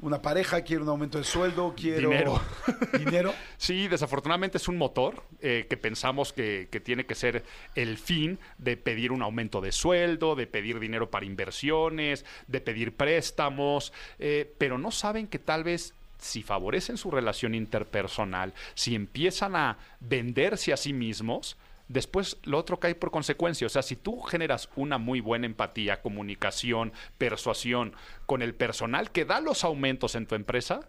una 0.00 0.22
pareja, 0.22 0.62
quiero 0.62 0.84
un 0.84 0.88
aumento 0.90 1.18
de 1.18 1.24
sueldo, 1.24 1.74
quiero... 1.76 2.10
Dinero. 2.10 2.40
Dinero. 2.98 3.34
Sí, 3.56 3.88
desafortunadamente 3.88 4.58
es 4.58 4.68
un 4.68 4.76
motor 4.76 5.24
eh, 5.40 5.66
que 5.68 5.76
pensamos 5.76 6.32
que, 6.32 6.68
que 6.70 6.80
tiene 6.80 7.04
que 7.04 7.14
ser 7.14 7.44
el 7.74 7.98
fin 7.98 8.38
de 8.58 8.76
pedir 8.76 9.12
un 9.12 9.22
aumento 9.22 9.60
de 9.60 9.72
sueldo, 9.72 10.36
de 10.36 10.46
pedir 10.46 10.78
dinero 10.78 11.10
para 11.10 11.26
inversiones, 11.26 12.24
de 12.46 12.60
pedir 12.60 12.94
préstamos, 12.94 13.92
eh, 14.18 14.54
pero 14.58 14.78
no 14.78 14.90
saben 14.90 15.26
que 15.26 15.38
tal 15.38 15.64
vez 15.64 15.94
si 16.18 16.42
favorecen 16.42 16.96
su 16.96 17.10
relación 17.10 17.54
interpersonal, 17.54 18.52
si 18.74 18.94
empiezan 18.94 19.56
a 19.56 19.78
venderse 20.00 20.72
a 20.72 20.76
sí 20.76 20.92
mismos, 20.92 21.56
después 21.88 22.36
lo 22.44 22.58
otro 22.58 22.78
cae 22.78 22.94
por 22.94 23.10
consecuencia. 23.10 23.66
O 23.66 23.70
sea, 23.70 23.82
si 23.82 23.96
tú 23.96 24.20
generas 24.20 24.68
una 24.76 24.98
muy 24.98 25.20
buena 25.20 25.46
empatía, 25.46 26.00
comunicación, 26.00 26.92
persuasión 27.16 27.94
con 28.26 28.42
el 28.42 28.54
personal 28.54 29.10
que 29.10 29.24
da 29.24 29.40
los 29.40 29.64
aumentos 29.64 30.14
en 30.14 30.26
tu 30.26 30.34
empresa, 30.34 30.88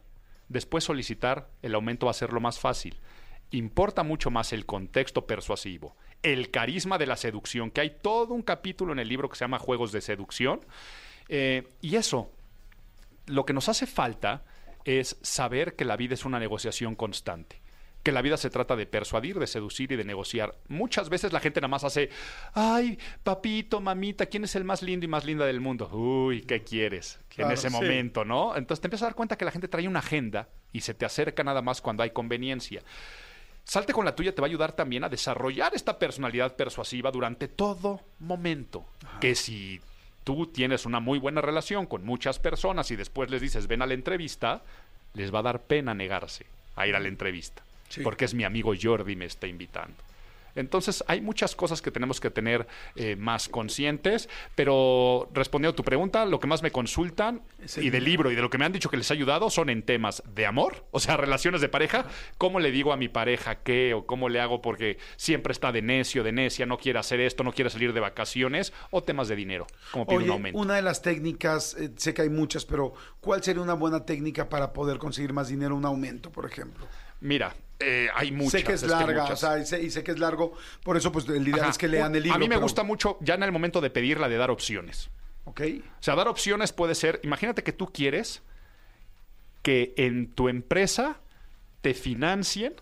después 0.49 0.83
solicitar 0.83 1.49
el 1.61 1.75
aumento 1.75 2.05
va 2.05 2.11
a 2.11 2.15
ser 2.15 2.33
lo 2.33 2.41
más 2.41 2.59
fácil. 2.59 2.97
Importa 3.51 4.03
mucho 4.03 4.29
más 4.29 4.53
el 4.53 4.65
contexto 4.65 5.25
persuasivo, 5.25 5.95
el 6.21 6.51
carisma 6.51 6.97
de 6.97 7.07
la 7.07 7.17
seducción, 7.17 7.71
que 7.71 7.81
hay 7.81 7.97
todo 8.01 8.33
un 8.33 8.43
capítulo 8.43 8.93
en 8.93 8.99
el 8.99 9.07
libro 9.07 9.29
que 9.29 9.35
se 9.35 9.43
llama 9.43 9.57
Juegos 9.57 9.91
de 9.91 10.01
Seducción. 10.01 10.61
Eh, 11.29 11.67
y 11.81 11.95
eso, 11.95 12.31
lo 13.25 13.45
que 13.45 13.53
nos 13.53 13.69
hace 13.69 13.87
falta 13.87 14.43
es 14.85 15.17
saber 15.21 15.75
que 15.75 15.85
la 15.85 15.97
vida 15.97 16.13
es 16.13 16.25
una 16.25 16.39
negociación 16.39 16.95
constante. 16.95 17.61
Que 18.03 18.11
la 18.11 18.21
vida 18.21 18.37
se 18.37 18.49
trata 18.49 18.75
de 18.75 18.85
persuadir, 18.85 19.39
de 19.39 19.47
seducir 19.47 19.91
y 19.91 19.95
de 19.95 20.05
negociar. 20.05 20.55
Muchas 20.67 21.09
veces 21.09 21.33
la 21.33 21.39
gente 21.39 21.59
nada 21.59 21.67
más 21.67 21.83
hace, 21.83 22.09
ay, 22.53 22.97
papito, 23.23 23.81
mamita, 23.81 24.25
¿quién 24.27 24.45
es 24.45 24.55
el 24.55 24.63
más 24.63 24.81
lindo 24.81 25.05
y 25.05 25.09
más 25.09 25.25
linda 25.25 25.45
del 25.45 25.59
mundo? 25.59 25.89
Uy, 25.91 26.41
¿qué 26.41 26.63
quieres? 26.63 27.19
Claro, 27.27 27.49
en 27.49 27.53
ese 27.53 27.69
sí. 27.69 27.75
momento, 27.75 28.23
¿no? 28.23 28.55
Entonces 28.55 28.81
te 28.81 28.87
empiezas 28.87 29.03
a 29.03 29.07
dar 29.07 29.15
cuenta 29.15 29.37
que 29.37 29.45
la 29.45 29.51
gente 29.51 29.67
trae 29.67 29.87
una 29.87 29.99
agenda 29.99 30.47
y 30.71 30.81
se 30.81 30.93
te 30.93 31.05
acerca 31.05 31.43
nada 31.43 31.61
más 31.61 31.81
cuando 31.81 32.03
hay 32.03 32.11
conveniencia. 32.11 32.83
Salte 33.69 33.93
con 33.93 34.03
la 34.03 34.15
tuya 34.15 34.33
te 34.33 34.41
va 34.41 34.47
a 34.47 34.49
ayudar 34.49 34.71
también 34.71 35.03
a 35.03 35.09
desarrollar 35.09 35.75
esta 35.75 35.99
personalidad 35.99 36.55
persuasiva 36.55 37.11
durante 37.11 37.47
todo 37.47 38.01
momento. 38.17 38.85
Que 39.21 39.35
si 39.35 39.79
tú 40.23 40.47
tienes 40.47 40.85
una 40.87 40.99
muy 40.99 41.19
buena 41.19 41.41
relación 41.41 41.85
con 41.85 42.03
muchas 42.03 42.39
personas 42.39 42.89
y 42.89 42.95
después 42.95 43.29
les 43.29 43.41
dices 43.41 43.67
ven 43.67 43.83
a 43.83 43.85
la 43.85 43.93
entrevista, 43.93 44.63
les 45.13 45.33
va 45.33 45.39
a 45.39 45.43
dar 45.43 45.61
pena 45.61 45.93
negarse 45.93 46.47
a 46.75 46.87
ir 46.87 46.95
a 46.95 46.99
la 46.99 47.09
entrevista. 47.09 47.61
Sí. 47.89 48.01
Porque 48.01 48.25
es 48.25 48.33
mi 48.33 48.43
amigo 48.43 48.73
Jordi 48.79 49.15
me 49.15 49.25
está 49.25 49.47
invitando. 49.47 49.95
Entonces 50.55 51.03
hay 51.07 51.21
muchas 51.21 51.55
cosas 51.55 51.81
que 51.81 51.91
tenemos 51.91 52.19
que 52.19 52.29
tener 52.29 52.67
eh, 52.95 53.15
más 53.15 53.49
conscientes, 53.49 54.29
pero 54.55 55.29
respondiendo 55.33 55.73
a 55.73 55.75
tu 55.75 55.83
pregunta, 55.83 56.25
lo 56.25 56.39
que 56.39 56.47
más 56.47 56.61
me 56.61 56.71
consultan 56.71 57.41
y 57.77 57.89
del 57.89 58.03
libro 58.03 58.31
y 58.31 58.35
de 58.35 58.41
lo 58.41 58.49
que 58.49 58.57
me 58.57 58.65
han 58.65 58.71
dicho 58.71 58.89
que 58.89 58.97
les 58.97 59.09
ha 59.11 59.13
ayudado 59.13 59.49
son 59.49 59.69
en 59.69 59.83
temas 59.83 60.23
de 60.33 60.45
amor, 60.45 60.85
o 60.91 60.99
sea, 60.99 61.17
relaciones 61.17 61.61
de 61.61 61.69
pareja, 61.69 62.05
cómo 62.37 62.59
le 62.59 62.71
digo 62.71 62.91
a 62.93 62.97
mi 62.97 63.07
pareja 63.07 63.55
qué 63.55 63.93
o 63.93 64.05
cómo 64.05 64.29
le 64.29 64.39
hago 64.39 64.61
porque 64.61 64.97
siempre 65.15 65.51
está 65.51 65.71
de 65.71 65.81
necio, 65.81 66.23
de 66.23 66.31
necia, 66.31 66.65
no 66.65 66.77
quiere 66.77 66.99
hacer 66.99 67.19
esto, 67.19 67.43
no 67.43 67.53
quiere 67.53 67.69
salir 67.69 67.93
de 67.93 67.99
vacaciones, 67.99 68.73
o 68.91 69.03
temas 69.03 69.27
de 69.27 69.35
dinero, 69.35 69.67
como 69.91 70.05
pide 70.05 70.23
un 70.23 70.29
aumento. 70.31 70.59
una 70.59 70.75
de 70.75 70.81
las 70.81 71.01
técnicas, 71.01 71.75
eh, 71.75 71.91
sé 71.95 72.13
que 72.13 72.23
hay 72.23 72.29
muchas, 72.29 72.65
pero 72.65 72.93
¿cuál 73.21 73.43
sería 73.43 73.61
una 73.61 73.73
buena 73.73 74.05
técnica 74.05 74.49
para 74.49 74.73
poder 74.73 74.97
conseguir 74.97 75.33
más 75.33 75.47
dinero, 75.47 75.75
un 75.75 75.85
aumento, 75.85 76.31
por 76.31 76.45
ejemplo? 76.45 76.87
Mira, 77.21 77.55
eh, 77.79 78.09
hay 78.13 78.31
muchas. 78.31 78.51
sé 78.51 78.63
que 78.63 78.73
es 78.73 78.83
larga, 78.83 79.25
o 79.25 79.35
sea, 79.35 79.57
y 79.59 79.65
sé, 79.65 79.81
y 79.81 79.89
sé 79.89 80.03
que 80.03 80.11
es 80.11 80.19
largo, 80.19 80.53
por 80.83 80.97
eso 80.97 81.11
pues 81.11 81.27
el 81.29 81.47
ideal 81.47 81.61
Ajá. 81.61 81.69
es 81.71 81.77
que 81.77 81.87
lean 81.87 82.13
el 82.15 82.23
libro. 82.23 82.35
A 82.35 82.39
mí 82.39 82.45
me 82.47 82.55
pero- 82.55 82.61
gusta 82.61 82.83
mucho 82.83 83.17
ya 83.21 83.35
en 83.35 83.43
el 83.43 83.51
momento 83.51 83.81
de 83.81 83.89
pedirla 83.89 84.27
de 84.29 84.37
dar 84.37 84.51
opciones. 84.51 85.09
Ok, 85.45 85.61
O 85.99 86.03
sea, 86.03 86.15
dar 86.15 86.27
opciones 86.27 86.73
puede 86.73 86.93
ser, 86.93 87.19
imagínate 87.23 87.63
que 87.63 87.71
tú 87.73 87.87
quieres 87.91 88.43
que 89.63 89.93
en 89.97 90.31
tu 90.31 90.47
empresa 90.47 91.17
te 91.81 91.93
financien 91.93 92.75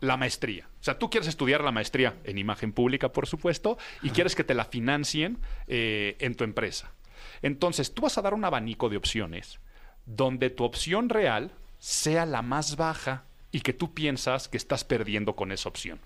la 0.00 0.16
maestría. 0.16 0.68
O 0.80 0.84
sea, 0.86 0.98
tú 0.98 1.10
quieres 1.10 1.28
estudiar 1.28 1.62
la 1.64 1.72
maestría 1.72 2.14
en 2.24 2.38
imagen 2.38 2.72
pública, 2.72 3.10
por 3.12 3.26
supuesto, 3.26 3.76
y 4.02 4.10
quieres 4.10 4.34
que 4.34 4.44
te 4.44 4.54
la 4.54 4.64
financien 4.64 5.38
eh, 5.66 6.16
en 6.20 6.34
tu 6.34 6.44
empresa. 6.44 6.92
Entonces, 7.42 7.92
tú 7.92 8.02
vas 8.02 8.16
a 8.16 8.22
dar 8.22 8.32
un 8.34 8.44
abanico 8.44 8.88
de 8.88 8.96
opciones 8.96 9.58
donde 10.06 10.48
tu 10.50 10.64
opción 10.64 11.08
real 11.08 11.52
sea 11.78 12.24
la 12.24 12.40
más 12.42 12.76
baja 12.76 13.24
y 13.56 13.60
que 13.60 13.72
tú 13.72 13.94
piensas 13.94 14.48
que 14.48 14.58
estás 14.58 14.84
perdiendo 14.84 15.34
con 15.34 15.50
esa 15.50 15.70
opción. 15.70 15.98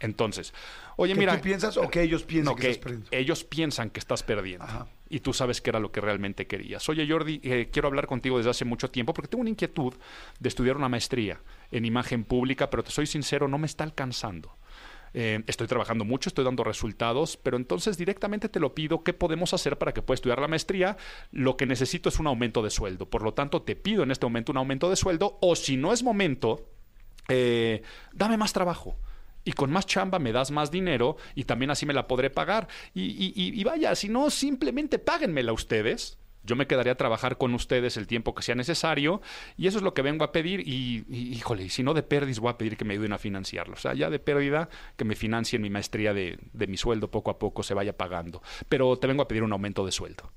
Entonces, 0.00 0.54
oye, 0.96 1.12
¿Que 1.12 1.18
mira. 1.20 1.36
tú 1.36 1.42
piensas 1.42 1.76
o 1.76 1.90
que 1.90 2.00
ellos 2.00 2.22
piensan 2.22 2.52
No, 2.52 2.56
que 2.56 2.62
que 2.62 2.70
estás 2.70 2.82
perdiendo? 2.82 3.08
ellos 3.10 3.44
piensan 3.44 3.90
que 3.90 4.00
estás 4.00 4.22
perdiendo. 4.22 4.64
Ajá. 4.64 4.86
Y 5.10 5.20
tú 5.20 5.34
sabes 5.34 5.60
que 5.60 5.68
era 5.68 5.80
lo 5.80 5.92
que 5.92 6.00
realmente 6.00 6.46
querías. 6.46 6.88
Oye, 6.88 7.06
Jordi, 7.06 7.42
eh, 7.44 7.68
quiero 7.70 7.88
hablar 7.88 8.06
contigo 8.06 8.38
desde 8.38 8.48
hace 8.50 8.64
mucho 8.64 8.90
tiempo 8.90 9.12
porque 9.12 9.28
tengo 9.28 9.42
una 9.42 9.50
inquietud 9.50 9.92
de 10.40 10.48
estudiar 10.48 10.78
una 10.78 10.88
maestría 10.88 11.42
en 11.70 11.84
imagen 11.84 12.24
pública, 12.24 12.70
pero 12.70 12.82
te 12.82 12.90
soy 12.90 13.04
sincero, 13.06 13.48
no 13.48 13.58
me 13.58 13.66
está 13.66 13.84
alcanzando. 13.84 14.56
Eh, 15.12 15.42
estoy 15.46 15.66
trabajando 15.66 16.06
mucho, 16.06 16.30
estoy 16.30 16.44
dando 16.46 16.64
resultados, 16.64 17.36
pero 17.36 17.58
entonces 17.58 17.98
directamente 17.98 18.48
te 18.48 18.60
lo 18.60 18.74
pido, 18.74 19.02
¿qué 19.04 19.12
podemos 19.12 19.52
hacer 19.52 19.76
para 19.76 19.92
que 19.92 20.00
puedas 20.00 20.18
estudiar 20.18 20.40
la 20.40 20.48
maestría? 20.48 20.96
Lo 21.32 21.58
que 21.58 21.66
necesito 21.66 22.08
es 22.08 22.18
un 22.18 22.28
aumento 22.28 22.62
de 22.62 22.70
sueldo. 22.70 23.10
Por 23.10 23.22
lo 23.22 23.34
tanto, 23.34 23.60
te 23.62 23.76
pido 23.76 24.02
en 24.04 24.10
este 24.10 24.24
momento 24.24 24.52
un 24.52 24.58
aumento 24.58 24.88
de 24.88 24.96
sueldo 24.96 25.36
o 25.42 25.54
si 25.54 25.76
no 25.76 25.92
es 25.92 26.02
momento, 26.02 26.66
eh, 27.28 27.82
dame 28.12 28.36
más 28.36 28.52
trabajo. 28.52 28.96
Y 29.44 29.52
con 29.52 29.70
más 29.70 29.86
chamba 29.86 30.18
me 30.18 30.32
das 30.32 30.50
más 30.50 30.70
dinero 30.70 31.16
y 31.34 31.44
también 31.44 31.70
así 31.70 31.86
me 31.86 31.94
la 31.94 32.06
podré 32.06 32.28
pagar. 32.28 32.68
Y, 32.92 33.02
y- 33.04 33.32
y- 33.34 33.64
vaya, 33.64 33.94
si 33.94 34.08
no, 34.10 34.28
simplemente 34.30 34.98
páguenmela 34.98 35.52
ustedes. 35.52 36.18
Yo 36.44 36.54
me 36.56 36.66
quedaría 36.66 36.92
a 36.92 36.96
trabajar 36.96 37.36
con 37.36 37.52
ustedes 37.54 37.96
el 37.98 38.06
tiempo 38.06 38.34
que 38.34 38.42
sea 38.42 38.54
necesario 38.54 39.20
y 39.58 39.66
eso 39.66 39.78
es 39.78 39.82
lo 39.84 39.92
que 39.92 40.00
vengo 40.02 40.24
a 40.24 40.32
pedir 40.32 40.60
y, 40.60 41.04
y, 41.10 41.34
híjole, 41.34 41.64
y 41.64 41.68
si 41.68 41.82
no 41.82 41.92
de 41.94 42.02
pérdidas 42.02 42.38
voy 42.40 42.50
a 42.50 42.56
pedir 42.58 42.76
que 42.76 42.84
me 42.86 42.94
ayuden 42.94 43.12
a 43.12 43.18
financiarlo. 43.18 43.74
O 43.74 43.78
sea, 43.78 43.92
ya 43.92 44.08
de 44.08 44.18
pérdida 44.18 44.68
que 44.96 45.04
me 45.04 45.14
financien 45.14 45.60
mi 45.60 45.68
maestría 45.68 46.14
de, 46.14 46.38
de 46.52 46.66
mi 46.66 46.76
sueldo 46.78 47.10
poco 47.10 47.30
a 47.30 47.38
poco 47.38 47.62
se 47.62 47.74
vaya 47.74 47.96
pagando. 47.96 48.42
Pero 48.68 48.96
te 48.98 49.06
vengo 49.06 49.22
a 49.22 49.28
pedir 49.28 49.42
un 49.42 49.52
aumento 49.52 49.84
de 49.84 49.92
sueldo. 49.92 50.30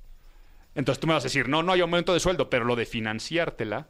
Entonces 0.74 1.00
tú 1.00 1.06
me 1.06 1.14
vas 1.14 1.22
a 1.22 1.28
decir, 1.28 1.48
no, 1.48 1.62
no 1.62 1.72
hay 1.72 1.80
aumento 1.80 2.12
de 2.14 2.20
sueldo, 2.20 2.50
pero 2.50 2.64
lo 2.64 2.76
de 2.76 2.84
financiártela 2.86 3.88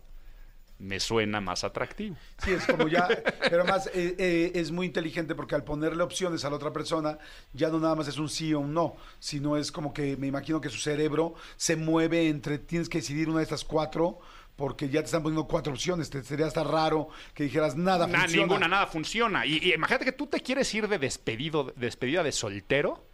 me 0.83 0.99
suena 1.01 1.41
más 1.41 1.65
atractivo. 1.65 2.17
Sí, 2.45 2.51
es 2.51 2.67
como 2.67 2.89
ya, 2.89 3.07
pero 3.49 3.63
además 3.63 3.89
eh, 3.95 4.15
eh, 4.19 4.53
es 4.55 4.71
muy 4.71 4.87
inteligente 4.87 5.35
porque 5.35 5.55
al 5.55 5.65
ponerle 5.65 6.03
opciones 6.03 6.45
a 6.45 6.51
la 6.51 6.57
otra 6.57 6.73
persona, 6.73 7.19
ya 7.53 7.69
no 7.71 7.79
nada 7.79 7.95
más 7.95 8.09
es 8.09 8.19
un 8.19 8.29
sí 8.29 8.53
o 8.53 8.61
un 8.61 8.75
no, 8.75 8.97
sino 9.21 9.57
es 9.57 9.71
como 9.73 9.95
que 9.95 10.17
me 10.17 10.27
imagino 10.27 10.61
que 10.61 10.69
su 10.69 10.79
cerebro 10.79 11.35
se 11.57 11.77
mueve 11.77 12.29
entre, 12.29 12.59
tienes 12.59 12.89
que 12.89 12.99
decidir 12.99 13.29
una 13.29 13.39
de 13.39 13.45
estas 13.45 13.65
cuatro, 13.65 14.19
porque 14.57 14.89
ya 14.89 15.01
te 15.01 15.07
están 15.07 15.23
poniendo 15.23 15.47
cuatro 15.49 15.73
opciones, 15.73 16.11
te 16.11 16.23
sería 16.23 16.47
hasta 16.47 16.63
raro 16.63 17.09
que 17.35 17.45
dijeras 17.45 17.75
nada 17.77 18.07
Nah, 18.07 18.21
funciona. 18.23 18.47
ninguna, 18.47 18.69
nada 18.69 18.87
funciona. 18.87 19.47
Y, 19.47 19.59
y 19.63 19.73
imagínate 19.75 20.05
que 20.05 20.13
tú 20.13 20.27
te 20.27 20.41
quieres 20.41 20.73
ir 20.75 20.89
de 20.89 20.99
despedido, 20.99 21.73
despedida 21.77 22.23
de 22.23 22.33
soltero. 22.33 23.07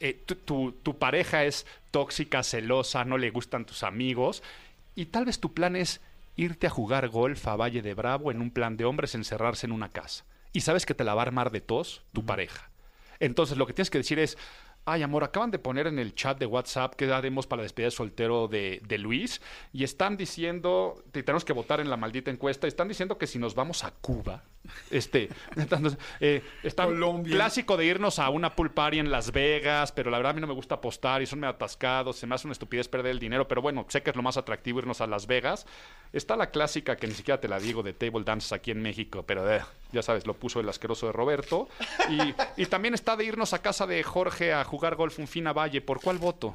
eh, 0.00 0.22
tu, 0.26 0.34
tu- 0.34 0.72
tu 0.82 0.98
pareja 0.98 1.44
es 1.44 1.66
tóxica, 1.90 2.42
celosa, 2.42 3.04
no 3.04 3.16
le 3.18 3.30
gustan 3.30 3.64
tus 3.64 3.82
amigos. 3.82 4.42
Y 4.94 5.06
tal 5.06 5.24
vez 5.26 5.40
tu 5.40 5.52
plan 5.54 5.76
es 5.76 6.00
irte 6.36 6.66
a 6.66 6.70
jugar 6.70 7.08
golf 7.08 7.46
a 7.48 7.56
Valle 7.56 7.82
de 7.82 7.94
Bravo 7.94 8.30
en 8.30 8.40
un 8.40 8.50
plan 8.50 8.76
de 8.76 8.84
hombres, 8.84 9.14
encerrarse 9.14 9.66
en 9.66 9.72
una 9.72 9.92
casa. 9.92 10.24
Y 10.52 10.62
sabes 10.62 10.86
que 10.86 10.94
te 10.94 11.04
la 11.04 11.14
va 11.14 11.22
a 11.22 11.26
armar 11.26 11.50
de 11.50 11.60
tos 11.60 12.04
tu 12.12 12.24
pareja. 12.24 12.70
Entonces 13.20 13.58
lo 13.58 13.66
que 13.66 13.74
tienes 13.74 13.90
que 13.90 13.98
decir 13.98 14.18
es, 14.18 14.38
ay 14.90 15.02
amor, 15.02 15.24
acaban 15.24 15.50
de 15.50 15.58
poner 15.58 15.86
en 15.86 15.98
el 15.98 16.14
chat 16.14 16.38
de 16.38 16.46
WhatsApp 16.46 16.94
que 16.94 17.10
haremos 17.12 17.46
para 17.46 17.62
despedir 17.62 17.86
de 17.88 17.90
soltero 17.96 18.48
de, 18.48 18.80
de 18.86 18.98
Luis 18.98 19.40
y 19.72 19.84
están 19.84 20.16
diciendo, 20.16 21.02
te- 21.12 21.22
tenemos 21.22 21.44
que 21.44 21.52
votar 21.52 21.80
en 21.80 21.88
la 21.90 21.96
maldita 21.96 22.30
encuesta, 22.30 22.66
están 22.66 22.88
diciendo 22.88 23.18
que 23.18 23.26
si 23.26 23.38
nos 23.38 23.54
vamos 23.54 23.84
a 23.84 23.90
Cuba, 23.92 24.42
este, 24.90 25.28
entonces, 25.56 25.98
eh, 26.20 26.42
está 26.62 26.84
Colombia. 26.84 27.34
clásico 27.34 27.76
de 27.76 27.86
irnos 27.86 28.18
a 28.18 28.28
una 28.30 28.54
pool 28.54 28.70
party 28.72 28.98
en 28.98 29.10
Las 29.10 29.32
Vegas, 29.32 29.92
pero 29.92 30.10
la 30.10 30.18
verdad 30.18 30.30
a 30.30 30.34
mí 30.34 30.40
no 30.40 30.46
me 30.46 30.54
gusta 30.54 30.76
apostar 30.76 31.22
y 31.22 31.26
son 31.26 31.40
medio 31.40 31.52
atascados, 31.54 32.16
se 32.16 32.26
me 32.26 32.34
hace 32.34 32.46
una 32.46 32.52
estupidez 32.52 32.88
perder 32.88 33.12
el 33.12 33.18
dinero, 33.18 33.48
pero 33.48 33.62
bueno, 33.62 33.86
sé 33.88 34.02
que 34.02 34.10
es 34.10 34.16
lo 34.16 34.22
más 34.22 34.36
atractivo 34.36 34.78
irnos 34.80 35.00
a 35.00 35.06
Las 35.06 35.26
Vegas. 35.26 35.66
Está 36.12 36.36
la 36.36 36.50
clásica 36.50 36.96
que 36.96 37.06
ni 37.06 37.14
siquiera 37.14 37.40
te 37.40 37.46
la 37.48 37.58
digo 37.60 37.82
de 37.84 37.92
table 37.92 38.24
dances 38.24 38.52
aquí 38.52 38.70
en 38.72 38.82
México, 38.82 39.24
pero 39.24 39.48
eh, 39.52 39.62
ya 39.92 40.02
sabes, 40.02 40.26
lo 40.26 40.34
puso 40.34 40.58
el 40.60 40.68
asqueroso 40.68 41.06
de 41.06 41.12
Roberto. 41.12 41.68
Y, 42.08 42.34
y 42.62 42.66
también 42.66 42.94
está 42.94 43.16
de 43.16 43.24
irnos 43.24 43.52
a 43.54 43.62
casa 43.62 43.86
de 43.86 44.02
Jorge 44.02 44.52
a 44.52 44.64
jugar 44.64 44.79
golf 44.96 45.18
un 45.18 45.28
fin 45.28 45.46
a 45.46 45.52
Valle. 45.52 45.80
¿Por 45.80 46.00
cuál 46.00 46.18
voto? 46.18 46.54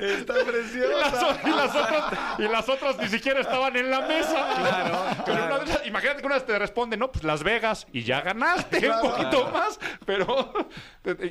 Está 0.00 0.32
Y 0.34 0.36
las, 0.36 0.44
preciosa. 0.44 1.40
y 1.44 1.50
las 1.50 1.74
otras, 1.74 2.14
y 2.38 2.42
las 2.42 2.68
otras 2.68 2.98
ni 2.98 3.08
siquiera 3.08 3.40
estaban 3.40 3.76
en 3.76 3.90
la 3.90 4.00
mesa. 4.02 4.54
Claro, 4.56 5.04
Pero 5.26 5.46
claro. 5.46 5.64
una 5.64 5.84
imagínate 5.86 6.20
que 6.20 6.26
una 6.26 6.36
vez 6.36 6.46
te 6.46 6.58
responde, 6.58 6.96
no, 6.96 7.10
pues 7.12 7.24
Las 7.24 7.42
Vegas 7.42 7.86
y 7.92 8.02
ya 8.04 8.20
ganaste 8.22 8.80
Claro. 8.80 9.02
un 9.02 9.10
poquito 9.10 9.50
más. 9.50 9.78
Pero. 10.06 10.52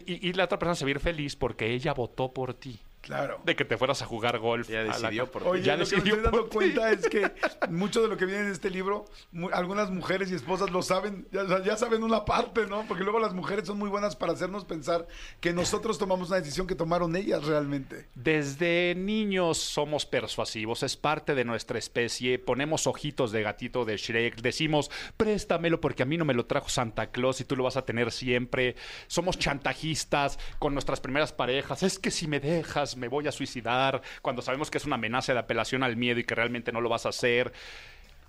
Y, 0.05 0.29
y 0.29 0.33
la 0.33 0.43
otra 0.45 0.59
persona 0.59 0.75
se 0.75 0.85
va 0.85 0.89
a 0.89 0.91
ir 0.91 0.99
feliz 0.99 1.35
porque 1.35 1.71
ella 1.73 1.93
votó 1.93 2.31
por 2.31 2.53
ti. 2.53 2.79
Claro. 3.01 3.39
De 3.45 3.55
que 3.55 3.65
te 3.65 3.77
fueras 3.77 4.01
a 4.01 4.05
jugar 4.05 4.39
golf. 4.39 4.69
Ya 4.69 4.81
a 4.81 4.83
la 4.83 4.93
decidió 4.93 5.31
por 5.31 5.43
Oye, 5.47 5.63
Ya 5.63 5.77
lo 5.77 5.85
que 5.85 5.97
me 5.97 6.03
estoy 6.03 6.21
dando 6.21 6.49
cuenta 6.49 6.91
es 6.91 7.07
que 7.07 7.31
mucho 7.69 8.01
de 8.01 8.07
lo 8.07 8.17
que 8.17 8.25
viene 8.25 8.45
en 8.45 8.51
este 8.51 8.69
libro, 8.69 9.05
algunas 9.53 9.89
mujeres 9.89 10.31
y 10.31 10.35
esposas 10.35 10.69
lo 10.69 10.81
saben, 10.81 11.27
ya 11.31 11.77
saben 11.77 12.03
una 12.03 12.25
parte, 12.25 12.67
¿no? 12.67 12.85
Porque 12.87 13.03
luego 13.03 13.19
las 13.19 13.33
mujeres 13.33 13.67
son 13.67 13.77
muy 13.77 13.89
buenas 13.89 14.15
para 14.15 14.33
hacernos 14.33 14.65
pensar 14.65 15.07
que 15.39 15.53
nosotros 15.53 15.97
tomamos 15.97 16.29
una 16.29 16.37
decisión 16.37 16.67
que 16.67 16.75
tomaron 16.75 17.15
ellas 17.15 17.45
realmente. 17.45 18.09
Desde 18.15 18.95
niños 18.95 19.57
somos 19.57 20.05
persuasivos, 20.05 20.83
es 20.83 20.97
parte 20.97 21.35
de 21.35 21.45
nuestra 21.45 21.79
especie. 21.79 22.39
Ponemos 22.39 22.85
ojitos 22.87 23.31
de 23.31 23.43
gatito 23.43 23.85
de 23.85 23.97
Shrek, 23.97 24.41
decimos, 24.41 24.91
préstamelo 25.17 25.79
porque 25.81 26.03
a 26.03 26.05
mí 26.05 26.17
no 26.17 26.25
me 26.25 26.33
lo 26.33 26.45
trajo 26.45 26.69
Santa 26.69 27.11
Claus 27.11 27.41
y 27.41 27.45
tú 27.45 27.55
lo 27.55 27.63
vas 27.63 27.77
a 27.77 27.85
tener 27.85 28.11
siempre. 28.11 28.75
Somos 29.07 29.37
chantajistas 29.37 30.37
con 30.59 30.73
nuestras 30.73 30.99
primeras 30.99 31.31
parejas. 31.31 31.83
Es 31.83 31.97
que 31.99 32.11
si 32.11 32.27
me 32.27 32.39
dejas, 32.39 32.88
me 32.97 33.07
voy 33.07 33.27
a 33.27 33.31
suicidar. 33.31 34.01
Cuando 34.21 34.41
sabemos 34.41 34.69
que 34.71 34.77
es 34.77 34.85
una 34.85 34.95
amenaza 34.95 35.33
de 35.33 35.39
apelación 35.39 35.83
al 35.83 35.95
miedo 35.97 36.19
y 36.19 36.23
que 36.23 36.35
realmente 36.35 36.71
no 36.71 36.81
lo 36.81 36.89
vas 36.89 37.05
a 37.05 37.09
hacer. 37.09 37.51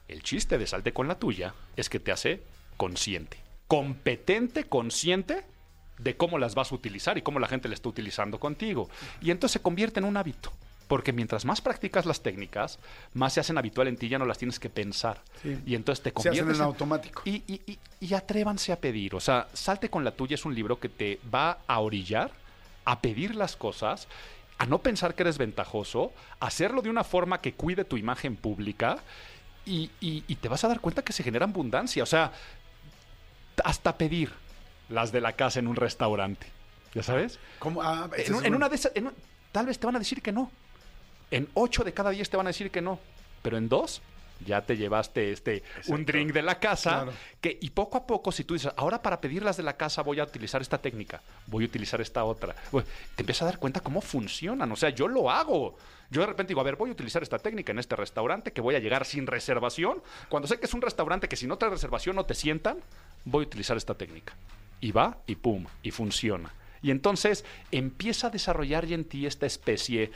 El 0.08 0.22
chiste 0.22 0.58
de 0.58 0.66
salte 0.66 0.92
con 0.92 1.06
la 1.08 1.14
tuya 1.18 1.54
es 1.76 1.88
que 1.88 2.00
te 2.00 2.10
hace 2.12 2.42
consciente, 2.76 3.36
competente, 3.68 4.64
consciente 4.64 5.44
de 5.98 6.16
cómo 6.16 6.38
las 6.38 6.54
vas 6.54 6.72
a 6.72 6.74
utilizar 6.74 7.16
y 7.18 7.22
cómo 7.22 7.38
la 7.38 7.46
gente 7.48 7.68
la 7.68 7.74
está 7.74 7.88
utilizando 7.88 8.40
contigo. 8.40 8.88
Y 9.20 9.30
entonces 9.30 9.52
se 9.54 9.62
convierte 9.62 10.00
en 10.00 10.06
un 10.06 10.16
hábito. 10.16 10.52
Porque 10.88 11.12
mientras 11.12 11.44
más 11.44 11.60
practicas 11.60 12.04
las 12.04 12.20
técnicas, 12.20 12.80
más 13.14 13.34
se 13.34 13.38
hacen 13.38 13.56
habitual 13.56 13.86
en 13.86 13.96
ti, 13.96 14.08
ya 14.08 14.18
no 14.18 14.24
las 14.26 14.38
tienes 14.38 14.58
que 14.58 14.68
pensar. 14.68 15.22
Sí. 15.40 15.56
Y 15.64 15.76
entonces 15.76 16.02
te 16.02 16.10
Se 16.10 16.28
hacen 16.28 16.30
conviertes 16.40 16.56
en 16.58 16.64
automático. 16.64 17.22
Y, 17.24 17.44
y- 17.46 17.60
y- 17.64 17.78
y 18.00 18.14
atrévanse 18.14 18.72
a 18.72 18.76
pedir. 18.80 19.14
O 19.14 19.20
sea, 19.20 19.46
Salte 19.52 19.88
con 19.88 20.02
la 20.02 20.10
tuya 20.10 20.34
es 20.34 20.44
un 20.44 20.52
libro 20.52 20.80
que 20.80 20.88
te 20.88 21.20
va 21.32 21.58
a 21.68 21.78
orillar 21.78 22.32
a 22.84 23.00
pedir 23.00 23.36
las 23.36 23.54
cosas, 23.54 24.08
a 24.60 24.66
no 24.66 24.82
pensar 24.82 25.14
que 25.14 25.22
eres 25.22 25.38
ventajoso, 25.38 26.12
hacerlo 26.38 26.82
de 26.82 26.90
una 26.90 27.02
forma 27.02 27.40
que 27.40 27.54
cuide 27.54 27.84
tu 27.86 27.96
imagen 27.96 28.36
pública 28.36 28.98
y, 29.64 29.90
y- 30.00 30.22
y 30.28 30.34
te 30.36 30.48
vas 30.50 30.62
a 30.64 30.68
dar 30.68 30.80
cuenta 30.80 31.02
que 31.02 31.14
se 31.14 31.22
genera 31.22 31.46
abundancia. 31.46 32.02
O 32.02 32.06
sea, 32.06 32.30
hasta 33.64 33.96
pedir 33.96 34.30
las 34.90 35.12
de 35.12 35.22
la 35.22 35.32
casa 35.32 35.60
en 35.60 35.66
un 35.66 35.76
restaurante. 35.76 36.46
¿Ya 36.94 37.02
sabes? 37.02 37.38
¿Cómo? 37.58 37.80
Ah, 37.82 38.10
En, 38.16 38.34
un- 38.34 38.54
una 38.54 38.68
de 38.68 38.74
esas, 38.76 38.92
en 38.94 39.06
un- 39.06 39.14
tal 39.50 39.64
vez 39.64 39.78
te 39.78 39.86
van 39.86 39.96
a 39.96 39.98
decir 39.98 40.20
que 40.20 40.30
no. 40.32 40.50
En 41.30 41.48
ocho 41.54 41.82
de 41.82 41.94
cada 41.94 42.10
diez 42.10 42.28
te 42.28 42.36
van 42.36 42.46
a 42.46 42.50
decir 42.50 42.70
que 42.70 42.82
no. 42.82 42.98
Pero 43.40 43.56
en 43.56 43.68
dos 43.70 44.02
ya 44.44 44.62
te 44.62 44.76
llevaste 44.76 45.32
este 45.32 45.62
un 45.88 46.04
drink 46.04 46.32
de 46.32 46.42
la 46.42 46.58
casa. 46.58 47.02
Claro. 47.02 47.12
Que, 47.40 47.58
y 47.60 47.70
poco 47.70 47.98
a 47.98 48.06
poco, 48.06 48.32
si 48.32 48.44
tú 48.44 48.54
dices, 48.54 48.72
ahora 48.76 49.00
para 49.00 49.20
pedirlas 49.20 49.56
de 49.56 49.62
la 49.62 49.76
casa 49.76 50.02
voy 50.02 50.20
a 50.20 50.24
utilizar 50.24 50.60
esta 50.60 50.78
técnica, 50.78 51.20
voy 51.46 51.64
a 51.64 51.66
utilizar 51.66 52.00
esta 52.00 52.24
otra, 52.24 52.54
bueno, 52.70 52.88
te 53.16 53.22
empiezas 53.22 53.42
a 53.42 53.44
dar 53.46 53.58
cuenta 53.58 53.80
cómo 53.80 54.00
funcionan. 54.00 54.70
O 54.72 54.76
sea, 54.76 54.90
yo 54.90 55.08
lo 55.08 55.30
hago. 55.30 55.76
Yo 56.10 56.22
de 56.22 56.26
repente 56.26 56.50
digo, 56.50 56.60
a 56.60 56.64
ver, 56.64 56.76
voy 56.76 56.90
a 56.90 56.92
utilizar 56.92 57.22
esta 57.22 57.38
técnica 57.38 57.70
en 57.70 57.78
este 57.78 57.94
restaurante 57.94 58.52
que 58.52 58.60
voy 58.60 58.74
a 58.74 58.80
llegar 58.80 59.06
sin 59.06 59.26
reservación. 59.26 60.02
Cuando 60.28 60.48
sé 60.48 60.58
que 60.58 60.66
es 60.66 60.74
un 60.74 60.82
restaurante 60.82 61.28
que 61.28 61.36
si 61.36 61.46
no 61.46 61.56
trae 61.56 61.70
reservación 61.70 62.16
no 62.16 62.26
te 62.26 62.34
sientan, 62.34 62.78
voy 63.24 63.44
a 63.44 63.46
utilizar 63.46 63.76
esta 63.76 63.94
técnica. 63.94 64.34
Y 64.80 64.92
va 64.92 65.18
y 65.26 65.36
pum, 65.36 65.66
y 65.82 65.92
funciona. 65.92 66.52
Y 66.82 66.90
entonces 66.90 67.44
empieza 67.70 68.26
a 68.26 68.30
desarrollar 68.30 68.86
ya 68.86 68.96
en 68.96 69.04
ti 69.04 69.26
esta 69.26 69.46
especie 69.46 70.10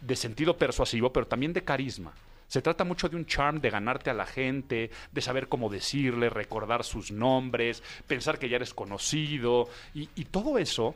de 0.00 0.16
sentido 0.16 0.56
persuasivo, 0.56 1.12
pero 1.12 1.26
también 1.26 1.52
de 1.52 1.64
carisma. 1.64 2.12
Se 2.48 2.62
trata 2.62 2.84
mucho 2.84 3.08
de 3.08 3.16
un 3.16 3.26
charm, 3.26 3.60
de 3.60 3.70
ganarte 3.70 4.10
a 4.10 4.14
la 4.14 4.26
gente, 4.26 4.90
de 5.12 5.20
saber 5.20 5.48
cómo 5.48 5.68
decirle, 5.68 6.30
recordar 6.30 6.82
sus 6.82 7.12
nombres, 7.12 7.82
pensar 8.06 8.38
que 8.38 8.48
ya 8.48 8.56
eres 8.56 8.72
conocido. 8.74 9.68
Y, 9.94 10.06
todo 10.24 10.58
eso 10.58 10.94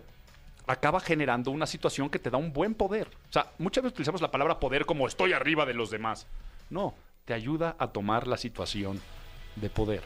acaba 0.67 1.01
generando 1.01 1.51
una 1.51 1.67
situación 1.67 2.09
que 2.09 2.19
te 2.19 2.31
da 2.31 2.39
un 2.39 2.53
buen 2.53 2.75
poder. 2.75 3.09
O 3.29 3.33
sea, 3.33 3.53
muchas 3.59 3.85
veces 3.85 3.95
utilizamos 3.95 4.23
la 4.23 4.31
palabra 4.31 4.59
poder 4.61 4.87
como 4.87 5.07
estoy 5.07 5.33
arriba 5.35 5.67
de 5.67 5.75
los 5.75 5.91
demás. 5.91 6.27
No, 6.71 6.95
te 7.27 7.35
ayuda 7.35 7.77
a 7.79 7.89
tomar 7.89 8.27
la 8.27 8.39
situación 8.39 9.01
de 9.57 9.69
poder. 9.69 10.03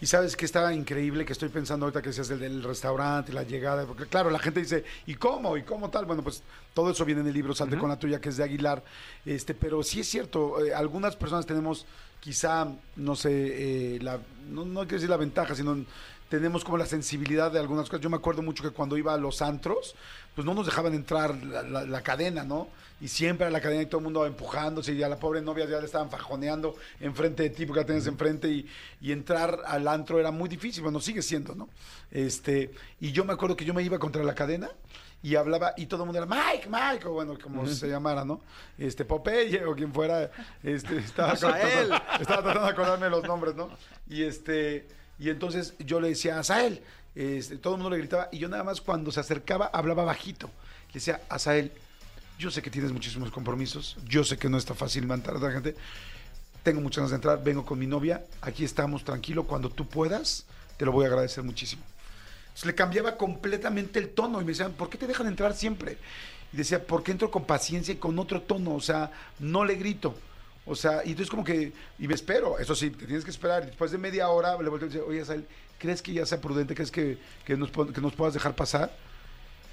Y 0.00 0.06
sabes 0.06 0.36
que 0.36 0.44
estaba 0.44 0.72
increíble 0.72 1.24
que 1.24 1.32
estoy 1.32 1.48
pensando 1.48 1.84
ahorita 1.86 2.00
que 2.02 2.10
decías 2.10 2.28
del, 2.28 2.38
del 2.38 2.62
restaurante, 2.62 3.32
la 3.32 3.42
llegada, 3.42 3.84
porque 3.84 4.06
claro, 4.06 4.30
la 4.30 4.38
gente 4.38 4.60
dice, 4.60 4.84
¿y 5.06 5.14
cómo? 5.16 5.56
¿Y 5.56 5.64
cómo 5.64 5.90
tal? 5.90 6.04
Bueno, 6.04 6.22
pues 6.22 6.42
todo 6.72 6.90
eso 6.92 7.04
viene 7.04 7.22
en 7.22 7.26
el 7.26 7.34
libro 7.34 7.52
Salte 7.54 7.76
con 7.76 7.88
la 7.88 7.98
tuya, 7.98 8.20
que 8.20 8.28
es 8.28 8.36
de 8.36 8.44
Aguilar. 8.44 8.82
Este, 9.26 9.54
pero 9.54 9.82
sí 9.82 10.00
es 10.00 10.08
cierto, 10.08 10.64
eh, 10.64 10.72
algunas 10.72 11.16
personas 11.16 11.46
tenemos 11.46 11.84
quizá, 12.20 12.68
no 12.96 13.16
sé, 13.16 13.96
eh, 13.96 13.98
la, 14.00 14.18
no, 14.48 14.64
no 14.64 14.80
quiero 14.82 14.96
decir 14.96 15.10
la 15.10 15.16
ventaja, 15.16 15.54
sino 15.56 15.76
tenemos 16.28 16.62
como 16.62 16.76
la 16.76 16.86
sensibilidad 16.86 17.50
de 17.50 17.58
algunas 17.58 17.88
cosas. 17.88 18.00
Yo 18.02 18.10
me 18.10 18.16
acuerdo 18.16 18.42
mucho 18.42 18.62
que 18.62 18.70
cuando 18.70 18.96
iba 18.96 19.14
a 19.14 19.18
los 19.18 19.42
antros, 19.42 19.94
pues 20.34 20.44
no 20.44 20.54
nos 20.54 20.66
dejaban 20.66 20.94
entrar 20.94 21.34
la, 21.44 21.62
la- 21.62 21.84
la 21.84 22.02
cadena, 22.02 22.44
¿no? 22.44 22.68
Y 23.00 23.08
siempre 23.08 23.46
a 23.46 23.50
la 23.50 23.60
cadena 23.60 23.82
y 23.82 23.86
todo 23.86 23.98
el 23.98 24.04
mundo 24.04 24.26
empujándose 24.26 24.92
y 24.92 25.02
a 25.02 25.08
la 25.08 25.18
pobre 25.18 25.40
novia 25.40 25.66
ya 25.66 25.78
le 25.78 25.86
estaban 25.86 26.10
fajoneando 26.10 26.74
enfrente 27.00 27.44
de 27.44 27.50
ti 27.50 27.64
porque 27.64 27.80
la 27.80 27.86
tenías 27.86 28.06
enfrente 28.08 28.48
y, 28.48 28.66
y 29.00 29.12
entrar 29.12 29.60
al 29.66 29.86
antro 29.86 30.18
era 30.18 30.32
muy 30.32 30.48
difícil, 30.48 30.82
bueno, 30.82 30.98
sigue 31.00 31.22
siendo, 31.22 31.54
¿no? 31.54 31.68
Este, 32.10 32.72
y 33.00 33.12
yo 33.12 33.24
me 33.24 33.32
acuerdo 33.32 33.56
que 33.56 33.64
yo 33.64 33.72
me 33.72 33.82
iba 33.82 33.98
contra 33.98 34.24
la 34.24 34.34
cadena 34.34 34.68
y 35.22 35.34
hablaba 35.34 35.74
y 35.76 35.86
todo 35.86 36.02
el 36.02 36.06
mundo 36.06 36.22
era 36.22 36.26
Mike, 36.26 36.68
Mike, 36.68 37.06
o 37.06 37.12
bueno, 37.12 37.36
como 37.42 37.66
se 37.66 37.88
llamara, 37.88 38.24
¿no? 38.24 38.40
Este, 38.78 39.04
Popeye 39.04 39.64
o 39.64 39.74
quien 39.74 39.92
fuera, 39.92 40.30
este, 40.62 40.98
estaba, 40.98 41.32
Asael. 41.32 41.90
estaba 42.20 42.42
tratando 42.42 42.62
de 42.62 42.72
acordarme 42.72 43.10
los 43.10 43.24
nombres, 43.24 43.54
¿no? 43.54 43.68
Y 44.08 44.22
este, 44.22 44.86
y 45.18 45.30
entonces 45.30 45.74
yo 45.78 46.00
le 46.00 46.08
decía, 46.08 46.38
Asael, 46.38 46.82
este, 47.14 47.56
todo 47.56 47.74
el 47.74 47.80
mundo 47.80 47.96
le 47.96 47.98
gritaba 47.98 48.28
y 48.30 48.38
yo 48.38 48.48
nada 48.48 48.62
más 48.62 48.80
cuando 48.80 49.10
se 49.10 49.20
acercaba 49.20 49.66
hablaba 49.66 50.04
bajito. 50.04 50.46
Le 50.88 50.94
decía, 50.94 51.20
Asael, 51.28 51.72
yo 52.38 52.50
sé 52.50 52.62
que 52.62 52.70
tienes 52.70 52.92
muchísimos 52.92 53.30
compromisos, 53.30 53.96
yo 54.06 54.22
sé 54.22 54.38
que 54.38 54.48
no 54.48 54.58
está 54.58 54.74
fácil 54.74 55.06
mantener 55.06 55.42
a 55.42 55.46
la 55.46 55.52
gente, 55.52 55.74
tengo 56.62 56.80
muchas 56.80 56.98
ganas 56.98 57.10
de 57.10 57.16
entrar, 57.16 57.42
vengo 57.42 57.64
con 57.64 57.78
mi 57.78 57.86
novia, 57.86 58.24
aquí 58.40 58.64
estamos, 58.64 59.04
tranquilo, 59.04 59.44
cuando 59.44 59.70
tú 59.70 59.88
puedas, 59.88 60.46
te 60.76 60.84
lo 60.84 60.92
voy 60.92 61.04
a 61.04 61.08
agradecer 61.08 61.42
muchísimo. 61.42 61.82
Entonces 62.42 62.66
le 62.66 62.74
cambiaba 62.74 63.16
completamente 63.16 63.98
el 63.98 64.10
tono 64.10 64.40
y 64.40 64.44
me 64.44 64.52
decían, 64.52 64.72
¿por 64.72 64.88
qué 64.88 64.98
te 64.98 65.06
dejan 65.06 65.26
entrar 65.26 65.54
siempre? 65.54 65.98
Y 66.52 66.56
decía, 66.56 66.84
porque 66.84 67.10
entro 67.10 67.30
con 67.30 67.44
paciencia 67.44 67.92
y 67.92 67.96
con 67.96 68.18
otro 68.18 68.42
tono, 68.42 68.74
o 68.74 68.80
sea, 68.80 69.10
no 69.40 69.64
le 69.64 69.74
grito. 69.74 70.14
O 70.64 70.76
sea, 70.76 71.02
y 71.04 71.10
entonces 71.10 71.30
como 71.30 71.44
que, 71.44 71.72
y 71.98 72.06
me 72.06 72.14
espero, 72.14 72.58
eso 72.58 72.74
sí, 72.74 72.90
te 72.90 73.06
tienes 73.06 73.24
que 73.24 73.30
esperar. 73.30 73.66
Después 73.66 73.90
de 73.90 73.98
media 73.98 74.28
hora 74.28 74.60
le 74.60 74.68
volteo 74.68 74.88
y 74.88 74.92
dice, 74.92 75.02
oye, 75.02 75.24
Sal, 75.24 75.46
¿crees 75.78 76.02
que 76.02 76.12
ya 76.12 76.26
sea 76.26 76.40
prudente? 76.40 76.74
¿Crees 76.74 76.90
que, 76.90 77.18
que, 77.44 77.56
nos, 77.56 77.70
que 77.70 78.00
nos 78.00 78.12
puedas 78.12 78.34
dejar 78.34 78.54
pasar? 78.54 78.92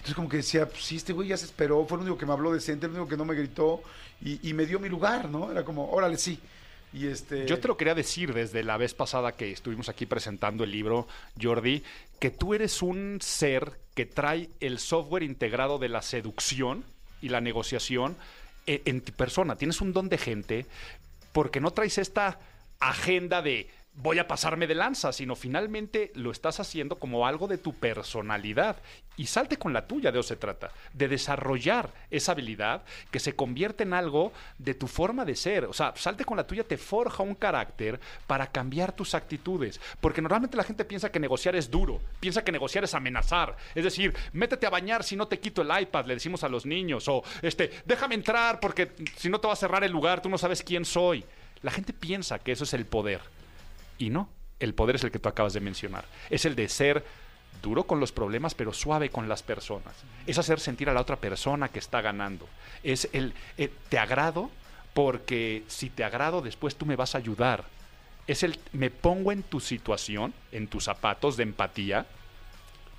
Entonces 0.06 0.18
como 0.18 0.30
que 0.30 0.38
decía, 0.38 0.70
pues, 0.70 0.84
sí, 0.84 0.97
este 0.97 1.14
güey 1.14 1.30
ya 1.30 1.38
se 1.38 1.45
esperó, 1.45 1.84
fue 1.88 1.97
el 1.97 2.03
único 2.03 2.16
que 2.20 2.28
me 2.28 2.34
habló 2.34 2.53
decente, 2.53 2.86
el 2.86 2.91
único 2.91 3.08
que 3.08 3.18
no 3.18 3.26
me 3.26 3.34
gritó 3.34 3.82
y, 4.22 4.53
me 4.53 4.68
dio 4.68 4.80
mi 4.80 4.88
lugar, 4.88 5.30
¿no? 5.30 5.51
Era 5.51 5.66
como, 5.66 5.89
órale, 5.89 6.20
sí. 6.20 6.39
Y 6.93 7.08
este... 7.08 7.47
Yo 7.47 7.60
te 7.60 7.68
lo 7.68 7.76
quería 7.76 7.95
decir 7.95 8.32
desde 8.32 8.62
la 8.62 8.78
vez 8.78 8.93
pasada 8.93 9.32
que 9.32 9.51
estuvimos 9.51 9.89
aquí 9.89 10.06
presentando 10.06 10.64
el 10.64 10.70
libro, 10.70 11.08
Jordi, 11.41 11.82
que 12.20 12.30
tú 12.30 12.53
eres 12.53 12.84
un 12.84 13.18
ser 13.20 13.80
que 13.95 14.06
trae 14.06 14.51
el 14.60 14.78
software 14.78 15.24
integrado 15.24 15.80
de 15.80 15.89
la 15.89 16.03
seducción 16.03 16.86
y 17.20 17.30
la 17.30 17.41
negociación 17.41 18.16
eh, 18.68 18.84
en 18.86 19.01
tu 19.01 19.12
persona. 19.12 19.56
Tienes 19.56 19.82
un 19.82 19.91
don 19.91 20.08
de 20.08 20.20
gente 20.20 20.68
porque 21.32 21.60
no 21.60 21.72
traes 21.72 21.97
esta 21.97 22.38
agenda 22.80 23.41
de 23.41 23.72
voy 23.95 24.19
a 24.19 24.27
pasarme 24.27 24.67
de 24.67 24.75
lanza, 24.75 25.13
sino 25.13 25.35
finalmente 25.35 26.11
lo 26.15 26.31
estás 26.31 26.59
haciendo 26.59 26.97
como 26.97 27.25
algo 27.25 27.47
de 27.47 27.57
tu 27.57 27.73
personalidad. 27.73 28.77
Y 29.17 29.27
salte 29.27 29.57
con 29.57 29.71
la 29.71 29.87
tuya, 29.87 30.11
de 30.11 30.19
eso 30.19 30.27
se 30.27 30.35
trata, 30.35 30.71
de 30.93 31.07
desarrollar 31.07 31.89
esa 32.11 32.33
habilidad 32.33 32.83
que 33.11 33.19
se 33.19 33.33
convierte 33.33 33.83
en 33.83 33.93
algo 33.93 34.33
de 34.57 34.73
tu 34.73 34.87
forma 34.87 35.23
de 35.23 35.37
ser. 35.37 35.65
O 35.65 35.73
sea, 35.73 35.93
salte 35.95 36.25
con 36.25 36.35
la 36.35 36.45
tuya 36.45 36.65
te 36.65 36.77
forja 36.77 37.23
un 37.23 37.35
carácter 37.35 37.99
para 38.27 38.47
cambiar 38.47 38.91
tus 38.91 39.15
actitudes. 39.15 39.79
Porque 40.01 40.21
normalmente 40.21 40.57
la 40.57 40.65
gente 40.65 40.83
piensa 40.83 41.11
que 41.11 41.19
negociar 41.19 41.55
es 41.55 41.71
duro, 41.71 42.01
piensa 42.19 42.43
que 42.43 42.51
negociar 42.51 42.83
es 42.83 42.93
amenazar. 42.93 43.55
Es 43.73 43.85
decir, 43.85 44.13
métete 44.33 44.67
a 44.67 44.69
bañar 44.69 45.03
si 45.03 45.15
no 45.15 45.29
te 45.29 45.39
quito 45.39 45.61
el 45.61 45.81
iPad, 45.81 46.05
le 46.05 46.15
decimos 46.15 46.43
a 46.43 46.49
los 46.49 46.65
niños. 46.65 47.07
O, 47.07 47.23
este, 47.41 47.71
déjame 47.85 48.15
entrar 48.15 48.59
porque 48.59 48.91
si 49.15 49.29
no 49.29 49.39
te 49.39 49.47
va 49.47 49.53
a 49.53 49.57
cerrar 49.57 49.85
el 49.85 49.93
lugar, 49.93 50.21
tú 50.21 50.27
no 50.27 50.37
sabes 50.37 50.61
quién 50.61 50.83
soy. 50.83 51.23
La 51.61 51.71
gente 51.71 51.93
piensa 51.93 52.37
que 52.39 52.51
eso 52.51 52.65
es 52.65 52.73
el 52.73 52.85
poder. 52.85 53.21
Y 53.97 54.09
no, 54.09 54.29
el 54.59 54.73
poder 54.73 54.95
es 54.95 55.03
el 55.03 55.11
que 55.11 55.19
tú 55.19 55.29
acabas 55.29 55.53
de 55.53 55.59
mencionar. 55.59 56.05
Es 56.29 56.45
el 56.45 56.55
de 56.55 56.69
ser 56.69 57.05
duro 57.61 57.85
con 57.85 57.99
los 57.99 58.11
problemas, 58.11 58.53
pero 58.53 58.73
suave 58.73 59.09
con 59.09 59.27
las 59.27 59.43
personas. 59.43 59.95
Es 60.25 60.37
hacer 60.37 60.59
sentir 60.59 60.89
a 60.89 60.93
la 60.93 61.01
otra 61.01 61.17
persona 61.17 61.69
que 61.69 61.79
está 61.79 62.01
ganando. 62.01 62.47
Es 62.83 63.09
el, 63.13 63.33
eh, 63.57 63.71
te 63.89 63.97
agrado 63.97 64.49
porque 64.93 65.63
si 65.67 65.89
te 65.89 66.03
agrado 66.03 66.41
después 66.41 66.75
tú 66.75 66.85
me 66.85 66.95
vas 66.95 67.15
a 67.15 67.17
ayudar. 67.17 67.65
Es 68.27 68.43
el, 68.43 68.59
me 68.71 68.89
pongo 68.89 69.31
en 69.31 69.43
tu 69.43 69.59
situación, 69.59 70.33
en 70.51 70.67
tus 70.67 70.85
zapatos 70.85 71.37
de 71.37 71.43
empatía, 71.43 72.05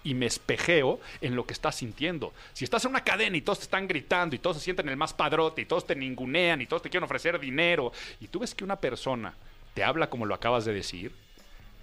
y 0.07 0.15
me 0.15 0.27
espejeo 0.27 1.01
en 1.21 1.35
lo 1.35 1.45
que 1.47 1.53
estás 1.53 1.75
sintiendo. 1.75 2.33
Si 2.53 2.63
estás 2.63 2.85
en 2.85 2.91
una 2.91 3.03
cadena 3.03 3.37
y 3.37 3.41
todos 3.41 3.59
te 3.59 3.65
están 3.65 3.89
gritando 3.89 4.37
y 4.37 4.39
todos 4.39 4.59
se 4.59 4.63
sienten 4.63 4.89
el 4.89 4.97
más 4.97 5.13
padrote 5.13 5.63
y 5.63 5.65
todos 5.65 5.85
te 5.85 5.97
ningunean 5.97 6.63
y 6.63 6.67
todos 6.67 6.83
te 6.83 6.91
quieren 6.91 7.05
ofrecer 7.05 7.41
dinero 7.41 7.93
y 8.21 8.29
tú 8.29 8.39
ves 8.39 8.55
que 8.55 8.63
una 8.63 8.77
persona 8.77 9.35
te 9.77 9.85
habla 9.85 10.09
como 10.09 10.25
lo 10.25 10.35
acabas 10.35 10.65
de 10.65 10.73
decir, 10.73 11.13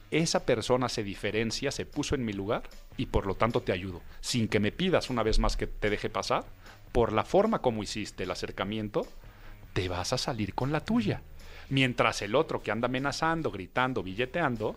esa 0.10 0.48
persona 0.48 0.90
se 0.90 1.04
diferencia, 1.04 1.70
se 1.70 1.86
puso 1.86 2.16
en 2.16 2.26
mi 2.26 2.34
lugar 2.34 2.64
y 2.98 3.06
por 3.06 3.28
lo 3.28 3.36
tanto 3.36 3.62
te 3.62 3.72
ayudo. 3.72 4.02
Sin 4.20 4.48
que 4.48 4.60
me 4.60 4.72
pidas 4.72 5.12
una 5.12 5.22
vez 5.22 5.38
más 5.38 5.56
que 5.58 5.68
te 5.68 5.92
deje 5.92 6.10
pasar, 6.10 6.44
por 6.92 7.14
la 7.14 7.24
forma 7.24 7.60
como 7.60 7.84
hiciste 7.84 8.24
el 8.24 8.32
acercamiento, 8.32 9.06
te 9.74 9.90
vas 9.90 10.12
a 10.12 10.18
salir 10.18 10.56
con 10.56 10.72
la 10.72 10.80
tuya. 10.80 11.22
Mientras 11.70 12.24
el 12.24 12.34
otro 12.34 12.64
que 12.64 12.72
anda 12.72 12.88
amenazando, 12.88 13.52
gritando, 13.52 14.02
billeteando, 14.02 14.76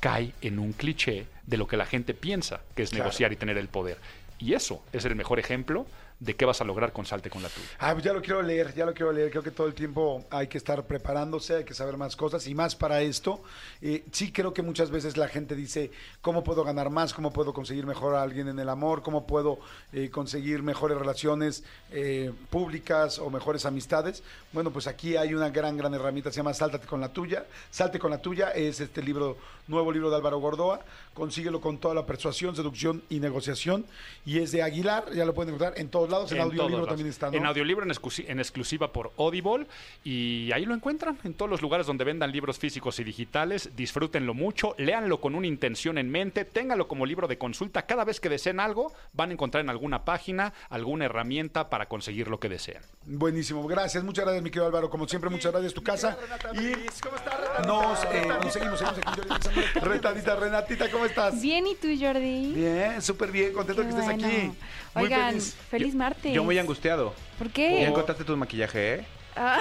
cae 0.00 0.34
en 0.42 0.58
un 0.58 0.74
cliché 0.74 1.26
de 1.46 1.56
lo 1.56 1.66
que 1.66 1.78
la 1.78 1.86
gente 1.86 2.12
piensa 2.12 2.60
que 2.76 2.82
es 2.82 2.90
Claro. 2.90 3.04
negociar 3.04 3.32
y 3.32 3.36
tener 3.36 3.56
el 3.56 3.68
poder. 3.68 3.96
Y 4.38 4.52
eso 4.52 4.84
es 4.92 5.06
el 5.06 5.16
mejor 5.16 5.38
ejemplo 5.38 5.86
de 6.22 6.36
qué 6.36 6.44
vas 6.44 6.60
a 6.60 6.64
lograr 6.64 6.92
con 6.92 7.04
Salte 7.04 7.30
con 7.30 7.42
la 7.42 7.48
tuya. 7.48 7.66
Ah, 7.80 7.92
pues 7.92 8.04
ya 8.04 8.12
lo 8.12 8.22
quiero 8.22 8.42
leer, 8.42 8.72
ya 8.74 8.86
lo 8.86 8.94
quiero 8.94 9.10
leer. 9.10 9.30
Creo 9.30 9.42
que 9.42 9.50
todo 9.50 9.66
el 9.66 9.74
tiempo 9.74 10.24
hay 10.30 10.46
que 10.46 10.56
estar 10.56 10.84
preparándose, 10.84 11.56
hay 11.56 11.64
que 11.64 11.74
saber 11.74 11.96
más 11.96 12.14
cosas 12.14 12.46
y 12.46 12.54
más 12.54 12.76
para 12.76 13.00
esto. 13.00 13.42
Eh, 13.80 14.04
sí 14.12 14.30
creo 14.30 14.54
que 14.54 14.62
muchas 14.62 14.92
veces 14.92 15.16
la 15.16 15.26
gente 15.26 15.56
dice, 15.56 15.90
¿cómo 16.20 16.44
puedo 16.44 16.62
ganar 16.62 16.90
más? 16.90 17.12
¿Cómo 17.12 17.32
puedo 17.32 17.52
conseguir 17.52 17.86
mejor 17.86 18.14
a 18.14 18.22
alguien 18.22 18.46
en 18.46 18.60
el 18.60 18.68
amor? 18.68 19.02
¿Cómo 19.02 19.26
puedo 19.26 19.58
eh, 19.92 20.10
conseguir 20.10 20.62
mejores 20.62 20.96
relaciones 20.96 21.64
eh, 21.90 22.32
públicas 22.50 23.18
o 23.18 23.28
mejores 23.28 23.66
amistades? 23.66 24.22
Bueno, 24.52 24.70
pues 24.70 24.86
aquí 24.86 25.16
hay 25.16 25.34
una 25.34 25.50
gran, 25.50 25.76
gran 25.76 25.92
herramienta, 25.92 26.30
se 26.30 26.36
llama 26.36 26.54
Sáltate 26.54 26.86
con 26.86 27.00
la 27.00 27.08
tuya. 27.08 27.46
Salte 27.72 27.98
con 27.98 28.12
la 28.12 28.18
tuya 28.18 28.50
es 28.50 28.78
este 28.78 29.02
libro, 29.02 29.38
nuevo 29.66 29.90
libro 29.90 30.08
de 30.08 30.16
Álvaro 30.16 30.38
Gordoa. 30.38 30.82
Consíguelo 31.14 31.60
con 31.60 31.78
toda 31.78 31.94
la 31.94 32.06
persuasión, 32.06 32.54
seducción 32.54 33.02
y 33.10 33.18
negociación. 33.18 33.84
Y 34.24 34.38
es 34.38 34.52
de 34.52 34.62
Aguilar, 34.62 35.12
ya 35.12 35.24
lo 35.24 35.34
pueden 35.34 35.54
encontrar 35.54 35.78
en 35.80 35.88
todos 35.88 36.11
lados. 36.12 36.30
En, 36.32 36.40
audiolibro 36.40 36.86
también 36.86 37.08
está, 37.08 37.30
¿no? 37.30 37.36
En 37.36 37.44
audiolibro 37.46 37.84
en, 37.84 37.90
exclusi- 37.90 38.24
en 38.28 38.38
exclusiva 38.38 38.92
por 38.92 39.10
Audible 39.18 39.66
y 40.04 40.50
ahí 40.52 40.64
lo 40.64 40.74
encuentran 40.74 41.18
en 41.24 41.34
todos 41.34 41.50
los 41.50 41.60
lugares 41.62 41.86
donde 41.86 42.04
vendan 42.04 42.30
libros 42.30 42.58
físicos 42.58 42.98
y 43.00 43.04
digitales. 43.04 43.70
Disfrútenlo 43.74 44.34
mucho, 44.34 44.74
léanlo 44.78 45.20
con 45.20 45.34
una 45.34 45.46
intención 45.46 45.98
en 45.98 46.10
mente, 46.10 46.44
ténganlo 46.44 46.86
como 46.86 47.06
libro 47.06 47.26
de 47.26 47.38
consulta. 47.38 47.82
Cada 47.82 48.04
vez 48.04 48.20
que 48.20 48.28
deseen 48.28 48.60
algo, 48.60 48.92
van 49.12 49.30
a 49.30 49.32
encontrar 49.32 49.64
en 49.64 49.70
alguna 49.70 50.04
página 50.04 50.52
alguna 50.70 51.06
herramienta 51.06 51.68
para 51.70 51.86
conseguir 51.86 52.28
lo 52.28 52.38
que 52.38 52.48
desean. 52.48 52.82
Buenísimo, 53.04 53.66
gracias, 53.66 54.04
muchas 54.04 54.24
gracias 54.24 54.42
mi 54.44 54.50
querido 54.50 54.66
Álvaro, 54.66 54.88
como 54.90 55.08
siempre 55.08 55.30
muchas 55.30 55.50
gracias 55.52 55.74
tu 55.74 55.82
casa 55.82 56.16
y 56.54 56.72
nos, 57.66 58.04
eh, 58.04 58.26
nos 58.42 58.52
seguimos, 58.52 58.78
seguimos 58.78 58.98
aquí. 58.98 59.78
Renatita, 59.80 60.36
Renatita, 60.36 60.90
¿cómo 60.90 61.04
estás? 61.06 61.40
Bien, 61.40 61.66
¿y 61.66 61.74
tú, 61.74 61.88
Jordi? 61.98 62.52
Bien, 62.52 63.00
súper 63.02 63.30
bien, 63.30 63.52
contento 63.52 63.82
Qué 63.82 63.88
que 63.88 63.94
estés 63.94 64.04
bueno. 64.04 64.26
aquí. 64.26 64.52
Muy 64.94 65.04
Oigan, 65.04 65.30
feliz. 65.30 65.56
feliz, 65.70 65.94
martes. 65.94 66.34
Yo 66.34 66.44
muy 66.44 66.58
angustiado. 66.58 67.14
¿Por 67.38 67.48
¿Ya 67.48 67.52
qué? 67.54 67.84
encontraste 67.84 68.24
tu 68.24 68.36
maquillaje, 68.36 68.94
eh? 68.96 69.04
Ah, 69.36 69.58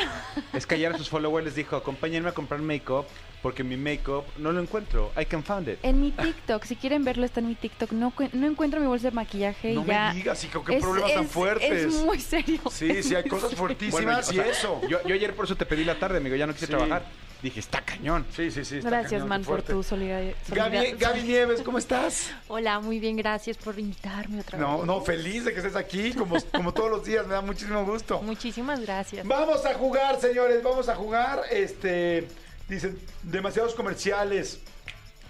Es 0.53 0.65
que 0.67 0.75
ayer 0.75 0.91
a 0.93 0.97
sus 0.97 1.07
followers 1.09 1.45
les 1.45 1.55
dijo, 1.55 1.77
acompáñenme 1.77 2.27
a 2.29 2.33
comprar 2.33 2.59
make-up 2.61 3.05
porque 3.41 3.63
mi 3.63 3.75
make-up 3.77 4.23
no 4.37 4.51
lo 4.51 4.59
encuentro. 4.61 5.11
I 5.19 5.25
can 5.25 5.43
find 5.43 5.67
it. 5.67 5.79
en 5.83 5.99
mi 6.01 6.11
TikTok, 6.11 6.63
si 6.63 6.75
quieren 6.75 7.03
verlo, 7.03 7.25
está 7.25 7.39
en 7.39 7.47
mi 7.47 7.55
TikTok. 7.55 7.91
No, 7.91 8.13
no 8.33 8.47
encuentro 8.47 8.79
mi 8.79 8.87
bolsa 8.87 9.09
de 9.09 9.15
maquillaje 9.15 9.73
No 9.73 9.81
y 9.81 9.85
ya. 9.85 10.09
me 10.09 10.15
digas, 10.15 10.43
hijo, 10.43 10.63
qué 10.63 10.75
Es- 10.77 10.81
problemas 10.83 11.13
tan 11.13 11.25
es- 11.25 11.31
fuertes. 11.31 11.71
Es 11.71 11.93
muy 12.03 12.19
serio. 12.19 12.59
Sí, 12.71 12.89
es 12.91 13.05
sí, 13.07 13.15
hay 13.15 13.23
cosas 13.23 13.49
serio. 13.49 13.57
fuertísimas 13.57 14.31
y 14.31 14.35
sea, 14.35 14.45
eso. 14.47 14.81
Yo, 14.87 14.99
yo 15.07 15.15
ayer 15.15 15.35
por 15.35 15.45
eso 15.45 15.55
te 15.55 15.65
pedí 15.65 15.83
la 15.83 15.97
tarde, 15.99 16.17
amigo, 16.17 16.35
ya 16.35 16.45
no 16.47 16.53
quise 16.53 16.67
Sí. 16.67 16.71
trabajar. 16.71 17.03
Dije, 17.41 17.59
está 17.59 17.81
cañón. 17.81 18.23
Sí, 18.35 18.51
sí, 18.51 18.63
sí. 18.63 18.77
está 18.77 18.91
Gracias, 18.91 19.13
cañón, 19.13 19.27
man, 19.29 19.43
por 19.43 19.63
tu 19.63 19.81
solidaridad. 19.81 20.35
Gaby, 20.49 20.91
Gaby 20.99 21.21
Nieves, 21.23 21.63
¿cómo 21.63 21.79
estás? 21.79 22.29
Hola, 22.47 22.79
muy 22.79 22.99
bien, 22.99 23.17
gracias 23.17 23.57
por 23.57 23.79
invitarme 23.79 24.41
otra 24.41 24.59
vez. 24.59 24.67
No, 24.67 24.85
no, 24.85 25.01
feliz 25.01 25.45
de 25.45 25.51
que 25.51 25.57
estés 25.57 25.75
aquí, 25.75 26.13
como, 26.13 26.35
como 26.53 26.71
todos 26.71 26.91
los 26.91 27.03
días, 27.03 27.25
me 27.25 27.33
da 27.33 27.41
muchísimo 27.41 27.83
gusto. 27.83 28.21
Muchísimas 28.21 28.79
gracias. 28.81 29.25
Vamos 29.25 29.65
a 29.65 29.73
jugar, 29.73 30.19
señores, 30.21 30.61
vamos 30.61 30.87
a 30.87 30.93
jugar. 30.93 31.41
Este, 31.49 32.27
dicen, 32.75 32.99
demasiados 33.23 33.73
comerciales. 33.75 34.59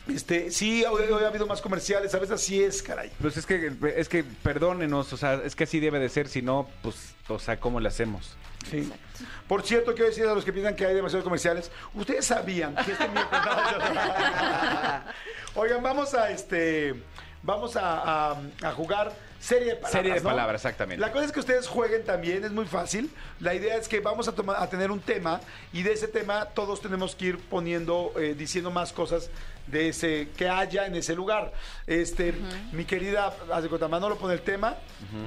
Este, 0.07 0.49
sí, 0.51 0.83
hoy, 0.85 1.03
hoy 1.11 1.23
ha 1.23 1.27
habido 1.27 1.45
más 1.45 1.61
comerciales, 1.61 2.13
a 2.15 2.19
veces 2.19 2.33
así 2.35 2.63
es, 2.63 2.81
caray. 2.81 3.11
Pues 3.21 3.37
es 3.37 3.45
que, 3.45 3.71
es 3.95 4.09
que 4.09 4.23
perdónenos, 4.23 5.13
o 5.13 5.17
sea, 5.17 5.35
es 5.35 5.55
que 5.55 5.65
así 5.65 5.79
debe 5.79 5.99
de 5.99 6.09
ser, 6.09 6.27
si 6.27 6.41
no, 6.41 6.67
pues, 6.81 7.13
o 7.27 7.37
sea, 7.37 7.59
¿cómo 7.59 7.79
le 7.79 7.87
hacemos? 7.87 8.35
Sí. 8.69 8.91
Por 9.47 9.63
cierto, 9.63 9.93
quiero 9.93 10.09
decir 10.09 10.25
a 10.25 10.33
los 10.33 10.43
que 10.43 10.51
piensan 10.53 10.75
que 10.75 10.85
hay 10.85 10.95
demasiados 10.95 11.23
comerciales, 11.23 11.71
ustedes 11.93 12.25
sabían 12.25 12.75
que 12.75 12.91
este. 12.93 13.05
Oigan, 15.55 15.83
vamos 15.83 16.13
a 16.13 16.31
este. 16.31 16.95
Vamos 17.43 17.75
a, 17.75 18.31
a- 18.31 18.41
a 18.63 18.71
jugar 18.71 19.11
serie 19.41 19.69
de 19.69 19.75
palabras. 19.75 19.91
Serie 19.91 20.13
de 20.13 20.19
¿no? 20.19 20.29
palabras, 20.29 20.61
exactamente. 20.61 21.01
La 21.01 21.11
cosa 21.11 21.25
es 21.25 21.31
que 21.31 21.39
ustedes 21.39 21.67
jueguen 21.67 22.05
también, 22.05 22.43
es 22.43 22.51
muy 22.51 22.65
fácil. 22.65 23.09
La 23.39 23.53
idea 23.55 23.75
es 23.75 23.87
que 23.87 23.99
vamos 23.99 24.27
a, 24.27 24.33
tomar, 24.33 24.57
a 24.61 24.69
tener 24.69 24.91
un 24.91 24.99
tema 24.99 25.41
y 25.73 25.81
de 25.81 25.93
ese 25.93 26.07
tema 26.07 26.45
todos 26.45 26.79
tenemos 26.81 27.15
que 27.15 27.25
ir 27.25 27.39
poniendo, 27.39 28.13
eh, 28.17 28.35
diciendo 28.37 28.69
más 28.69 28.93
cosas 28.93 29.29
de 29.71 29.89
ese 29.89 30.29
que 30.37 30.47
haya 30.49 30.85
en 30.85 30.95
ese 30.95 31.15
lugar. 31.15 31.53
Este, 31.87 32.33
mi 32.73 32.85
querida, 32.85 33.33
cuenta, 33.69 33.87
Manolo 33.87 34.17
pone 34.17 34.33
el 34.33 34.41
tema, 34.41 34.75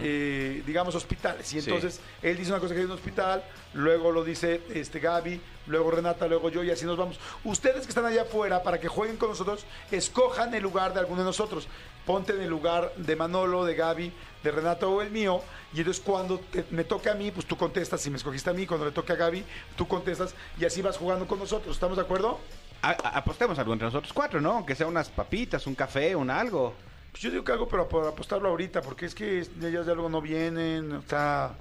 eh, 0.03 0.63
digamos 0.67 0.95
hospitales. 0.95 1.53
Y 1.55 1.61
Sí. 1.61 1.71
entonces 1.71 2.01
él 2.23 2.37
dice 2.37 2.51
una 2.51 2.61
cosa 2.61 2.75
que 2.75 2.81
en 2.81 2.87
un 2.87 2.93
hospital, 2.93 3.43
luego 3.73 4.13
lo 4.13 4.23
dice 4.25 4.61
este 4.75 5.01
Gaby, 5.01 5.41
luego 5.67 5.91
Renata, 5.91 6.27
luego 6.29 6.51
yo 6.51 6.63
y 6.63 6.71
así 6.71 6.85
nos 6.85 6.97
vamos. 6.97 7.19
Ustedes 7.45 7.83
que 7.83 7.89
están 7.89 8.05
allá 8.07 8.23
afuera, 8.23 8.63
para 8.63 8.79
que 8.79 8.89
jueguen 8.89 9.17
con 9.17 9.31
nosotros, 9.31 9.65
escojan 9.91 10.55
el 10.55 10.63
lugar 10.63 10.93
de 10.95 11.01
alguno 11.01 11.21
de 11.23 11.27
nosotros. 11.27 11.67
Ponte 12.05 12.35
en 12.35 12.43
el 12.43 12.51
lugar 12.51 12.93
de 12.97 13.17
Manolo, 13.17 13.65
de 13.65 13.75
Gaby, 13.75 14.13
de 14.43 14.51
Renata 14.51 14.87
o 14.87 15.01
el 15.01 15.11
mío. 15.11 15.41
Y 15.73 15.79
entonces 15.79 16.03
cuando 16.05 16.39
te- 16.39 16.67
me 16.71 16.85
toque 16.85 17.09
a 17.09 17.15
mí, 17.15 17.31
pues 17.31 17.47
tú 17.47 17.57
contestas. 17.57 18.03
Si 18.03 18.11
me 18.11 18.19
escogiste 18.19 18.51
a 18.51 18.53
mí, 18.53 18.67
cuando 18.67 18.85
le 18.85 18.93
toque 18.93 19.13
a 19.15 19.17
Gaby, 19.17 19.43
tú 19.75 19.89
contestas. 19.89 20.35
Y 20.61 20.67
así 20.67 20.83
vas 20.83 20.99
jugando 20.99 21.27
con 21.27 21.39
nosotros. 21.39 21.75
¿Estamos 21.75 21.97
de 21.97 22.03
acuerdo? 22.03 22.39
A- 22.85 22.91
a- 22.91 23.19
apostemos 23.19 23.59
algo 23.59 23.73
entre 23.73 23.87
nosotros 23.87 24.13
cuatro, 24.13 24.41
¿no? 24.41 24.53
Aunque 24.53 24.75
sea 24.75 24.87
unas 24.87 25.09
papitas, 25.09 25.67
un 25.67 25.75
café, 25.75 26.15
un 26.15 26.29
algo. 26.31 26.75
Pues 27.11 27.23
yo 27.23 27.31
digo 27.31 27.45
que 27.45 27.53
algo, 27.53 27.67
pero 27.69 27.89
por 27.89 28.07
apostarlo 28.07 28.49
ahorita, 28.51 28.83
porque 28.83 29.07
es 29.07 29.15
que 29.15 29.39
ellas 29.39 29.87
ya 29.87 29.95
luego 29.95 30.09
no 30.09 30.21
vienen, 30.21 30.93
o 30.93 31.03
sea, 31.03 31.53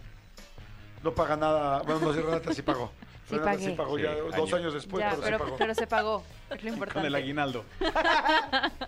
no 1.04 1.14
paga 1.14 1.38
nada. 1.38 1.82
Bueno, 1.84 2.00
no 2.02 2.14
sé, 2.14 2.22
Renata 2.22 2.54
sí 2.54 2.62
pagó. 2.62 2.92
Sí 3.30 3.36
Renata 3.36 3.52
pagué. 3.54 3.66
sí 3.66 3.72
pagó 3.72 3.98
ya 3.98 4.14
dos 4.16 4.34
año. 4.50 4.56
años 4.58 4.74
después, 4.74 5.00
Ya, 5.02 5.12
pero, 5.12 5.22
pero, 5.22 5.38
sí 5.38 5.44
pagó. 5.44 5.58
pero 5.58 5.76
se 5.76 5.88
pagó. 5.88 6.24
Es 6.50 6.64
lo 6.64 6.70
importante. 6.70 7.16
aguinaldo. 7.18 7.64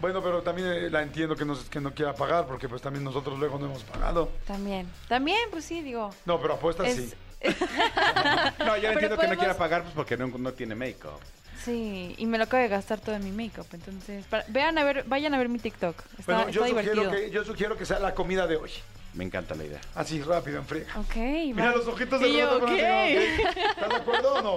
Bueno, 0.00 0.22
pero 0.22 0.42
también 0.42 0.68
eh, 0.68 0.90
la 0.90 1.02
entiendo 1.02 1.34
que 1.34 1.44
no, 1.44 1.56
que 1.68 1.80
no 1.80 1.92
quiera 1.92 2.14
pagar, 2.14 2.46
porque 2.46 2.68
pues 2.68 2.80
también 2.80 3.02
nosotros 3.02 3.36
luego 3.36 3.58
no 3.58 3.66
hemos 3.66 3.82
pagado. 3.82 4.30
También. 4.46 4.88
También, 5.08 5.50
pues 5.50 5.64
sí, 5.64 5.82
digo. 5.82 6.10
No, 6.24 6.40
pero 6.40 6.54
apuestas 6.54 6.86
Es, 6.86 6.96
sí. 7.10 7.14
No, 8.64 8.76
yo 8.76 8.90
entiendo 8.90 9.16
que 9.18 9.28
no 9.28 9.36
quiera 9.36 9.56
pagar 9.56 9.82
pues 9.82 9.94
porque 9.94 10.16
no, 10.16 10.26
no 10.28 10.52
tiene 10.52 10.74
make-up. 10.74 11.20
Sí, 11.64 12.14
y 12.18 12.26
me 12.26 12.38
lo 12.38 12.44
acabo 12.44 12.62
de 12.62 12.68
gastar 12.68 13.00
todo 13.00 13.14
en 13.16 13.24
mi 13.24 13.32
make-up. 13.32 13.66
Entonces, 13.72 14.24
para- 14.26 14.44
vean 14.48 14.78
a 14.78 14.84
ver, 14.84 15.04
vayan 15.04 15.34
a 15.34 15.38
ver 15.38 15.48
mi 15.48 15.58
TikTok. 15.58 15.96
Está, 16.18 16.34
Bueno, 16.34 16.48
yo 16.50 16.64
está 16.64 16.76
sugiero, 16.80 17.02
divertido. 17.02 17.26
que, 17.28 17.30
yo 17.34 17.44
sugiero 17.44 17.76
que 17.76 17.84
sea 17.86 17.98
la 17.98 18.14
comida 18.14 18.46
de 18.46 18.56
hoy. 18.56 18.70
Me 19.14 19.24
encanta 19.24 19.54
la 19.54 19.64
idea. 19.64 19.80
Así, 19.94 20.22
rápido, 20.22 20.58
en 20.58 20.66
friega. 20.66 20.88
Ok, 20.98 21.16
Mira 21.16 21.70
va. 21.70 21.76
los 21.76 21.86
ojitos 21.88 22.20
de 22.20 22.32
yo, 22.32 22.38
Renato 22.38 22.60
con 22.60 22.68
la 22.68 22.74
ok. 22.74 22.78
señora, 22.78 23.04
¿ok? 23.50 23.70
¿Estás 23.70 23.88
de 23.88 23.96
acuerdo 23.96 24.34
o 24.34 24.42
no? 24.42 24.56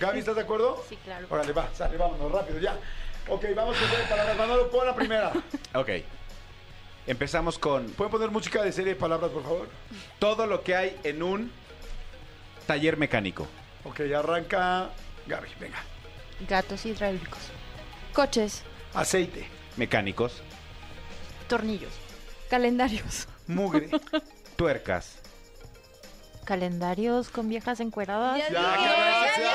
Gaby, 0.00 0.18
¿estás 0.18 0.34
de 0.36 0.40
acuerdo? 0.42 0.84
Sí, 0.88 0.98
claro. 1.04 1.26
Órale, 1.30 1.52
va, 1.52 1.68
sale, 1.74 1.96
vámonos, 1.96 2.32
rápido, 2.32 2.58
ya. 2.58 2.76
Ok, 3.28 3.44
vamos 3.54 3.76
con 3.76 3.88
las 3.92 4.08
palabras. 4.08 4.36
Manolo, 4.36 4.70
pon 4.70 4.86
la 4.86 4.94
primera. 4.94 5.32
Ok. 5.74 5.88
Empezamos 7.06 7.58
con 7.58 7.86
¿Pueden 7.90 8.10
poner 8.10 8.30
música 8.30 8.62
de 8.62 8.72
serie 8.72 8.94
de 8.94 9.00
palabras, 9.00 9.30
por 9.30 9.42
favor? 9.42 9.68
todo 10.18 10.46
lo 10.46 10.62
que 10.62 10.74
hay 10.76 10.96
en 11.04 11.22
un 11.22 11.52
taller 12.70 12.96
mecánico. 12.96 13.48
Ok, 13.82 13.98
arranca 14.16 14.90
Gaby, 15.26 15.48
venga. 15.58 15.78
Gatos 16.48 16.86
hidráulicos. 16.86 17.40
Coches, 18.12 18.62
Aceite, 18.94 19.48
Mecánicos, 19.76 20.40
Tornillos. 21.48 21.92
calendarios, 22.48 23.26
mugre. 23.48 23.90
tuercas, 24.56 25.18
Calendarios 26.44 27.28
con 27.30 27.48
viejas 27.48 27.80
encueradas. 27.80 28.38
Ya 28.38 28.50
Ya, 28.50 28.76
gracias. 28.76 29.52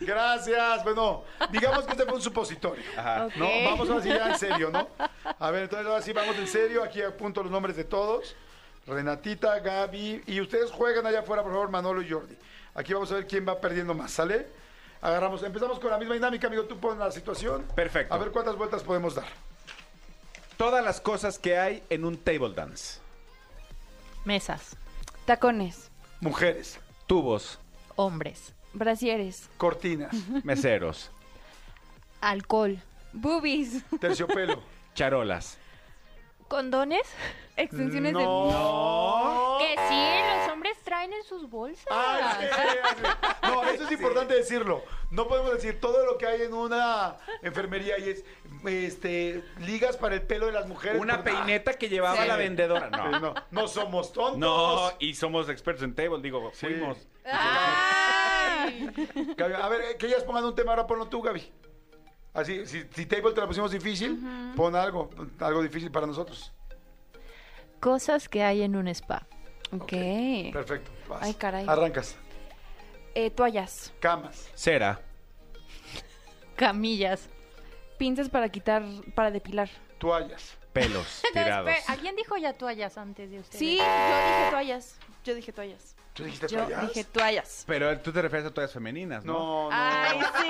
Bye. 0.00 0.06
Gracias. 0.06 0.84
Bueno, 0.84 1.24
digamos 1.50 1.84
que 1.84 1.92
este 1.92 2.04
fue 2.04 2.14
un 2.14 2.22
supositorio. 2.22 2.84
Ajá. 2.96 3.28
¿No? 3.36 3.48
Vamos 3.64 3.88
ahora 3.88 4.02
sí 4.02 4.08
ya 4.08 4.30
en 4.30 4.38
serio, 4.38 4.70
¿no? 4.70 4.88
A 5.38 5.50
ver, 5.50 5.64
entonces 5.64 5.86
ahora 5.86 6.02
sí 6.02 6.12
vamos 6.12 6.36
en 6.36 6.46
serio. 6.46 6.82
Aquí 6.84 7.02
apunto 7.02 7.42
los 7.42 7.50
nombres 7.52 7.76
de 7.76 7.84
todos. 7.84 8.36
Renatita, 8.86 9.58
Gaby. 9.60 10.22
Y 10.26 10.40
ustedes 10.40 10.70
juegan 10.70 11.06
allá 11.06 11.20
afuera, 11.20 11.42
por 11.42 11.52
favor, 11.52 11.70
Manolo 11.70 12.02
y 12.02 12.10
Jordi. 12.10 12.36
Aquí 12.74 12.92
vamos 12.92 13.10
a 13.12 13.14
ver 13.16 13.26
quién 13.26 13.46
va 13.46 13.60
perdiendo 13.60 13.94
más, 13.94 14.12
¿sale? 14.12 14.46
Agarramos, 15.00 15.42
empezamos 15.42 15.78
con 15.78 15.90
la 15.90 15.98
misma 15.98 16.14
dinámica, 16.14 16.46
amigo. 16.46 16.64
Tú 16.64 16.78
pon 16.78 16.98
la 16.98 17.10
situación. 17.10 17.64
Perfecto. 17.74 18.12
A 18.14 18.18
ver 18.18 18.30
cuántas 18.30 18.56
vueltas 18.56 18.82
podemos 18.82 19.14
dar. 19.14 19.26
Todas 20.56 20.84
las 20.84 21.00
cosas 21.00 21.38
que 21.38 21.58
hay 21.58 21.82
en 21.90 22.04
un 22.04 22.16
table 22.16 22.52
dance. 22.54 23.00
Mesas. 24.24 24.76
tacones, 25.26 25.90
Mujeres, 26.20 26.78
Tubos, 27.06 27.58
Hombres. 27.94 28.52
brasieres, 28.72 29.48
cortinas, 29.58 30.14
meseros, 30.44 31.10
Alcohol. 32.20 32.80
boobies, 33.12 33.82
terciopelo. 34.00 34.62
charolas. 34.94 35.58
¿Condones? 36.48 37.02
extensiones 37.56 38.14
de... 38.14 38.22
No. 38.22 39.56
Que 39.58 39.74
sí, 39.88 40.36
los 40.44 40.52
hombres 40.52 40.76
traen 40.84 41.12
en 41.12 41.24
sus 41.24 41.48
bolsas. 41.48 41.86
Ah, 41.90 42.36
sí, 42.38 42.46
sí, 42.46 42.78
sí. 42.96 43.02
No, 43.50 43.64
eso 43.64 43.84
es 43.84 43.92
importante 43.92 44.34
decirlo. 44.34 44.82
No 45.10 45.26
podemos 45.26 45.52
decir 45.52 45.80
todo 45.80 46.04
lo 46.04 46.18
que 46.18 46.26
hay 46.26 46.42
en 46.42 46.52
una 46.52 47.16
enfermería 47.42 47.98
y 47.98 48.10
es 48.10 48.24
este 48.64 49.42
ligas 49.60 49.96
para 49.96 50.14
el 50.16 50.22
pelo 50.22 50.46
de 50.46 50.52
las 50.52 50.66
mujeres. 50.66 51.00
Una 51.00 51.22
peineta 51.24 51.74
que 51.74 51.88
llevaba 51.88 52.22
Sí. 52.22 52.28
la 52.28 52.36
vendedora. 52.36 52.90
No. 52.90 53.20
no, 53.20 53.34
no 53.50 53.68
somos 53.68 54.12
tontos. 54.12 54.38
No, 54.38 54.90
y 54.98 55.14
somos 55.14 55.48
expertos 55.48 55.84
en 55.84 55.94
table, 55.94 56.20
digo, 56.20 56.50
Sí. 56.52 56.66
fuimos. 56.66 56.98
Gaby, 59.36 59.54
a 59.54 59.68
ver, 59.68 59.96
que 59.96 60.06
ellas 60.06 60.24
pongan 60.24 60.44
un 60.44 60.54
tema, 60.54 60.72
ahora 60.72 60.86
ponlo 60.86 61.06
tú, 61.08 61.22
Gaby. 61.22 61.52
Así, 62.36 62.66
si, 62.66 62.84
si 62.94 63.06
table 63.06 63.32
te 63.32 63.40
la 63.40 63.46
pusimos 63.46 63.70
difícil, 63.70 64.20
pon 64.54 64.76
algo, 64.76 65.10
algo 65.40 65.62
difícil 65.62 65.90
para 65.90 66.06
nosotros. 66.06 66.52
Cosas 67.80 68.28
que 68.28 68.42
hay 68.42 68.62
en 68.62 68.76
un 68.76 68.88
spa. 68.88 69.26
Ok. 69.72 69.92
Perfecto. 70.52 70.90
vas. 71.08 71.22
Ay, 71.22 71.34
caray. 71.34 71.66
Arrancas. 71.66 72.16
Eh, 73.14 73.30
toallas, 73.30 73.92
Camas. 73.98 74.50
Cera, 74.54 75.00
Camillas. 76.54 77.28
pinzas 77.98 78.28
para 78.28 78.48
quitar, 78.50 78.84
para 79.14 79.30
depilar. 79.30 79.70
Toallas. 79.98 80.56
pelos 80.74 81.22
tirados. 81.32 81.70
¿Alguien 81.88 82.14
dijo 82.16 82.36
ya 82.36 82.52
toallas 82.52 82.98
antes 82.98 83.30
de 83.30 83.40
ustedes? 83.40 83.58
Sí, 83.58 83.78
yo 83.78 83.84
dije 83.84 84.50
toallas. 84.50 84.98
Yo 85.24 85.34
dije 85.34 85.52
toallas. 85.52 85.95
¿Tú 86.16 86.24
dijiste 86.24 86.48
Yo 86.48 86.60
toallas? 86.60 86.88
dije 86.88 87.04
toallas. 87.04 87.64
Pero 87.66 87.98
tú 88.00 88.10
te 88.10 88.22
refieres 88.22 88.46
a 88.48 88.54
toallas 88.54 88.72
femeninas, 88.72 89.22
¿no? 89.24 89.32
No, 89.34 89.70
no. 89.70 89.76
Ay, 89.76 90.18
sí. 90.40 90.48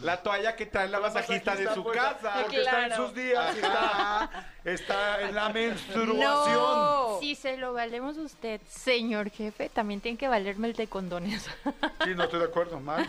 La 0.00 0.22
toalla 0.22 0.56
que 0.56 0.66
trae 0.66 0.88
la 0.88 1.00
masajista 1.00 1.54
de 1.54 1.72
su 1.74 1.82
pues, 1.82 1.96
casa. 1.98 2.32
Porque 2.42 2.60
está 2.62 2.80
en 2.82 2.86
Claro. 2.86 3.06
sus 3.06 3.14
días, 3.14 3.54
está, 3.56 4.30
está 4.64 5.20
en 5.22 5.34
la 5.34 5.48
menstruación. 5.50 6.18
No. 6.18 7.18
Si 7.20 7.34
se 7.34 7.56
lo 7.58 7.72
valemos 7.74 8.16
usted, 8.16 8.60
señor 8.68 9.30
jefe, 9.30 9.68
también 9.68 10.00
tiene 10.00 10.16
que 10.18 10.28
valerme 10.28 10.68
el 10.68 10.74
de 10.74 10.86
condones. 10.86 11.46
Sí, 12.04 12.14
no 12.14 12.24
estoy 12.24 12.38
de 12.38 12.44
acuerdo, 12.46 12.78
mal. 12.78 13.04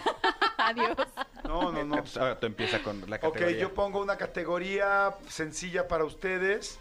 Adiós. 0.58 0.98
No, 1.44 1.72
no, 1.72 1.84
no. 1.84 1.96
Entonces, 1.98 2.18
ahora 2.18 2.40
tú 2.40 2.48
empieza 2.48 2.82
con 2.82 3.08
la 3.08 3.18
Ok, 3.18 3.22
categoría. 3.34 3.60
yo 3.60 3.74
pongo 3.76 4.02
una 4.02 4.18
categoría 4.18 5.14
sencilla 5.30 5.88
para 5.88 6.04
ustedes. 6.04 6.80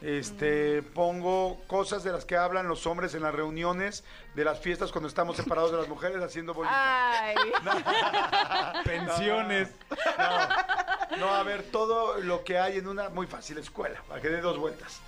Este, 0.00 0.82
pongo 0.82 1.60
cosas 1.66 2.04
de 2.04 2.12
las 2.12 2.24
que 2.24 2.36
hablan 2.36 2.68
los 2.68 2.86
hombres 2.86 3.14
en 3.14 3.22
las 3.24 3.34
reuniones 3.34 4.04
de 4.36 4.44
las 4.44 4.60
fiestas 4.60 4.92
cuando 4.92 5.08
estamos 5.08 5.36
separados 5.36 5.72
de 5.72 5.78
las 5.78 5.88
mujeres 5.88 6.22
haciendo 6.22 6.54
bolita. 6.54 7.20
Ay. 7.24 7.34
Pensiones. 8.84 9.70
No, 10.18 11.16
no, 11.18 11.34
a 11.34 11.42
ver, 11.42 11.62
todo 11.64 12.18
lo 12.18 12.44
que 12.44 12.58
hay 12.58 12.78
en 12.78 12.86
una 12.86 13.08
muy 13.08 13.26
fácil 13.26 13.58
escuela, 13.58 14.00
para 14.08 14.20
que 14.20 14.28
dé 14.28 14.40
dos 14.40 14.56
vueltas. 14.58 15.00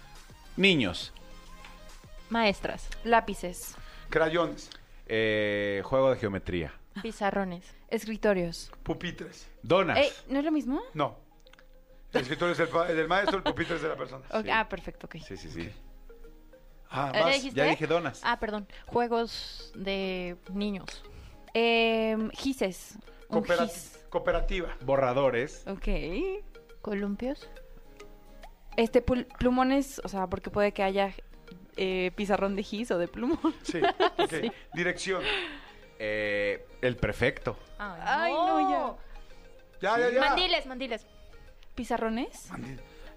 Niños. 0.56 1.12
Maestras, 2.28 2.88
Lápices, 3.04 3.74
Crayones, 4.08 4.70
Eh, 5.06 5.82
juego 5.84 6.10
de 6.10 6.16
geometría. 6.16 6.72
pizarrones, 7.02 7.64
escritorios. 7.88 8.70
pupitres. 8.82 9.46
Donas. 9.62 9.98
Ey, 9.98 10.10
¿no 10.28 10.38
es 10.40 10.44
lo 10.44 10.50
mismo? 10.52 10.80
No. 10.94 11.16
El 12.12 12.20
escritor 12.22 12.50
es 12.50 12.58
el, 12.60 12.68
pa- 12.68 12.88
el 12.88 12.96
del 12.96 13.08
maestro, 13.08 13.36
el 13.38 13.42
pupitre 13.42 13.76
es 13.76 13.82
de 13.82 13.88
la 13.88 13.96
persona. 13.96 14.24
Ok, 14.32 14.46
Ah, 14.52 14.68
perfecto, 14.68 15.06
ok. 15.06 15.16
Sí, 15.24 15.36
sí, 15.36 15.48
sí. 15.50 15.70
Ah, 16.90 17.12
¿Ya 17.14 17.26
dijiste? 17.28 17.56
Ya 17.58 17.64
dije 17.66 17.86
donas. 17.86 18.20
Ah, 18.24 18.40
perdón. 18.40 18.66
Juegos 18.86 19.72
de 19.76 20.36
niños. 20.52 21.04
Eh, 21.54 22.16
gises. 22.32 22.96
Un 23.28 23.42
Coopera- 23.44 23.64
gis. 23.66 24.04
cooperativa. 24.10 24.76
Borradores. 24.80 25.64
Ok. 25.68 25.86
Columpios. 26.82 27.48
Este, 28.76 29.04
pul- 29.04 29.26
plumones, 29.38 30.00
o 30.04 30.08
sea, 30.08 30.26
porque 30.26 30.50
puede 30.50 30.72
que 30.72 30.82
haya 30.82 31.12
eh, 31.76 32.10
pizarrón 32.16 32.56
de 32.56 32.62
gis 32.64 32.90
o 32.90 32.98
de 32.98 33.06
plumón. 33.08 33.54
Sí, 33.62 33.80
ok. 34.18 34.52
Dirección. 34.74 35.22
Eh, 35.98 36.66
el 36.82 36.96
prefecto. 36.96 37.56
Ay, 37.78 38.32
no, 38.32 38.98
Ya, 39.80 39.98
ya, 39.98 40.10
ya. 40.10 40.20
Mandiles, 40.20 40.66
mandiles. 40.66 41.06
¿Pizarrones? 41.74 42.48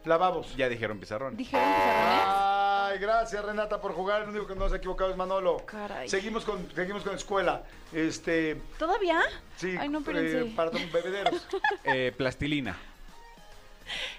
Lavabos. 0.05 0.55
Ya 0.55 0.67
dijeron 0.69 0.99
pizarrón. 0.99 1.35
¿Dijeron 1.37 1.65
pizarrones? 1.65 2.23
Ay, 2.27 2.99
gracias 2.99 3.43
Renata 3.43 3.79
por 3.79 3.93
jugar. 3.93 4.23
El 4.23 4.29
único 4.29 4.47
que 4.47 4.55
no 4.55 4.67
se 4.67 4.75
ha 4.75 4.77
equivocado 4.77 5.11
es 5.11 5.17
Manolo. 5.17 5.57
Caray. 5.65 6.09
Seguimos 6.09 6.43
con, 6.45 6.69
seguimos 6.75 7.03
con 7.03 7.15
escuela. 7.15 7.63
Este, 7.91 8.55
¿Todavía? 8.77 9.21
sí, 9.55 9.75
Ay, 9.79 9.89
no, 9.89 9.99
eh, 9.99 10.01
espérense. 10.01 10.55
para 10.55 10.71
tom- 10.71 10.91
bebederos. 10.91 11.47
Eh, 11.85 12.13
plastilina. 12.17 12.77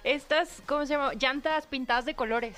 Estas, 0.02 0.62
¿cómo 0.66 0.84
se 0.86 0.92
llama? 0.94 1.12
Llantas 1.14 1.66
pintadas 1.66 2.04
de 2.04 2.14
colores. 2.14 2.56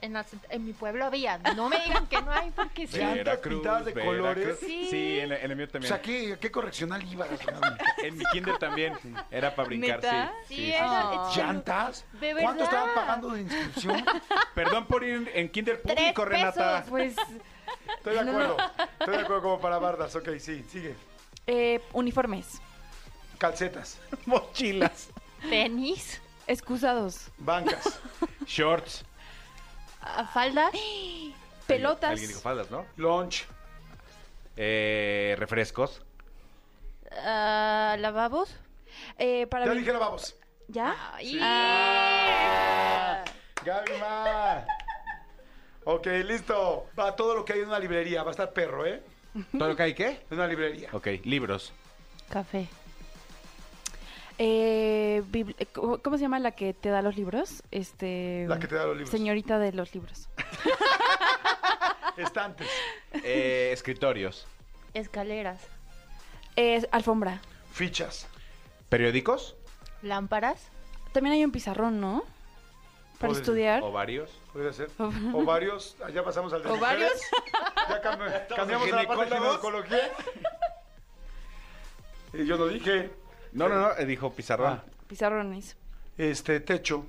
En, 0.00 0.64
mi 0.64 0.72
pueblo 0.72 1.06
había. 1.06 1.38
No 1.56 1.68
me 1.68 1.78
digan 1.80 2.06
que 2.06 2.22
no 2.22 2.30
hay 2.30 2.50
porque 2.52 2.86
sí. 2.86 2.98
Llantas 2.98 3.38
pintadas 3.38 3.84
de 3.86 3.92
colores. 3.94 4.58
Sí. 4.60 5.18
en, 5.18 5.32
en 5.32 5.50
el 5.50 5.56
mío 5.56 5.66
O 5.66 5.68
también. 5.68 5.88
sea, 5.88 6.00
¿qué, 6.00 6.38
qué 6.40 6.50
correccional 6.52 7.02
ibas? 7.10 7.28
En 8.02 8.16
mi 8.16 8.24
kinder 8.26 8.58
también. 8.58 8.94
Era 9.30 9.54
para 9.56 9.66
brincar, 9.66 9.96
¿Neta? 10.00 10.32
sí. 10.46 10.54
Sí, 10.56 10.72
sí. 10.72 11.38
¿Llantas? 11.40 12.04
De 12.20 12.32
¿Cuánto 12.40 12.62
estaban 12.64 12.94
pagando 12.94 13.30
de 13.30 13.40
inscripción? 13.42 14.04
Perdón 14.54 14.86
por 14.86 15.02
ir 15.02 15.30
en 15.34 15.48
kinder 15.48 15.80
Tres 15.82 15.96
público, 15.96 16.24
Renata. 16.24 16.76
pesos. 16.84 16.90
Pues, 16.90 17.16
Estoy 17.96 18.14
de 18.14 18.20
acuerdo. 18.20 18.56
Estoy 19.00 19.16
de 19.16 19.22
acuerdo 19.22 19.42
como 19.42 19.60
para 19.60 19.78
bardas. 19.78 20.14
Ok, 20.14 20.28
sí, 20.38 20.64
sigue. 20.70 20.94
eh, 21.48 21.80
uniformes. 21.92 22.60
Calcetas, 23.38 23.98
Mochilas. 24.26 25.08
Tenis. 25.50 26.20
Excusados. 26.46 27.30
bancas, 27.38 28.00
Shorts. 28.46 29.04
Ah, 30.00 30.26
Falda. 30.32 30.70
Pelotas. 31.66 32.10
Alguien 32.12 32.28
dijo 32.28 32.40
faldas, 32.40 32.70
¿no? 32.70 32.86
lunch, 32.96 33.44
Eh, 34.56 35.36
refrescos. 35.38 36.02
ah, 37.24 37.96
lavabos. 37.98 38.54
Eh, 39.18 39.46
para 39.46 39.66
Ya 39.66 39.72
dije 39.74 39.92
lavabos. 39.92 40.34
¿Ya? 40.68 40.96
Ay. 41.14 41.38
Ah. 41.42 43.24
Gaby 43.64 43.92
Mar. 44.00 44.66
Ok, 45.84 46.06
listo. 46.24 46.86
Va 46.98 47.14
todo 47.16 47.34
lo 47.34 47.44
que 47.44 47.52
hay 47.54 47.60
en 47.60 47.68
una 47.68 47.78
librería. 47.78 48.22
Va 48.22 48.28
a 48.28 48.32
estar 48.32 48.52
perro, 48.52 48.84
¿eh? 48.86 49.02
¿Todo 49.56 49.68
lo 49.68 49.76
que 49.76 49.82
hay 49.82 49.94
qué? 49.94 50.24
En 50.30 50.38
una 50.38 50.46
librería. 50.46 50.88
Ok, 50.92 51.06
libros. 51.24 51.72
Café. 52.28 52.68
Eh, 54.38 55.22
eh, 55.32 55.66
¿cómo, 55.72 56.16
se 56.16 56.18
llama 56.22 56.38
la 56.38 56.52
que 56.52 56.72
te 56.72 56.88
da 56.90 57.02
los 57.02 57.16
libros? 57.16 57.62
Este. 57.72 58.44
La 58.48 58.58
que 58.58 58.68
te 58.68 58.76
da 58.76 58.84
los 58.86 58.96
libros. 58.96 59.10
Señorita 59.10 59.58
de 59.58 59.72
los 59.72 59.92
libros. 59.94 60.28
Estantes. 62.16 62.68
Eh, 63.24 63.70
escritorios. 63.72 64.46
Escaleras. 64.94 65.60
Es 66.56 66.86
alfombra. 66.92 67.40
Fichas. 67.72 68.26
¿Periódicos? 68.88 69.56
Lámparas. 70.02 70.68
También 71.12 71.34
hay 71.34 71.44
un 71.44 71.52
pizarrón, 71.52 72.00
¿no? 72.00 72.22
Para 73.18 73.28
Podría- 73.32 73.40
estudiar. 73.40 73.82
¿Ovarios? 73.82 74.30
Podría 74.52 74.72
ser. 74.72 74.90
Ovarios. 75.34 75.96
Allá 76.04 76.22
pasamos 76.24 76.52
al 76.52 76.62
de 76.62 76.70
¿Ovarios? 76.70 77.10
mujeres. 77.12 77.30
Ya 77.88 78.02
cambi- 78.02 78.46
cambiamos 78.56 78.92
a 78.92 78.96
la 79.02 79.08
parte 79.08 79.24
de 79.34 79.40
ginecólogos. 79.40 79.86
ginecología. 79.88 80.12
Y 82.34 82.46
yo 82.46 82.56
lo 82.56 82.68
dije. 82.68 83.10
No, 83.52 83.68
no, 83.68 83.76
no, 83.80 83.96
eh, 83.96 84.04
dijo 84.06 84.32
pizarrón. 84.32 84.80
Ah. 84.80 84.84
Pizarrones. 85.06 85.76
Este, 86.16 86.60
techo. 86.60 87.06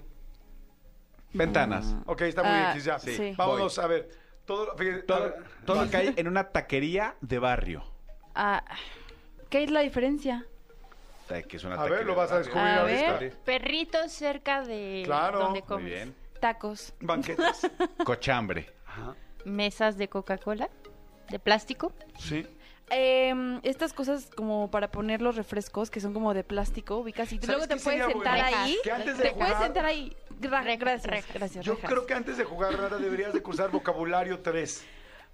Ventanas. 1.33 1.95
Ok, 2.05 2.21
está 2.21 2.41
muy 2.43 2.51
Ah, 2.51 2.71
X 2.71 2.85
ya. 2.85 2.99
sí. 2.99 3.33
Vámonos 3.37 3.77
a 3.77 3.87
ver. 3.87 4.09
Todo, 4.45 4.75
fíjate, 4.77 4.99
a 5.01 5.05
Todo, 5.05 5.19
ver. 5.23 5.43
todo 5.65 5.83
lo 5.85 5.91
que 5.91 5.97
hay 5.97 6.13
en 6.17 6.27
una 6.27 6.49
taquería 6.49 7.15
de 7.21 7.37
barrio. 7.39 7.83
Ah, 8.33 8.63
¿Qué 9.49 9.63
es 9.63 9.69
la 9.71 9.81
diferencia? 9.81 10.45
Que 11.47 11.57
es 11.57 11.63
una 11.63 11.75
A 11.75 11.83
ver, 11.83 11.91
taquería 11.91 12.05
lo 12.07 12.11
de 12.13 12.17
vas 12.17 12.31
a 12.31 12.35
barrio. 12.35 12.45
descubrir 12.45 12.67
A 12.73 12.81
ahorita. 12.81 13.19
ver. 13.19 13.37
Perritos 13.45 14.11
cerca 14.11 14.63
de 14.63 15.03
Claro. 15.05 15.39
donde 15.39 15.59
Muy 15.59 15.67
comes. 15.67 15.85
bien. 15.85 16.15
Tacos. 16.39 16.93
Banquetes. 17.01 17.69
Cochambre. 18.03 18.71
Mesas 19.45 19.97
de 19.97 20.07
Coca-Cola. 20.09 20.69
De 21.29 21.37
plástico. 21.37 21.93
Sí. 22.17 22.47
Em, 22.91 23.59
estas 23.63 23.93
cosas 23.93 24.29
como 24.35 24.71
para 24.71 24.89
poner 24.91 25.21
los 25.21 25.35
refrescos 25.35 25.89
que 25.91 25.99
son 25.99 26.13
como 26.13 26.33
de 26.33 26.43
plástico, 26.43 26.97
ubicas 26.97 27.31
y 27.31 27.35
¿Sabes 27.37 27.47
luego 27.49 27.67
te 27.67 27.75
puedes 27.77 28.03
sentar 28.05 28.41
bueno? 28.41 28.57
ahí. 28.57 28.77
Que 28.83 28.91
antes 28.91 29.17
de 29.17 29.23
te 29.25 29.31
puedes 29.31 29.53
jugar- 29.53 29.63
sentar 29.63 29.85
ahí. 29.85 30.15
Gracias, 30.39 31.03
rejas. 31.03 31.33
gracias. 31.33 31.65
Yo 31.65 31.75
rejas. 31.75 31.89
creo 31.91 32.05
que 32.05 32.13
antes 32.13 32.37
de 32.37 32.45
jugar 32.45 32.73
Rara 32.77 32.97
deberías 32.97 33.33
de 33.33 33.41
cursar 33.43 33.69
vocabulario 33.71 34.39
3. 34.39 34.83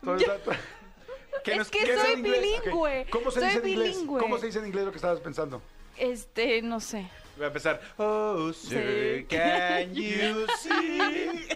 Entonces, 0.02 0.28
Es 1.46 1.70
que 1.70 1.96
soy 1.98 2.22
bilingüe. 2.22 3.06
¿Cómo 3.12 3.30
se 3.30 3.40
Soy 3.40 3.50
dice 3.50 3.60
en 3.62 3.68
inglés? 3.70 3.94
bilingüe. 3.94 4.20
¿Cómo 4.20 4.38
se 4.40 4.48
dice 4.48 4.60
en 4.60 4.66
inglés 4.66 4.86
lo 4.86 4.92
que 4.92 4.98
estabas 4.98 5.20
pensando? 5.20 5.62
Este, 5.96 6.62
no 6.64 6.80
sé. 6.80 7.08
Voy 7.36 7.44
a 7.44 7.48
empezar. 7.48 7.80
Oh, 7.98 8.52
sir, 8.52 9.28
can 9.28 9.94
you 9.94 10.48
see? 10.60 11.48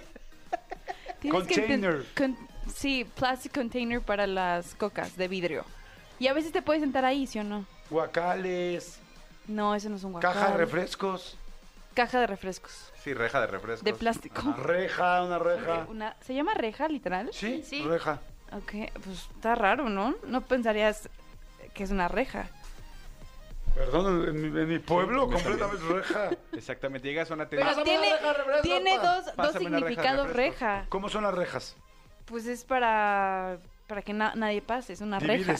Container. 1.29 2.05
con- 2.15 2.37
sí, 2.73 3.05
plastic 3.15 3.53
container 3.53 4.01
para 4.01 4.27
las 4.27 4.75
cocas 4.75 5.17
de 5.17 5.27
vidrio. 5.27 5.65
Y 6.19 6.27
a 6.27 6.33
veces 6.33 6.51
te 6.51 6.61
puedes 6.61 6.81
sentar 6.81 7.05
ahí, 7.05 7.25
¿sí 7.27 7.39
o 7.39 7.43
no? 7.43 7.65
Guacales, 7.89 8.99
No, 9.47 9.73
eso 9.73 9.89
no 9.89 9.95
es 9.95 10.03
un 10.03 10.11
guacal. 10.11 10.33
caja 10.33 10.51
de 10.51 10.57
refrescos, 10.57 11.37
Caja 11.95 12.19
de 12.19 12.27
refrescos. 12.27 12.91
Sí, 13.03 13.13
reja 13.13 13.41
de 13.41 13.47
refrescos. 13.47 13.83
De 13.83 13.93
plástico. 13.93 14.41
reja, 14.57 15.23
una 15.23 15.39
reja. 15.39 15.85
Una, 15.89 16.15
¿Se 16.21 16.33
llama 16.33 16.53
reja, 16.53 16.87
literal? 16.87 17.29
Sí, 17.33 17.61
Sí. 17.65 17.81
reja. 17.83 18.19
Ok, 18.53 18.71
pues 19.03 19.27
está 19.35 19.55
raro, 19.55 19.89
¿no? 19.89 20.15
No 20.27 20.41
pensarías 20.41 21.09
que 21.73 21.83
es 21.83 21.91
una 21.91 22.07
reja. 22.07 22.47
Perdón, 23.75 24.27
en 24.29 24.41
mi, 24.53 24.59
en 24.59 24.67
mi 24.67 24.79
pueblo 24.79 25.27
completamente 25.29 25.85
reja. 25.87 26.29
Exactamente. 26.53 27.07
Llegas 27.07 27.31
a 27.31 27.33
una 27.33 27.47
Pero 27.49 27.63
tienda. 27.63 27.83
tiene, 27.83 28.07
una 28.07 28.15
reja 28.17 28.33
refresco, 28.33 28.61
tiene 28.63 28.97
dos, 28.99 29.25
dos 29.25 29.35
reja 29.53 29.59
significados 29.59 30.27
refresco. 30.27 30.59
reja. 30.65 30.85
¿Cómo 30.89 31.09
son 31.09 31.23
las 31.23 31.33
rejas? 31.33 31.75
Pues 32.25 32.45
es 32.47 32.63
para, 32.63 33.57
para 33.87 34.01
que 34.03 34.13
na- 34.13 34.35
nadie 34.35 34.61
pase, 34.61 34.93
es 34.93 35.01
una 35.01 35.19
reja. 35.19 35.55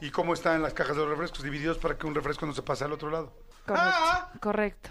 ¿Y 0.00 0.10
cómo 0.10 0.34
están 0.34 0.62
las 0.62 0.74
cajas 0.74 0.96
de 0.96 1.02
los 1.02 1.10
refrescos? 1.10 1.42
Divididos 1.42 1.78
para 1.78 1.96
que 1.98 2.06
un 2.06 2.14
refresco 2.14 2.46
no 2.46 2.52
se 2.52 2.62
pase 2.62 2.84
al 2.84 2.92
otro 2.92 3.10
lado. 3.10 3.32
Correcto, 3.66 4.38
correcto. 4.40 4.90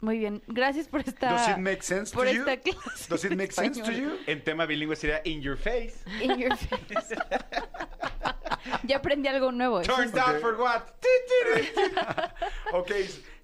Muy 0.00 0.18
bien, 0.18 0.42
gracias 0.48 0.88
por 0.88 1.00
esta, 1.00 1.30
Does 1.32 1.48
it 1.48 1.56
make 1.56 1.82
sense 1.82 2.10
to 2.12 2.18
por 2.18 2.26
you? 2.26 2.40
esta 2.46 2.58
clase 2.58 3.08
Does 3.08 3.24
it 3.24 3.32
make 3.32 3.52
sense 3.52 3.80
to 3.80 3.90
you? 3.90 4.18
En 4.26 4.42
tema 4.44 4.66
bilingüe 4.66 4.96
sería 4.96 5.22
in 5.24 5.40
your 5.40 5.56
face. 5.56 5.94
In 6.20 6.36
your 6.38 6.54
face. 6.56 7.16
ya 8.82 8.96
aprendí 8.96 9.28
algo 9.28 9.50
nuevo. 9.50 9.80
Turn 9.82 10.10
down 10.12 10.40
for 10.40 10.56
what? 10.60 10.82
Ok, 12.72 12.90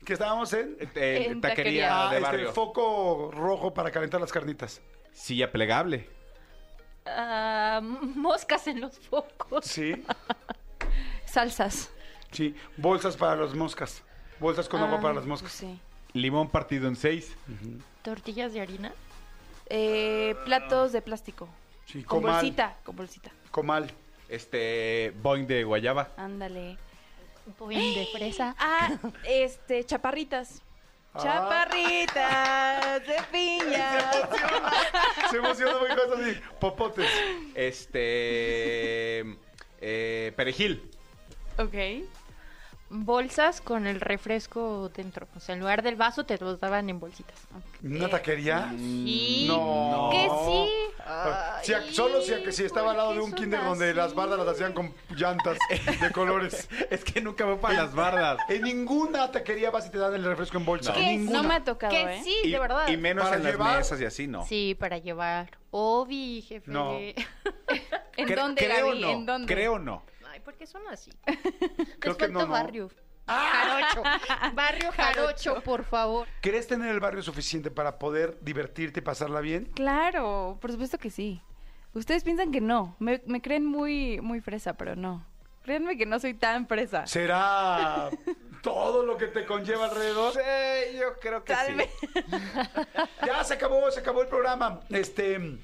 que 0.04 0.12
estábamos 0.12 0.52
en... 0.52 0.76
Eh, 0.96 1.26
En 1.30 1.40
taquería 1.40 1.40
taquería. 1.40 1.88
Ah, 2.08 2.10
de 2.10 2.16
este, 2.16 2.26
barrio. 2.30 2.52
foco 2.52 3.30
rojo 3.32 3.72
para 3.72 3.90
calentar 3.90 4.20
las 4.20 4.32
carnitas. 4.32 4.82
Silla 5.12 5.50
plegable. 5.52 6.08
Ah, 7.06 7.80
moscas 7.82 8.66
en 8.66 8.80
los 8.80 8.98
focos. 8.98 9.64
Sí, 9.64 9.94
Salsas. 11.30 11.90
sí. 12.32 12.54
Bolsas 12.76 13.16
para 13.16 13.36
las 13.36 13.54
moscas. 13.54 14.02
Bolsas 14.38 14.68
con 14.68 14.80
agua 14.82 14.98
Ah, 14.98 15.02
para 15.02 15.14
las 15.14 15.26
moscas. 15.26 15.52
Sí. 15.52 15.78
Limón 16.12 16.48
partido 16.48 16.88
en 16.88 16.96
seis. 16.96 17.36
Tortillas 18.02 18.52
de 18.52 18.60
harina. 18.60 18.92
Eh, 19.66 20.34
platos 20.44 20.92
de 20.92 21.02
plástico. 21.02 21.48
Sí, 21.86 22.02
Con 22.02 22.20
comal. 22.22 22.36
bolsita, 22.36 22.76
con 22.84 22.96
bolsita. 22.96 23.30
Comal. 23.50 23.92
Este. 24.28 25.12
Boing 25.22 25.46
de 25.46 25.64
guayaba. 25.64 26.08
Ándale. 26.16 26.76
Un 27.46 27.52
poquín 27.54 27.94
de 27.94 28.06
fresa. 28.12 28.54
Ah, 28.58 28.90
este, 29.24 29.84
chaparritas. 29.84 30.62
Ah. 31.14 31.20
Chaparritas 31.22 33.06
de 33.06 33.16
piña. 33.32 34.10
Se 35.30 35.36
emociona 35.36 35.78
muy 35.78 35.88
cosas 35.88 36.20
así. 36.20 36.40
Popotes. 36.60 37.10
Este. 37.54 39.20
eh, 39.80 40.32
perejil. 40.36 40.90
Ok. 41.62 42.06
Bolsas 42.92 43.60
con 43.60 43.86
el 43.86 44.00
refresco 44.00 44.88
dentro. 44.92 45.28
O 45.36 45.38
sea, 45.40 45.54
en 45.54 45.60
lugar 45.60 45.82
del 45.84 45.94
vaso 45.94 46.24
te 46.26 46.36
los 46.38 46.58
daban 46.58 46.90
en 46.90 46.98
bolsitas. 46.98 47.36
¿Una 47.84 48.08
taquería? 48.08 48.68
Sí. 48.76 49.44
No. 49.46 50.08
Que 50.10 50.28
sí. 50.28 50.68
Si 51.62 51.72
a- 51.72 51.82
solo 51.92 52.20
si, 52.20 52.50
si 52.50 52.64
estaba 52.64 52.90
al 52.90 52.96
lado 52.96 53.12
de 53.12 53.20
un 53.20 53.30
¿por 53.30 53.38
qué 53.38 53.42
kinder 53.44 53.62
donde 53.62 53.94
las 53.94 54.12
bardas 54.12 54.40
las 54.40 54.48
hacían 54.48 54.72
con 54.72 54.92
llantas 55.14 55.56
de 56.00 56.10
colores. 56.12 56.68
Es 56.90 57.04
que 57.04 57.20
nunca 57.20 57.44
voy 57.44 57.58
para 57.58 57.74
las 57.84 57.94
bardas. 57.94 58.38
En 58.48 58.62
ninguna 58.62 59.30
taquería 59.30 59.70
vas 59.70 59.86
y 59.86 59.90
te 59.90 59.98
dan 59.98 60.12
el 60.14 60.24
refresco 60.24 60.58
en 60.58 60.64
bolsa. 60.64 60.92
No. 60.92 61.32
No 61.32 61.42
me 61.44 61.54
ha 61.54 61.62
tocado, 61.64 61.92
Que 61.92 62.02
¿eh? 62.16 62.20
sí, 62.24 62.34
Y, 62.42 62.50
de 62.50 62.58
verdad. 62.58 62.88
y 62.88 62.96
menos 62.96 63.22
¿Para 63.24 63.36
en 63.36 63.44
llevar? 63.44 63.68
las 63.68 63.76
mesas 63.78 64.00
y 64.00 64.04
así, 64.04 64.26
no. 64.26 64.44
Sí, 64.46 64.76
para 64.76 64.98
llevar. 64.98 65.48
Obi, 65.70 66.42
jefe. 66.42 66.68
No. 66.68 66.98
¿En 68.16 68.28
Cre- 68.28 68.34
dónde, 68.34 68.64
creo 68.66 68.86
Gaby? 68.88 69.00
no. 69.00 69.10
¿En 69.10 69.26
dónde? 69.26 69.54
Creo 69.54 69.78
no. 69.78 70.02
Ay, 70.50 70.52
¿por 70.52 70.54
qué 70.56 70.66
son 70.66 70.82
así? 70.88 71.10
Creo 72.00 72.14
Les 72.14 72.16
que 72.16 72.28
no, 72.28 72.40
no. 72.40 72.48
barrio. 72.48 72.90
Jarocho. 73.26 74.02
Barrio 74.54 74.90
Jarocho, 74.90 75.62
por 75.62 75.84
favor. 75.84 76.26
¿Crees 76.40 76.66
tener 76.66 76.88
el 76.90 76.98
barrio 76.98 77.22
suficiente 77.22 77.70
para 77.70 77.96
poder 77.96 78.36
divertirte 78.40 78.98
y 78.98 79.02
pasarla 79.04 79.40
bien? 79.40 79.66
Claro, 79.66 80.58
por 80.60 80.72
supuesto 80.72 80.98
que 80.98 81.10
sí. 81.10 81.40
Ustedes 81.94 82.24
piensan 82.24 82.50
que 82.50 82.60
no. 82.60 82.96
Me, 82.98 83.22
me 83.26 83.40
creen 83.40 83.64
muy, 83.66 84.20
muy 84.20 84.40
fresa, 84.40 84.72
pero 84.74 84.96
no. 84.96 85.24
Créanme 85.62 85.96
que 85.96 86.06
no 86.06 86.18
soy 86.18 86.34
tan 86.34 86.66
fresa. 86.66 87.06
¿Será 87.06 88.10
todo 88.62 89.04
lo 89.04 89.16
que 89.16 89.26
te 89.26 89.46
conlleva 89.46 89.84
alrededor? 89.84 90.32
Sí, 90.32 90.96
yo 90.98 91.14
creo 91.20 91.44
que 91.44 91.52
Tal 91.52 91.80
sí. 91.80 92.10
Ya 93.26 93.44
se 93.44 93.54
acabó, 93.54 93.88
se 93.92 94.00
acabó 94.00 94.22
el 94.22 94.28
programa. 94.28 94.80
Este, 94.88 95.58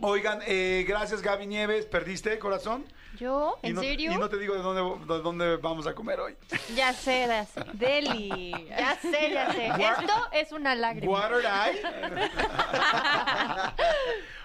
oigan, 0.00 0.40
eh, 0.46 0.86
gracias 0.88 1.20
Gaby 1.20 1.46
Nieves. 1.46 1.84
¿Perdiste, 1.84 2.38
corazón? 2.38 2.86
¿Yo? 3.18 3.58
Y 3.62 3.68
¿En 3.68 3.74
no, 3.74 3.80
serio? 3.82 4.12
Y 4.12 4.16
no 4.16 4.28
te 4.28 4.38
digo 4.38 4.54
de 4.54 4.62
dónde, 4.62 5.14
de 5.14 5.20
dónde 5.20 5.56
vamos 5.56 5.86
a 5.86 5.94
comer 5.94 6.20
hoy. 6.20 6.34
Ya 6.74 6.92
sé, 6.92 7.26
ya 7.26 7.44
sé. 7.44 7.60
Deli. 7.74 8.52
Ya 8.68 8.96
sé, 9.00 9.30
ya 9.32 9.52
sé. 9.52 9.66
Esto 9.66 10.12
es 10.32 10.52
una 10.52 10.74
lágrima. 10.74 11.12
Water 11.12 11.44
eye. 11.44 11.82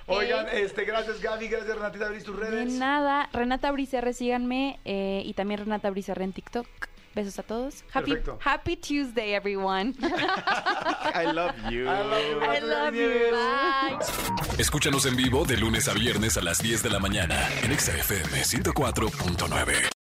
Oigan, 0.08 0.48
este, 0.52 0.86
gracias 0.86 1.20
Gaby, 1.22 1.48
gracias 1.48 1.76
Renatita, 1.76 2.06
abrís 2.06 2.24
tus 2.24 2.40
De 2.40 2.46
redes. 2.50 2.74
nada. 2.74 3.30
Renata 3.34 3.72
Bricerre, 3.72 4.14
síganme. 4.14 4.80
eh, 4.86 5.22
y 5.26 5.34
también 5.34 5.60
Renata 5.62 5.90
Bricerre 5.90 6.24
en 6.24 6.34
TikTok. 6.34 6.68
Besos 7.16 7.40
a 7.40 7.44
todos. 7.44 7.84
Happy, 7.94 8.12
Perfecto. 8.12 8.38
happy 8.42 8.76
Tuesday, 8.76 9.34
everyone. 9.34 9.96
I 10.02 11.32
love 11.34 11.56
you. 11.72 11.88
I 11.88 12.02
love 12.02 12.26
you, 12.30 12.42
I 12.42 12.60
love 12.60 12.96
you. 12.96 13.32
Bye. 13.32 14.60
Escúchanos 14.60 15.06
en 15.06 15.16
vivo 15.16 15.46
de 15.46 15.56
lunes 15.58 15.88
a 15.88 15.94
viernes 15.94 16.36
a 16.38 16.42
las 16.42 16.62
10 16.62 16.84
de 16.84 16.90
la 16.90 17.00
mañana 17.00 17.50
en 17.64 17.72
Exa 17.72 17.94
FM 17.98 18.42
104.9. 18.44 19.96